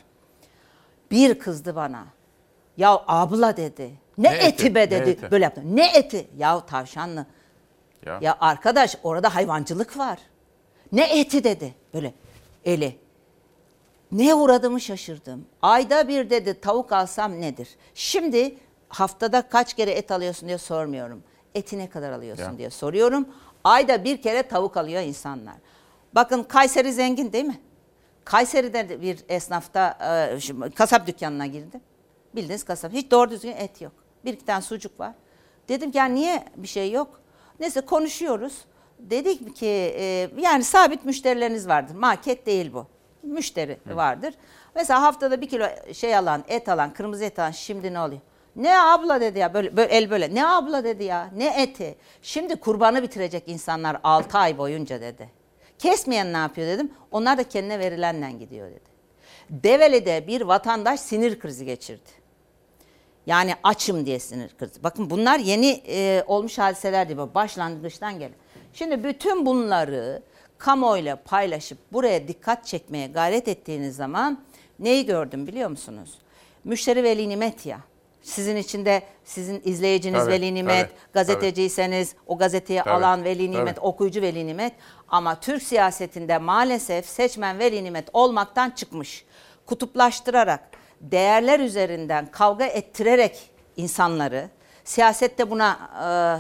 Bir 1.11 1.39
kızdı 1.39 1.77
bana. 1.77 2.05
Ya 2.77 3.03
abla 3.07 3.57
dedi. 3.57 3.91
Ne, 4.19 4.31
Ne 4.31 4.37
eti, 4.37 4.47
eti, 4.47 4.75
be 4.75 4.81
ne 4.81 4.91
dedi. 4.91 5.11
eti? 5.11 5.31
Böyle 5.31 5.45
yaptı. 5.45 5.63
Ne 5.65 5.87
eti? 5.87 6.27
Ya 6.37 6.67
tavşanlı. 6.67 7.27
Ya. 8.07 8.19
Ya 8.21 8.37
arkadaş 8.41 8.97
orada 9.03 9.35
hayvancılık 9.35 9.99
var. 9.99 10.19
Ne 10.93 11.03
eti 11.21 11.45
dedi. 11.45 11.75
Böyle 11.95 12.15
eli. 12.65 12.99
Neye 14.13 14.35
uğradığımı 14.35 14.81
şaşırdım. 14.81 15.47
Ayda 15.63 16.09
bir 16.09 16.31
dedi 16.31 16.61
tavuk 16.61 16.93
alsam 16.93 17.41
nedir? 17.41 17.69
Şimdi 17.95 18.59
haftada 18.89 19.43
kaç 19.49 19.75
kere 19.75 19.91
et 19.91 20.11
alıyorsun 20.11 20.49
diye 20.49 20.59
sormuyorum. 20.59 21.23
Eti 21.55 21.79
ne 21.79 21.89
kadar 21.91 22.13
alıyorsun 22.13 22.45
Ya. 22.53 22.59
diye 22.59 22.71
soruyorum. 22.71 23.29
Ayda 23.65 24.05
bir 24.05 24.23
kere 24.23 24.43
tavuk 24.43 24.77
alıyor 24.77 25.03
insanlar. 25.03 25.55
Bakın 26.17 26.43
Kayseri 26.43 26.93
zengin 26.93 27.33
değil 27.33 27.45
mi? 27.45 27.61
Kayseri'de 28.25 28.89
de 28.89 29.03
bir 29.03 29.25
esnafta 29.29 29.99
e, 30.33 30.71
kasap 30.71 31.07
dükkanına 31.07 31.47
girdim. 31.47 31.81
Bildiğiniz 32.35 32.65
kasap. 32.65 32.93
Hiç 32.93 33.11
doğru 33.11 33.31
düzgün 33.31 33.53
et 33.53 33.81
yok. 33.81 33.93
Bir 34.25 34.33
iki 34.33 34.45
tane 34.45 34.63
sucuk 34.63 35.01
var. 35.01 35.13
Dedim 35.69 35.91
ki 35.91 35.99
ya 35.99 36.05
niye 36.05 36.45
bir 36.57 36.69
şey 36.69 36.91
yok? 36.93 37.21
Neyse 37.61 37.81
konuşuyoruz. 37.81 38.65
Dedik 38.99 39.57
ki 39.57 39.67
e, 39.67 40.31
yani 40.39 40.65
sabit 40.65 41.05
müşterileriniz 41.05 41.69
vardır. 41.69 41.95
Market 41.95 42.47
değil 42.47 42.73
bu. 42.73 42.87
Müşteri 43.23 43.79
vardır. 43.87 44.35
Mesela 44.75 45.03
haftada 45.03 45.41
bir 45.41 45.49
kilo 45.49 45.67
şey 45.95 46.17
alan, 46.17 46.45
et 46.49 46.69
alan, 46.69 46.93
kırmızı 46.93 47.25
et 47.25 47.39
alan 47.39 47.51
şimdi 47.51 47.93
ne 47.93 48.01
oluyor? 48.01 48.21
Ne 48.57 48.81
abla 48.81 49.21
dedi 49.21 49.39
ya 49.39 49.55
böyle, 49.55 49.77
böyle 49.77 49.93
el 49.93 50.11
böyle. 50.11 50.35
Ne 50.35 50.47
abla 50.47 50.85
dedi 50.85 51.05
ya? 51.05 51.31
Ne 51.37 51.63
eti? 51.63 51.99
Şimdi 52.23 52.57
kurbanı 52.57 53.03
bitirecek 53.03 53.43
insanlar 53.47 54.01
6 54.05 54.39
ay 54.39 54.59
boyunca 54.59 55.01
dedi. 55.01 55.46
Kesmeyen 55.79 56.33
ne 56.33 56.37
yapıyor 56.37 56.67
dedim. 56.67 56.91
Onlar 57.11 57.39
da 57.39 57.49
kendine 57.49 57.79
verilenden 57.79 58.39
gidiyor 58.39 58.71
dedi. 58.71 58.97
Develi'de 59.51 60.27
bir 60.27 60.41
vatandaş 60.41 61.01
sinir 61.01 61.41
krizi 61.41 61.65
geçirdi. 61.65 62.11
Yani 63.27 63.55
açım 63.63 64.07
diye 64.07 64.19
sinir 64.19 64.51
krizi. 64.59 64.83
Bakın 64.85 65.11
bunlar 65.11 65.39
yeni 65.39 65.83
e, 65.89 66.25
olmuş 66.27 66.59
hadiseler 66.59 67.19
bu, 67.19 67.35
Başlangıçtan 67.35 68.19
gelen. 68.19 68.35
Şimdi 68.73 69.05
bütün 69.05 69.47
bunları 69.47 70.23
kamuoyuyla 70.59 71.17
paylaşıp 71.17 71.79
buraya 71.93 72.29
dikkat 72.29 72.67
çekmeye 72.67 73.07
gayret 73.07 73.49
ettiğiniz 73.49 73.97
zaman 73.97 74.45
neyi 74.79 75.07
gördüm 75.07 75.47
biliyor 75.47 75.71
musunuz? 75.71 76.19
Müşteri 76.65 77.03
veli 77.03 77.29
nimet 77.29 77.67
ya. 77.67 77.81
Sizin 78.23 78.57
içinde 78.57 79.03
sizin 79.25 79.63
izleyiciniz 79.65 80.21
Tabii, 80.21 80.33
veli 80.33 80.55
nimet, 80.55 80.89
tabii, 80.89 81.13
gazeteciyseniz 81.13 82.15
o 82.27 82.39
gazeteyi 82.39 82.81
Tabii, 82.81 82.91
alan 82.95 83.25
veli 83.25 83.47
tabii. 83.47 83.57
nimet, 83.57 83.79
okuyucu 83.81 84.23
veli 84.23 84.47
nimet. 84.47 84.73
Ama 85.09 85.41
Türk 85.41 85.63
siyasetinde 85.63 86.39
maalesef 86.39 87.09
seçmen 87.09 87.59
veli 87.59 87.85
nimet 87.85 88.09
olmaktan 88.13 88.71
çıkmış. 88.71 89.25
Kutuplaştırarak, 89.67 90.61
değerler 91.01 91.61
üzerinden 91.61 92.31
kavga 92.31 92.65
ettirerek 92.65 93.51
insanları, 93.77 94.49
siyasette 94.85 95.51
buna 95.51 95.79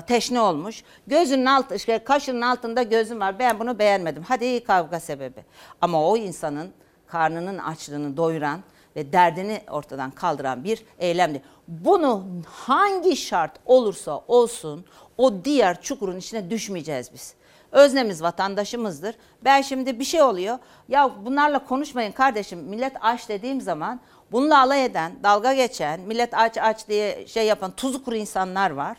e, 0.03 0.07
teşne 0.07 0.41
olmuş. 0.41 0.83
Gözünün 1.07 1.47
alt, 1.47 1.73
işte 1.73 1.99
kaşının 1.99 2.41
altında 2.41 2.83
gözüm 2.83 3.21
var. 3.21 3.39
Ben 3.39 3.61
bunu 3.61 3.79
beğenmedim. 3.79 4.23
Hadi 4.23 4.45
iyi 4.45 4.65
kavga 4.65 5.01
sebebi. 5.01 5.45
Ama 5.81 6.09
o 6.09 6.17
insanın 6.17 6.73
karnının 7.07 7.59
açlığını 7.59 8.17
doyuran 8.17 8.61
ve 8.97 9.13
derdini 9.13 9.61
ortadan 9.71 10.11
kaldıran 10.11 10.65
bir 10.65 10.85
eylemdi. 10.99 11.43
Bunu 11.69 12.27
hangi 12.47 13.17
şart 13.17 13.53
olursa 13.67 14.21
olsun 14.29 14.85
o 15.19 15.45
diğer 15.45 15.83
çukurun 15.83 16.17
içine 16.17 16.51
düşmeyeceğiz 16.51 17.13
biz. 17.13 17.35
Öznemiz 17.77 18.23
vatandaşımızdır. 18.23 19.15
Ben 19.45 19.63
şimdi 19.63 19.99
bir 19.99 20.05
şey 20.05 20.23
oluyor. 20.23 20.59
Ya 20.89 21.11
bunlarla 21.25 21.65
konuşmayın 21.65 22.13
kardeşim. 22.13 22.59
Millet 22.59 22.93
aç 23.01 23.29
dediğim 23.29 23.61
zaman 23.61 24.01
bununla 24.33 24.61
alay 24.61 24.85
eden, 24.85 25.13
dalga 25.23 25.55
geçen, 25.55 26.01
millet 26.01 26.35
aç 26.35 26.59
aç 26.59 26.89
diye 26.89 27.27
şey 27.27 27.47
yapan 27.47 27.71
tuzu 27.71 28.05
kuru 28.05 28.17
insanlar 28.17 28.71
var. 28.71 28.97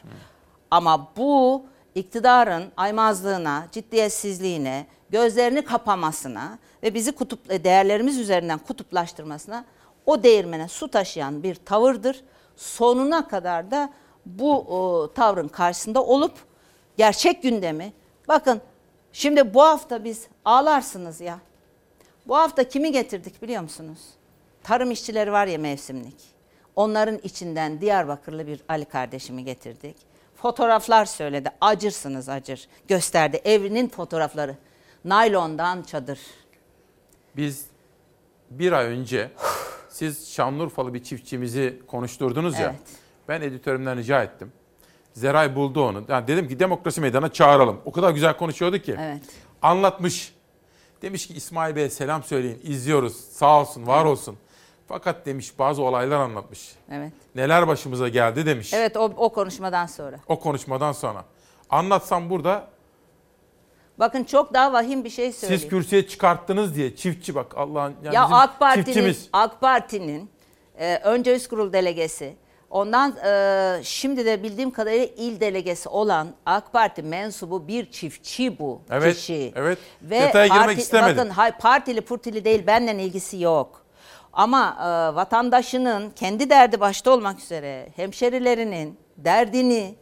Ama 0.71 1.07
bu 1.17 1.65
iktidarın 1.95 2.63
aymazlığına, 2.77 3.67
ciddiyetsizliğine, 3.71 4.85
gözlerini 5.09 5.61
kapamasına 5.61 6.59
ve 6.83 6.93
bizi 6.93 7.11
kutup 7.11 7.49
değerlerimiz 7.49 8.17
üzerinden 8.17 8.59
kutuplaştırmasına 8.59 9.65
o 10.05 10.23
değirmene 10.23 10.67
su 10.67 10.87
taşıyan 10.87 11.43
bir 11.43 11.55
tavırdır. 11.55 12.23
Sonuna 12.55 13.27
kadar 13.27 13.71
da 13.71 13.89
bu 14.25 14.57
o, 14.57 15.13
tavrın 15.13 15.47
karşısında 15.47 16.03
olup 16.03 16.33
gerçek 16.97 17.43
gündemi 17.43 17.93
bakın 18.27 18.61
şimdi 19.11 19.53
bu 19.53 19.63
hafta 19.63 20.03
biz 20.03 20.27
ağlarsınız 20.45 21.21
ya. 21.21 21.39
Bu 22.27 22.37
hafta 22.37 22.63
kimi 22.63 22.91
getirdik 22.91 23.41
biliyor 23.41 23.61
musunuz? 23.61 23.99
Tarım 24.63 24.91
işçileri 24.91 25.31
var 25.31 25.47
ya 25.47 25.57
mevsimlik. 25.57 26.37
Onların 26.75 27.19
içinden 27.23 27.81
Diyarbakırlı 27.81 28.47
bir 28.47 28.61
Ali 28.69 28.85
kardeşimi 28.85 29.43
getirdik. 29.43 29.95
Fotoğraflar 30.35 31.05
söyledi. 31.05 31.49
Acırsınız 31.61 32.29
acır. 32.29 32.67
Gösterdi 32.87 33.41
evinin 33.45 33.89
fotoğrafları. 33.89 34.55
Naylondan 35.05 35.83
çadır. 35.83 36.19
Biz 37.35 37.65
bir 38.49 38.71
ay 38.71 38.85
önce 38.85 39.31
siz 39.89 40.31
Şanlıurfalı 40.31 40.93
bir 40.93 41.03
çiftçimizi 41.03 41.81
konuşturdunuz 41.87 42.59
ya. 42.59 42.69
Evet. 42.69 42.89
Ben 43.27 43.41
editörümden 43.41 43.97
rica 43.97 44.23
ettim. 44.23 44.51
Zeray 45.17 45.55
buldu 45.55 45.83
onu. 45.83 46.03
Yani 46.07 46.27
dedim 46.27 46.47
ki 46.47 46.59
demokrasi 46.59 47.01
meydana 47.01 47.33
çağıralım. 47.33 47.77
O 47.85 47.91
kadar 47.91 48.11
güzel 48.11 48.37
konuşuyordu 48.37 48.77
ki. 48.77 48.95
Evet. 48.99 49.21
Anlatmış. 49.61 50.33
Demiş 51.01 51.27
ki 51.27 51.33
İsmail 51.33 51.75
Bey'e 51.75 51.89
selam 51.89 52.23
söyleyin. 52.23 52.59
İzliyoruz. 52.63 53.15
Sağ 53.15 53.61
olsun, 53.61 53.87
var 53.87 54.05
olsun. 54.05 54.37
Fakat 54.87 55.25
demiş 55.25 55.59
bazı 55.59 55.81
olaylar 55.83 56.19
anlatmış. 56.19 56.75
Evet. 56.91 57.11
Neler 57.35 57.67
başımıza 57.67 58.07
geldi 58.07 58.45
demiş. 58.45 58.73
Evet 58.73 58.97
o, 58.97 59.03
o 59.03 59.33
konuşmadan 59.33 59.85
sonra. 59.85 60.19
O 60.27 60.39
konuşmadan 60.39 60.91
sonra. 60.91 61.25
Anlatsam 61.69 62.29
burada 62.29 62.67
Bakın 63.99 64.23
çok 64.23 64.53
daha 64.53 64.73
vahim 64.73 65.03
bir 65.03 65.09
şey 65.09 65.31
söyleyeyim. 65.31 65.61
siz 65.61 65.69
kürsüye 65.69 66.07
çıkarttınız 66.07 66.75
diye 66.75 66.95
çiftçi 66.95 67.35
bak 67.35 67.57
Allah'ın 67.57 67.95
yani 68.03 68.15
ya 68.15 68.23
bizim 68.23 68.35
AK 68.35 68.59
Parti'nin 68.59 68.85
çiftçimiz. 68.85 69.29
AK 69.33 69.61
Parti'nin 69.61 70.29
e, 70.79 70.97
önce 70.97 71.35
üst 71.35 71.47
kurul 71.47 71.73
delegesi, 71.73 72.35
ondan 72.69 73.15
e, 73.25 73.79
şimdi 73.83 74.25
de 74.25 74.43
bildiğim 74.43 74.71
kadarıyla 74.71 75.05
il 75.17 75.39
delegesi 75.39 75.89
olan 75.89 76.27
AK 76.45 76.73
Parti 76.73 77.03
mensubu 77.03 77.67
bir 77.67 77.91
çiftçi 77.91 78.59
bu 78.59 78.81
Evet, 78.91 79.15
kişi. 79.15 79.53
evet. 79.55 79.77
Ve 80.01 80.19
Detaya 80.21 80.47
girmek 80.47 80.65
parti- 80.65 80.79
istemedim. 80.81 81.17
Bakın 81.17 81.29
hay, 81.29 81.51
partili 81.57 82.01
purtili 82.01 82.45
değil 82.45 82.67
benden 82.67 82.97
ilgisi 82.97 83.41
yok. 83.41 83.85
Ama 84.33 84.77
e, 84.79 85.15
vatandaşının 85.15 86.09
kendi 86.09 86.49
derdi 86.49 86.79
başta 86.79 87.11
olmak 87.11 87.39
üzere 87.39 87.89
hemşerilerinin 87.95 88.97
derdini 89.17 89.95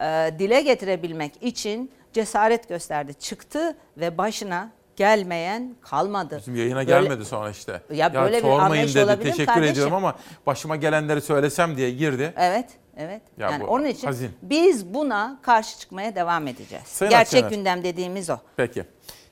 e, 0.00 0.30
dile 0.38 0.60
getirebilmek 0.60 1.42
için 1.42 1.90
cesaret 2.12 2.68
gösterdi. 2.68 3.14
Çıktı 3.14 3.76
ve 3.96 4.18
başına 4.18 4.70
gelmeyen 4.96 5.74
kalmadı. 5.80 6.36
Bizim 6.38 6.56
yayına 6.56 6.76
Böyle- 6.76 6.90
gelmedi 6.90 7.24
sonra 7.24 7.50
işte. 7.50 7.82
Ya 7.94 8.14
böyle 8.14 8.36
bir 8.36 8.40
sormayın 8.42 8.60
anlayış 8.64 8.94
dedi. 8.94 9.22
Teşekkür 9.22 9.46
kardeşim? 9.46 9.72
ediyorum 9.72 9.94
ama 9.94 10.16
başıma 10.46 10.76
gelenleri 10.76 11.20
söylesem 11.20 11.76
diye 11.76 11.90
girdi. 11.90 12.32
Evet, 12.36 12.68
evet. 12.96 13.22
Ya 13.38 13.50
yani 13.50 13.62
bu 13.64 13.66
onun 13.66 13.84
için 13.84 14.06
hazin. 14.06 14.30
biz 14.42 14.94
buna 14.94 15.38
karşı 15.42 15.78
çıkmaya 15.78 16.14
devam 16.14 16.46
edeceğiz. 16.46 16.84
Sayın 16.86 17.10
Gerçek 17.10 17.44
Akşener. 17.44 17.50
gündem 17.58 17.84
dediğimiz 17.84 18.30
o. 18.30 18.36
Peki. 18.56 18.84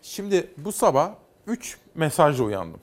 Şimdi 0.02 0.50
bu 0.56 0.72
sabah 0.72 1.10
3 1.46 1.78
mesajla 1.94 2.44
uyandım. 2.44 2.80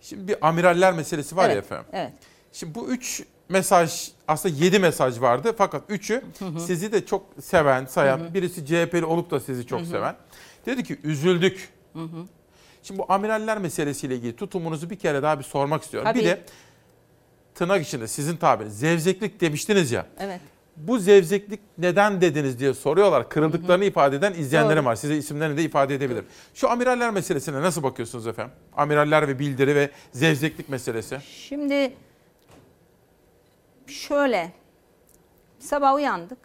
Şimdi 0.00 0.28
bir 0.28 0.48
amiraller 0.48 0.92
meselesi 0.92 1.36
var 1.36 1.44
ya 1.48 1.52
Evet, 1.54 1.64
efendim. 1.64 1.86
Evet. 1.92 2.12
Şimdi 2.52 2.74
bu 2.74 2.88
3 2.88 3.24
mesaj 3.48 4.10
aslında 4.28 4.54
7 4.64 4.78
mesaj 4.78 5.20
vardı 5.20 5.54
fakat 5.58 5.90
3'ü 5.90 6.22
sizi 6.66 6.92
de 6.92 7.06
çok 7.06 7.26
seven, 7.42 7.86
sayan, 7.86 8.34
birisi 8.34 8.66
CHP'li 8.66 9.04
olup 9.04 9.30
da 9.30 9.40
sizi 9.40 9.66
çok 9.66 9.80
Hı 9.80 9.84
hı. 9.84 9.88
seven. 9.88 10.14
Dedi 10.66 10.84
ki 10.84 10.98
üzüldük. 11.04 11.68
Hı 11.92 12.02
hı. 12.02 12.26
Şimdi 12.82 12.98
bu 13.00 13.12
amiraller 13.12 13.58
meselesiyle 13.58 14.16
ilgili 14.16 14.36
tutumunuzu 14.36 14.90
bir 14.90 14.98
kere 14.98 15.22
daha 15.22 15.38
bir 15.38 15.44
sormak 15.44 15.82
istiyorum. 15.82 16.10
Tabii. 16.12 16.18
Bir 16.20 16.24
de 16.24 16.40
tırnak 17.54 17.86
içinde 17.86 18.08
sizin 18.08 18.36
tabiriniz 18.36 18.78
zevzeklik 18.78 19.40
demiştiniz 19.40 19.92
ya. 19.92 20.06
Evet. 20.18 20.40
Bu 20.76 20.98
zevzeklik 20.98 21.60
neden 21.78 22.20
dediniz 22.20 22.58
diye 22.60 22.74
soruyorlar. 22.74 23.28
Kırıldıklarını 23.28 23.84
ifade 23.84 24.16
eden 24.16 24.32
izleyenlerim 24.32 24.82
Doğru. 24.82 24.90
var. 24.90 24.94
Size 24.96 25.16
isimlerini 25.16 25.56
de 25.56 25.62
ifade 25.62 25.94
edebilirim. 25.94 26.26
Şu 26.54 26.70
amiraller 26.70 27.10
meselesine 27.10 27.62
nasıl 27.62 27.82
bakıyorsunuz 27.82 28.26
efendim? 28.26 28.54
Amiraller 28.76 29.28
ve 29.28 29.38
bildiri 29.38 29.74
ve 29.74 29.90
zevzeklik 30.12 30.68
meselesi. 30.68 31.18
Şimdi 31.48 31.92
şöyle 33.86 34.52
sabah 35.58 35.94
uyandık. 35.94 36.38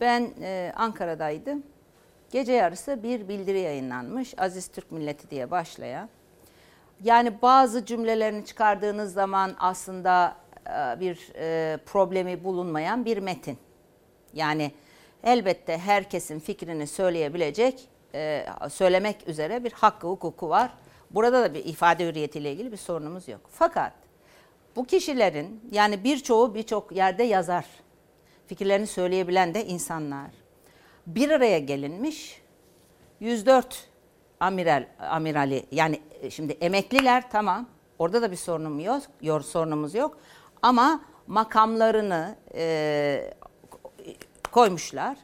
Ben 0.00 0.30
e, 0.40 0.72
Ankara'daydım. 0.76 1.62
Gece 2.30 2.52
yarısı 2.52 3.02
bir 3.02 3.28
bildiri 3.28 3.60
yayınlanmış. 3.60 4.34
Aziz 4.38 4.68
Türk 4.68 4.92
Milleti 4.92 5.30
diye 5.30 5.50
başlayan. 5.50 6.08
Yani 7.04 7.42
bazı 7.42 7.84
cümlelerini 7.84 8.44
çıkardığınız 8.44 9.12
zaman 9.12 9.56
aslında 9.58 10.36
e, 10.66 11.00
bir 11.00 11.32
e, 11.34 11.76
problemi 11.86 12.44
bulunmayan 12.44 13.04
bir 13.04 13.18
metin. 13.18 13.58
Yani 14.34 14.72
elbette 15.24 15.78
herkesin 15.78 16.38
fikrini 16.40 16.86
söyleyebilecek, 16.86 17.88
e, 18.14 18.46
söylemek 18.70 19.28
üzere 19.28 19.64
bir 19.64 19.72
hakkı 19.72 20.06
hukuku 20.06 20.48
var. 20.48 20.70
Burada 21.10 21.42
da 21.42 21.54
bir 21.54 21.64
ifade 21.64 22.06
hürriyetiyle 22.06 22.52
ilgili 22.52 22.72
bir 22.72 22.76
sorunumuz 22.76 23.28
yok. 23.28 23.40
Fakat 23.52 23.92
bu 24.76 24.84
kişilerin 24.84 25.60
yani 25.70 26.04
birçoğu 26.04 26.54
birçok 26.54 26.96
yerde 26.96 27.22
yazar. 27.22 27.64
Fikirlerini 28.46 28.86
söyleyebilen 28.86 29.54
de 29.54 29.66
insanlar. 29.66 30.30
Bir 31.08 31.30
araya 31.30 31.58
gelinmiş 31.58 32.42
104 33.20 33.88
amiral 34.40 34.86
amirali 34.98 35.66
yani 35.70 36.00
e, 36.22 36.30
şimdi 36.30 36.52
emekliler 36.52 37.30
tamam 37.30 37.68
orada 37.98 38.22
da 38.22 38.30
bir 38.30 38.36
sorunum 38.36 38.80
yok, 38.80 39.02
yor 39.22 39.40
sorunumuz 39.40 39.94
yok 39.94 40.18
ama 40.62 41.00
makamlarını 41.26 42.36
e, 42.54 43.34
koymuşlar. 44.52 45.16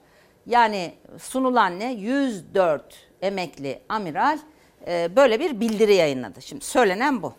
Yani 0.47 0.95
sunulan 1.19 1.79
ne? 1.79 1.93
104 1.93 3.09
emekli 3.23 3.81
amiral 3.89 4.39
e, 4.87 5.17
böyle 5.17 5.41
bir 5.41 5.61
bildiri 5.61 5.95
yayınladı. 5.95 6.43
Şimdi 6.43 6.65
söylenen 6.65 7.23
bu. 7.23 7.33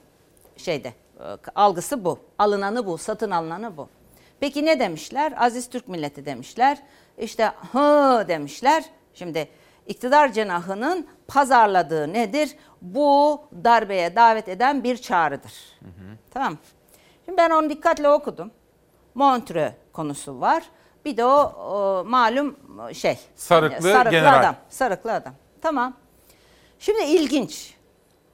Şeyde 0.57 0.93
e, 1.19 1.23
algısı 1.55 2.05
bu. 2.05 2.19
Alınanı 2.37 2.85
bu, 2.85 2.97
satın 2.97 3.31
alınanı 3.31 3.77
bu. 3.77 3.89
Peki 4.39 4.65
ne 4.65 4.79
demişler? 4.79 5.33
Aziz 5.37 5.69
Türk 5.69 5.87
milleti 5.87 6.25
demişler. 6.25 6.77
İşte 7.17 7.51
hı 7.71 8.25
demişler. 8.27 8.83
Şimdi 9.13 9.49
iktidar 9.87 10.31
cenahının 10.33 11.07
pazarladığı 11.27 12.13
nedir? 12.13 12.55
Bu 12.81 13.41
darbeye 13.63 14.15
davet 14.15 14.49
eden 14.49 14.83
bir 14.83 14.97
çağrıdır. 14.97 15.53
Tamam. 16.31 16.57
Şimdi 17.25 17.37
ben 17.37 17.49
onu 17.49 17.69
dikkatle 17.69 18.09
okudum. 18.09 18.51
Montreux 19.15 19.73
konusu 19.93 20.41
var. 20.41 20.63
Bir 21.05 21.17
de 21.17 21.25
o, 21.25 21.29
o 21.29 22.03
malum 22.05 22.55
şey. 22.93 23.19
Sarıklı 23.35 24.11
general. 24.11 24.39
adam. 24.39 24.55
Sarıklı 24.69 25.13
adam. 25.13 25.33
Tamam. 25.61 25.93
Şimdi 26.79 27.03
ilginç. 27.03 27.75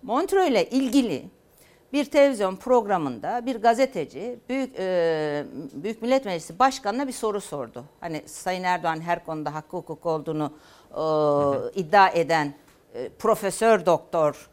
Montreux 0.01 0.49
ile 0.49 0.69
ilgili 0.69 1.29
bir 1.93 2.05
televizyon 2.05 2.55
programında 2.55 3.45
bir 3.45 3.55
gazeteci 3.55 4.39
Büyük 4.49 4.79
e, 4.79 5.45
Büyük 5.73 6.01
Millet 6.01 6.25
Meclisi 6.25 6.59
Başkanı'na 6.59 7.07
bir 7.07 7.13
soru 7.13 7.41
sordu. 7.41 7.85
Hani 7.99 8.23
Sayın 8.25 8.63
Erdoğan 8.63 9.01
her 9.01 9.25
konuda 9.25 9.53
hakkı 9.53 9.77
hukuk 9.77 10.05
olduğunu 10.05 10.53
e, 10.91 11.79
iddia 11.79 12.09
eden 12.09 12.53
e, 12.93 13.09
Profesör 13.09 13.85
Doktor 13.85 14.49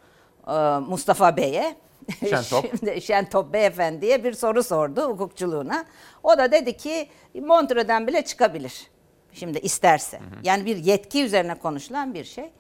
e, 0.49 0.79
Mustafa 0.79 1.37
Bey'e 1.37 1.77
Şentop. 2.29 2.65
Şimdi 2.79 3.01
Şentop 3.01 3.53
Beyefendi'ye 3.53 4.25
bir 4.25 4.33
soru 4.33 4.63
sordu 4.63 5.03
hukukçuluğuna. 5.03 5.85
O 6.23 6.39
da 6.39 6.53
dedi 6.53 6.77
ki 6.77 7.09
Montreux'den 7.35 8.07
bile 8.07 8.25
çıkabilir. 8.25 8.87
Şimdi 9.33 9.59
isterse. 9.59 10.21
Yani 10.43 10.67
bir 10.67 10.77
yetki 10.77 11.25
üzerine 11.25 11.55
konuşulan 11.55 12.15
bir 12.15 12.25
şey. 12.25 12.51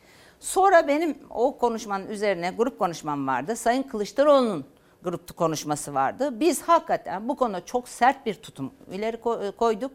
Sonra 0.40 0.88
benim 0.88 1.18
o 1.30 1.58
konuşmanın 1.58 2.06
üzerine 2.08 2.50
grup 2.50 2.78
konuşmam 2.78 3.26
vardı. 3.26 3.56
Sayın 3.56 3.82
Kılıçdaroğlu'nun 3.82 4.64
grup 5.02 5.36
konuşması 5.36 5.94
vardı. 5.94 6.40
Biz 6.40 6.62
hakikaten 6.62 7.28
bu 7.28 7.36
konuda 7.36 7.64
çok 7.64 7.88
sert 7.88 8.26
bir 8.26 8.34
tutum 8.34 8.70
ileri 8.92 9.16
ko- 9.16 9.52
koyduk. 9.52 9.90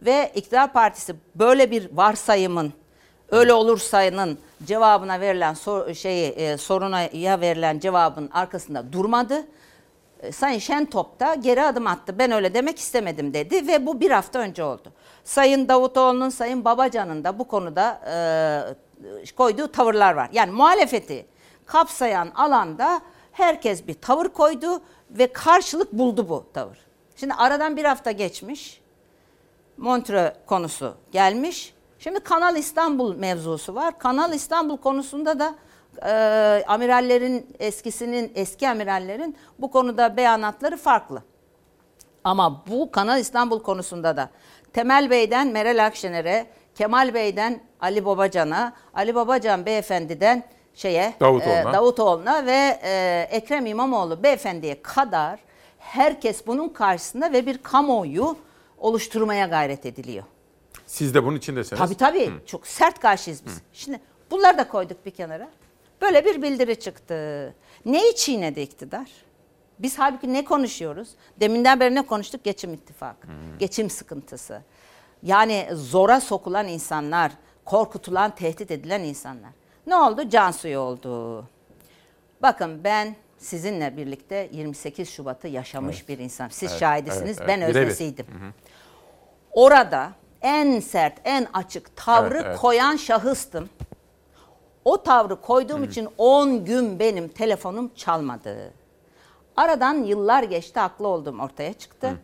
Ve 0.00 0.32
iktidar 0.34 0.72
partisi 0.72 1.14
böyle 1.34 1.70
bir 1.70 1.88
varsayımın 1.92 2.72
öyle 3.30 3.52
olursa'nın 3.52 4.38
cevabına 4.64 5.20
verilen 5.20 5.54
sor, 5.54 5.94
şeyi 5.94 6.28
e, 6.30 6.56
soruna 6.56 7.02
ya 7.02 7.40
verilen 7.40 7.78
cevabın 7.78 8.30
arkasında 8.32 8.92
durmadı. 8.92 9.44
E, 10.20 10.32
Sayın 10.32 10.58
Şentop 10.58 11.20
da 11.20 11.34
geri 11.34 11.62
adım 11.62 11.86
attı. 11.86 12.18
Ben 12.18 12.30
öyle 12.30 12.54
demek 12.54 12.78
istemedim 12.78 13.34
dedi 13.34 13.66
ve 13.66 13.86
bu 13.86 14.00
bir 14.00 14.10
hafta 14.10 14.38
önce 14.38 14.64
oldu. 14.64 14.92
Sayın 15.24 15.68
Davutoğlu'nun, 15.68 16.28
Sayın 16.28 16.64
Babacan'ın 16.64 17.24
da 17.24 17.38
bu 17.38 17.48
konuda 17.48 18.00
e, 18.06 18.14
koyduğu 19.36 19.72
tavırlar 19.72 20.14
var. 20.14 20.28
Yani 20.32 20.52
muhalefeti 20.52 21.26
kapsayan 21.66 22.30
alanda 22.34 23.00
herkes 23.32 23.86
bir 23.86 23.94
tavır 23.94 24.28
koydu 24.28 24.80
ve 25.10 25.32
karşılık 25.32 25.92
buldu 25.92 26.28
bu 26.28 26.46
tavır. 26.54 26.78
Şimdi 27.16 27.34
aradan 27.34 27.76
bir 27.76 27.84
hafta 27.84 28.10
geçmiş. 28.10 28.80
Montreux 29.76 30.32
konusu 30.46 30.94
gelmiş. 31.12 31.74
Şimdi 31.98 32.20
Kanal 32.20 32.56
İstanbul 32.56 33.16
mevzusu 33.16 33.74
var. 33.74 33.98
Kanal 33.98 34.32
İstanbul 34.32 34.76
konusunda 34.76 35.38
da 35.38 35.54
e, 36.06 36.64
amirallerin 36.66 37.56
eskisinin 37.58 38.32
eski 38.34 38.68
amirallerin 38.68 39.36
bu 39.58 39.70
konuda 39.70 40.16
beyanatları 40.16 40.76
farklı. 40.76 41.22
Ama 42.24 42.64
bu 42.66 42.90
Kanal 42.90 43.20
İstanbul 43.20 43.62
konusunda 43.62 44.16
da 44.16 44.30
Temel 44.72 45.10
Bey'den 45.10 45.48
Meral 45.48 45.86
Akşener'e, 45.86 46.46
Kemal 46.74 47.14
Bey'den 47.14 47.60
Ali 47.80 48.04
Babacan'a, 48.04 48.72
Ali 48.94 49.14
Babacan 49.14 49.66
beyefendiden 49.66 50.44
şeye 50.74 51.14
Davutoğlu'na. 51.20 51.70
e, 51.70 51.72
Davutoğlu'na 51.72 52.46
ve 52.46 52.80
e, 52.82 53.28
Ekrem 53.30 53.66
İmamoğlu 53.66 54.22
beyefendiye 54.22 54.82
kadar 54.82 55.40
herkes 55.78 56.46
bunun 56.46 56.68
karşısında 56.68 57.32
ve 57.32 57.46
bir 57.46 57.58
kamuoyu 57.58 58.36
oluşturmaya 58.78 59.46
gayret 59.46 59.86
ediliyor. 59.86 60.24
Siz 60.86 61.14
de 61.14 61.24
bunun 61.24 61.36
içindesiniz. 61.36 61.80
Tabii 61.82 61.94
tabii. 61.94 62.30
Çok 62.46 62.66
sert 62.66 62.98
karşıyız 63.00 63.44
biz. 63.46 63.62
Şimdi 63.72 64.00
bunları 64.30 64.58
da 64.58 64.68
koyduk 64.68 65.06
bir 65.06 65.10
kenara. 65.10 65.48
Böyle 66.02 66.24
bir 66.24 66.42
bildiri 66.42 66.80
çıktı. 66.80 67.54
Neyi 67.84 68.14
çiğnedi 68.16 68.60
iktidar? 68.60 69.06
Biz 69.78 69.98
halbuki 69.98 70.32
ne 70.32 70.44
konuşuyoruz? 70.44 71.08
Deminden 71.40 71.80
beri 71.80 71.94
ne 71.94 72.06
konuştuk? 72.06 72.44
Geçim 72.44 72.74
ittifakı. 72.74 73.28
Geçim 73.58 73.90
sıkıntısı. 73.90 74.62
Yani 75.22 75.68
zora 75.72 76.20
sokulan 76.20 76.68
insanlar, 76.68 77.32
korkutulan, 77.68 78.34
tehdit 78.34 78.70
edilen 78.70 79.00
insanlar. 79.02 79.50
Ne 79.86 79.96
oldu? 79.96 80.28
Can 80.28 80.50
suyu 80.50 80.78
oldu. 80.78 81.44
Bakın 82.42 82.84
ben 82.84 83.16
sizinle 83.38 83.96
birlikte 83.96 84.48
28 84.52 85.08
Şubat'ı 85.10 85.48
yaşamış 85.48 85.96
Evet. 85.98 86.08
bir 86.08 86.18
insan. 86.18 86.48
Siz 86.48 86.70
Evet, 86.70 86.80
şahidisiniz. 86.80 87.38
evet, 87.38 87.48
ben 87.48 87.60
evet. 87.60 87.74
Birebir. 87.74 87.86
öznesiydim. 87.86 88.26
Orada 89.52 90.12
en 90.42 90.80
sert, 90.80 91.14
en 91.24 91.46
açık 91.52 91.96
tavrı 91.96 92.34
Evet, 92.34 92.44
evet. 92.48 92.58
koyan 92.58 92.96
şahıstım. 92.96 93.68
O 94.84 95.02
tavrı 95.02 95.40
koyduğum 95.40 95.84
için 95.84 96.08
10 96.18 96.64
gün 96.64 96.98
benim 96.98 97.28
telefonum 97.28 97.94
çalmadı. 97.94 98.72
Aradan 99.56 99.94
yıllar 99.94 100.42
geçti, 100.42 100.80
haklı 100.80 101.08
olduğum 101.08 101.38
ortaya 101.42 101.72
çıktı. 101.72 102.20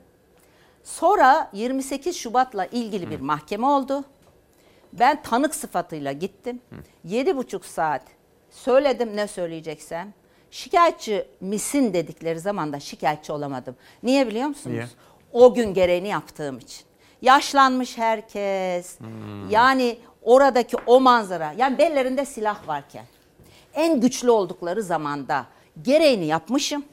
Sonra 0.84 1.50
28 1.52 2.16
Şubat'la 2.16 2.66
ilgili 2.66 3.10
bir 3.10 3.20
mahkeme 3.20 3.66
oldu. 3.66 4.04
Ben 4.98 5.22
tanık 5.22 5.54
sıfatıyla 5.54 6.12
gittim. 6.12 6.60
Yedi 7.04 7.36
buçuk 7.36 7.64
saat 7.64 8.02
söyledim 8.50 9.16
ne 9.16 9.26
söyleyeceksem. 9.28 10.12
Şikayetçi 10.50 11.26
misin 11.40 11.94
dedikleri 11.94 12.40
zaman 12.40 12.72
da 12.72 12.80
şikayetçi 12.80 13.32
olamadım. 13.32 13.76
Niye 14.02 14.26
biliyor 14.28 14.48
musunuz? 14.48 14.76
Niye? 14.76 14.86
O 15.32 15.54
gün 15.54 15.74
gereğini 15.74 16.08
yaptığım 16.08 16.58
için. 16.58 16.84
Yaşlanmış 17.22 17.98
herkes. 17.98 18.98
Yani 19.50 19.98
oradaki 20.22 20.76
o 20.86 21.00
manzara. 21.00 21.54
Yani 21.56 21.78
bellerinde 21.78 22.24
silah 22.24 22.68
varken. 22.68 23.04
En 23.74 24.00
güçlü 24.00 24.30
oldukları 24.30 24.82
zamanda 24.82 25.46
gereğini 25.82 26.26
yapmışım. 26.26 26.84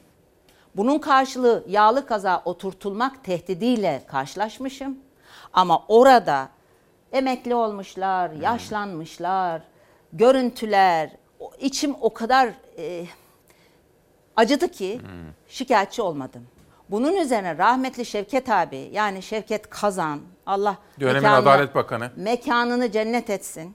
Bunun 0.76 0.98
karşılığı 0.98 1.64
yağlı 1.68 2.06
kaza 2.06 2.42
oturtulmak 2.44 3.24
tehdidiyle 3.24 4.02
karşılaşmışım. 4.06 4.98
Ama 5.52 5.84
orada 5.88 6.48
emekli 7.12 7.54
olmuşlar, 7.54 8.30
yaşlanmışlar, 8.30 9.62
görüntüler, 10.12 11.10
içim 11.60 11.94
o 12.00 12.14
kadar 12.14 12.48
e, 12.78 13.04
acıdı 14.36 14.68
ki 14.68 15.00
şikayetçi 15.48 16.02
olmadım. 16.02 16.46
Bunun 16.90 17.16
üzerine 17.16 17.58
rahmetli 17.58 18.06
Şevket 18.06 18.48
abi 18.50 18.90
yani 18.92 19.22
Şevket 19.22 19.70
Kazan 19.70 20.20
Allah 20.46 20.76
Dönemin 21.00 21.22
mekanını- 21.22 21.36
Adalet 21.42 21.74
Bakanı. 21.74 22.10
mekanını 22.16 22.90
cennet 22.92 23.30
etsin. 23.30 23.74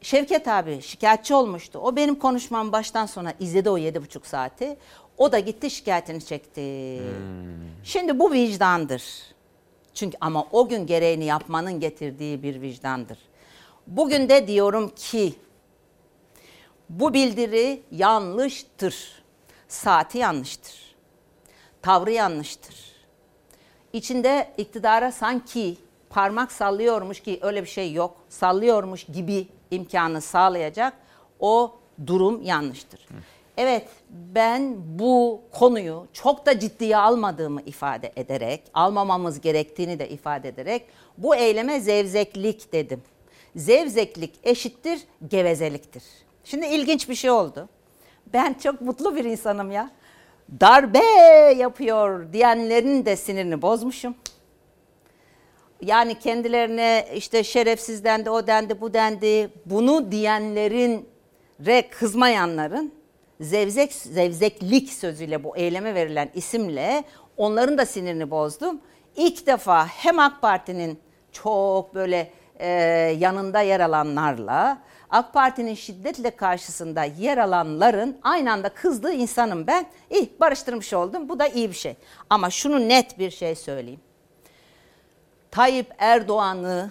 Şevket 0.00 0.48
abi 0.48 0.82
şikayetçi 0.82 1.34
olmuştu. 1.34 1.78
O 1.78 1.96
benim 1.96 2.14
konuşmam 2.14 2.72
baştan 2.72 3.06
sona 3.06 3.32
izledi 3.40 3.70
o 3.70 3.76
yedi 3.76 4.02
buçuk 4.02 4.26
saati. 4.26 4.76
O 5.18 5.32
da 5.32 5.38
gitti 5.38 5.70
şikayetini 5.70 6.24
çekti. 6.24 7.00
Şimdi 7.84 8.18
bu 8.18 8.32
vicdandır. 8.32 9.02
Çünkü 9.96 10.16
ama 10.20 10.46
o 10.52 10.68
gün 10.68 10.86
gereğini 10.86 11.24
yapmanın 11.24 11.80
getirdiği 11.80 12.42
bir 12.42 12.60
vicdandır. 12.60 13.18
Bugün 13.86 14.28
de 14.28 14.46
diyorum 14.46 14.88
ki 14.88 15.34
bu 16.88 17.14
bildiri 17.14 17.82
yanlıştır. 17.90 19.22
Saati 19.68 20.18
yanlıştır. 20.18 20.74
Tavrı 21.82 22.12
yanlıştır. 22.12 22.74
İçinde 23.92 24.52
iktidara 24.56 25.12
sanki 25.12 25.76
parmak 26.10 26.52
sallıyormuş 26.52 27.20
ki 27.20 27.38
öyle 27.42 27.62
bir 27.62 27.68
şey 27.68 27.92
yok. 27.92 28.16
Sallıyormuş 28.28 29.04
gibi 29.04 29.48
imkanı 29.70 30.20
sağlayacak 30.20 30.92
o 31.40 31.78
durum 32.06 32.42
yanlıştır. 32.42 33.08
Evet 33.56 33.88
ben 34.10 34.74
bu 34.98 35.40
konuyu 35.52 36.06
çok 36.12 36.46
da 36.46 36.58
ciddiye 36.58 36.96
almadığımı 36.96 37.62
ifade 37.62 38.12
ederek, 38.16 38.62
almamamız 38.74 39.40
gerektiğini 39.40 39.98
de 39.98 40.08
ifade 40.08 40.48
ederek 40.48 40.86
bu 41.18 41.36
eyleme 41.36 41.80
zevzeklik 41.80 42.72
dedim. 42.72 43.02
Zevzeklik 43.56 44.34
eşittir 44.42 45.00
gevezeliktir. 45.28 46.02
Şimdi 46.44 46.66
ilginç 46.66 47.08
bir 47.08 47.14
şey 47.14 47.30
oldu. 47.30 47.68
Ben 48.32 48.54
çok 48.54 48.80
mutlu 48.80 49.16
bir 49.16 49.24
insanım 49.24 49.70
ya. 49.70 49.90
Darbe 50.60 51.04
yapıyor 51.56 52.32
diyenlerin 52.32 53.04
de 53.04 53.16
sinirini 53.16 53.62
bozmuşum. 53.62 54.14
Yani 55.80 56.18
kendilerine 56.18 57.08
işte 57.14 57.44
şerefsiz 57.44 58.04
dendi, 58.04 58.30
o 58.30 58.46
dendi, 58.46 58.80
bu 58.80 58.94
dendi. 58.94 59.50
Bunu 59.66 60.12
diyenlerin 60.12 61.08
re 61.66 61.88
kızmayanların 61.90 62.92
zevzek 63.40 63.92
zevzeklik 63.92 64.92
sözüyle 64.92 65.44
bu 65.44 65.56
eyleme 65.56 65.94
verilen 65.94 66.30
isimle 66.34 67.04
onların 67.36 67.78
da 67.78 67.86
sinirini 67.86 68.30
bozdum. 68.30 68.80
İlk 69.16 69.46
defa 69.46 69.86
hem 69.86 70.18
AK 70.18 70.42
Parti'nin 70.42 71.00
çok 71.32 71.94
böyle 71.94 72.30
e, 72.58 72.68
yanında 73.18 73.60
yer 73.60 73.80
alanlarla 73.80 74.78
AK 75.10 75.32
Parti'nin 75.32 75.74
şiddetle 75.74 76.30
karşısında 76.30 77.04
yer 77.04 77.38
alanların 77.38 78.18
aynı 78.22 78.52
anda 78.52 78.68
kızdığı 78.68 79.12
insanım 79.12 79.66
ben. 79.66 79.86
İyi 80.10 80.32
barıştırmış 80.40 80.92
oldum. 80.92 81.28
Bu 81.28 81.38
da 81.38 81.46
iyi 81.46 81.68
bir 81.68 81.74
şey. 81.74 81.96
Ama 82.30 82.50
şunu 82.50 82.88
net 82.88 83.18
bir 83.18 83.30
şey 83.30 83.54
söyleyeyim. 83.54 84.00
Tayyip 85.50 85.92
Erdoğan'ı 85.98 86.90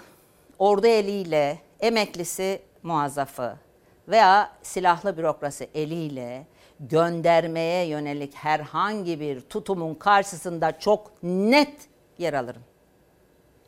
ordu 0.60 0.88
eliyle, 0.88 1.60
emeklisi 1.80 2.62
muazzafı 2.84 3.65
veya 4.08 4.52
silahlı 4.64 5.18
bürokrasi 5.18 5.70
eliyle 5.74 6.48
göndermeye 6.80 7.86
yönelik 7.86 8.36
herhangi 8.36 9.20
bir 9.20 9.42
tutumun 9.42 9.96
karşısında 9.96 10.80
çok 10.80 11.12
net 11.24 11.74
yer 12.18 12.34
alırım. 12.34 12.62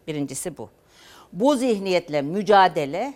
Birincisi 0.07 0.57
bu. 0.57 0.69
Bu 1.33 1.55
zihniyetle 1.55 2.21
mücadele 2.21 3.13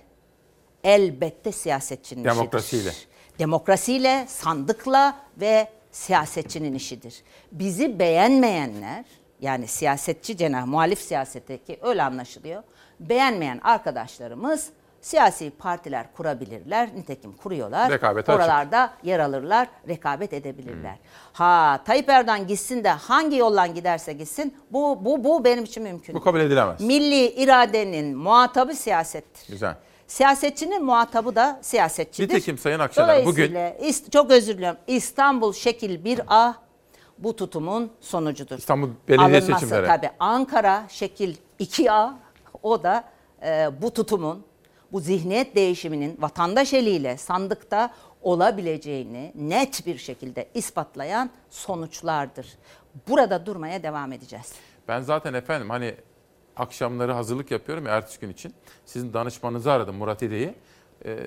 elbette 0.84 1.52
siyasetçinin 1.52 2.22
işidir. 2.22 2.36
Demokrasiyle. 2.36 2.92
Demokrasiyle, 3.40 4.26
sandıkla 4.28 5.20
ve 5.38 5.68
siyasetçinin 5.92 6.74
işidir. 6.74 7.24
Bizi 7.52 8.00
beğenmeyenler 8.00 9.06
yani 9.42 9.68
siyasetçi 9.68 10.38
cenah, 10.38 10.66
muhalif 10.66 11.00
siyasete 11.00 11.58
ki 11.58 11.80
öyle 11.82 12.04
anlaşılıyor. 12.04 12.64
Beğenmeyen 13.00 13.60
arkadaşlarımız 13.64 14.70
siyasi 15.02 15.50
partiler 15.50 16.06
kurabilirler. 16.18 16.96
Nitekim 16.96 17.34
kuruyorlar. 17.34 17.92
Rekabet 17.92 18.30
açık. 18.30 18.42
Oralarda 18.42 18.94
yer 19.04 19.20
alırlar, 19.20 19.68
rekabet 19.88 20.34
edebilirler. 20.34 20.96
Ha 21.34 21.82
Tayyip 21.86 22.10
Erdoğan 22.10 22.48
gitsin 22.48 22.84
de 22.84 22.90
hangi 22.90 23.38
yoldan 23.38 23.74
giderse 23.74 24.14
gitsin 24.14 24.58
bu 24.72 25.06
bu 25.06 25.24
bu 25.24 25.44
benim 25.46 25.64
için 25.64 25.84
mümkün. 25.84 26.16
Bu 26.16 26.24
kabul 26.24 26.40
edilemez. 26.40 26.82
Milli 26.82 27.32
iradenin 27.32 28.18
muhatabı 28.18 28.74
siyasettir. 28.74 29.48
Güzel. 29.50 29.76
Siyasetçinin 30.08 30.86
muhatabı 30.86 31.36
da 31.36 31.60
siyasetçidir. 31.62 32.28
Nitekim 32.30 32.58
Sayın 32.58 32.80
Akşener 32.80 33.26
bugün 33.26 33.58
çok 34.12 34.32
özür 34.32 34.58
diliyorum. 34.58 34.80
İstanbul 34.88 35.54
şekil 35.54 36.06
1A 36.06 36.54
bu 37.18 37.36
tutumun 37.36 37.92
sonucudur. 38.02 38.58
İstanbul 38.58 38.90
belediye 39.08 39.40
Alınması, 39.40 39.60
seçimleri. 39.60 39.88
Tabii 39.88 40.10
Ankara 40.20 40.84
şekil 40.90 41.36
2A 41.60 42.14
o 42.64 42.84
da 42.84 43.04
e, 43.44 43.70
bu 43.82 43.94
tutumun 43.94 44.44
bu 44.92 45.00
zihniyet 45.00 45.56
değişiminin 45.56 46.18
vatandaş 46.20 46.74
eliyle 46.74 47.18
sandıkta 47.18 47.94
olabileceğini 48.22 49.32
net 49.36 49.86
bir 49.86 49.98
şekilde 49.98 50.48
ispatlayan 50.54 51.30
sonuçlardır. 51.50 52.48
Burada 53.08 53.46
durmaya 53.46 53.84
devam 53.84 54.14
edeceğiz. 54.14 54.54
Ben 54.88 55.02
zaten 55.02 55.34
efendim 55.34 55.70
hani 55.70 55.96
akşamları 56.58 57.12
hazırlık 57.12 57.52
yapıyorum 57.52 57.86
ya 57.86 57.96
ertesi 57.98 58.20
gün 58.20 58.30
için. 58.30 58.54
Sizin 58.86 59.14
danışmanınızı 59.14 59.72
aradım 59.72 59.96
Murat 59.96 60.22
İde'yi. 60.24 60.54
Ee, 61.06 61.18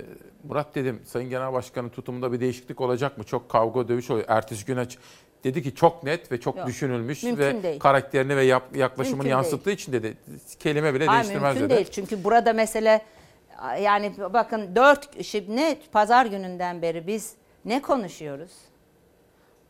Murat 0.45 0.75
dedim 0.75 1.03
Sayın 1.05 1.31
Genel 1.31 1.53
Başkan'ın 1.53 1.89
tutumunda 1.89 2.33
bir 2.33 2.41
değişiklik 2.41 2.81
olacak 2.81 3.19
mı? 3.19 3.25
Çok 3.25 3.49
kavga 3.49 3.89
dövüş 3.89 4.11
oluyor. 4.11 4.27
Ertesi 4.29 4.65
gün 4.65 4.77
aç. 4.77 4.99
Dedi 5.45 5.63
ki 5.63 5.75
çok 5.75 6.03
net 6.05 6.33
ve 6.33 6.41
çok 6.41 6.57
Yok, 6.57 6.67
düşünülmüş 6.67 7.23
mümkün 7.23 7.43
ve 7.43 7.63
değil. 7.63 7.81
karakterini 7.81 8.37
ve 8.37 8.45
yaklaşımını 8.75 9.17
Mümkün 9.17 9.31
yansıttığı 9.31 9.71
için 9.71 9.93
dedi. 9.93 10.17
Kelime 10.59 10.95
bile 10.95 11.07
Hayır, 11.07 11.23
değiştirmez 11.23 11.55
mümkün 11.55 11.71
dedi. 11.71 11.77
değil. 11.77 11.89
Çünkü 11.91 12.25
burada 12.25 12.53
mesele 12.53 13.03
yani 13.81 14.13
bakın 14.19 14.77
dört 14.77 15.25
şimdi 15.25 15.81
pazar 15.93 16.27
gününden 16.27 16.83
beri 16.83 17.07
biz 17.07 17.35
ne 17.65 17.83
konuşuyoruz? 17.83 18.53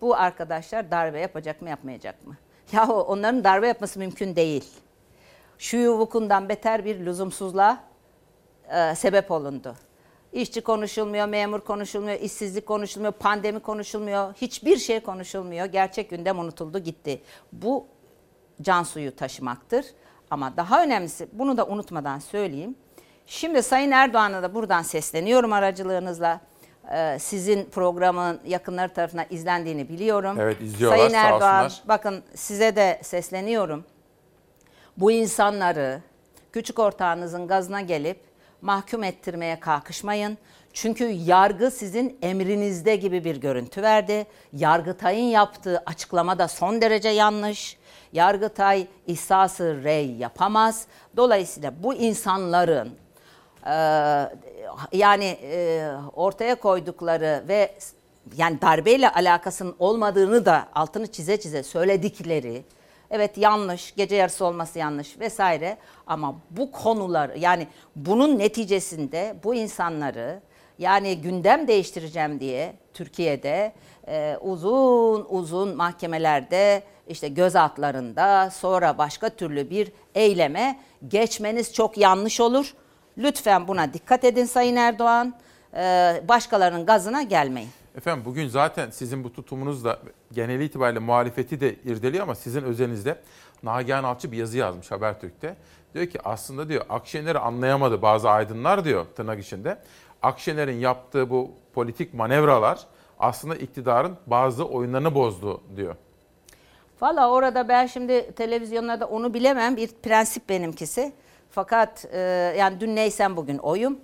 Bu 0.01 0.17
arkadaşlar 0.17 0.91
darbe 0.91 1.21
yapacak 1.21 1.63
mı 1.63 1.71
yapmayacak 1.71 2.27
mı? 2.27 2.37
Yahu 2.73 2.93
onların 2.93 3.45
darbe 3.45 3.69
yapması 3.69 3.99
mümkün 3.99 4.37
değil. 4.37 4.65
Şu 5.59 5.99
vukundan 5.99 6.49
beter 6.49 6.85
bir 6.85 7.07
lüzumsuzluğa 7.07 7.85
e, 8.69 8.95
sebep 8.95 9.31
olundu. 9.31 9.75
İşçi 10.33 10.61
konuşulmuyor, 10.61 11.27
memur 11.27 11.61
konuşulmuyor, 11.61 12.21
işsizlik 12.21 12.67
konuşulmuyor, 12.67 13.13
pandemi 13.13 13.61
konuşulmuyor. 13.61 14.35
Hiçbir 14.35 14.77
şey 14.77 15.01
konuşulmuyor. 15.01 15.67
Gerçek 15.67 16.11
gündem 16.11 16.39
unutuldu 16.39 16.79
gitti. 16.79 17.23
Bu 17.53 17.87
can 18.63 18.83
suyu 18.83 19.17
taşımaktır. 19.17 19.87
Ama 20.31 20.57
daha 20.57 20.83
önemlisi 20.83 21.29
bunu 21.33 21.57
da 21.57 21.67
unutmadan 21.67 22.19
söyleyeyim. 22.19 22.77
Şimdi 23.27 23.63
Sayın 23.63 23.91
Erdoğan'a 23.91 24.43
da 24.43 24.55
buradan 24.55 24.83
sesleniyorum 24.83 25.53
aracılığınızla. 25.53 26.41
Ee, 26.93 27.19
sizin 27.21 27.65
programın 27.65 28.41
yakınları 28.47 28.93
tarafından 28.93 29.27
izlendiğini 29.31 29.89
biliyorum. 29.89 30.41
Evet, 30.41 30.61
izliyorlar, 30.61 30.99
Sayın 30.99 31.13
Erdoğan 31.13 31.71
bakın 31.89 32.23
size 32.35 32.77
de 32.77 33.01
sesleniyorum. 33.03 33.85
Bu 34.97 35.13
insanları 35.13 36.01
küçük 36.53 36.79
ortağınızın 36.79 37.47
gazına 37.47 37.81
gelip 37.81 38.21
mahkum 38.63 39.05
ettirmeye 39.05 39.61
kalkışmayın. 39.61 40.39
Çünkü 40.73 41.05
yargı 41.05 41.71
sizin 41.71 42.19
emrinizde 42.23 42.97
gibi 42.97 43.25
bir 43.25 43.37
görüntü 43.37 43.83
verdi. 43.83 44.27
Yargıtay'ın 44.53 45.25
yaptığı 45.27 45.83
açıklama 45.87 46.39
da 46.39 46.49
son 46.49 46.81
derece 46.81 47.09
yanlış. 47.09 47.77
Yargıtay 48.13 48.87
ihsası 49.07 49.85
rey 49.85 50.11
yapamaz. 50.11 50.87
Dolayısıyla 51.17 51.83
bu 51.83 51.95
insanların 51.95 53.04
yani 54.93 55.39
e, 55.43 55.89
ortaya 56.15 56.55
koydukları 56.55 57.45
ve 57.49 57.75
yani 58.37 58.61
darbeyle 58.61 59.13
alakasının 59.13 59.77
olmadığını 59.79 60.45
da 60.47 60.69
altını 60.75 61.07
çize 61.07 61.41
çize 61.41 61.63
söyledikleri 61.63 62.65
evet 63.11 63.39
yanlış 63.39 63.95
gece 63.95 64.17
yarısı 64.17 64.45
olması 64.45 64.79
yanlış 64.79 65.21
vesaire 65.21 65.77
ama 66.07 66.35
bu 66.51 66.73
konular 66.73 67.31
yani 67.31 67.69
bunun 67.97 68.39
neticesinde 68.39 69.37
bu 69.45 69.55
insanları 69.55 70.41
yani 70.79 71.21
gündem 71.21 71.69
değiştireceğim 71.69 72.41
diye 72.41 72.75
Türkiye'de 72.95 73.73
e, 74.09 74.37
uzun 74.41 75.27
uzun 75.29 75.77
mahkemelerde 75.77 76.83
işte 77.09 77.29
gözaltlarında 77.29 78.51
sonra 78.51 78.99
başka 78.99 79.29
türlü 79.29 79.71
bir 79.71 79.93
eyleme 80.15 80.81
geçmeniz 81.09 81.73
çok 81.73 81.99
yanlış 81.99 82.41
olur. 82.41 82.75
Lütfen 83.19 83.69
buna 83.69 83.95
dikkat 83.95 84.25
edin 84.25 84.45
Sayın 84.45 84.77
Erdoğan. 84.77 85.35
Ee, 85.77 86.23
başkalarının 86.29 86.87
gazına 86.87 87.23
gelmeyin. 87.23 87.69
Efendim 87.97 88.25
bugün 88.25 88.49
zaten 88.49 88.91
sizin 88.91 89.25
bu 89.25 89.33
tutumunuz 89.33 89.85
da 89.85 89.99
genel 90.33 90.61
itibariyle 90.61 90.99
muhalefeti 90.99 91.61
de 91.61 91.75
irdeliyor 91.75 92.23
ama 92.23 92.35
sizin 92.35 92.63
özelinizde 92.63 93.19
Nagihan 93.63 94.05
Alçı 94.05 94.33
bir 94.33 94.37
yazı 94.37 94.59
yazmış 94.59 94.91
Habertürk'te. 94.91 95.57
Diyor 95.95 96.07
ki 96.07 96.19
aslında 96.25 96.69
diyor 96.69 96.85
Akşener'i 96.89 97.39
anlayamadı 97.39 98.03
bazı 98.03 98.31
aydınlar 98.31 98.85
diyor 98.85 99.07
tırnak 99.17 99.41
içinde. 99.41 99.79
Akşener'in 100.23 100.79
yaptığı 100.79 101.31
bu 101.31 101.51
politik 101.75 102.15
manevralar 102.15 102.79
aslında 103.19 103.57
iktidarın 103.57 104.17
bazı 104.27 104.65
oyunlarını 104.65 105.15
bozdu 105.15 105.61
diyor. 105.77 105.97
Valla 107.01 107.31
orada 107.31 107.69
ben 107.69 107.87
şimdi 107.87 108.33
televizyonlarda 108.33 109.07
onu 109.07 109.35
bilemem. 109.35 109.77
Bir 109.77 109.89
prensip 110.03 110.49
benimkisi. 110.49 111.13
Fakat 111.55 112.05
e, 112.13 112.19
yani 112.59 112.81
dün 112.81 112.97
neysem 112.97 113.37
bugün 113.37 113.59
oyum. 113.59 113.99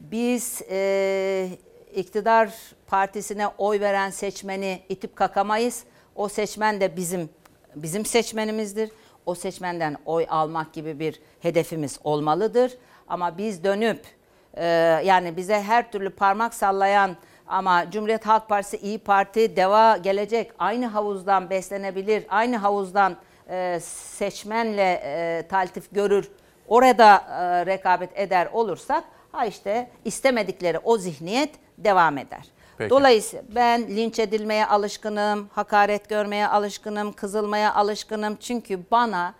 Biz 0.00 0.62
e, 0.70 1.48
iktidar 1.94 2.50
partisine 2.86 3.48
oy 3.48 3.80
veren 3.80 4.10
seçmeni 4.10 4.82
itip 4.88 5.16
kakamayız. 5.16 5.84
O 6.14 6.28
seçmen 6.28 6.80
de 6.80 6.96
bizim 6.96 7.30
bizim 7.74 8.06
seçmenimizdir. 8.06 8.90
O 9.26 9.34
seçmenden 9.34 9.96
oy 10.06 10.26
almak 10.28 10.72
gibi 10.72 10.98
bir 10.98 11.20
hedefimiz 11.40 11.98
olmalıdır. 12.04 12.72
Ama 13.08 13.38
biz 13.38 13.64
dönüp 13.64 14.04
e, 14.54 14.64
yani 15.04 15.36
bize 15.36 15.62
her 15.62 15.92
türlü 15.92 16.10
parmak 16.10 16.54
sallayan 16.54 17.16
ama 17.46 17.90
Cumhuriyet 17.90 18.26
Halk 18.26 18.48
Partisi, 18.48 18.76
İyi 18.76 18.98
Parti, 18.98 19.56
Deva 19.56 19.96
gelecek 19.96 20.52
aynı 20.58 20.86
havuzdan 20.86 21.50
beslenebilir, 21.50 22.24
aynı 22.28 22.56
havuzdan 22.56 23.16
e, 23.48 23.80
seçmenle 23.82 25.02
e, 25.04 25.44
taltif 25.48 25.94
görür, 25.94 26.30
orada 26.68 27.14
e, 27.16 27.66
rekabet 27.66 28.10
eder 28.14 28.48
olursak 28.52 29.04
ha 29.32 29.46
işte 29.46 29.90
istemedikleri 30.04 30.78
o 30.78 30.98
zihniyet 30.98 31.50
devam 31.78 32.18
eder. 32.18 32.44
Peki. 32.78 32.90
Dolayısıyla 32.90 33.44
ben 33.54 33.88
linç 33.88 34.18
edilmeye 34.18 34.66
alışkınım, 34.66 35.48
hakaret 35.52 36.08
görmeye 36.08 36.48
alışkınım, 36.48 37.12
kızılmaya 37.12 37.74
alışkınım. 37.74 38.36
Çünkü 38.36 38.80
bana 38.90 39.34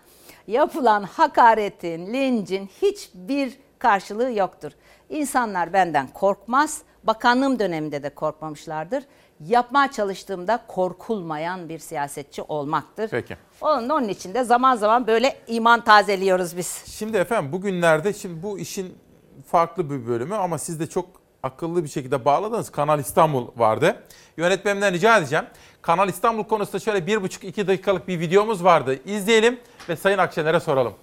yapılan 0.46 1.02
hakaretin, 1.02 2.12
lincin 2.12 2.70
hiçbir 2.82 3.58
karşılığı 3.78 4.32
yoktur. 4.32 4.72
İnsanlar 5.08 5.72
benden 5.72 6.08
korkmaz. 6.08 6.82
Bakanlığım 7.04 7.58
döneminde 7.58 8.02
de 8.02 8.08
korkmamışlardır. 8.08 9.04
Yapmaya 9.46 9.90
çalıştığımda 9.90 10.64
korkulmayan 10.68 11.68
bir 11.68 11.78
siyasetçi 11.78 12.42
olmaktır. 12.42 13.08
Peki. 13.10 13.36
Onun, 13.60 13.88
onun 13.88 14.08
için 14.08 14.34
de 14.34 14.44
zaman 14.44 14.76
zaman 14.76 15.06
böyle 15.06 15.36
iman 15.46 15.84
tazeliyoruz 15.84 16.56
biz. 16.56 16.82
Şimdi 16.86 17.16
efendim 17.16 17.52
bugünlerde 17.52 18.12
şimdi 18.12 18.42
bu 18.42 18.58
işin 18.58 18.98
farklı 19.46 19.90
bir 19.90 20.06
bölümü 20.06 20.34
ama 20.34 20.58
siz 20.58 20.80
de 20.80 20.86
çok 20.86 21.08
akıllı 21.42 21.84
bir 21.84 21.88
şekilde 21.88 22.24
bağladınız. 22.24 22.70
Kanal 22.70 23.00
İstanbul 23.00 23.48
vardı. 23.56 24.02
Yönetmenimden 24.36 24.92
rica 24.92 25.18
edeceğim. 25.18 25.44
Kanal 25.82 26.08
İstanbul 26.08 26.44
konusunda 26.44 26.78
şöyle 26.78 27.06
bir 27.06 27.22
buçuk 27.22 27.44
iki 27.44 27.66
dakikalık 27.66 28.08
bir 28.08 28.20
videomuz 28.20 28.64
vardı. 28.64 28.98
İzleyelim 29.04 29.60
ve 29.88 29.96
Sayın 29.96 30.18
Akşener'e 30.18 30.60
soralım. 30.60 30.94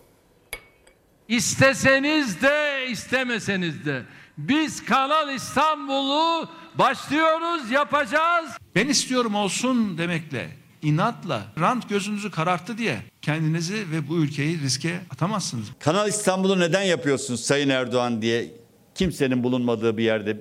İsteseniz 1.27 2.41
de 2.41 2.85
istemeseniz 2.89 3.85
de 3.85 4.01
biz 4.37 4.85
Kanal 4.85 5.35
İstanbul'u 5.35 6.49
başlıyoruz, 6.75 7.71
yapacağız. 7.71 8.49
Ben 8.75 8.87
istiyorum 8.87 9.35
olsun 9.35 9.97
demekle, 9.97 10.49
inatla, 10.81 11.41
rant 11.59 11.89
gözünüzü 11.89 12.31
kararttı 12.31 12.77
diye 12.77 13.01
kendinizi 13.21 13.91
ve 13.91 14.07
bu 14.09 14.17
ülkeyi 14.17 14.61
riske 14.61 14.99
atamazsınız. 15.11 15.65
Kanal 15.79 16.09
İstanbul'u 16.09 16.59
neden 16.59 16.83
yapıyorsunuz 16.83 17.41
Sayın 17.45 17.69
Erdoğan 17.69 18.21
diye 18.21 18.51
kimsenin 18.95 19.43
bulunmadığı 19.43 19.97
bir 19.97 20.03
yerde 20.03 20.37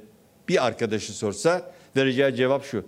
bir 0.48 0.66
arkadaşı 0.66 1.12
sorsa 1.12 1.72
vereceği 1.96 2.36
cevap 2.36 2.64
şu. 2.64 2.86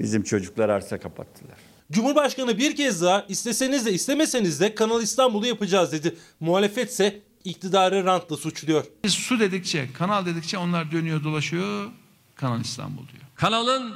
Bizim 0.00 0.22
çocuklar 0.22 0.68
arsa 0.68 1.00
kapattılar. 1.00 1.56
Cumhurbaşkanı 1.92 2.58
bir 2.58 2.76
kez 2.76 3.02
daha 3.02 3.24
isteseniz 3.28 3.86
de 3.86 3.92
istemeseniz 3.92 4.60
de 4.60 4.74
Kanal 4.74 5.02
İstanbul'u 5.02 5.46
yapacağız 5.46 5.92
dedi. 5.92 6.16
Muhalefetse 6.40 7.20
iktidarı 7.44 8.04
rantla 8.04 8.36
suçluyor. 8.36 8.84
Biz 9.04 9.12
su 9.12 9.40
dedikçe, 9.40 9.92
kanal 9.92 10.26
dedikçe 10.26 10.58
onlar 10.58 10.92
dönüyor 10.92 11.24
dolaşıyor, 11.24 11.90
Kanal 12.38 12.60
İstanbul 12.60 13.08
diyor. 13.08 13.22
Kanalın 13.34 13.94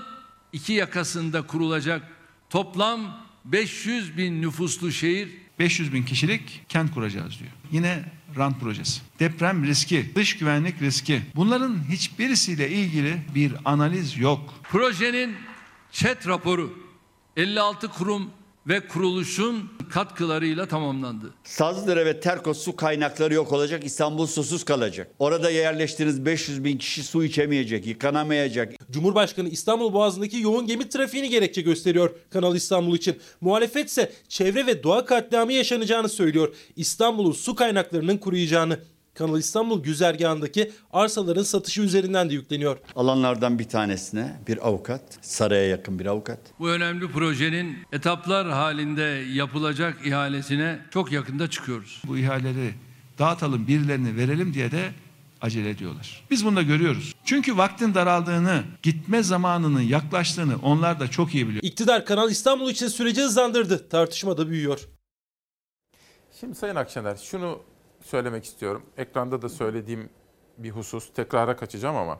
iki 0.53 0.73
yakasında 0.73 1.47
kurulacak 1.47 2.03
toplam 2.51 3.27
500 3.45 4.17
bin 4.17 4.43
nüfuslu 4.43 4.93
şehir 4.93 5.29
500 5.59 5.93
bin 5.93 6.03
kişilik 6.03 6.65
kent 6.69 6.95
kuracağız 6.95 7.39
diyor. 7.39 7.51
Yine 7.71 8.05
rant 8.37 8.61
projesi. 8.61 9.01
Deprem 9.19 9.67
riski, 9.67 10.13
dış 10.15 10.39
güvenlik 10.39 10.83
riski. 10.83 11.23
Bunların 11.35 11.79
hiçbirisiyle 11.91 12.71
ilgili 12.71 13.23
bir 13.35 13.53
analiz 13.65 14.19
yok. 14.19 14.55
Projenin 14.63 15.37
ÇED 15.93 16.27
raporu 16.27 16.79
56 17.37 17.89
kurum 17.89 18.31
ve 18.69 18.81
kuruluşun 18.89 19.71
katkılarıyla 19.91 20.67
tamamlandı. 20.67 21.35
Sazlıdere 21.45 22.07
ve 22.07 22.21
Terkos 22.21 22.65
su 22.65 22.77
kaynakları 22.77 23.35
yok 23.35 23.53
olacak. 23.53 23.85
İstanbul 23.85 24.27
susuz 24.27 24.65
kalacak. 24.65 25.11
Orada 25.19 25.51
yerleştiğiniz 25.51 26.25
500 26.25 26.65
bin 26.65 26.79
kişi 26.79 27.03
su 27.03 27.25
içemeyecek, 27.25 27.87
yıkanamayacak. 27.87 28.75
Cumhurbaşkanı 28.91 29.49
İstanbul 29.49 29.93
Boğazı'ndaki 29.93 30.41
yoğun 30.41 30.67
gemi 30.67 30.89
trafiğini 30.89 31.29
gerekçe 31.29 31.63
gösteriyor 31.63 32.11
Kanal 32.31 32.57
İstanbul 32.57 32.97
için. 32.97 33.17
Muhalefet 33.41 33.89
ise 33.89 34.13
çevre 34.29 34.67
ve 34.67 34.83
doğa 34.83 35.05
katliamı 35.05 35.53
yaşanacağını 35.53 36.09
söylüyor. 36.09 36.55
İstanbul'un 36.77 37.33
su 37.33 37.55
kaynaklarının 37.55 38.17
kuruyacağını. 38.19 38.79
Kanal 39.15 39.39
İstanbul 39.39 39.83
güzergahındaki 39.83 40.73
arsaların 40.93 41.43
satışı 41.43 41.83
üzerinden 41.83 42.31
de 42.31 42.35
yükleniyor. 42.35 42.79
Alanlardan 42.97 43.59
bir 43.59 43.69
tanesine 43.69 44.41
bir 44.49 44.69
avukat, 44.69 45.03
saraya 45.21 45.69
yakın 45.69 45.99
bir 45.99 46.07
avukat. 46.07 46.39
Bu 46.59 46.71
önemli 46.71 47.09
projenin 47.13 47.77
etaplar 47.93 48.51
halinde 48.51 49.03
yapılacak 49.33 50.07
ihalesine 50.07 50.79
çok 50.91 51.13
yakında 51.13 51.51
çıkıyoruz. 51.51 52.03
Bu 52.07 52.19
ihaleleri 52.19 52.75
dağıtalım 53.19 53.67
birilerine 53.67 54.17
verelim 54.17 54.55
diye 54.55 54.71
de 54.71 54.91
acele 55.41 55.71
ediyorlar. 55.71 56.25
Biz 56.31 56.45
bunu 56.45 56.57
da 56.57 56.63
görüyoruz. 56.63 57.15
Çünkü 57.25 57.57
vaktin 57.57 57.95
daraldığını, 57.95 58.63
gitme 58.83 59.23
zamanının 59.23 59.81
yaklaştığını 59.81 60.57
onlar 60.63 61.01
da 61.01 61.09
çok 61.09 61.35
iyi 61.35 61.49
biliyor. 61.49 61.63
İktidar 61.63 62.07
Kanal 62.07 62.31
İstanbul 62.31 62.71
için 62.71 62.89
süreci 62.89 63.23
hızlandırdı. 63.23 63.89
Tartışma 63.89 64.39
da 64.39 64.49
büyüyor. 64.49 64.81
Şimdi 66.41 66.55
Sayın 66.55 66.77
Akşener 66.77 67.17
şunu 67.17 67.63
söylemek 68.03 68.45
istiyorum. 68.45 68.83
Ekranda 68.97 69.43
da 69.43 69.49
söylediğim 69.49 70.09
bir 70.59 70.71
husus. 70.71 71.13
Tekrara 71.15 71.57
kaçacağım 71.57 71.97
ama. 71.97 72.19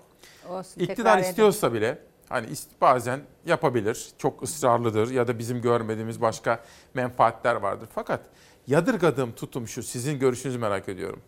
Olsun, 0.49 0.81
İktidar 0.81 0.97
tekrar 0.97 1.19
edin. 1.19 1.29
istiyorsa 1.29 1.73
bile 1.73 1.99
hani 2.29 2.47
bazen 2.81 3.21
yapabilir. 3.47 4.09
Çok 4.19 4.43
ısrarlıdır 4.43 5.11
ya 5.11 5.29
da 5.29 5.39
bizim 5.39 5.63
görmediğimiz 5.63 6.21
başka 6.21 6.65
menfaatler 6.95 7.55
vardır. 7.55 7.89
Fakat 7.95 8.21
yadırgadığım 8.67 9.33
tutum 9.33 9.69
şu. 9.69 9.83
Sizin 9.83 10.19
görüşünüzü 10.19 10.59
merak 10.59 10.89
ediyorum. 10.89 11.21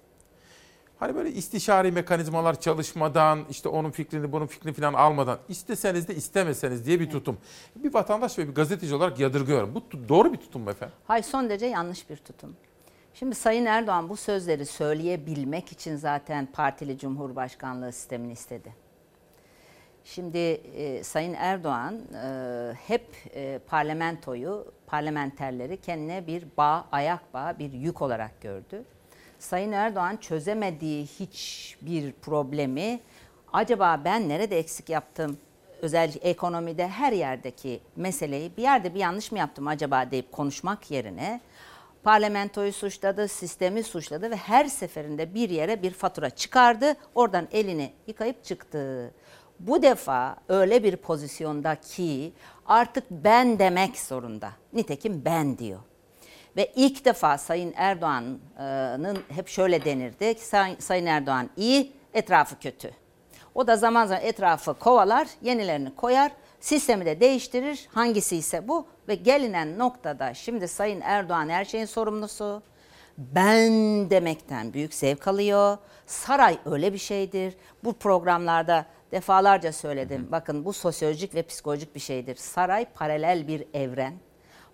Hani 0.99 1.15
böyle 1.15 1.33
istişari 1.33 1.93
mekanizmalar 1.93 2.61
çalışmadan, 2.61 3.45
işte 3.51 3.69
onun 3.69 3.91
fikrini, 3.91 4.33
bunun 4.33 4.47
fikrini 4.47 4.73
falan 4.73 4.95
almadan, 4.95 5.39
isteseniz 5.49 6.09
de 6.09 6.15
istemeseniz 6.15 6.87
diye 6.87 7.01
bir 7.01 7.11
tutum. 7.11 7.39
Bir 7.77 7.95
vatandaş 7.95 8.39
ve 8.39 8.49
bir 8.49 8.55
gazeteci 8.55 8.95
olarak 8.95 9.19
yadırgıyorum. 9.21 9.75
Bu 9.75 10.09
doğru 10.09 10.33
bir 10.33 10.39
tutum 10.39 10.63
mu 10.63 10.71
efendim? 10.71 10.95
Hayır 11.07 11.25
son 11.25 11.49
derece 11.49 11.67
yanlış 11.67 12.11
bir 12.11 12.17
tutum. 12.17 12.57
Şimdi 13.15 13.35
Sayın 13.35 13.65
Erdoğan 13.65 14.09
bu 14.09 14.17
sözleri 14.17 14.67
söyleyebilmek 14.67 15.73
için 15.73 15.97
zaten 15.97 16.47
partili 16.47 16.99
cumhurbaşkanlığı 16.99 17.93
sistemini 17.93 18.33
istedi. 18.33 18.73
Şimdi 20.05 20.39
e, 20.39 21.05
Sayın 21.05 21.35
Erdoğan 21.35 21.95
e, 21.95 22.75
hep 22.87 23.07
e, 23.35 23.59
parlamentoyu, 23.67 24.73
parlamenterleri 24.87 25.77
kendine 25.77 26.27
bir 26.27 26.47
bağ, 26.57 26.87
ayak 26.93 27.35
bağı, 27.35 27.59
bir 27.59 27.73
yük 27.73 28.03
olarak 28.03 28.41
gördü. 28.41 28.85
Sayın 29.39 29.73
Erdoğan 29.73 30.17
çözemediği 30.17 31.07
hiçbir 31.07 32.13
problemi 32.13 33.01
acaba 33.53 34.01
ben 34.05 34.29
nerede 34.29 34.59
eksik 34.59 34.89
yaptım? 34.89 35.39
Özellikle 35.83 36.31
ekonomide 36.31 36.89
her 36.89 37.13
yerdeki 37.13 37.81
meseleyi 37.97 38.57
bir 38.57 38.63
yerde 38.63 38.95
bir 38.95 39.01
yanlış 39.01 39.33
mı 39.33 39.39
yaptım 39.39 39.69
acaba 39.69 40.11
deyip 40.11 40.33
konuşmak 40.33 40.91
yerine 40.91 41.41
parlamentoyu 42.05 42.73
suçladı, 42.73 43.29
sistemi 43.29 43.83
suçladı 43.83 44.31
ve 44.31 44.37
her 44.37 44.65
seferinde 44.65 45.35
bir 45.35 45.51
yere 45.51 45.83
bir 45.83 45.91
fatura 45.91 46.31
çıkardı. 46.31 46.95
Oradan 47.15 47.49
elini 47.53 47.93
yıkayıp 48.07 48.45
çıktı. 48.45 49.11
Bu 49.61 49.83
defa 49.83 50.37
öyle 50.49 50.83
bir 50.85 50.97
pozisyonda 50.97 51.75
ki 51.75 52.33
artık 52.67 53.05
ben 53.11 53.59
demek 53.59 53.99
zorunda. 53.99 54.51
Nitekim 54.73 55.25
ben 55.25 55.59
diyor. 55.59 55.81
Ve 56.57 56.73
ilk 56.77 57.05
defa 57.05 57.39
Sayın 57.39 57.73
Erdoğan'ın 57.77 59.19
hep 59.29 59.49
şöyle 59.49 59.85
denirdi. 59.85 60.35
Say- 60.39 60.77
Sayın 60.79 61.07
Erdoğan 61.07 61.51
iyi, 61.57 61.93
etrafı 62.15 62.59
kötü. 62.59 62.91
O 63.55 63.67
da 63.67 63.77
zaman 63.77 64.07
zaman 64.07 64.23
etrafı 64.25 64.75
kovalar, 64.75 65.29
yenilerini 65.43 65.95
koyar, 65.95 66.33
sistemi 66.65 67.07
de 67.07 67.21
değiştirir. 67.21 67.89
Hangisi 67.93 68.37
ise 68.37 68.69
bu 68.69 68.87
ve 69.09 69.15
gelinen 69.15 69.79
noktada 69.79 70.35
şimdi 70.35 70.69
Sayın 70.69 71.01
Erdoğan 71.01 71.49
her 71.49 71.65
şeyin 71.65 71.85
sorumlusu. 71.85 72.63
Ben 73.19 73.73
demekten 74.11 74.73
büyük 74.73 74.95
zevk 74.95 75.29
alıyor. 75.29 75.79
Saray 76.07 76.59
öyle 76.65 76.93
bir 76.93 76.99
şeydir. 76.99 77.55
Bu 77.85 77.93
programlarda 77.93 78.87
defalarca 79.13 79.73
söyledim. 79.73 80.29
Bakın 80.33 80.65
bu 80.65 80.73
sosyolojik 80.73 81.35
ve 81.35 81.43
psikolojik 81.43 81.95
bir 81.95 82.01
şeydir. 82.01 82.37
Saray 82.37 82.85
paralel 82.85 83.49
bir 83.49 83.65
evren, 83.75 84.15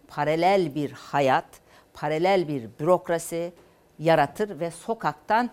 paralel 0.08 0.74
bir 0.74 0.92
hayat, 0.92 1.46
paralel 1.94 2.48
bir 2.48 2.68
bürokrasi 2.80 3.52
yaratır 3.98 4.60
ve 4.60 4.70
sokaktan 4.70 5.50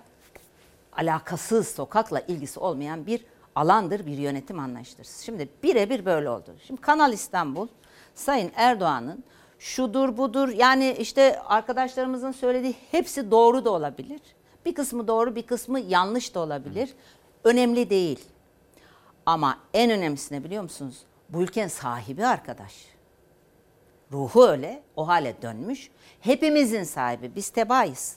alakasız 0.94 1.68
sokakla 1.68 2.20
ilgisi 2.20 2.60
olmayan 2.60 3.06
bir 3.06 3.26
alandır, 3.58 4.06
bir 4.06 4.18
yönetim 4.18 4.60
anlayışıdır. 4.60 5.08
Şimdi 5.26 5.50
birebir 5.64 6.06
böyle 6.06 6.30
oldu. 6.30 6.56
Şimdi 6.68 6.82
Kanal 6.82 7.14
İstanbul, 7.14 7.68
Sayın 8.16 8.52
Erdoğan'ın 8.56 9.24
şudur 9.60 10.18
budur 10.18 10.50
yani 10.50 10.96
işte 11.00 11.42
arkadaşlarımızın 11.42 12.32
söylediği 12.32 12.76
hepsi 12.92 13.32
doğru 13.32 13.66
da 13.66 13.72
olabilir. 13.72 14.22
Bir 14.66 14.74
kısmı 14.74 15.08
doğru, 15.08 15.36
bir 15.36 15.42
kısmı 15.42 15.80
yanlış 15.80 16.36
da 16.36 16.40
olabilir. 16.40 16.94
Önemli 17.44 17.90
değil. 17.90 18.20
Ama 19.26 19.60
en 19.74 19.92
önemlisi 19.92 20.34
ne 20.34 20.44
biliyor 20.44 20.64
musunuz? 20.64 20.98
Bu 21.30 21.42
ülkenin 21.42 21.68
sahibi 21.68 22.26
arkadaş. 22.26 22.74
Ruhu 24.12 24.48
öyle, 24.48 24.84
o 24.96 25.08
hale 25.08 25.42
dönmüş. 25.42 25.92
Hepimizin 26.20 26.84
sahibi, 26.84 27.36
biz 27.36 27.50
tebaayız. 27.50 28.16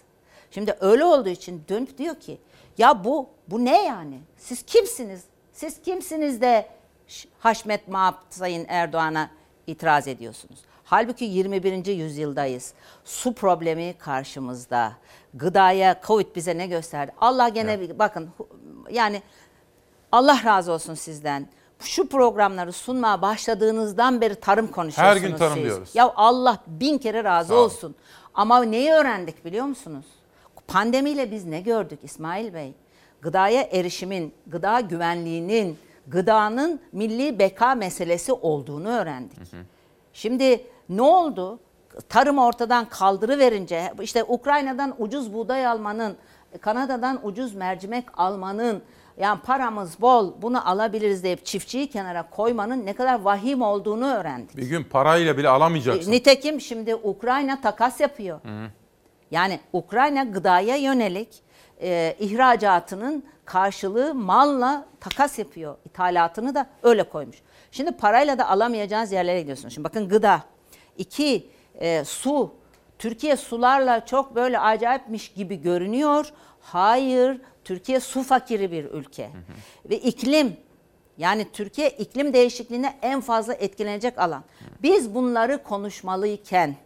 Şimdi 0.50 0.76
öyle 0.80 1.04
olduğu 1.04 1.28
için 1.28 1.62
dönüp 1.68 1.98
diyor 1.98 2.14
ki, 2.14 2.38
ya 2.78 3.04
bu, 3.04 3.28
bu 3.48 3.64
ne 3.64 3.84
yani? 3.84 4.20
Siz 4.36 4.62
kimsiniz? 4.62 5.24
Siz 5.60 5.82
kimsiniz 5.82 6.40
de 6.40 6.68
Haşmet 7.38 7.88
Maap 7.88 8.14
Sayın 8.30 8.66
Erdoğan'a 8.68 9.30
itiraz 9.66 10.08
ediyorsunuz? 10.08 10.58
Halbuki 10.84 11.24
21. 11.24 11.86
yüzyıldayız. 11.86 12.74
Su 13.04 13.34
problemi 13.34 13.94
karşımızda. 13.98 14.92
Gıdaya 15.34 16.00
Covid 16.06 16.36
bize 16.36 16.58
ne 16.58 16.66
gösterdi? 16.66 17.12
Allah 17.20 17.48
gene 17.48 17.80
bir 17.80 17.98
bakın 17.98 18.30
yani 18.90 19.22
Allah 20.12 20.40
razı 20.44 20.72
olsun 20.72 20.94
sizden. 20.94 21.48
Şu 21.80 22.08
programları 22.08 22.72
sunmaya 22.72 23.22
başladığınızdan 23.22 24.20
beri 24.20 24.34
tarım 24.34 24.66
konuşuyorsunuz 24.66 25.22
Her 25.22 25.28
gün 25.28 25.36
tarım 25.36 25.54
siz. 25.54 25.64
diyoruz. 25.64 25.90
Ya 25.94 26.12
Allah 26.16 26.58
bin 26.66 26.98
kere 26.98 27.24
razı 27.24 27.54
olsun. 27.54 27.94
Ama 28.34 28.64
neyi 28.64 28.92
öğrendik 28.92 29.44
biliyor 29.44 29.64
musunuz? 29.66 30.06
Pandemiyle 30.68 31.30
biz 31.30 31.44
ne 31.44 31.60
gördük 31.60 32.00
İsmail 32.02 32.54
Bey? 32.54 32.74
Gıdaya 33.22 33.62
erişimin, 33.62 34.34
gıda 34.46 34.80
güvenliğinin, 34.80 35.78
gıdanın 36.06 36.80
milli 36.92 37.38
beka 37.38 37.74
meselesi 37.74 38.32
olduğunu 38.32 38.88
öğrendik. 38.88 39.38
Şimdi 40.12 40.66
ne 40.88 41.02
oldu? 41.02 41.58
Tarım 42.08 42.38
ortadan 42.38 42.88
kaldırıverince 42.88 43.92
işte 44.02 44.24
Ukrayna'dan 44.24 44.94
ucuz 44.98 45.34
buğday 45.34 45.66
almanın, 45.66 46.16
Kanada'dan 46.60 47.26
ucuz 47.26 47.54
mercimek 47.54 48.04
almanın, 48.16 48.82
yani 49.18 49.40
paramız 49.40 50.00
bol 50.00 50.32
bunu 50.42 50.68
alabiliriz 50.68 51.24
deyip 51.24 51.44
çiftçiyi 51.44 51.90
kenara 51.90 52.30
koymanın 52.30 52.86
ne 52.86 52.92
kadar 52.92 53.20
vahim 53.20 53.62
olduğunu 53.62 54.06
öğrendik. 54.06 54.56
Bir 54.56 54.66
gün 54.66 54.84
parayla 54.84 55.38
bile 55.38 55.48
alamayacaksın. 55.48 56.12
Nitekim 56.12 56.60
şimdi 56.60 56.94
Ukrayna 56.94 57.60
takas 57.60 58.00
yapıyor. 58.00 58.40
Hı. 58.42 58.70
Yani 59.30 59.60
Ukrayna 59.72 60.24
gıdaya 60.24 60.76
yönelik 60.76 61.28
e, 61.82 62.16
ihracatının 62.20 63.24
karşılığı 63.44 64.14
malla 64.14 64.86
takas 65.00 65.38
yapıyor. 65.38 65.76
İthalatını 65.84 66.54
da 66.54 66.66
öyle 66.82 67.02
koymuş. 67.02 67.36
Şimdi 67.70 67.92
parayla 67.92 68.38
da 68.38 68.48
alamayacağınız 68.48 69.12
yerlere 69.12 69.40
gidiyorsunuz. 69.40 69.74
Şimdi 69.74 69.84
bakın 69.84 70.08
gıda. 70.08 70.42
İki, 70.98 71.50
e, 71.74 72.04
su. 72.04 72.54
Türkiye 72.98 73.36
sularla 73.36 74.06
çok 74.06 74.34
böyle 74.34 74.58
acayipmiş 74.58 75.32
gibi 75.32 75.62
görünüyor. 75.62 76.32
Hayır, 76.60 77.40
Türkiye 77.64 78.00
su 78.00 78.22
fakiri 78.22 78.72
bir 78.72 78.84
ülke. 78.84 79.30
Ve 79.90 79.98
iklim. 79.98 80.56
Yani 81.18 81.46
Türkiye 81.52 81.90
iklim 81.90 82.32
değişikliğine 82.32 82.98
en 83.02 83.20
fazla 83.20 83.54
etkilenecek 83.54 84.18
alan. 84.18 84.44
Biz 84.82 85.14
bunları 85.14 85.62
konuşmalıyken 85.62 86.76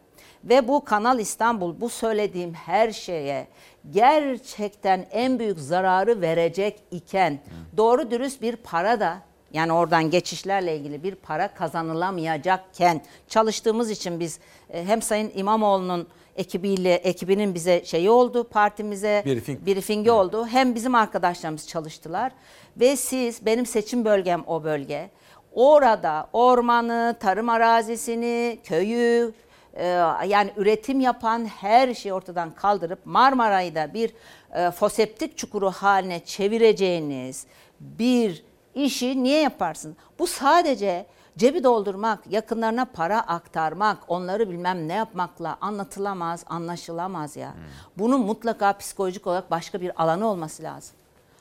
ve 0.45 0.69
bu 0.69 0.85
Kanal 0.85 1.19
İstanbul 1.19 1.81
bu 1.81 1.89
söylediğim 1.89 2.55
her 2.55 2.91
şeye 2.91 3.47
gerçekten 3.91 5.07
en 5.11 5.39
büyük 5.39 5.59
zararı 5.59 6.21
verecek 6.21 6.81
iken 6.91 7.39
doğru 7.77 8.11
dürüst 8.11 8.43
bir 8.43 8.57
para 8.57 9.01
da 9.01 9.19
yani 9.53 9.73
oradan 9.73 10.11
geçişlerle 10.11 10.77
ilgili 10.77 11.03
bir 11.03 11.15
para 11.15 11.55
kazanılamayacakken 11.55 13.03
çalıştığımız 13.29 13.91
için 13.91 14.21
biz 14.21 14.39
e, 14.71 14.85
hem 14.85 15.03
Sayın 15.03 15.33
İmamoğlu'nun 15.35 16.09
ekibiyle 16.37 16.95
ekibinin 16.95 17.55
bize 17.55 17.85
şeyi 17.85 18.11
oldu 18.11 18.45
partimize 18.45 19.23
Briefing. 19.27 19.67
briefingi 19.67 20.11
oldu. 20.11 20.47
Hem 20.47 20.75
bizim 20.75 20.95
arkadaşlarımız 20.95 21.69
çalıştılar 21.69 22.33
ve 22.77 22.97
siz 22.97 23.47
benim 23.47 23.67
seçim 23.67 24.05
bölgem 24.05 24.45
o 24.47 24.65
bölge. 24.65 25.11
Orada 25.53 26.29
ormanı, 26.33 27.17
tarım 27.21 27.49
arazisini, 27.49 28.59
köyü 28.65 29.33
e, 29.75 29.87
yani 30.27 30.53
üretim 30.57 31.01
yapan 31.01 31.45
her 31.45 31.95
şeyi 31.95 32.13
ortadan 32.13 32.51
kaldırıp 32.51 33.07
Marmaray'ı 33.07 33.75
da 33.75 33.95
bir 33.95 34.13
e, 34.53 34.71
foseptik 34.71 35.39
çukuru 35.39 35.71
haline 35.71 36.25
çevireceğiniz 36.25 37.47
bir 37.81 38.45
işi 38.75 39.23
niye 39.23 39.41
yaparsın? 39.41 39.97
Bu 40.19 40.27
sadece 40.27 41.07
cebi 41.39 41.65
doldurmak, 41.65 42.33
yakınlarına 42.33 42.85
para 42.85 43.21
aktarmak, 43.21 43.99
onları 44.09 44.51
bilmem 44.51 44.89
ne 44.89 44.93
yapmakla 44.93 45.59
anlatılamaz, 45.61 46.45
anlaşılamaz 46.47 47.37
ya. 47.37 47.55
Bunun 47.99 48.21
mutlaka 48.21 48.79
psikolojik 48.79 49.27
olarak 49.27 49.51
başka 49.51 49.81
bir 49.81 50.03
alanı 50.03 50.29
olması 50.29 50.63
lazım. 50.63 50.97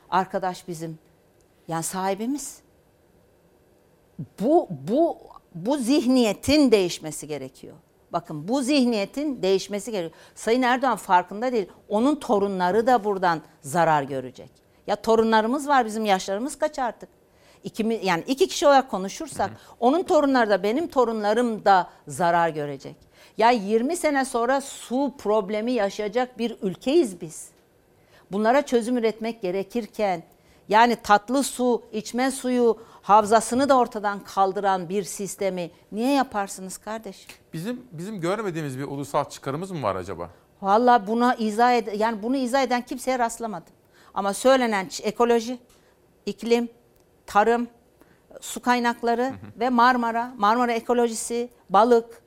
Arkadaş 0.10 0.68
bizim, 0.68 0.99
yani 1.68 1.84
sahibimiz. 1.84 2.61
Bu 4.39 4.68
bu 4.69 5.18
bu 5.55 5.77
zihniyetin 5.77 6.72
değişmesi 6.72 7.27
gerekiyor. 7.27 7.76
Bakın 8.14 8.48
bu 8.48 8.61
zihniyetin 8.61 9.41
değişmesi 9.41 9.91
gerekiyor. 9.91 10.22
Sayın 10.35 10.61
Erdoğan 10.61 10.95
farkında 10.98 11.52
değil. 11.52 11.68
Onun 11.90 12.15
torunları 12.15 12.88
da 12.88 13.03
buradan 13.03 13.41
zarar 13.61 14.03
görecek. 14.03 14.49
Ya 14.88 14.95
torunlarımız 14.95 15.68
var 15.68 15.85
bizim 15.85 16.06
yaşlarımız 16.06 16.56
kaç 16.56 16.80
artık? 16.80 17.10
İki, 17.64 17.99
yani 18.03 18.23
iki 18.27 18.48
kişi 18.48 18.68
olarak 18.68 18.91
konuşursak 18.91 19.52
onun 19.80 20.03
torunları 20.03 20.49
da 20.49 20.64
benim 20.64 20.88
torunlarım 20.88 21.65
da 21.65 21.90
zarar 22.07 22.49
görecek. 22.49 22.95
Ya 23.38 23.52
20 23.52 23.98
sene 23.98 24.26
sonra 24.26 24.61
su 24.61 25.14
problemi 25.18 25.72
yaşayacak 25.72 26.38
bir 26.38 26.57
ülkeyiz 26.61 27.22
biz. 27.22 27.49
Bunlara 28.31 28.61
çözüm 28.61 28.98
üretmek 28.98 29.41
gerekirken 29.41 30.23
yani 30.69 30.95
tatlı 30.95 31.44
su, 31.44 31.84
içme 31.91 32.31
suyu 32.31 32.77
havzasını 33.03 33.69
da 33.69 33.77
ortadan 33.77 34.19
kaldıran 34.19 34.89
bir 34.89 35.03
sistemi 35.03 35.71
niye 35.91 36.13
yaparsınız 36.13 36.77
kardeş? 36.77 37.27
Bizim 37.53 37.81
bizim 37.91 38.21
görmediğimiz 38.21 38.80
bir 38.80 38.84
ulusal 38.84 39.30
çıkarımız 39.30 39.71
mı 39.71 39.84
var 39.84 39.95
acaba? 39.95 40.30
Vallahi 40.61 41.07
buna 41.07 41.35
izah 41.35 41.73
ed 41.73 41.88
yani 41.99 42.23
bunu 42.23 42.38
izah 42.38 42.63
eden 42.63 42.81
kimseye 42.81 43.19
rastlamadım. 43.19 43.73
Ama 44.13 44.34
söylenen 44.34 44.89
ekoloji, 45.03 45.59
iklim, 46.25 46.69
tarım, 47.25 47.67
su 48.41 48.61
kaynakları 48.61 49.34
ve 49.59 49.69
Marmara, 49.69 50.34
Marmara 50.38 50.71
ekolojisi, 50.71 51.49
balık 51.69 52.23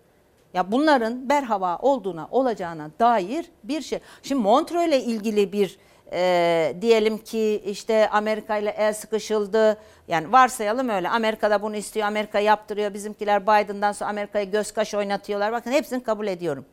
ya 0.55 0.73
bunların 0.73 1.28
berhava 1.28 1.78
olduğuna, 1.78 2.28
olacağına 2.31 2.90
dair 2.98 3.47
bir 3.65 3.81
şey. 3.81 3.98
Şimdi 4.23 4.43
Montreux 4.43 4.89
ile 4.89 5.03
ilgili 5.03 5.53
bir 5.53 5.78
e, 6.12 6.77
diyelim 6.81 7.19
ki 7.19 7.62
işte 7.66 8.11
Amerika 8.11 8.57
ile 8.57 8.70
el 8.70 8.93
sıkışıldı. 8.93 9.78
Yani 10.09 10.33
varsayalım 10.33 10.89
öyle. 10.89 11.09
Amerika'da 11.09 11.62
bunu 11.62 11.77
istiyor, 11.77 12.07
Amerika 12.07 12.39
yaptırıyor. 12.39 12.95
Bizimkiler 12.95 13.43
Biden'dan 13.43 13.93
sonra 13.93 14.11
Amerika'ya 14.11 14.45
göz 14.45 14.73
kaş 14.73 14.95
oynatıyorlar. 14.95 15.53
Bakın 15.53 15.70
hepsini 15.70 16.03
kabul 16.03 16.27
ediyorum. 16.27 16.65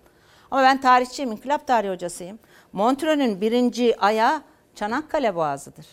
Ama 0.52 0.62
ben 0.62 0.82
tarihçiyim, 0.82 1.32
inkılap 1.32 1.68
tarihi 1.68 1.92
hocasıyım. 1.92 2.40
Montreux'ün 2.74 3.42
birinci 3.42 4.00
ayağı 4.00 4.42
Çanakkale 4.76 5.36
Boğazı'dır. 5.36 5.86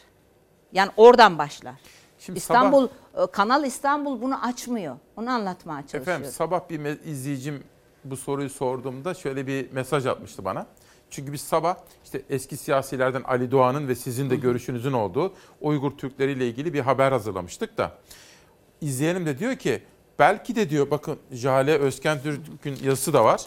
Yani 0.72 0.90
oradan 0.96 1.38
başlar. 1.38 1.74
Şimdi 2.18 2.38
İstanbul, 2.38 2.88
e, 3.14 3.26
Kanal 3.32 3.64
İstanbul 3.64 4.22
bunu 4.22 4.44
açmıyor. 4.44 4.96
Onu 5.16 5.30
anlatmaya 5.30 5.80
çalışıyorum. 5.82 6.08
Efendim 6.12 6.30
sabah 6.30 6.68
bir 6.70 7.04
izleyicim 7.04 7.64
bu 8.04 8.16
soruyu 8.16 8.50
sorduğumda 8.50 9.14
şöyle 9.14 9.46
bir 9.46 9.72
mesaj 9.72 10.06
atmıştı 10.06 10.44
bana. 10.44 10.66
Çünkü 11.10 11.32
biz 11.32 11.40
sabah 11.40 11.76
işte 12.04 12.22
eski 12.30 12.56
siyasilerden 12.56 13.22
Ali 13.22 13.50
Doğan'ın 13.50 13.88
ve 13.88 13.94
sizin 13.94 14.30
de 14.30 14.36
görüşünüzün 14.36 14.92
olduğu 14.92 15.32
Uygur 15.60 15.90
Türkleri 15.90 16.32
ile 16.32 16.48
ilgili 16.48 16.74
bir 16.74 16.80
haber 16.80 17.12
hazırlamıştık 17.12 17.78
da. 17.78 17.98
İzleyenim 18.80 19.26
de 19.26 19.38
diyor 19.38 19.56
ki 19.56 19.82
belki 20.18 20.56
de 20.56 20.70
diyor 20.70 20.90
bakın 20.90 21.18
Jale 21.32 21.78
Özken 21.78 22.22
Türk'ün 22.22 22.76
yazısı 22.84 23.12
da 23.12 23.24
var. 23.24 23.40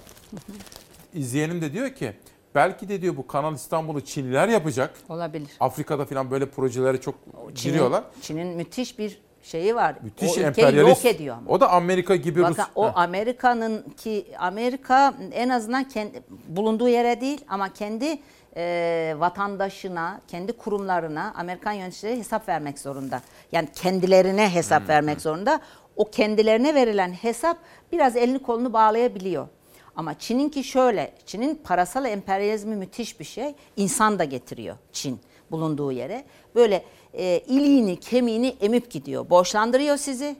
İzleyenim 1.13 1.61
de 1.61 1.73
diyor 1.73 1.89
ki 1.89 2.13
belki 2.55 2.89
de 2.89 3.01
diyor 3.01 3.17
bu 3.17 3.27
Kanal 3.27 3.55
İstanbul'u 3.55 4.01
Çinliler 4.01 4.47
yapacak. 4.47 4.95
Olabilir. 5.09 5.49
Afrika'da 5.59 6.05
falan 6.05 6.31
böyle 6.31 6.45
projelere 6.49 7.01
çok 7.01 7.15
Çin'in- 7.15 7.53
giriyorlar. 7.71 8.03
Çin'in 8.21 8.47
müthiş 8.47 8.99
bir 8.99 9.21
şeyi 9.43 9.75
var. 9.75 9.95
Müthiş 10.01 10.37
o 10.37 10.41
emperyalist. 10.41 11.05
yok 11.05 11.15
ediyor 11.15 11.35
ama. 11.37 11.51
O 11.51 11.59
da 11.59 11.69
Amerika 11.71 12.15
gibi 12.15 12.39
Rus. 12.39 12.49
Bakın 12.49 12.71
o 12.75 12.87
Heh. 12.87 12.97
Amerika'nın 12.97 13.81
ki 13.81 14.25
Amerika 14.39 15.13
en 15.31 15.49
azından 15.49 15.83
kendi 15.83 16.23
bulunduğu 16.47 16.87
yere 16.87 17.21
değil 17.21 17.41
ama 17.47 17.73
kendi 17.73 18.19
e, 18.55 19.15
vatandaşına, 19.17 20.21
kendi 20.27 20.53
kurumlarına 20.53 21.33
Amerikan 21.35 21.71
yöneticileri 21.71 22.17
hesap 22.17 22.49
vermek 22.49 22.79
zorunda. 22.79 23.21
Yani 23.51 23.67
kendilerine 23.75 24.49
hesap 24.53 24.89
vermek 24.89 25.21
zorunda. 25.21 25.59
O 25.95 26.05
kendilerine 26.05 26.75
verilen 26.75 27.11
hesap 27.11 27.57
biraz 27.91 28.15
elini 28.15 28.39
kolunu 28.39 28.73
bağlayabiliyor. 28.73 29.47
Ama 29.95 30.19
Çin'inki 30.19 30.63
şöyle, 30.63 31.13
Çin'in 31.25 31.55
parasal 31.55 32.05
emperyalizmi 32.05 32.75
müthiş 32.75 33.19
bir 33.19 33.25
şey. 33.25 33.55
İnsan 33.75 34.19
da 34.19 34.23
getiriyor 34.23 34.75
Çin 34.91 35.19
bulunduğu 35.51 35.91
yere. 35.91 36.23
Böyle 36.55 36.83
e, 37.13 37.39
iliğini, 37.47 37.99
kemiğini 37.99 38.55
emip 38.61 38.91
gidiyor. 38.91 39.29
Borçlandırıyor 39.29 39.97
sizi 39.97 40.35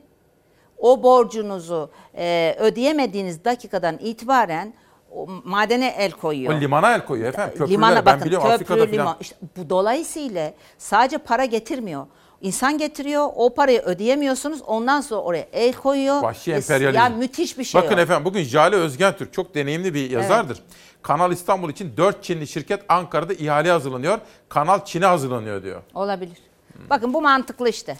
o 0.78 1.02
borcunuzu 1.02 1.90
e, 2.16 2.56
ödeyemediğiniz 2.58 3.44
dakikadan 3.44 3.98
itibaren 3.98 4.74
o 5.12 5.26
madene 5.44 5.88
el 5.98 6.10
koyuyor. 6.12 6.54
O 6.54 6.60
limana 6.60 6.94
el 6.94 7.04
koyuyor 7.06 7.28
efendim. 7.28 7.52
Köprüler 7.58 7.70
Limana 7.70 7.96
ben 7.96 8.04
bakın 8.06 8.26
biliyorum 8.26 8.48
köprü, 8.48 8.64
Afrika'da 8.64 8.84
liman. 8.90 9.04
falan. 9.04 9.16
İşte 9.20 9.36
bu 9.56 9.70
dolayısıyla 9.70 10.52
sadece 10.78 11.18
para 11.18 11.44
getirmiyor. 11.44 12.06
İnsan 12.40 12.78
getiriyor, 12.78 13.28
o 13.36 13.54
parayı 13.54 13.80
ödeyemiyorsunuz. 13.80 14.62
Ondan 14.62 15.00
sonra 15.00 15.20
oraya 15.20 15.46
el 15.52 15.72
koyuyor. 15.72 16.22
Vahşi 16.22 16.52
Ve- 16.52 16.56
emperyalizm. 16.56 16.98
Ya 16.98 17.08
müthiş 17.08 17.58
bir 17.58 17.64
şey 17.64 17.82
Bakın 17.82 17.96
o. 17.96 18.00
efendim 18.00 18.24
bugün 18.24 18.42
Jale 18.42 18.76
Özgentürk 18.76 19.32
çok 19.32 19.54
deneyimli 19.54 19.94
bir 19.94 20.10
yazardır. 20.10 20.62
Kanal 21.02 21.32
İstanbul 21.32 21.70
için 21.70 21.96
4 21.96 22.24
Çinli 22.24 22.46
şirket 22.46 22.82
Ankara'da 22.88 23.34
ihale 23.34 23.70
hazırlanıyor. 23.70 24.18
Kanal 24.48 24.84
Çin'e 24.84 25.06
hazırlanıyor 25.06 25.62
diyor. 25.62 25.82
Olabilir. 25.94 26.38
Bakın 26.90 27.14
bu 27.14 27.22
mantıklı 27.22 27.68
işte. 27.68 27.96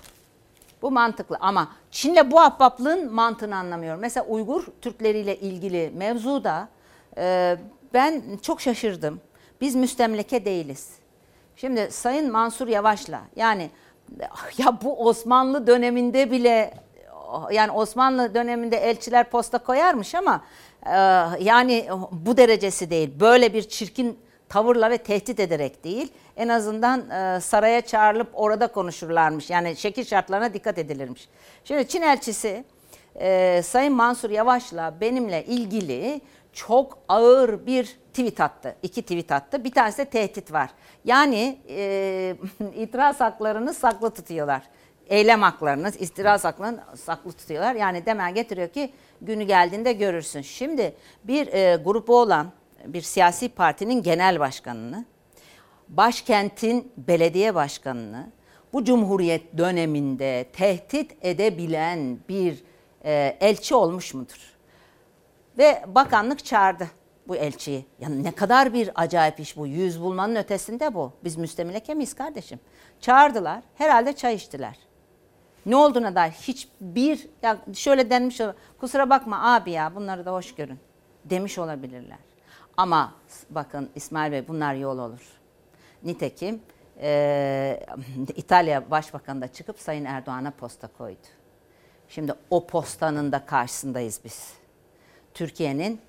Bu 0.83 0.91
mantıklı 0.91 1.37
ama 1.41 1.69
Çin'le 1.91 2.31
bu 2.31 2.41
ahbaplığın 2.41 3.13
mantığını 3.13 3.57
anlamıyorum. 3.57 4.01
Mesela 4.01 4.27
Uygur 4.27 4.65
Türkleriyle 4.81 5.37
ilgili 5.37 5.93
mevzuda 5.95 6.69
e, 7.19 7.57
ben 7.95 8.23
çok 8.43 8.61
şaşırdım. 8.61 9.21
Biz 9.61 9.75
müstemleke 9.75 10.45
değiliz. 10.45 10.89
Şimdi 11.57 11.89
Sayın 11.91 12.33
Mansur 12.33 12.69
Yavaş'la 12.69 13.21
yani 13.37 13.71
ya 14.59 14.79
bu 14.83 15.07
Osmanlı 15.07 15.67
döneminde 15.67 16.31
bile 16.31 16.75
yani 17.51 17.73
Osmanlı 17.73 18.35
döneminde 18.35 18.77
elçiler 18.77 19.31
posta 19.31 19.59
koyarmış 19.59 20.15
ama 20.15 20.45
e, 20.87 20.97
yani 21.45 21.89
bu 22.13 22.37
derecesi 22.37 22.91
değil. 22.91 23.21
Böyle 23.21 23.55
bir 23.55 23.63
çirkin 23.63 24.19
tavırla 24.49 24.91
ve 24.91 24.99
tehdit 24.99 25.41
ederek 25.41 25.85
değil. 25.85 26.13
En 26.37 26.49
azından 26.49 27.11
e, 27.11 27.41
saraya 27.41 27.81
çağrılıp 27.81 28.29
orada 28.33 28.67
konuşurlarmış. 28.67 29.51
Yani 29.51 29.77
şekil 29.77 30.05
şartlarına 30.05 30.55
dikkat 30.55 30.79
edilirmiş. 30.79 31.29
Şimdi 31.65 31.89
Çin 31.89 32.03
elçisi 32.03 32.65
e, 33.21 33.61
Sayın 33.65 33.93
Mansur 33.93 34.31
Yavaş'la 34.31 34.95
benimle 35.01 35.45
ilgili 35.45 36.21
çok 36.53 36.99
ağır 37.09 37.67
bir 37.67 37.99
tweet 38.13 38.41
attı. 38.41 38.77
İki 38.83 39.03
tweet 39.03 39.33
attı. 39.33 39.65
Bir 39.65 39.73
tanesi 39.73 39.99
de 39.99 40.05
tehdit 40.05 40.53
var. 40.53 40.71
Yani 41.05 41.59
e, 41.69 42.37
itiraz 42.77 43.21
haklarını 43.21 43.75
saklı 43.75 44.11
tutuyorlar. 44.11 44.63
Eylem 45.09 45.43
haklarını, 45.43 45.91
istiraz 45.99 46.45
haklarını 46.45 46.81
saklı 46.97 47.33
tutuyorlar. 47.33 47.75
Yani 47.75 48.07
demel 48.07 48.35
getiriyor 48.35 48.69
ki 48.69 48.93
günü 49.21 49.43
geldiğinde 49.43 49.93
görürsün. 49.93 50.41
Şimdi 50.41 50.95
bir 51.25 51.47
e, 51.47 51.77
grubu 51.77 52.21
olan 52.21 52.47
bir 52.87 53.03
siyasi 53.03 53.49
partinin 53.49 54.03
genel 54.03 54.41
başkanını, 54.41 55.05
başkentin 55.97 56.93
belediye 56.97 57.55
başkanını 57.55 58.27
bu 58.73 58.85
cumhuriyet 58.85 59.59
döneminde 59.59 60.47
tehdit 60.53 61.17
edebilen 61.23 62.19
bir 62.29 62.65
e, 63.05 63.37
elçi 63.41 63.75
olmuş 63.75 64.15
mudur? 64.15 64.55
Ve 65.59 65.85
bakanlık 65.87 66.45
çağırdı 66.45 66.89
bu 67.29 67.37
elçiyi. 67.37 67.87
Yani 68.01 68.25
ne 68.25 68.31
kadar 68.31 68.73
bir 68.73 68.91
acayip 68.95 69.41
iş 69.41 69.57
bu. 69.57 69.67
Yüz 69.67 70.01
bulmanın 70.01 70.37
ötesinde 70.37 70.95
bu. 70.95 71.13
Biz 71.25 71.37
müstemleke 71.37 71.95
miyiz 71.95 72.15
kardeşim? 72.15 72.61
Çağırdılar. 73.01 73.63
Herhalde 73.75 74.13
çay 74.13 74.35
içtiler. 74.35 74.79
Ne 75.67 75.77
olduğuna 75.77 76.15
dair 76.15 76.31
hiçbir 76.31 77.29
ya 77.43 77.59
şöyle 77.75 78.11
denmiş 78.11 78.41
kusura 78.81 79.11
bakma 79.11 79.55
abi 79.55 79.71
ya 79.71 79.95
bunları 79.95 80.27
da 80.27 80.33
hoş 80.33 80.55
görün 80.55 80.79
demiş 81.25 81.59
olabilirler. 81.59 82.19
Ama 82.77 83.15
bakın 83.51 83.91
İsmail 83.95 84.33
Bey 84.33 84.49
bunlar 84.49 84.75
yol 84.75 84.99
olur. 84.99 85.44
Nitekim 86.05 86.61
e, 87.01 87.81
İtalya 88.37 88.91
Başbakanı 88.91 89.41
da 89.41 89.49
çıkıp 89.53 89.79
Sayın 89.81 90.05
Erdoğan'a 90.05 90.51
posta 90.51 90.89
koydu. 90.99 91.27
Şimdi 92.09 92.33
o 92.51 92.67
postanın 92.67 93.33
da 93.33 93.47
karşısındayız 93.47 94.21
biz. 94.25 94.53
Türkiye'nin 95.35 96.01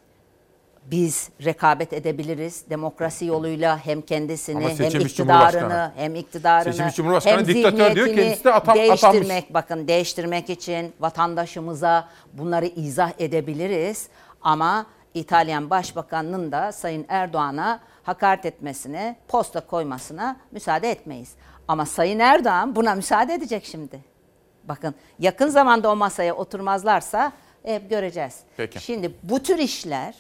biz 0.92 1.30
rekabet 1.46 1.94
edebiliriz. 1.94 2.64
Demokrasi 2.70 3.26
yoluyla 3.26 3.86
hem 3.86 4.02
kendisini 4.02 4.64
hem 4.78 5.02
iktidarını 5.02 5.92
hem 5.96 6.16
iktidarını 6.16 6.92
hem 7.24 7.48
diktatör 7.48 7.96
diyor, 7.96 8.08
zihniyetini 8.08 8.16
kendisi 8.16 8.44
de 8.44 8.52
atam- 8.52 8.76
değiştirmek 8.76 9.24
atanmış. 9.24 9.54
bakın 9.54 9.88
değiştirmek 9.88 10.50
için 10.50 10.94
vatandaşımıza 11.00 12.10
bunları 12.34 12.66
izah 12.66 13.12
edebiliriz 13.20 14.08
ama 14.42 14.86
İtalyan 15.14 15.70
Başbakanının 15.70 16.52
da 16.52 16.72
Sayın 16.72 17.06
Erdoğan'a 17.10 17.80
hakaret 18.06 18.46
etmesine, 18.46 19.16
posta 19.28 19.60
koymasına 19.60 20.38
müsaade 20.52 20.92
etmeyiz. 20.92 21.32
Ama 21.68 21.86
Sayın 21.86 22.20
Erdoğan 22.20 22.76
buna 22.76 22.96
müsaade 22.96 23.34
edecek 23.34 23.66
şimdi. 23.66 24.00
Bakın 24.64 24.96
yakın 25.20 25.50
zamanda 25.50 25.92
o 25.92 25.96
masaya 25.96 26.36
oturmazlarsa 26.36 27.32
hep 27.64 27.90
göreceğiz. 27.90 28.40
Peki. 28.58 28.80
Şimdi 28.84 29.12
bu 29.24 29.44
tür 29.44 29.58
işler 29.58 30.16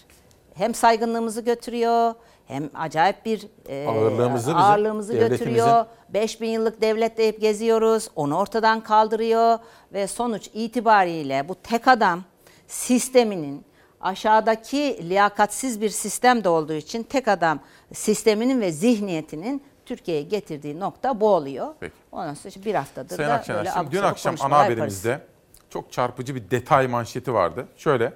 hem 0.53 0.73
saygınlığımızı 0.73 1.41
götürüyor 1.41 2.13
hem 2.47 2.69
acayip 2.73 3.25
bir 3.25 3.47
e, 3.69 3.87
Ağırlığımızı 3.87 4.47
bizim, 4.47 4.55
ağırlığımızı 4.57 5.13
devletimizin. 5.13 5.45
götürüyor. 5.45 5.85
5000 6.09 6.49
yıllık 6.49 6.81
devlet 6.81 7.17
deyip 7.17 7.41
geziyoruz. 7.41 8.09
Onu 8.15 8.37
ortadan 8.37 8.81
kaldırıyor 8.81 9.59
ve 9.93 10.07
sonuç 10.07 10.49
itibariyle 10.53 11.49
bu 11.49 11.55
tek 11.55 11.87
adam 11.87 12.23
sisteminin 12.67 13.65
aşağıdaki 14.05 15.09
liyakatsiz 15.09 15.81
bir 15.81 15.89
sistem 15.89 16.43
de 16.43 16.49
olduğu 16.49 16.73
için 16.73 17.03
tek 17.03 17.27
adam 17.27 17.59
sisteminin 17.93 18.61
ve 18.61 18.71
zihniyetinin 18.71 19.63
Türkiye'ye 19.85 20.23
getirdiği 20.23 20.79
nokta 20.79 21.19
bu 21.19 21.29
oluyor. 21.29 21.67
Peki. 21.79 21.93
Ondan 22.11 22.33
sonra 22.33 22.49
işte 22.49 22.65
bir 22.65 22.75
haftadır 22.75 23.15
Sayın 23.15 23.29
da 23.29 23.33
Akşener, 23.33 23.59
böyle 23.59 23.71
şimdi 23.71 23.91
dün 23.91 24.01
akşam 24.01 24.35
ana 24.39 24.57
haberimizde 24.57 25.09
yaparız. 25.09 25.29
çok 25.69 25.91
çarpıcı 25.91 26.35
bir 26.35 26.51
detay 26.51 26.87
manşeti 26.87 27.33
vardı. 27.33 27.67
Şöyle, 27.77 28.13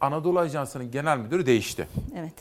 Anadolu 0.00 0.38
Ajansı'nın 0.38 0.90
genel 0.90 1.18
müdürü 1.18 1.46
değişti. 1.46 1.88
Evet. 2.18 2.34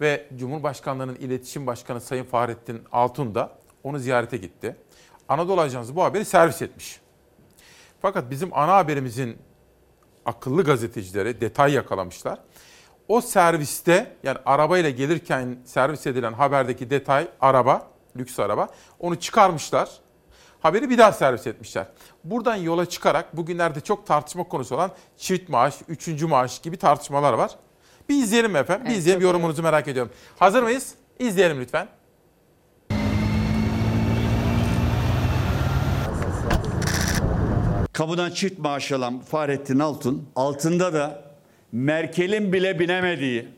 Ve 0.00 0.26
Cumhurbaşkanlığı'nın 0.36 1.14
iletişim 1.14 1.66
başkanı 1.66 2.00
Sayın 2.00 2.24
Fahrettin 2.24 2.82
Altun 2.92 3.34
da 3.34 3.52
onu 3.84 3.98
ziyarete 3.98 4.36
gitti. 4.36 4.76
Anadolu 5.28 5.60
Ajansı 5.60 5.96
bu 5.96 6.04
haberi 6.04 6.24
servis 6.24 6.62
etmiş. 6.62 7.00
Fakat 8.02 8.30
bizim 8.30 8.58
ana 8.58 8.76
haberimizin 8.76 9.38
akıllı 10.26 10.64
gazetecileri 10.64 11.40
detay 11.40 11.72
yakalamışlar. 11.72 12.38
O 13.08 13.20
serviste 13.20 14.16
yani 14.22 14.38
arabayla 14.46 14.90
gelirken 14.90 15.58
servis 15.64 16.06
edilen 16.06 16.32
haberdeki 16.32 16.90
detay 16.90 17.28
araba, 17.40 17.90
lüks 18.16 18.38
araba 18.38 18.68
onu 18.98 19.20
çıkarmışlar. 19.20 19.90
Haberi 20.60 20.90
bir 20.90 20.98
daha 20.98 21.12
servis 21.12 21.46
etmişler. 21.46 21.86
Buradan 22.24 22.56
yola 22.56 22.86
çıkarak 22.86 23.36
bugünlerde 23.36 23.80
çok 23.80 24.06
tartışma 24.06 24.44
konusu 24.44 24.74
olan 24.74 24.90
çift 25.16 25.48
maaş, 25.48 25.74
üçüncü 25.88 26.26
maaş 26.26 26.58
gibi 26.58 26.76
tartışmalar 26.76 27.32
var. 27.32 27.58
Bir 28.08 28.22
izleyelim 28.22 28.56
efendim? 28.56 28.84
Bir 28.84 28.90
Evet, 28.90 28.98
izleyelim 28.98 29.22
yorumunuzu 29.22 29.62
merak 29.62 29.88
ediyorum. 29.88 30.12
Hazır 30.38 30.62
mıyız? 30.62 30.94
İzleyelim 31.18 31.60
lütfen. 31.60 31.88
Kamudan 38.00 38.30
çift 38.30 38.58
maaş 38.58 38.92
alan 38.92 39.18
Fahrettin 39.18 39.78
Altun 39.78 40.28
altında 40.36 40.92
da 40.92 41.22
Merkel'in 41.72 42.52
bile 42.52 42.78
binemediği 42.78 43.48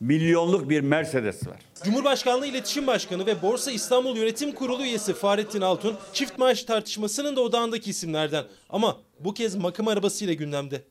milyonluk 0.00 0.70
bir 0.70 0.80
Mercedes 0.80 1.46
var. 1.48 1.56
Cumhurbaşkanlığı 1.84 2.46
İletişim 2.46 2.86
Başkanı 2.86 3.26
ve 3.26 3.42
Borsa 3.42 3.70
İstanbul 3.70 4.16
Yönetim 4.16 4.52
Kurulu 4.52 4.82
üyesi 4.82 5.14
Fahrettin 5.14 5.60
Altun 5.60 5.96
çift 6.12 6.38
maaş 6.38 6.62
tartışmasının 6.64 7.36
da 7.36 7.40
odağındaki 7.40 7.90
isimlerden. 7.90 8.44
Ama 8.70 8.96
bu 9.20 9.34
kez 9.34 9.56
makam 9.56 9.88
arabasıyla 9.88 10.34
gündemde. 10.34 10.82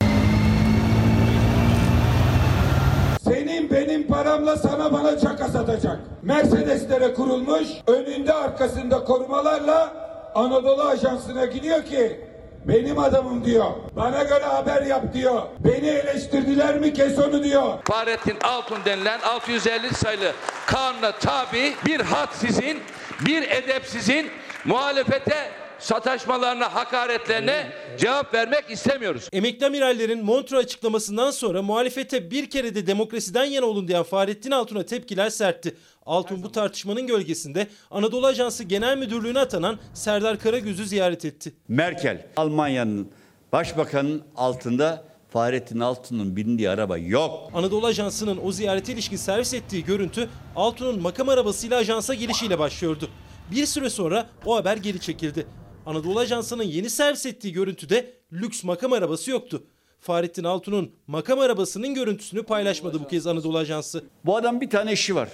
Senin 3.24 3.70
benim 3.72 4.08
paramla 4.08 4.58
sana 4.58 4.94
bana 4.94 5.20
çaka 5.20 5.48
satacak. 5.48 6.00
Mercedeslere 6.24 7.14
kurulmuş, 7.14 7.68
önünde 7.88 8.34
arkasında 8.34 9.04
korumalarla 9.04 10.10
Anadolu 10.36 10.82
Ajansı'na 10.82 11.46
gidiyor 11.46 11.86
ki 11.86 12.29
benim 12.66 13.00
adamım 13.00 13.46
diyor. 13.46 13.66
Bana 13.96 14.24
göre 14.24 14.44
haber 14.44 14.82
yap 14.82 15.14
diyor. 15.14 15.42
Beni 15.60 15.88
eleştirdiler 15.88 16.80
mi 16.80 16.94
kes 16.94 17.20
onu 17.20 17.44
diyor. 17.44 17.74
Fahrettin 17.86 18.38
Altun 18.44 18.78
denilen 18.86 19.20
650 19.20 19.94
sayılı 19.94 20.32
kanuna 20.68 21.12
tabi 21.12 21.74
bir 21.86 22.00
hadsizin, 22.00 22.80
bir 23.26 23.42
edepsizin 23.42 24.30
muhalefete 24.66 25.52
sataşmalarına, 25.80 26.76
hakaretlerine 26.76 27.68
cevap 27.98 28.34
vermek 28.34 28.70
istemiyoruz. 28.70 29.30
Emekli 29.34 29.66
amirallerin 29.66 30.26
Montreux 30.26 30.64
açıklamasından 30.64 31.32
sonra 31.32 31.62
muhalefete 31.62 32.32
bir 32.32 32.50
kere 32.50 32.76
de 32.76 32.88
demokrasiden 32.88 33.46
yana 33.46 33.66
olun 33.66 33.88
diyen 33.88 34.04
Fahrettin 34.04 34.52
Altun'a 34.52 34.86
tepkiler 34.86 35.30
sertti. 35.30 35.76
Altun 36.10 36.44
bu 36.44 36.52
tartışmanın 36.52 37.08
gölgesinde 37.08 37.68
Anadolu 37.92 38.28
Ajansı 38.28 38.64
Genel 38.64 38.98
Müdürlüğü'ne 38.98 39.40
atanan 39.40 39.80
Serdar 39.94 40.40
Karagöz'ü 40.40 40.86
ziyaret 40.86 41.26
etti. 41.26 41.54
Merkel, 41.68 42.28
Almanya'nın 42.38 43.12
başbakanın 43.52 44.24
altında 44.36 45.04
Fahrettin 45.30 45.80
Altun'un 45.80 46.36
bindiği 46.36 46.70
araba 46.70 46.98
yok. 46.98 47.52
Anadolu 47.54 47.86
Ajansı'nın 47.86 48.40
o 48.44 48.52
ziyarete 48.52 48.94
ilişkin 48.94 49.18
servis 49.18 49.54
ettiği 49.54 49.86
görüntü 49.86 50.30
Altun'un 50.56 51.02
makam 51.02 51.30
arabasıyla 51.30 51.78
ajansa 51.78 52.14
gelişiyle 52.14 52.60
başlıyordu. 52.60 53.10
Bir 53.52 53.66
süre 53.66 53.90
sonra 53.90 54.30
o 54.46 54.56
haber 54.56 54.78
geri 54.78 55.00
çekildi. 55.00 55.48
Anadolu 55.86 56.20
Ajansı'nın 56.20 56.64
yeni 56.64 56.90
servis 56.90 57.26
ettiği 57.26 57.54
görüntüde 57.54 58.14
lüks 58.34 58.64
makam 58.64 58.94
arabası 58.94 59.32
yoktu. 59.32 59.64
Fahrettin 60.00 60.44
Altun'un 60.44 60.92
makam 61.08 61.40
arabasının 61.40 61.94
görüntüsünü 61.94 62.44
paylaşmadı 62.44 63.00
bu 63.00 63.08
kez 63.08 63.28
Anadolu 63.28 63.58
Ajansı. 63.58 64.04
Bu 64.26 64.38
adam 64.38 64.62
bir 64.62 64.70
tane 64.70 64.94
işi 64.94 65.16
var. 65.16 65.30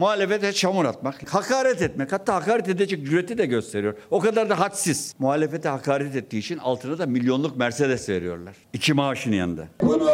Muhalefete 0.00 0.52
çamur 0.52 0.84
atmak, 0.84 1.34
hakaret 1.34 1.82
etmek, 1.82 2.12
hatta 2.12 2.34
hakaret 2.34 2.68
edecek 2.68 3.06
cüreti 3.06 3.38
de 3.38 3.46
gösteriyor. 3.46 3.94
O 4.10 4.20
kadar 4.20 4.50
da 4.50 4.60
hadsiz. 4.60 5.14
Muhalefete 5.18 5.68
hakaret 5.68 6.16
ettiği 6.16 6.38
için 6.38 6.58
altına 6.58 6.98
da 6.98 7.06
milyonluk 7.06 7.56
Mercedes 7.56 8.08
veriyorlar. 8.08 8.56
İki 8.72 8.94
maaşın 8.94 9.32
yanında. 9.32 9.64
Bunu 9.82 10.10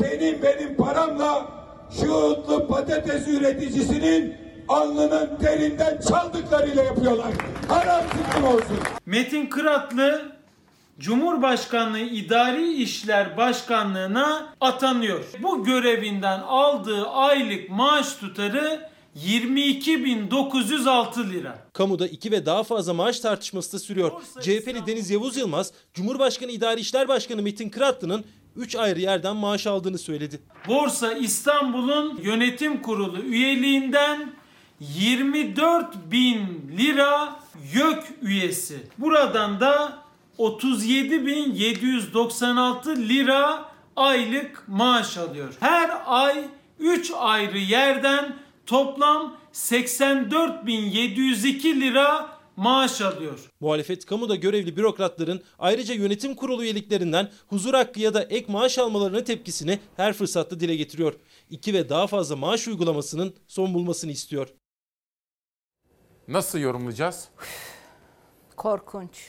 senin 0.00 0.42
benim 0.42 0.76
paramla 0.76 1.48
şuutlu 2.00 2.68
patates 2.68 3.28
üreticisinin 3.28 4.34
alnının 4.68 5.38
terinden 5.38 6.00
çaldıklarıyla 6.08 6.84
yapıyorlar. 6.84 7.32
Haram 7.68 8.02
zıkkım 8.16 8.44
olsun. 8.44 8.78
Metin 9.06 9.46
Kıratlı 9.46 10.32
Cumhurbaşkanlığı 10.98 11.98
İdari 11.98 12.72
İşler 12.72 13.36
Başkanlığına 13.36 14.54
atanıyor. 14.60 15.24
Bu 15.42 15.64
görevinden 15.64 16.40
aldığı 16.40 17.08
aylık 17.08 17.70
maaş 17.70 18.16
tutarı 18.16 18.93
22.906 19.16 21.30
lira. 21.30 21.58
Kamuda 21.72 22.06
iki 22.06 22.30
ve 22.30 22.46
daha 22.46 22.64
fazla 22.64 22.94
maaş 22.94 23.20
tartışması 23.20 23.72
da 23.72 23.78
sürüyor. 23.78 24.12
CHP'li 24.40 24.86
Deniz 24.86 25.10
Yavuz 25.10 25.36
Yılmaz, 25.36 25.72
Cumhurbaşkanı 25.94 26.50
İdari 26.50 26.80
İşler 26.80 27.08
Başkanı 27.08 27.42
Metin 27.42 27.68
Kıratlı'nın 27.68 28.24
3 28.56 28.76
ayrı 28.76 29.00
yerden 29.00 29.36
maaş 29.36 29.66
aldığını 29.66 29.98
söyledi. 29.98 30.40
Borsa 30.68 31.12
İstanbul'un 31.12 32.20
yönetim 32.22 32.82
kurulu 32.82 33.18
üyeliğinden 33.18 34.32
24 34.80 35.94
bin 36.10 36.70
lira 36.78 37.40
YÖK 37.74 38.04
üyesi. 38.22 38.78
Buradan 38.98 39.60
da 39.60 39.98
37.796 40.38 43.08
lira 43.08 43.64
aylık 43.96 44.64
maaş 44.68 45.18
alıyor. 45.18 45.54
Her 45.60 45.90
ay 46.06 46.44
3 46.78 47.12
ayrı 47.18 47.58
yerden 47.58 48.36
toplam 48.66 49.36
84.702 49.52 51.80
lira 51.80 52.38
maaş 52.56 53.00
alıyor. 53.00 53.50
Muhalefet 53.60 54.06
kamuda 54.06 54.34
görevli 54.34 54.76
bürokratların 54.76 55.42
ayrıca 55.58 55.94
yönetim 55.94 56.34
kurulu 56.34 56.64
üyeliklerinden 56.64 57.30
huzur 57.48 57.74
hakkı 57.74 58.00
ya 58.00 58.14
da 58.14 58.22
ek 58.22 58.52
maaş 58.52 58.78
almalarına 58.78 59.24
tepkisini 59.24 59.78
her 59.96 60.12
fırsatta 60.12 60.60
dile 60.60 60.76
getiriyor. 60.76 61.14
İki 61.50 61.74
ve 61.74 61.88
daha 61.88 62.06
fazla 62.06 62.36
maaş 62.36 62.68
uygulamasının 62.68 63.34
son 63.46 63.74
bulmasını 63.74 64.10
istiyor. 64.10 64.48
Nasıl 66.28 66.58
yorumlayacağız? 66.58 67.28
Korkunç. 68.56 69.28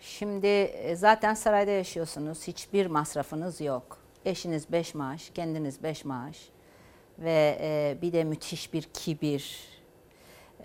Şimdi 0.00 0.46
e, 0.46 0.96
zaten 0.96 1.34
sarayda 1.34 1.70
yaşıyorsunuz. 1.70 2.46
Hiçbir 2.46 2.86
masrafınız 2.86 3.60
yok. 3.60 3.98
Eşiniz 4.24 4.72
5 4.72 4.94
maaş, 4.94 5.30
kendiniz 5.34 5.82
5 5.82 6.04
maaş. 6.04 6.36
Ve 7.20 7.58
e, 7.60 7.98
bir 8.02 8.12
de 8.12 8.24
müthiş 8.24 8.72
bir 8.72 8.82
kibir. 8.82 9.60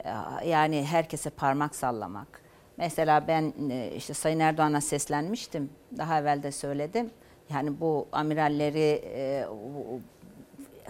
E, 0.03 0.09
Yani 0.49 0.85
herkese 0.85 1.29
parmak 1.29 1.75
sallamak. 1.75 2.41
Mesela 2.77 3.27
ben 3.27 3.53
e, 3.69 3.91
işte 3.95 4.13
Sayın 4.13 4.39
Erdoğan'a 4.39 4.81
seslenmiştim. 4.81 5.69
Daha 5.97 6.19
evvel 6.19 6.43
de 6.43 6.51
söyledim. 6.51 7.09
Yani 7.49 7.79
bu 7.79 8.07
amiralleri 8.11 9.01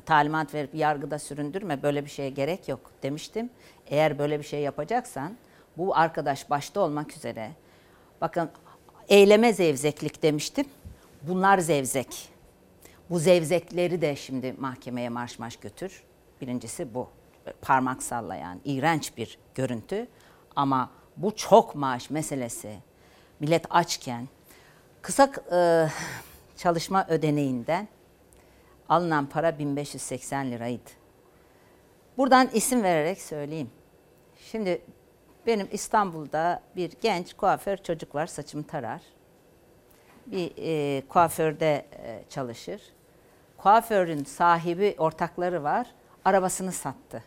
talimat 0.06 0.54
verip 0.54 0.76
yargıda 0.76 1.20
süründürme 1.20 1.84
böyle 1.84 2.06
bir 2.06 2.10
şeye 2.10 2.30
gerek 2.30 2.68
yok 2.70 2.92
demiştim. 3.04 3.50
Eğer 3.88 4.20
böyle 4.20 4.40
bir 4.40 4.44
şey 4.44 4.62
yapacaksan 4.62 5.38
bu 5.78 5.96
arkadaş 5.98 6.50
başta 6.50 6.80
olmak 6.82 7.18
üzere 7.18 7.52
bakın 8.22 8.50
eyleme 9.10 9.54
zevzeklik 9.54 10.24
demiştim. 10.24 10.66
Bunlar 11.22 11.58
zevzek. 11.58 12.30
Bu 13.10 13.20
zevzekleri 13.20 14.02
de 14.02 14.16
şimdi 14.16 14.54
mahkemeye 14.60 15.10
marş 15.10 15.40
marş 15.40 15.56
götür. 15.56 16.04
Birincisi 16.42 16.94
bu. 16.94 17.10
Parmak 17.62 18.04
sallayan 18.04 18.62
iğrenç 18.66 19.18
bir 19.18 19.38
görüntü. 19.56 20.08
Ama 20.56 20.90
bu 21.18 21.36
çok 21.36 21.76
maaş 21.76 22.10
meselesi. 22.10 22.78
Millet 23.40 23.66
açken 23.70 24.28
kısa 25.02 25.32
e, 25.52 25.88
çalışma 26.58 27.08
ödeneğinden 27.08 27.88
alınan 28.90 29.26
para 29.26 29.60
1580 29.60 30.52
liraydı. 30.52 30.90
Buradan 32.18 32.50
isim 32.54 32.84
vererek 32.84 33.22
söyleyeyim. 33.22 33.70
Şimdi 34.52 34.82
Benim 35.48 35.68
İstanbul'da 35.72 36.62
bir 36.76 36.92
genç 37.02 37.34
kuaför 37.34 37.78
çocuk 37.78 38.16
var, 38.16 38.28
saçımı 38.28 38.64
tarar. 38.64 39.02
Bir 40.26 40.52
e, 40.58 41.02
kuaförde 41.08 41.86
e, 42.04 42.24
çalışır. 42.30 42.82
Kuaförün 43.66 44.24
sahibi, 44.24 44.96
ortakları 44.98 45.64
var. 45.64 45.88
Arabasını 46.26 46.72
sattı. 46.72 47.24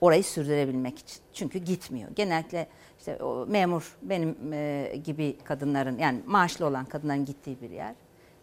Orayı 0.00 0.24
sürdürebilmek 0.24 0.98
için. 0.98 1.18
Çünkü 1.32 1.58
gitmiyor. 1.58 2.10
Genellikle 2.14 2.66
işte 2.98 3.22
o 3.22 3.46
memur 3.46 3.96
benim 4.02 4.52
e, 4.52 4.92
gibi 5.04 5.38
kadınların 5.44 5.98
yani 5.98 6.20
maaşlı 6.26 6.66
olan 6.66 6.84
kadınların 6.84 7.24
gittiği 7.24 7.60
bir 7.60 7.70
yer. 7.70 7.94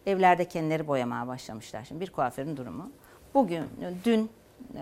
Evlerde 0.06 0.44
kendileri 0.44 0.86
boyamaya 0.86 1.26
başlamışlar. 1.26 1.84
Şimdi 1.84 2.00
bir 2.00 2.10
kuaförün 2.10 2.56
durumu. 2.56 2.90
Bugün, 3.34 3.64
dün 4.04 4.30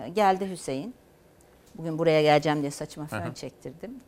e, 0.05 0.09
geldi 0.09 0.49
Hüseyin. 0.51 0.93
Bugün 1.75 1.99
buraya 1.99 2.21
geleceğim 2.21 2.61
diye 2.61 2.71
saçıma 2.71 3.07
fön 3.07 3.21
Aha. 3.21 3.33
çektirdim. 3.33 3.99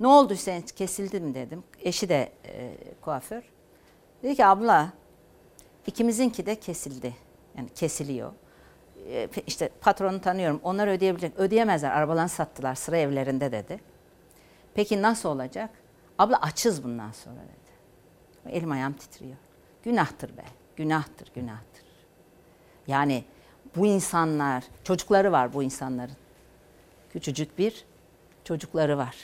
Ne 0.00 0.06
oldu 0.06 0.34
Hüseyin 0.34 0.62
kesildi 0.62 1.20
mi 1.20 1.34
dedim. 1.34 1.64
Eşi 1.82 2.08
de 2.08 2.32
e, 2.44 2.74
kuaför. 3.00 3.42
Dedi 4.22 4.36
ki 4.36 4.46
abla 4.46 4.92
ikimizinki 5.86 6.46
de 6.46 6.54
kesildi. 6.60 7.25
Yani 7.56 7.68
kesiliyor. 7.74 8.32
E, 9.08 9.28
işte 9.46 9.70
patronu 9.80 10.20
tanıyorum. 10.20 10.60
Onlar 10.62 10.88
ödeyebilecek. 10.88 11.32
Ödeyemezler. 11.38 11.90
Arabalarını 11.90 12.28
sattılar 12.28 12.74
sıra 12.74 12.96
evlerinde 12.96 13.52
dedi. 13.52 13.80
Peki 14.74 15.02
nasıl 15.02 15.28
olacak? 15.28 15.70
Abla 16.18 16.42
açız 16.42 16.84
bundan 16.84 17.12
sonra 17.12 17.36
dedi. 17.36 18.56
Elim 18.56 18.70
ayağım 18.70 18.92
titriyor. 18.92 19.36
Günahtır 19.82 20.36
be. 20.36 20.44
Günahtır, 20.76 21.28
günahtır. 21.34 21.84
Yani 22.86 23.24
bu 23.76 23.86
insanlar, 23.86 24.64
çocukları 24.84 25.32
var 25.32 25.54
bu 25.54 25.62
insanların. 25.62 26.16
Küçücük 27.12 27.58
bir 27.58 27.84
çocukları 28.44 28.98
var. 28.98 29.16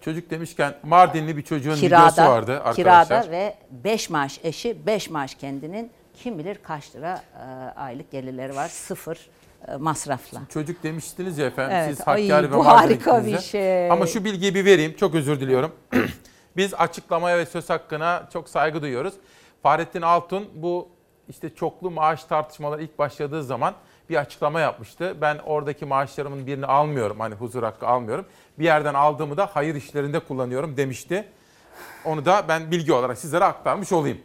Çocuk 0.00 0.30
demişken 0.30 0.74
Mardinli 0.82 1.36
bir 1.36 1.42
çocuğun 1.42 1.72
videosu 1.72 1.86
Kirada, 1.86 2.30
vardı 2.30 2.60
arkadaşlar. 2.64 3.22
kirada 3.22 3.30
ve 3.30 3.54
5 3.70 4.10
maaş 4.10 4.40
eşi, 4.44 4.86
5 4.86 5.10
maaş 5.10 5.34
kendinin 5.34 5.90
kim 6.14 6.38
bilir 6.38 6.58
kaç 6.62 6.94
lira 6.96 7.22
e, 7.38 7.44
aylık 7.78 8.10
gelirleri 8.10 8.56
var. 8.56 8.68
Sıfır 8.68 9.30
e, 9.68 9.76
masrafla. 9.76 10.40
Çocuk 10.48 10.82
demiştiniz 10.82 11.38
ya 11.38 11.46
efendim 11.46 11.76
Evet, 11.76 11.96
siz 11.96 12.08
ay, 12.08 12.28
Hakkari 12.28 12.50
ve 12.50 12.56
bu 12.56 12.64
Mardin'e 12.64 12.76
harika 12.76 13.26
bir 13.26 13.38
şey. 13.38 13.90
Ama 13.90 14.06
şu 14.06 14.24
bilgiyi 14.24 14.54
bir 14.54 14.64
vereyim 14.64 14.96
çok 14.96 15.14
özür 15.14 15.40
diliyorum. 15.40 15.72
Biz 16.56 16.74
açıklamaya 16.74 17.38
ve 17.38 17.46
söz 17.46 17.70
hakkına 17.70 18.28
çok 18.32 18.48
saygı 18.48 18.82
duyuyoruz. 18.82 19.14
Fahrettin 19.62 20.02
Altun 20.02 20.48
bu 20.54 20.88
işte 21.28 21.54
çoklu 21.54 21.90
maaş 21.90 22.24
tartışmaları 22.24 22.82
ilk 22.82 22.98
başladığı 22.98 23.44
zaman 23.44 23.74
bir 24.10 24.16
açıklama 24.16 24.60
yapmıştı. 24.60 25.16
Ben 25.20 25.38
oradaki 25.38 25.84
maaşlarımın 25.84 26.46
birini 26.46 26.66
almıyorum 26.66 27.20
hani 27.20 27.34
huzur 27.34 27.62
hakkı 27.62 27.86
almıyorum. 27.86 28.26
Bir 28.58 28.64
yerden 28.64 28.94
aldığımı 28.94 29.36
da 29.36 29.50
hayır 29.52 29.74
işlerinde 29.74 30.20
kullanıyorum 30.20 30.76
demişti. 30.76 31.28
Onu 32.04 32.24
da 32.24 32.44
ben 32.48 32.70
bilgi 32.70 32.92
olarak 32.92 33.18
sizlere 33.18 33.44
aktarmış 33.44 33.92
olayım. 33.92 34.18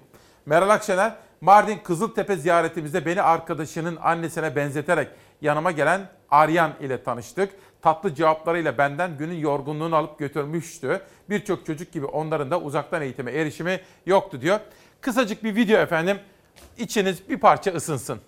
Meral 0.46 0.70
Akşener, 0.70 1.16
Mardin 1.42 1.78
Kızıltepe 1.84 2.36
ziyaretimizde 2.36 3.06
beni 3.06 3.22
arkadaşının 3.22 3.96
annesine 4.02 4.56
benzeterek 4.56 5.08
yanıma 5.42 5.72
gelen 5.72 6.10
Aryan 6.32 6.74
ile 6.82 7.04
tanıştık. 7.04 7.52
Tatlı 7.82 8.16
cevaplarıyla 8.16 8.78
benden 8.78 9.18
günün 9.18 9.38
yorgunluğunu 9.38 9.96
alıp 9.96 10.20
götürmüştü. 10.20 11.02
Birçok 11.30 11.66
çocuk 11.66 11.92
gibi 11.92 12.06
onların 12.06 12.52
da 12.52 12.62
uzaktan 12.62 13.02
eğitime 13.02 13.32
erişimi 13.32 13.80
yoktu 14.06 14.42
diyor. 14.42 14.60
Kısacık 15.02 15.44
bir 15.44 15.56
video 15.56 15.80
efendim. 15.80 16.20
İçiniz 16.78 17.30
bir 17.30 17.40
parça 17.40 17.72
ısınsın. 17.72 18.20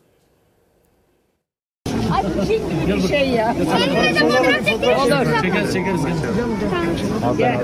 Bir 2.88 3.08
şey 3.08 3.30
ya. 3.30 3.56
Seninle 3.72 4.16
de 4.16 4.20
fotoğraf 4.20 4.66
çekeriz. 4.66 5.00
Olur. 5.00 5.42
Çekeriz 5.42 5.74
çekeriz. 5.74 6.02
Gel. 7.38 7.58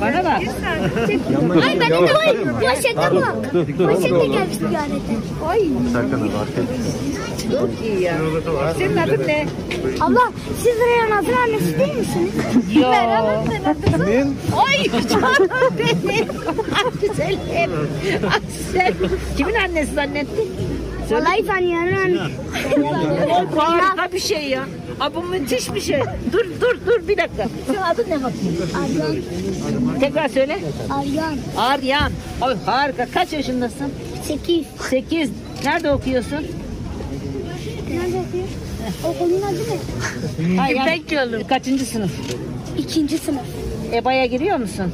Bana 0.00 0.24
bak. 0.24 0.40
Ay 1.64 1.80
benim 1.80 1.90
de 1.90 2.14
var. 2.14 2.36
Poşete 2.60 2.96
bak. 2.96 3.36
Poşete 3.78 4.26
gelmiş 4.26 4.56
ziyarete. 4.56 5.14
Ay. 5.48 5.60
Çok 7.52 7.70
iyi 7.86 8.02
ya. 8.02 8.14
Senin 8.78 8.96
adın 8.96 9.26
ne? 9.26 9.46
Abla 10.00 10.20
siz 10.62 10.76
Reyhan'ın 10.80 11.32
annesi 11.32 11.78
değil 11.78 11.94
misiniz? 11.98 12.32
Yo. 12.74 12.90
Merhaba 12.90 13.44
sen 13.50 13.70
adın. 13.94 14.34
Ay 14.66 14.84
canım 15.08 15.48
benim. 15.78 16.28
Ah 16.74 16.90
güzelim. 17.02 17.70
Ah 18.28 18.40
sen. 18.72 18.94
Kimin 19.36 19.54
annesi 19.54 19.94
zannettin? 19.94 20.48
Vallahi 21.10 21.76
annesi. 21.76 22.20
O 23.56 23.56
harika 23.58 24.12
bir 24.12 24.18
şey 24.20 24.48
ya. 24.48 24.64
Aa, 25.00 25.14
bu 25.14 25.22
müthiş 25.22 25.74
bir 25.74 25.80
şey. 25.80 26.00
Dur 26.32 26.44
dur 26.60 26.78
dur 26.86 27.08
bir 27.08 27.16
dakika. 27.16 27.46
Senin 27.66 27.78
adın 27.78 28.04
ne 28.10 28.16
bakayım? 28.16 28.56
Aryan. 28.84 29.16
Tekrar 30.00 30.28
söyle. 30.28 30.58
Aryan. 30.90 31.36
Aryan. 31.56 32.12
Ay 32.40 32.56
harika. 32.66 33.06
Kaç 33.14 33.32
yaşındasın? 33.32 33.92
Sekiz. 34.24 34.66
Sekiz. 34.90 35.30
Nerede 35.64 35.90
okuyorsun? 35.92 36.46
Nerede 37.90 38.06
okuyor? 38.28 38.48
Okulun 39.04 39.42
adı 39.42 39.58
ne? 40.50 40.56
Hayır. 40.56 40.80
İpek. 40.80 41.48
Kaçıncı 41.48 41.84
sınıf? 41.86 42.10
İkinci 42.78 43.18
sınıf. 43.18 43.44
EBA'ya 43.92 44.26
giriyor 44.26 44.56
musun? 44.56 44.92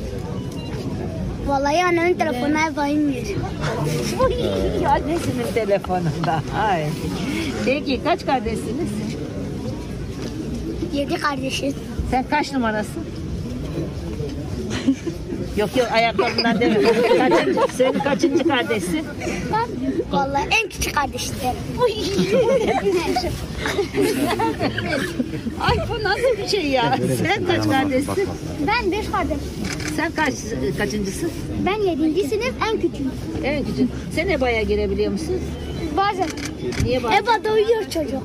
Vallahi 1.47 1.85
annemin 1.85 2.15
telefonuna 2.19 2.67
ev 2.69 2.91
inmiyor. 2.91 3.25
Uy, 4.27 4.35
Annesinin 4.87 5.53
telefonunda. 5.55 6.43
Ay. 6.59 6.87
Peki 7.65 8.05
kaç 8.05 8.27
kardeşsiniz? 8.27 8.89
Yedi 10.93 11.15
kardeşiz. 11.15 11.75
Sen 12.11 12.25
kaç 12.31 12.53
numarasın? 12.53 13.05
yok 15.57 15.77
yok 15.77 15.89
ayakkabından 15.93 16.61
deme. 16.61 16.83
Kaçıncı, 16.83 17.61
senin 17.77 17.99
kaçıncı 17.99 18.45
kardeşsin? 18.45 19.03
Ben 19.53 19.69
vallahi 20.13 20.49
en 20.63 20.69
küçük 20.69 20.95
kardeşim. 20.95 21.35
Ay 25.61 25.77
bu 25.89 26.03
nasıl 26.05 26.43
bir 26.43 26.49
şey 26.49 26.67
ya? 26.67 26.99
Sen 27.23 27.45
kaç 27.47 27.71
kardeşsin? 27.71 28.29
Ben 28.67 28.93
beş 28.93 29.07
kardeş. 29.09 29.39
Sen 29.97 30.13
kaç 30.13 30.35
kaçıncısın? 30.79 31.31
Ben 31.67 31.83
yedinci 31.91 32.29
sınıf 32.29 32.53
en 32.71 32.77
küçüğüm. 32.81 33.13
En 33.45 33.65
küçük. 33.65 33.91
Sen 34.15 34.29
EBA'ya 34.29 34.63
girebiliyor 34.63 35.13
musun? 35.13 35.41
Bazen. 35.97 36.29
Niye 36.85 37.03
bazen? 37.03 37.23
Eba 37.23 37.53
uyuyor 37.55 37.83
çocuk. 37.91 38.23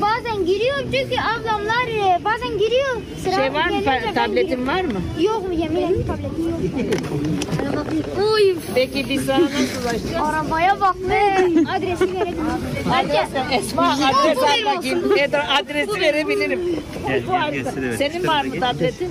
Bazen 0.00 0.46
giriyor 0.46 0.76
çünkü 0.82 1.16
ablamlar 1.20 1.88
e, 1.88 2.24
bazen 2.24 2.58
giriyor. 2.58 2.96
Sıra 3.24 3.34
Şey 3.34 3.52
var 3.54 3.64
mı? 3.64 3.70
gelince 3.70 3.86
ben 4.06 4.14
Tabletin 4.14 4.42
giriyorum. 4.42 4.66
var 4.68 4.80
mı? 4.84 5.00
Yok 5.20 5.48
mu 5.48 5.54
yemin 5.54 5.76
ederim 5.76 6.04
tabletim 6.06 6.48
yok. 6.50 6.60
Uy. 8.34 8.56
Peki 8.74 9.06
biz 9.08 9.24
sana 9.26 9.40
nasıl 9.44 9.82
ulaşacağız? 9.82 10.22
Arabaya 10.34 10.80
bak 10.80 10.96
be. 11.10 11.36
Adresi 11.76 12.14
verebilirim. 12.14 12.46
Esma 13.52 13.92
adres 13.92 14.38
al 14.38 14.76
bakayım. 14.76 15.18
Eda 15.18 15.44
adresi 15.48 16.00
verebilirim. 16.00 16.60
Senin 17.98 18.26
var 18.26 18.44
mı 18.44 18.60
tabletin? 18.60 19.08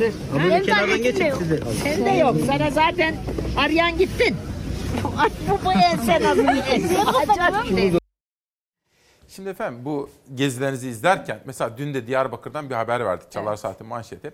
Dur. 0.00 0.12
Ama 0.34 0.48
Benim 0.50 0.64
kenardan 0.64 1.02
geçin 1.02 1.32
sizi. 1.38 1.60
Sende 1.84 2.10
yok. 2.10 2.36
Sana 2.46 2.70
zaten 2.70 3.14
arayan 3.56 3.98
gittin. 3.98 4.36
Ay 5.18 5.30
bu 5.50 5.64
bu 5.64 5.72
en 5.72 5.96
sen 6.06 6.22
adını 6.24 6.62
en. 6.70 8.01
Şimdi 9.32 9.48
efendim 9.48 9.84
bu 9.84 10.10
gezilerinizi 10.34 10.88
izlerken 10.88 11.40
mesela 11.44 11.78
dün 11.78 11.94
de 11.94 12.06
Diyarbakır'dan 12.06 12.70
bir 12.70 12.74
haber 12.74 13.04
verdik 13.04 13.30
Çalar 13.30 13.56
Saati 13.56 13.84
manşeti. 13.84 14.32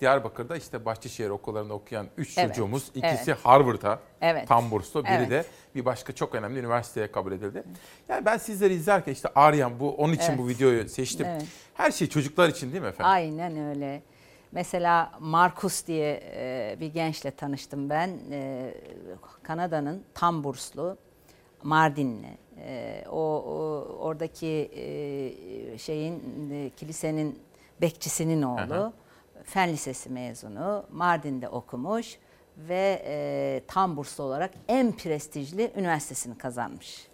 Diyarbakır'da 0.00 0.56
işte 0.56 0.84
Bahçeşehir 0.84 1.30
okullarında 1.30 1.74
okuyan 1.74 2.06
3 2.16 2.38
Evet, 2.38 2.48
çocuğumuz, 2.48 2.88
ikisi 2.94 3.30
evet. 3.30 3.38
Harvard'a 3.42 3.98
Evet. 4.20 4.48
tam 4.48 4.70
burslu, 4.70 5.04
biri 5.04 5.12
Evet. 5.12 5.30
de 5.30 5.44
bir 5.74 5.84
başka 5.84 6.12
çok 6.12 6.34
önemli 6.34 6.58
üniversiteye 6.60 7.12
kabul 7.12 7.32
edildi. 7.32 7.62
Yani 8.08 8.24
ben 8.24 8.36
sizleri 8.36 8.74
izlerken 8.74 9.12
işte 9.12 9.28
Aryan 9.34 9.80
bu 9.80 9.96
onun 9.96 10.12
için 10.12 10.28
Evet. 10.28 10.38
bu 10.38 10.48
videoyu 10.48 10.88
seçtim. 10.88 11.26
Evet. 11.30 11.44
Her 11.74 11.90
şey 11.90 12.08
çocuklar 12.08 12.48
için 12.48 12.72
değil 12.72 12.82
mi 12.82 12.88
efendim? 12.88 13.12
Aynen 13.12 13.68
öyle. 13.68 14.02
Mesela 14.52 15.12
Markus 15.20 15.86
diye 15.86 16.22
e, 16.34 16.76
bir 16.80 16.86
gençle 16.86 17.30
tanıştım 17.30 17.90
ben. 17.90 18.18
E, 18.30 18.74
Kanada'nın 19.42 20.04
tam 20.14 20.44
burslu 20.44 20.98
Mardinli. 21.62 22.38
E, 22.64 23.04
o, 23.10 23.16
o 23.18 23.54
oradaki 24.00 24.70
e, 24.74 25.78
şeyin 25.78 26.50
e, 26.52 26.70
kilisenin 26.70 27.38
bekçisinin 27.80 28.42
oğlu. 28.42 28.74
Aha. 28.74 28.92
Fen 29.44 29.68
Lisesi 29.72 30.10
mezunu. 30.10 30.84
Mardin'de 30.92 31.48
okumuş 31.48 32.18
ve 32.56 33.02
e, 33.06 33.62
tam 33.68 33.96
burslu 33.96 34.24
olarak 34.24 34.50
en 34.68 34.92
prestijli 34.92 35.72
üniversitesini 35.76 36.38
kazanmış. 36.38 37.08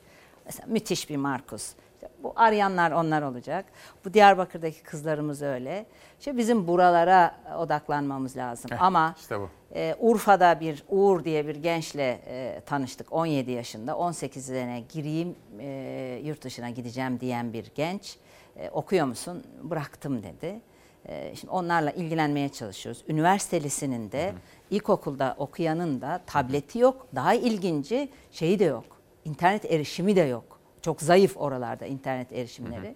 Mesela 0.44 0.66
müthiş 0.68 1.10
bir 1.10 1.16
Markus. 1.16 1.74
İşte 1.94 2.08
bu 2.22 2.32
arayanlar 2.36 2.90
onlar 2.90 3.22
olacak. 3.22 3.64
Bu 4.04 4.14
Diyarbakır'daki 4.14 4.82
kızlarımız 4.82 5.42
öyle. 5.42 5.86
İşte 6.18 6.36
bizim 6.36 6.68
buralara 6.68 7.34
odaklanmamız 7.58 8.36
lazım. 8.36 8.70
Heh, 8.70 8.82
Ama 8.82 9.14
işte 9.18 9.40
bu. 9.40 9.50
E, 9.74 9.94
Urfa'da 10.00 10.60
bir 10.60 10.84
Uğur 10.88 11.24
diye 11.24 11.46
bir 11.46 11.56
gençle 11.56 12.20
e, 12.26 12.60
tanıştık 12.66 13.12
17 13.12 13.50
yaşında. 13.50 13.96
18 13.96 14.46
sene 14.46 14.82
gireyim 14.92 15.34
e, 15.60 16.20
yurt 16.24 16.42
dışına 16.42 16.70
gideceğim 16.70 17.20
diyen 17.20 17.52
bir 17.52 17.70
genç. 17.74 18.16
E, 18.56 18.70
okuyor 18.70 19.06
musun? 19.06 19.44
Bıraktım 19.62 20.22
dedi. 20.22 20.60
E, 21.08 21.36
şimdi 21.36 21.50
onlarla 21.50 21.90
ilgilenmeye 21.90 22.48
çalışıyoruz. 22.48 23.04
Üniversite 23.08 23.62
lisesinin 23.62 24.12
de 24.12 24.32
ilkokulda 24.70 25.34
okuyanın 25.38 26.00
da 26.00 26.20
tableti 26.26 26.78
yok. 26.78 27.06
Daha 27.14 27.34
ilginci 27.34 28.08
şeyi 28.32 28.58
de 28.58 28.64
yok. 28.64 28.84
İnternet 29.24 29.64
erişimi 29.64 30.16
de 30.16 30.20
yok. 30.20 30.60
Çok 30.82 31.02
zayıf 31.02 31.36
oralarda 31.36 31.86
internet 31.86 32.32
erişimleri. 32.32 32.94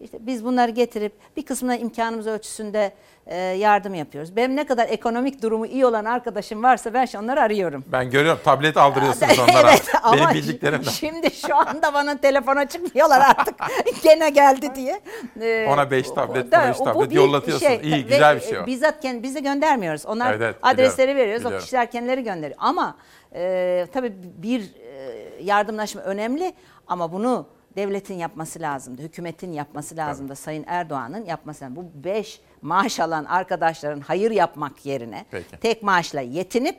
İşte 0.00 0.18
biz 0.20 0.44
bunları 0.44 0.70
getirip 0.70 1.12
bir 1.36 1.46
kısmına 1.46 1.76
imkanımız 1.76 2.26
ölçüsünde 2.26 2.92
e, 3.26 3.36
yardım 3.36 3.94
yapıyoruz. 3.94 4.36
Benim 4.36 4.56
ne 4.56 4.66
kadar 4.66 4.88
ekonomik 4.88 5.42
durumu 5.42 5.66
iyi 5.66 5.86
olan 5.86 6.04
arkadaşım 6.04 6.62
varsa 6.62 6.94
ben 6.94 7.08
onları 7.18 7.40
arıyorum. 7.40 7.84
Ben 7.86 8.10
görüyorum 8.10 8.40
tablet 8.44 8.76
aldırıyorsunuz 8.76 9.38
onlara. 9.50 9.70
Evet, 9.70 9.92
Benim 10.12 10.34
bildiklerimden. 10.34 10.90
Şimdi 10.90 11.30
şu 11.30 11.56
anda 11.56 11.94
bana 11.94 12.16
telefona 12.18 12.68
çıkmıyorlar 12.68 13.20
artık. 13.20 13.54
Gene 14.02 14.30
geldi 14.30 14.74
diye. 14.74 15.00
Ee, 15.40 15.66
Ona 15.72 15.90
beş 15.90 16.10
tablet, 16.10 16.52
da- 16.52 16.58
buna 16.60 16.70
üç 16.70 16.78
bu 16.78 16.84
tablet 16.84 17.10
bir 17.10 17.14
yollatıyorsunuz. 17.14 17.72
İyi, 17.82 17.92
Ve, 17.94 18.00
güzel 18.00 18.36
bir 18.36 18.40
şey 18.40 18.58
o. 18.58 18.62
e, 18.62 18.66
Bizzat 18.66 19.00
kendi, 19.00 19.22
biz 19.22 19.34
de 19.34 19.40
göndermiyoruz. 19.40 20.06
Onlar 20.06 20.30
Evet, 20.30 20.40
evet, 20.42 20.56
adresleri 20.62 20.96
biliyorum, 21.08 21.20
veriyoruz. 21.20 21.42
O 21.44 21.48
biliyorum. 21.48 21.64
kişiler 21.64 21.90
kendileri 21.90 22.24
gönderiyor. 22.24 22.58
Ama 22.60 22.96
e, 23.34 23.86
tabii 23.92 24.12
bir 24.22 24.60
e, 24.60 25.42
yardımlaşma 25.42 26.02
önemli 26.02 26.52
ama 26.86 27.12
bunu 27.12 27.46
devletin 27.78 28.14
yapması 28.14 28.60
lazımdı. 28.60 29.02
Hükümetin 29.02 29.52
yapması 29.52 29.96
lazımdı. 29.96 30.36
Sayın 30.36 30.64
Erdoğan'ın 30.66 31.24
yapması 31.24 31.64
lazım. 31.64 31.76
Bu 31.76 32.04
beş 32.04 32.40
maaş 32.62 33.00
alan 33.00 33.24
arkadaşların 33.24 34.00
hayır 34.00 34.30
yapmak 34.30 34.86
yerine 34.86 35.26
Peki. 35.30 35.56
tek 35.60 35.82
maaşla 35.82 36.20
yetinip 36.20 36.76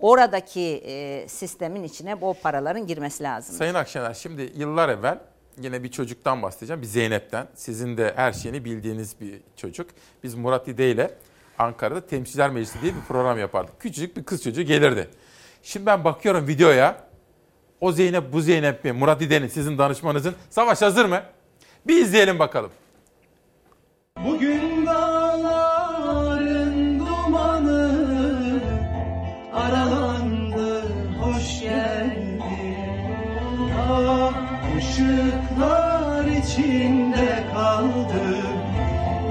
oradaki 0.00 0.82
e, 0.86 1.28
sistemin 1.28 1.82
içine 1.82 2.20
bu 2.20 2.34
paraların 2.42 2.86
girmesi 2.86 3.22
lazım. 3.22 3.56
Sayın 3.56 3.74
Akşener 3.74 4.14
şimdi 4.14 4.52
yıllar 4.56 4.88
evvel 4.88 5.18
yine 5.60 5.82
bir 5.82 5.90
çocuktan 5.90 6.42
bahsedeceğim. 6.42 6.82
Bir 6.82 6.86
Zeynep'ten. 6.86 7.46
Sizin 7.54 7.96
de 7.96 8.12
her 8.16 8.32
şeyini 8.32 8.64
bildiğiniz 8.64 9.20
bir 9.20 9.40
çocuk. 9.56 9.90
Biz 10.22 10.34
Murat 10.34 10.68
İde 10.68 10.90
ile 10.90 11.10
Ankara'da 11.58 12.06
Temsilciler 12.06 12.50
Meclisi 12.50 12.82
diye 12.82 12.94
bir 12.94 13.00
program 13.00 13.38
yapardık. 13.38 13.80
Küçücük 13.80 14.16
bir 14.16 14.24
kız 14.24 14.42
çocuğu 14.42 14.62
gelirdi. 14.62 15.10
Şimdi 15.62 15.86
ben 15.86 16.04
bakıyorum 16.04 16.48
videoya. 16.48 17.07
O 17.80 17.92
Zeynep 17.92 18.32
bu 18.32 18.40
Zeynep 18.40 18.84
mi? 18.84 18.92
Murat 18.92 19.22
İde'nin 19.22 19.48
sizin 19.48 19.78
danışmanınızın. 19.78 20.34
Savaş 20.50 20.82
hazır 20.82 21.04
mı? 21.04 21.20
Bir 21.86 22.02
izleyelim 22.02 22.38
bakalım. 22.38 22.70
Bugün 24.26 24.86
dağların 24.86 26.18
dumanı 27.00 27.92
aralandı, 29.54 30.82
hoş 31.20 31.60
geldin. 31.60 32.42
Ah, 33.90 34.32
ışıklar 34.78 36.24
içinde 36.24 37.44
kaldım, 37.54 38.58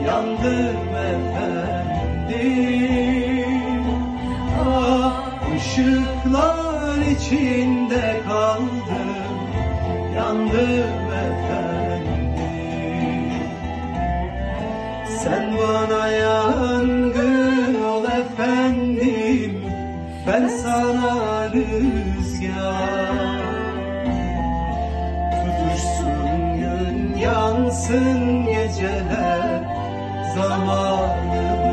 yandım 0.07 0.95
efendim. 0.97 2.47
Ah, 4.65 5.23
ışıklar 5.55 6.56
içinde 7.17 8.21
kaldım, 8.27 9.37
yandım 10.15 11.11
efendim. 11.11 12.17
Sen 15.23 15.53
bana 15.57 16.07
yangın 16.07 17.83
ol 17.83 18.03
efendim 18.03 19.61
Ben 20.27 20.47
sana 20.47 21.49
rüzgar 21.53 23.41
Tutuşsun 25.31 26.57
gün 26.57 27.17
yansın 27.19 28.45
geceler 28.45 29.61
Zamanımız 30.35 31.66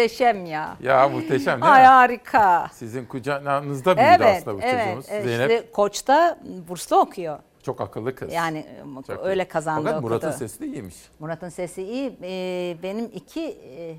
Muhteşem 0.00 0.46
ya. 0.46 0.76
Ya 0.82 1.08
muhteşem 1.08 1.62
değil 1.62 1.72
Ay 1.74 1.80
mi? 1.82 1.86
harika. 1.86 2.68
Sizin 2.72 3.04
kucağınızda 3.06 3.96
büyüdü 3.96 4.10
Evet, 4.10 4.36
aslında 4.42 4.56
bu 4.56 4.60
evet. 4.62 4.84
çocuğumuz. 4.84 5.06
evet. 5.10 5.24
Zeynep 5.24 5.50
İşte 5.50 5.70
Koç'ta 5.72 6.38
burslu 6.68 6.96
okuyor. 6.96 7.38
çok 7.62 7.80
akıllı 7.80 8.14
kız. 8.14 8.32
Yani 8.32 8.66
Çok 9.06 9.24
öyle 9.26 9.42
iyi. 9.42 9.48
kazandı 9.48 9.80
Fakat 9.84 9.98
okudu. 9.98 10.08
Murat'ın 10.14 10.30
sesi 10.30 10.60
de 10.60 10.66
iyiymiş. 10.66 10.96
Murat'ın 11.18 11.48
sesi 11.48 11.82
iyi. 11.82 12.18
Ee, 12.22 12.76
benim 12.82 13.04
iki, 13.14 13.42
e, 13.50 13.94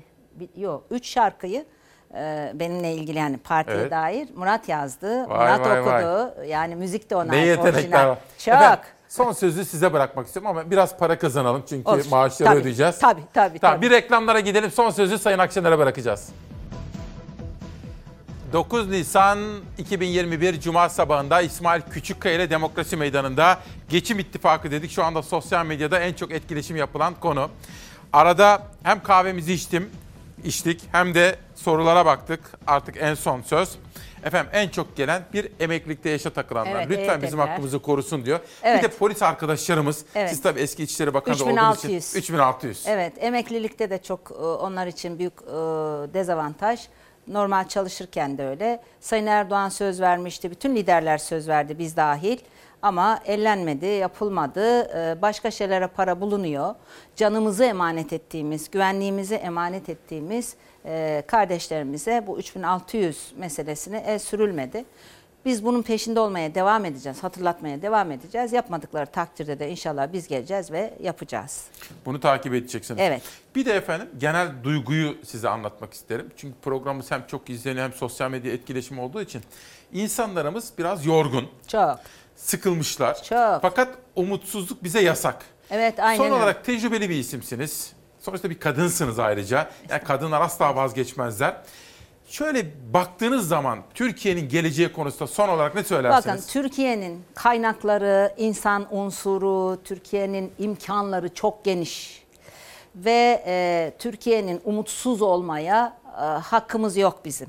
yok 0.60 0.84
üç 0.90 1.06
şarkıyı 1.08 1.64
e, 2.14 2.52
benimle 2.54 2.92
ilgili 2.94 3.18
yani 3.18 3.36
partiye 3.38 3.76
Evet. 3.78 3.90
dair 3.90 4.28
Murat 4.36 4.68
yazdı. 4.68 5.28
Vay, 5.28 5.38
Murat 5.38 5.60
vay, 5.66 5.86
vay. 5.86 6.04
okudu. 6.04 6.44
Yani 6.46 6.76
müzik 6.76 7.10
de 7.10 7.16
ona 7.16 7.24
Ne 7.24 7.36
ait 7.36 7.46
yetenekler 7.46 7.72
orijinal. 7.78 8.08
var. 8.08 8.18
Çok. 8.38 8.54
Efendim, 8.54 8.78
son 9.12 9.32
sözü 9.32 9.64
size 9.64 9.92
bırakmak 9.92 10.26
istiyorum 10.26 10.50
ama 10.50 10.70
biraz 10.70 10.98
para 10.98 11.18
kazanalım 11.18 11.62
çünkü 11.68 11.90
Olur. 11.90 12.04
maaşları 12.10 12.48
Tabii, 12.48 12.60
ödeyeceğiz. 12.60 12.98
tabii, 12.98 13.20
tabii, 13.34 13.58
Tamam, 13.58 13.76
tabii. 13.76 13.86
Bir 13.86 13.90
reklamlara 13.90 14.40
gidelim 14.40 14.70
son 14.70 14.90
sözü 14.90 15.18
Sayın 15.18 15.38
Akşener'e 15.38 15.78
bırakacağız. 15.78 16.28
9 18.52 18.88
Nisan 18.88 19.38
2021 19.78 20.60
Cuma 20.60 20.88
sabahında 20.88 21.40
İsmail 21.40 21.82
Küçükkaya 21.90 22.34
ile 22.34 22.50
Demokrasi 22.50 22.96
Meydanı'nda 22.96 23.58
Geçim 23.88 24.18
İttifakı 24.18 24.70
dedik. 24.70 24.90
Şu 24.90 25.04
anda 25.04 25.22
sosyal 25.22 25.66
medyada 25.66 25.98
en 25.98 26.12
çok 26.12 26.32
etkileşim 26.32 26.76
yapılan 26.76 27.14
konu. 27.20 27.50
Arada 28.12 28.62
hem 28.82 29.02
kahvemizi 29.02 29.52
içtim, 29.52 29.90
içtik 30.44 30.82
hem 30.92 31.14
de 31.14 31.36
sorulara 31.54 32.06
baktık. 32.06 32.40
Artık 32.66 32.96
en 33.00 33.14
son 33.14 33.42
söz. 33.42 33.68
Efendim 34.24 34.50
en 34.54 34.68
çok 34.68 34.96
gelen 34.96 35.22
bir 35.32 35.48
emeklilikte 35.60 36.10
yaşa 36.10 36.30
takılanlar. 36.30 36.76
Evet, 36.76 36.90
Lütfen 36.90 37.22
bizim 37.22 37.38
EYT'liler. 37.38 37.48
hakkımızı 37.48 37.78
korusun 37.82 38.24
diyor. 38.24 38.40
Evet. 38.62 38.78
Bir 38.84 38.88
de 38.90 38.92
polis 38.96 39.22
arkadaşlarımız. 39.22 40.04
Evet. 40.14 40.30
Siz 40.30 40.42
tabii 40.42 40.60
eski 40.60 40.82
İçişleri 40.82 41.14
Bakanı 41.14 41.38
da 41.38 41.44
olduğunuz 41.44 41.78
için 41.78 41.88
3600. 41.96 42.16
3600. 42.16 42.84
Evet, 42.86 43.12
emeklilikte 43.20 43.90
de 43.90 43.98
çok 44.02 44.30
e, 44.30 44.34
onlar 44.44 44.86
için 44.86 45.18
büyük 45.18 45.32
e, 45.42 45.52
dezavantaj. 46.14 46.80
Normal 47.28 47.68
çalışırken 47.68 48.38
de 48.38 48.46
öyle. 48.46 48.82
Sayın 49.00 49.26
Erdoğan 49.26 49.68
söz 49.68 50.00
vermişti, 50.00 50.50
bütün 50.50 50.76
liderler 50.76 51.18
söz 51.18 51.48
verdi, 51.48 51.78
biz 51.78 51.96
dahil. 51.96 52.38
Ama 52.82 53.20
ellenmedi, 53.26 53.86
yapılmadı. 53.86 54.82
E, 54.98 55.22
Başka 55.22 55.50
şeylere 55.50 55.86
para 55.86 56.20
bulunuyor. 56.20 56.74
Canımızı 57.16 57.64
emanet 57.64 58.12
ettiğimiz, 58.12 58.70
güvenliğimizi 58.70 59.34
emanet 59.34 59.88
ettiğimiz 59.88 60.56
e, 60.84 61.22
kardeşlerimize 61.26 62.24
bu 62.26 62.38
3600 62.38 63.32
meselesine 63.36 64.04
el 64.06 64.18
sürülmedi. 64.18 64.84
Biz 65.44 65.64
bunun 65.64 65.82
peşinde 65.82 66.20
olmaya 66.20 66.54
devam 66.54 66.84
edeceğiz, 66.84 67.22
hatırlatmaya 67.22 67.82
devam 67.82 68.10
edeceğiz. 68.12 68.52
Yapmadıkları 68.52 69.06
takdirde 69.06 69.58
de 69.58 69.70
inşallah 69.70 70.12
biz 70.12 70.28
geleceğiz 70.28 70.70
ve 70.72 70.94
yapacağız. 71.02 71.64
Bunu 72.06 72.20
takip 72.20 72.54
edeceksiniz. 72.54 73.00
Evet. 73.02 73.22
Bir 73.54 73.64
de 73.64 73.72
efendim 73.72 74.08
genel 74.18 74.48
duyguyu 74.62 75.16
size 75.24 75.48
anlatmak 75.48 75.94
isterim. 75.94 76.30
Çünkü 76.36 76.54
programımız 76.62 77.10
hem 77.10 77.26
çok 77.26 77.50
izleniyor 77.50 77.84
hem 77.84 77.92
sosyal 77.92 78.30
medya 78.30 78.52
etkileşimi 78.52 79.00
olduğu 79.00 79.22
için 79.22 79.42
insanlarımız 79.92 80.72
biraz 80.78 81.06
yorgun. 81.06 81.48
Çok. 81.68 81.98
Sıkılmışlar. 82.36 83.22
Çok. 83.22 83.62
Fakat 83.62 83.88
umutsuzluk 84.16 84.84
bize 84.84 85.00
yasak. 85.00 85.44
Evet, 85.70 86.00
aynen 86.00 86.16
Son 86.16 86.24
öyle. 86.24 86.34
olarak 86.34 86.64
tecrübeli 86.64 87.10
bir 87.10 87.16
isimsiniz. 87.16 87.92
Sonuçta 88.22 88.50
bir 88.50 88.58
kadınsınız 88.58 89.18
ayrıca. 89.18 89.70
Yani 89.88 90.04
kadınlar 90.04 90.40
asla 90.40 90.76
vazgeçmezler. 90.76 91.56
Şöyle 92.28 92.66
baktığınız 92.92 93.48
zaman 93.48 93.78
Türkiye'nin 93.94 94.48
geleceği 94.48 94.92
konusunda 94.92 95.26
son 95.26 95.48
olarak 95.48 95.74
ne 95.74 95.84
söylersiniz? 95.84 96.26
Bakın 96.26 96.42
Türkiye'nin 96.48 97.24
kaynakları, 97.34 98.34
insan 98.36 98.86
unsuru, 98.90 99.82
Türkiye'nin 99.84 100.52
imkanları 100.58 101.34
çok 101.34 101.64
geniş. 101.64 102.22
Ve 102.94 103.42
e, 103.46 103.92
Türkiye'nin 103.98 104.60
umutsuz 104.64 105.22
olmaya 105.22 105.98
e, 106.16 106.24
hakkımız 106.24 106.96
yok 106.96 107.20
bizim. 107.24 107.48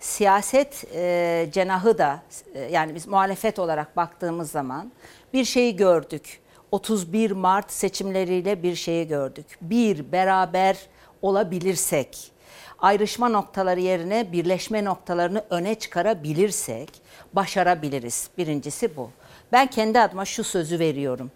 Siyaset 0.00 0.84
e, 0.94 1.48
cenahı 1.52 1.98
da 1.98 2.22
e, 2.54 2.60
yani 2.60 2.94
biz 2.94 3.06
muhalefet 3.06 3.58
olarak 3.58 3.96
baktığımız 3.96 4.50
zaman 4.50 4.92
bir 5.32 5.44
şeyi 5.44 5.76
gördük. 5.76 6.41
31 6.72 7.30
Mart 7.30 7.72
seçimleriyle 7.72 8.62
bir 8.62 8.74
şeyi 8.74 9.08
gördük. 9.08 9.46
Bir, 9.60 10.12
beraber 10.12 10.76
olabilirsek, 11.22 12.32
ayrışma 12.78 13.28
noktaları 13.28 13.80
yerine 13.80 14.32
birleşme 14.32 14.84
noktalarını 14.84 15.44
öne 15.50 15.74
çıkarabilirsek 15.74 16.88
başarabiliriz. 17.32 18.28
Birincisi 18.38 18.96
bu. 18.96 19.10
Ben 19.52 19.66
kendi 19.66 20.00
adıma 20.00 20.24
şu 20.24 20.44
sözü 20.44 20.78
veriyorum. 20.78 21.30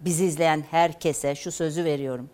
Bizi 0.00 0.24
izleyen 0.24 0.64
herkese 0.70 1.34
şu 1.34 1.52
sözü 1.52 1.84
veriyorum. 1.84 2.30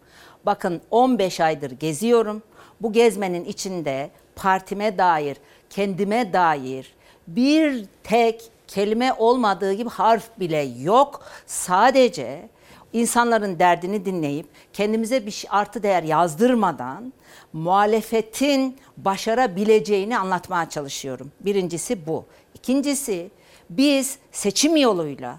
Bakın 0.47 0.81
15 0.91 1.41
aydır 1.41 1.71
geziyorum. 1.71 2.43
Bu 2.81 2.93
gezmenin 2.93 3.45
içinde 3.45 4.11
partime 4.37 4.99
dair, 4.99 5.37
kendime 5.71 6.33
dair 6.33 6.95
bir 7.27 7.85
tek 8.05 8.51
kelime 8.69 9.13
olmadığı 9.13 9.73
gibi 9.73 9.91
harf 9.91 10.31
bile 10.41 10.69
yok. 10.81 11.25
Sadece 11.47 12.49
insanların 12.93 13.59
derdini 13.59 14.05
dinleyip 14.05 14.47
kendimize 14.73 15.27
bir 15.27 15.45
artı 15.51 15.83
değer 15.83 16.03
yazdırmadan 16.03 17.13
muhalefetin 17.53 18.77
başarabileceğini 18.97 20.19
anlatmaya 20.19 20.69
çalışıyorum. 20.69 21.33
Birincisi 21.41 22.07
bu. 22.07 22.25
İkincisi 22.55 23.31
biz 23.71 24.19
seçim 24.33 24.77
yoluyla 24.77 25.39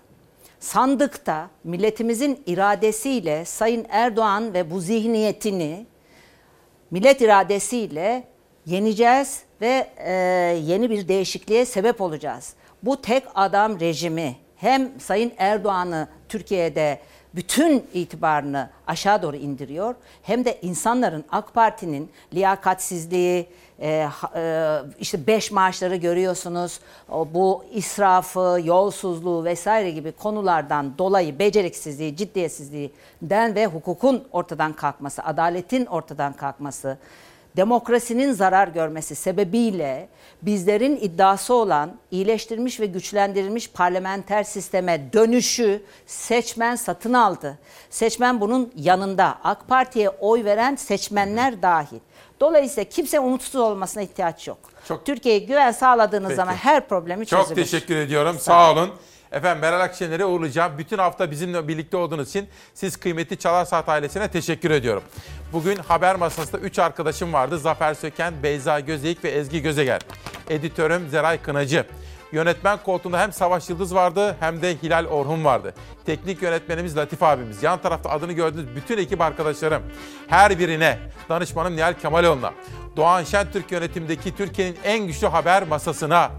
sandıkta 0.59 1.49
milletimizin 1.63 2.43
iradesiyle 2.45 3.45
Sayın 3.45 3.85
Erdoğan 3.89 4.53
ve 4.53 4.71
bu 4.71 4.79
zihniyetini 4.79 5.85
millet 6.91 7.21
iradesiyle 7.21 8.23
yeneceğiz 8.65 9.43
ve 9.61 9.89
e, 9.97 10.11
yeni 10.65 10.89
bir 10.89 11.07
değişikliğe 11.07 11.65
sebep 11.65 12.01
olacağız. 12.01 12.53
Bu 12.83 13.01
tek 13.01 13.23
adam 13.35 13.79
rejimi 13.79 14.35
hem 14.55 14.99
Sayın 14.99 15.31
Erdoğan'ı 15.37 16.07
Türkiye'de 16.29 16.99
bütün 17.35 17.87
itibarını 17.93 18.69
aşağı 18.87 19.21
doğru 19.21 19.35
indiriyor 19.35 19.95
hem 20.23 20.45
de 20.45 20.59
insanların 20.61 21.25
AK 21.31 21.53
Parti'nin 21.53 22.11
liyakatsizliği, 22.33 23.47
e, 23.79 24.07
e, 24.35 24.77
işte 24.99 25.27
beş 25.27 25.51
maaşları 25.51 25.95
görüyorsunuz, 25.95 26.79
bu 27.09 27.63
israfı, 27.73 28.59
yolsuzluğu 28.63 29.43
vesaire 29.43 29.91
gibi 29.91 30.11
konulardan 30.11 30.97
dolayı 30.97 31.39
beceriksizliği, 31.39 32.15
ciddiyetsizliğinden 32.15 33.55
ve 33.55 33.65
hukukun 33.65 34.27
ortadan 34.31 34.73
kalkması, 34.73 35.23
adaletin 35.23 35.85
ortadan 35.85 36.33
kalkması, 36.33 36.97
demokrasinin 37.57 38.31
zarar 38.31 38.67
görmesi 38.67 39.15
sebebiyle 39.15 40.09
bizlerin 40.41 40.95
iddiası 40.95 41.53
olan 41.53 41.97
iyileştirilmiş 42.11 42.79
ve 42.79 42.85
güçlendirilmiş 42.85 43.69
parlamenter 43.69 44.43
sisteme 44.43 45.13
dönüşü 45.13 45.83
seçmen 46.05 46.75
satın 46.75 47.13
aldı. 47.13 47.59
Seçmen 47.89 48.41
bunun 48.41 48.71
yanında 48.75 49.37
AK 49.43 49.67
Parti'ye 49.67 50.09
oy 50.09 50.45
veren 50.45 50.75
seçmenler 50.75 51.61
dahil. 51.61 51.99
Dolayısıyla 52.39 52.89
kimse 52.89 53.19
umutsuz 53.19 53.55
olmasına 53.55 54.03
ihtiyaç 54.03 54.47
yok. 54.47 54.57
Türkiye'ye 55.05 55.39
güven 55.39 55.71
sağladığınız 55.71 56.27
Peki. 56.27 56.35
zaman 56.35 56.53
her 56.53 56.87
problemi 56.87 57.25
çözülür. 57.25 57.47
Çok 57.47 57.55
teşekkür 57.55 57.95
ediyorum. 57.95 58.37
Sağ 58.39 58.71
olun. 58.71 58.89
Efendim 59.31 59.61
Meral 59.61 59.81
Akşener'i 59.81 60.25
uğurlayacağım. 60.25 60.77
Bütün 60.77 60.97
hafta 60.97 61.31
bizimle 61.31 61.67
birlikte 61.67 61.97
olduğunuz 61.97 62.29
için 62.29 62.47
siz 62.73 62.97
kıymetli 62.97 63.37
Çalar 63.37 63.65
Saat 63.65 63.89
ailesine 63.89 64.27
teşekkür 64.27 64.71
ediyorum. 64.71 65.03
Bugün 65.53 65.75
haber 65.75 66.15
masasında 66.15 66.61
3 66.61 66.79
arkadaşım 66.79 67.33
vardı. 67.33 67.59
Zafer 67.59 67.93
Söken, 67.93 68.33
Beyza 68.43 68.79
Gözeyik 68.79 69.23
ve 69.23 69.29
Ezgi 69.29 69.61
Gözeger. 69.61 70.01
Editörüm 70.49 71.09
Zeray 71.09 71.41
Kınacı. 71.41 71.85
Yönetmen 72.31 72.79
koltuğunda 72.85 73.19
hem 73.19 73.33
Savaş 73.33 73.69
Yıldız 73.69 73.95
vardı 73.95 74.35
hem 74.39 74.61
de 74.61 74.75
Hilal 74.83 75.05
Orhun 75.05 75.45
vardı. 75.45 75.73
Teknik 76.05 76.41
yönetmenimiz 76.41 76.97
Latif 76.97 77.23
abimiz. 77.23 77.63
Yan 77.63 77.81
tarafta 77.81 78.09
adını 78.09 78.33
gördüğünüz 78.33 78.75
bütün 78.75 78.97
ekip 78.97 79.21
arkadaşlarım. 79.21 79.83
Her 80.27 80.59
birine 80.59 80.99
danışmanım 81.29 81.75
Nihal 81.75 81.93
Kemaloğlu'na. 81.93 82.53
Doğan 82.97 83.23
Şentürk 83.23 83.71
yönetimdeki 83.71 84.35
Türkiye'nin 84.35 84.77
en 84.83 85.07
güçlü 85.07 85.27
haber 85.27 85.63
masasına 85.63 86.31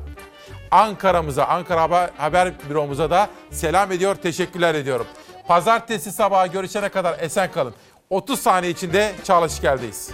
Ankara'mıza, 0.71 1.45
Ankara 1.45 2.11
Haber, 2.19 2.53
Büromuza 2.71 3.11
da 3.11 3.29
selam 3.51 3.93
ediyor, 3.93 4.15
teşekkürler 4.15 4.75
ediyorum. 4.75 5.07
Pazartesi 5.49 6.13
sabahı 6.13 6.47
görüşene 6.47 6.89
kadar 6.89 7.19
esen 7.19 7.53
kalın. 7.53 7.75
30 8.11 8.41
saniye 8.41 8.73
içinde 8.73 9.13
Çağla 9.25 9.49
Şikel'deyiz. 9.49 10.11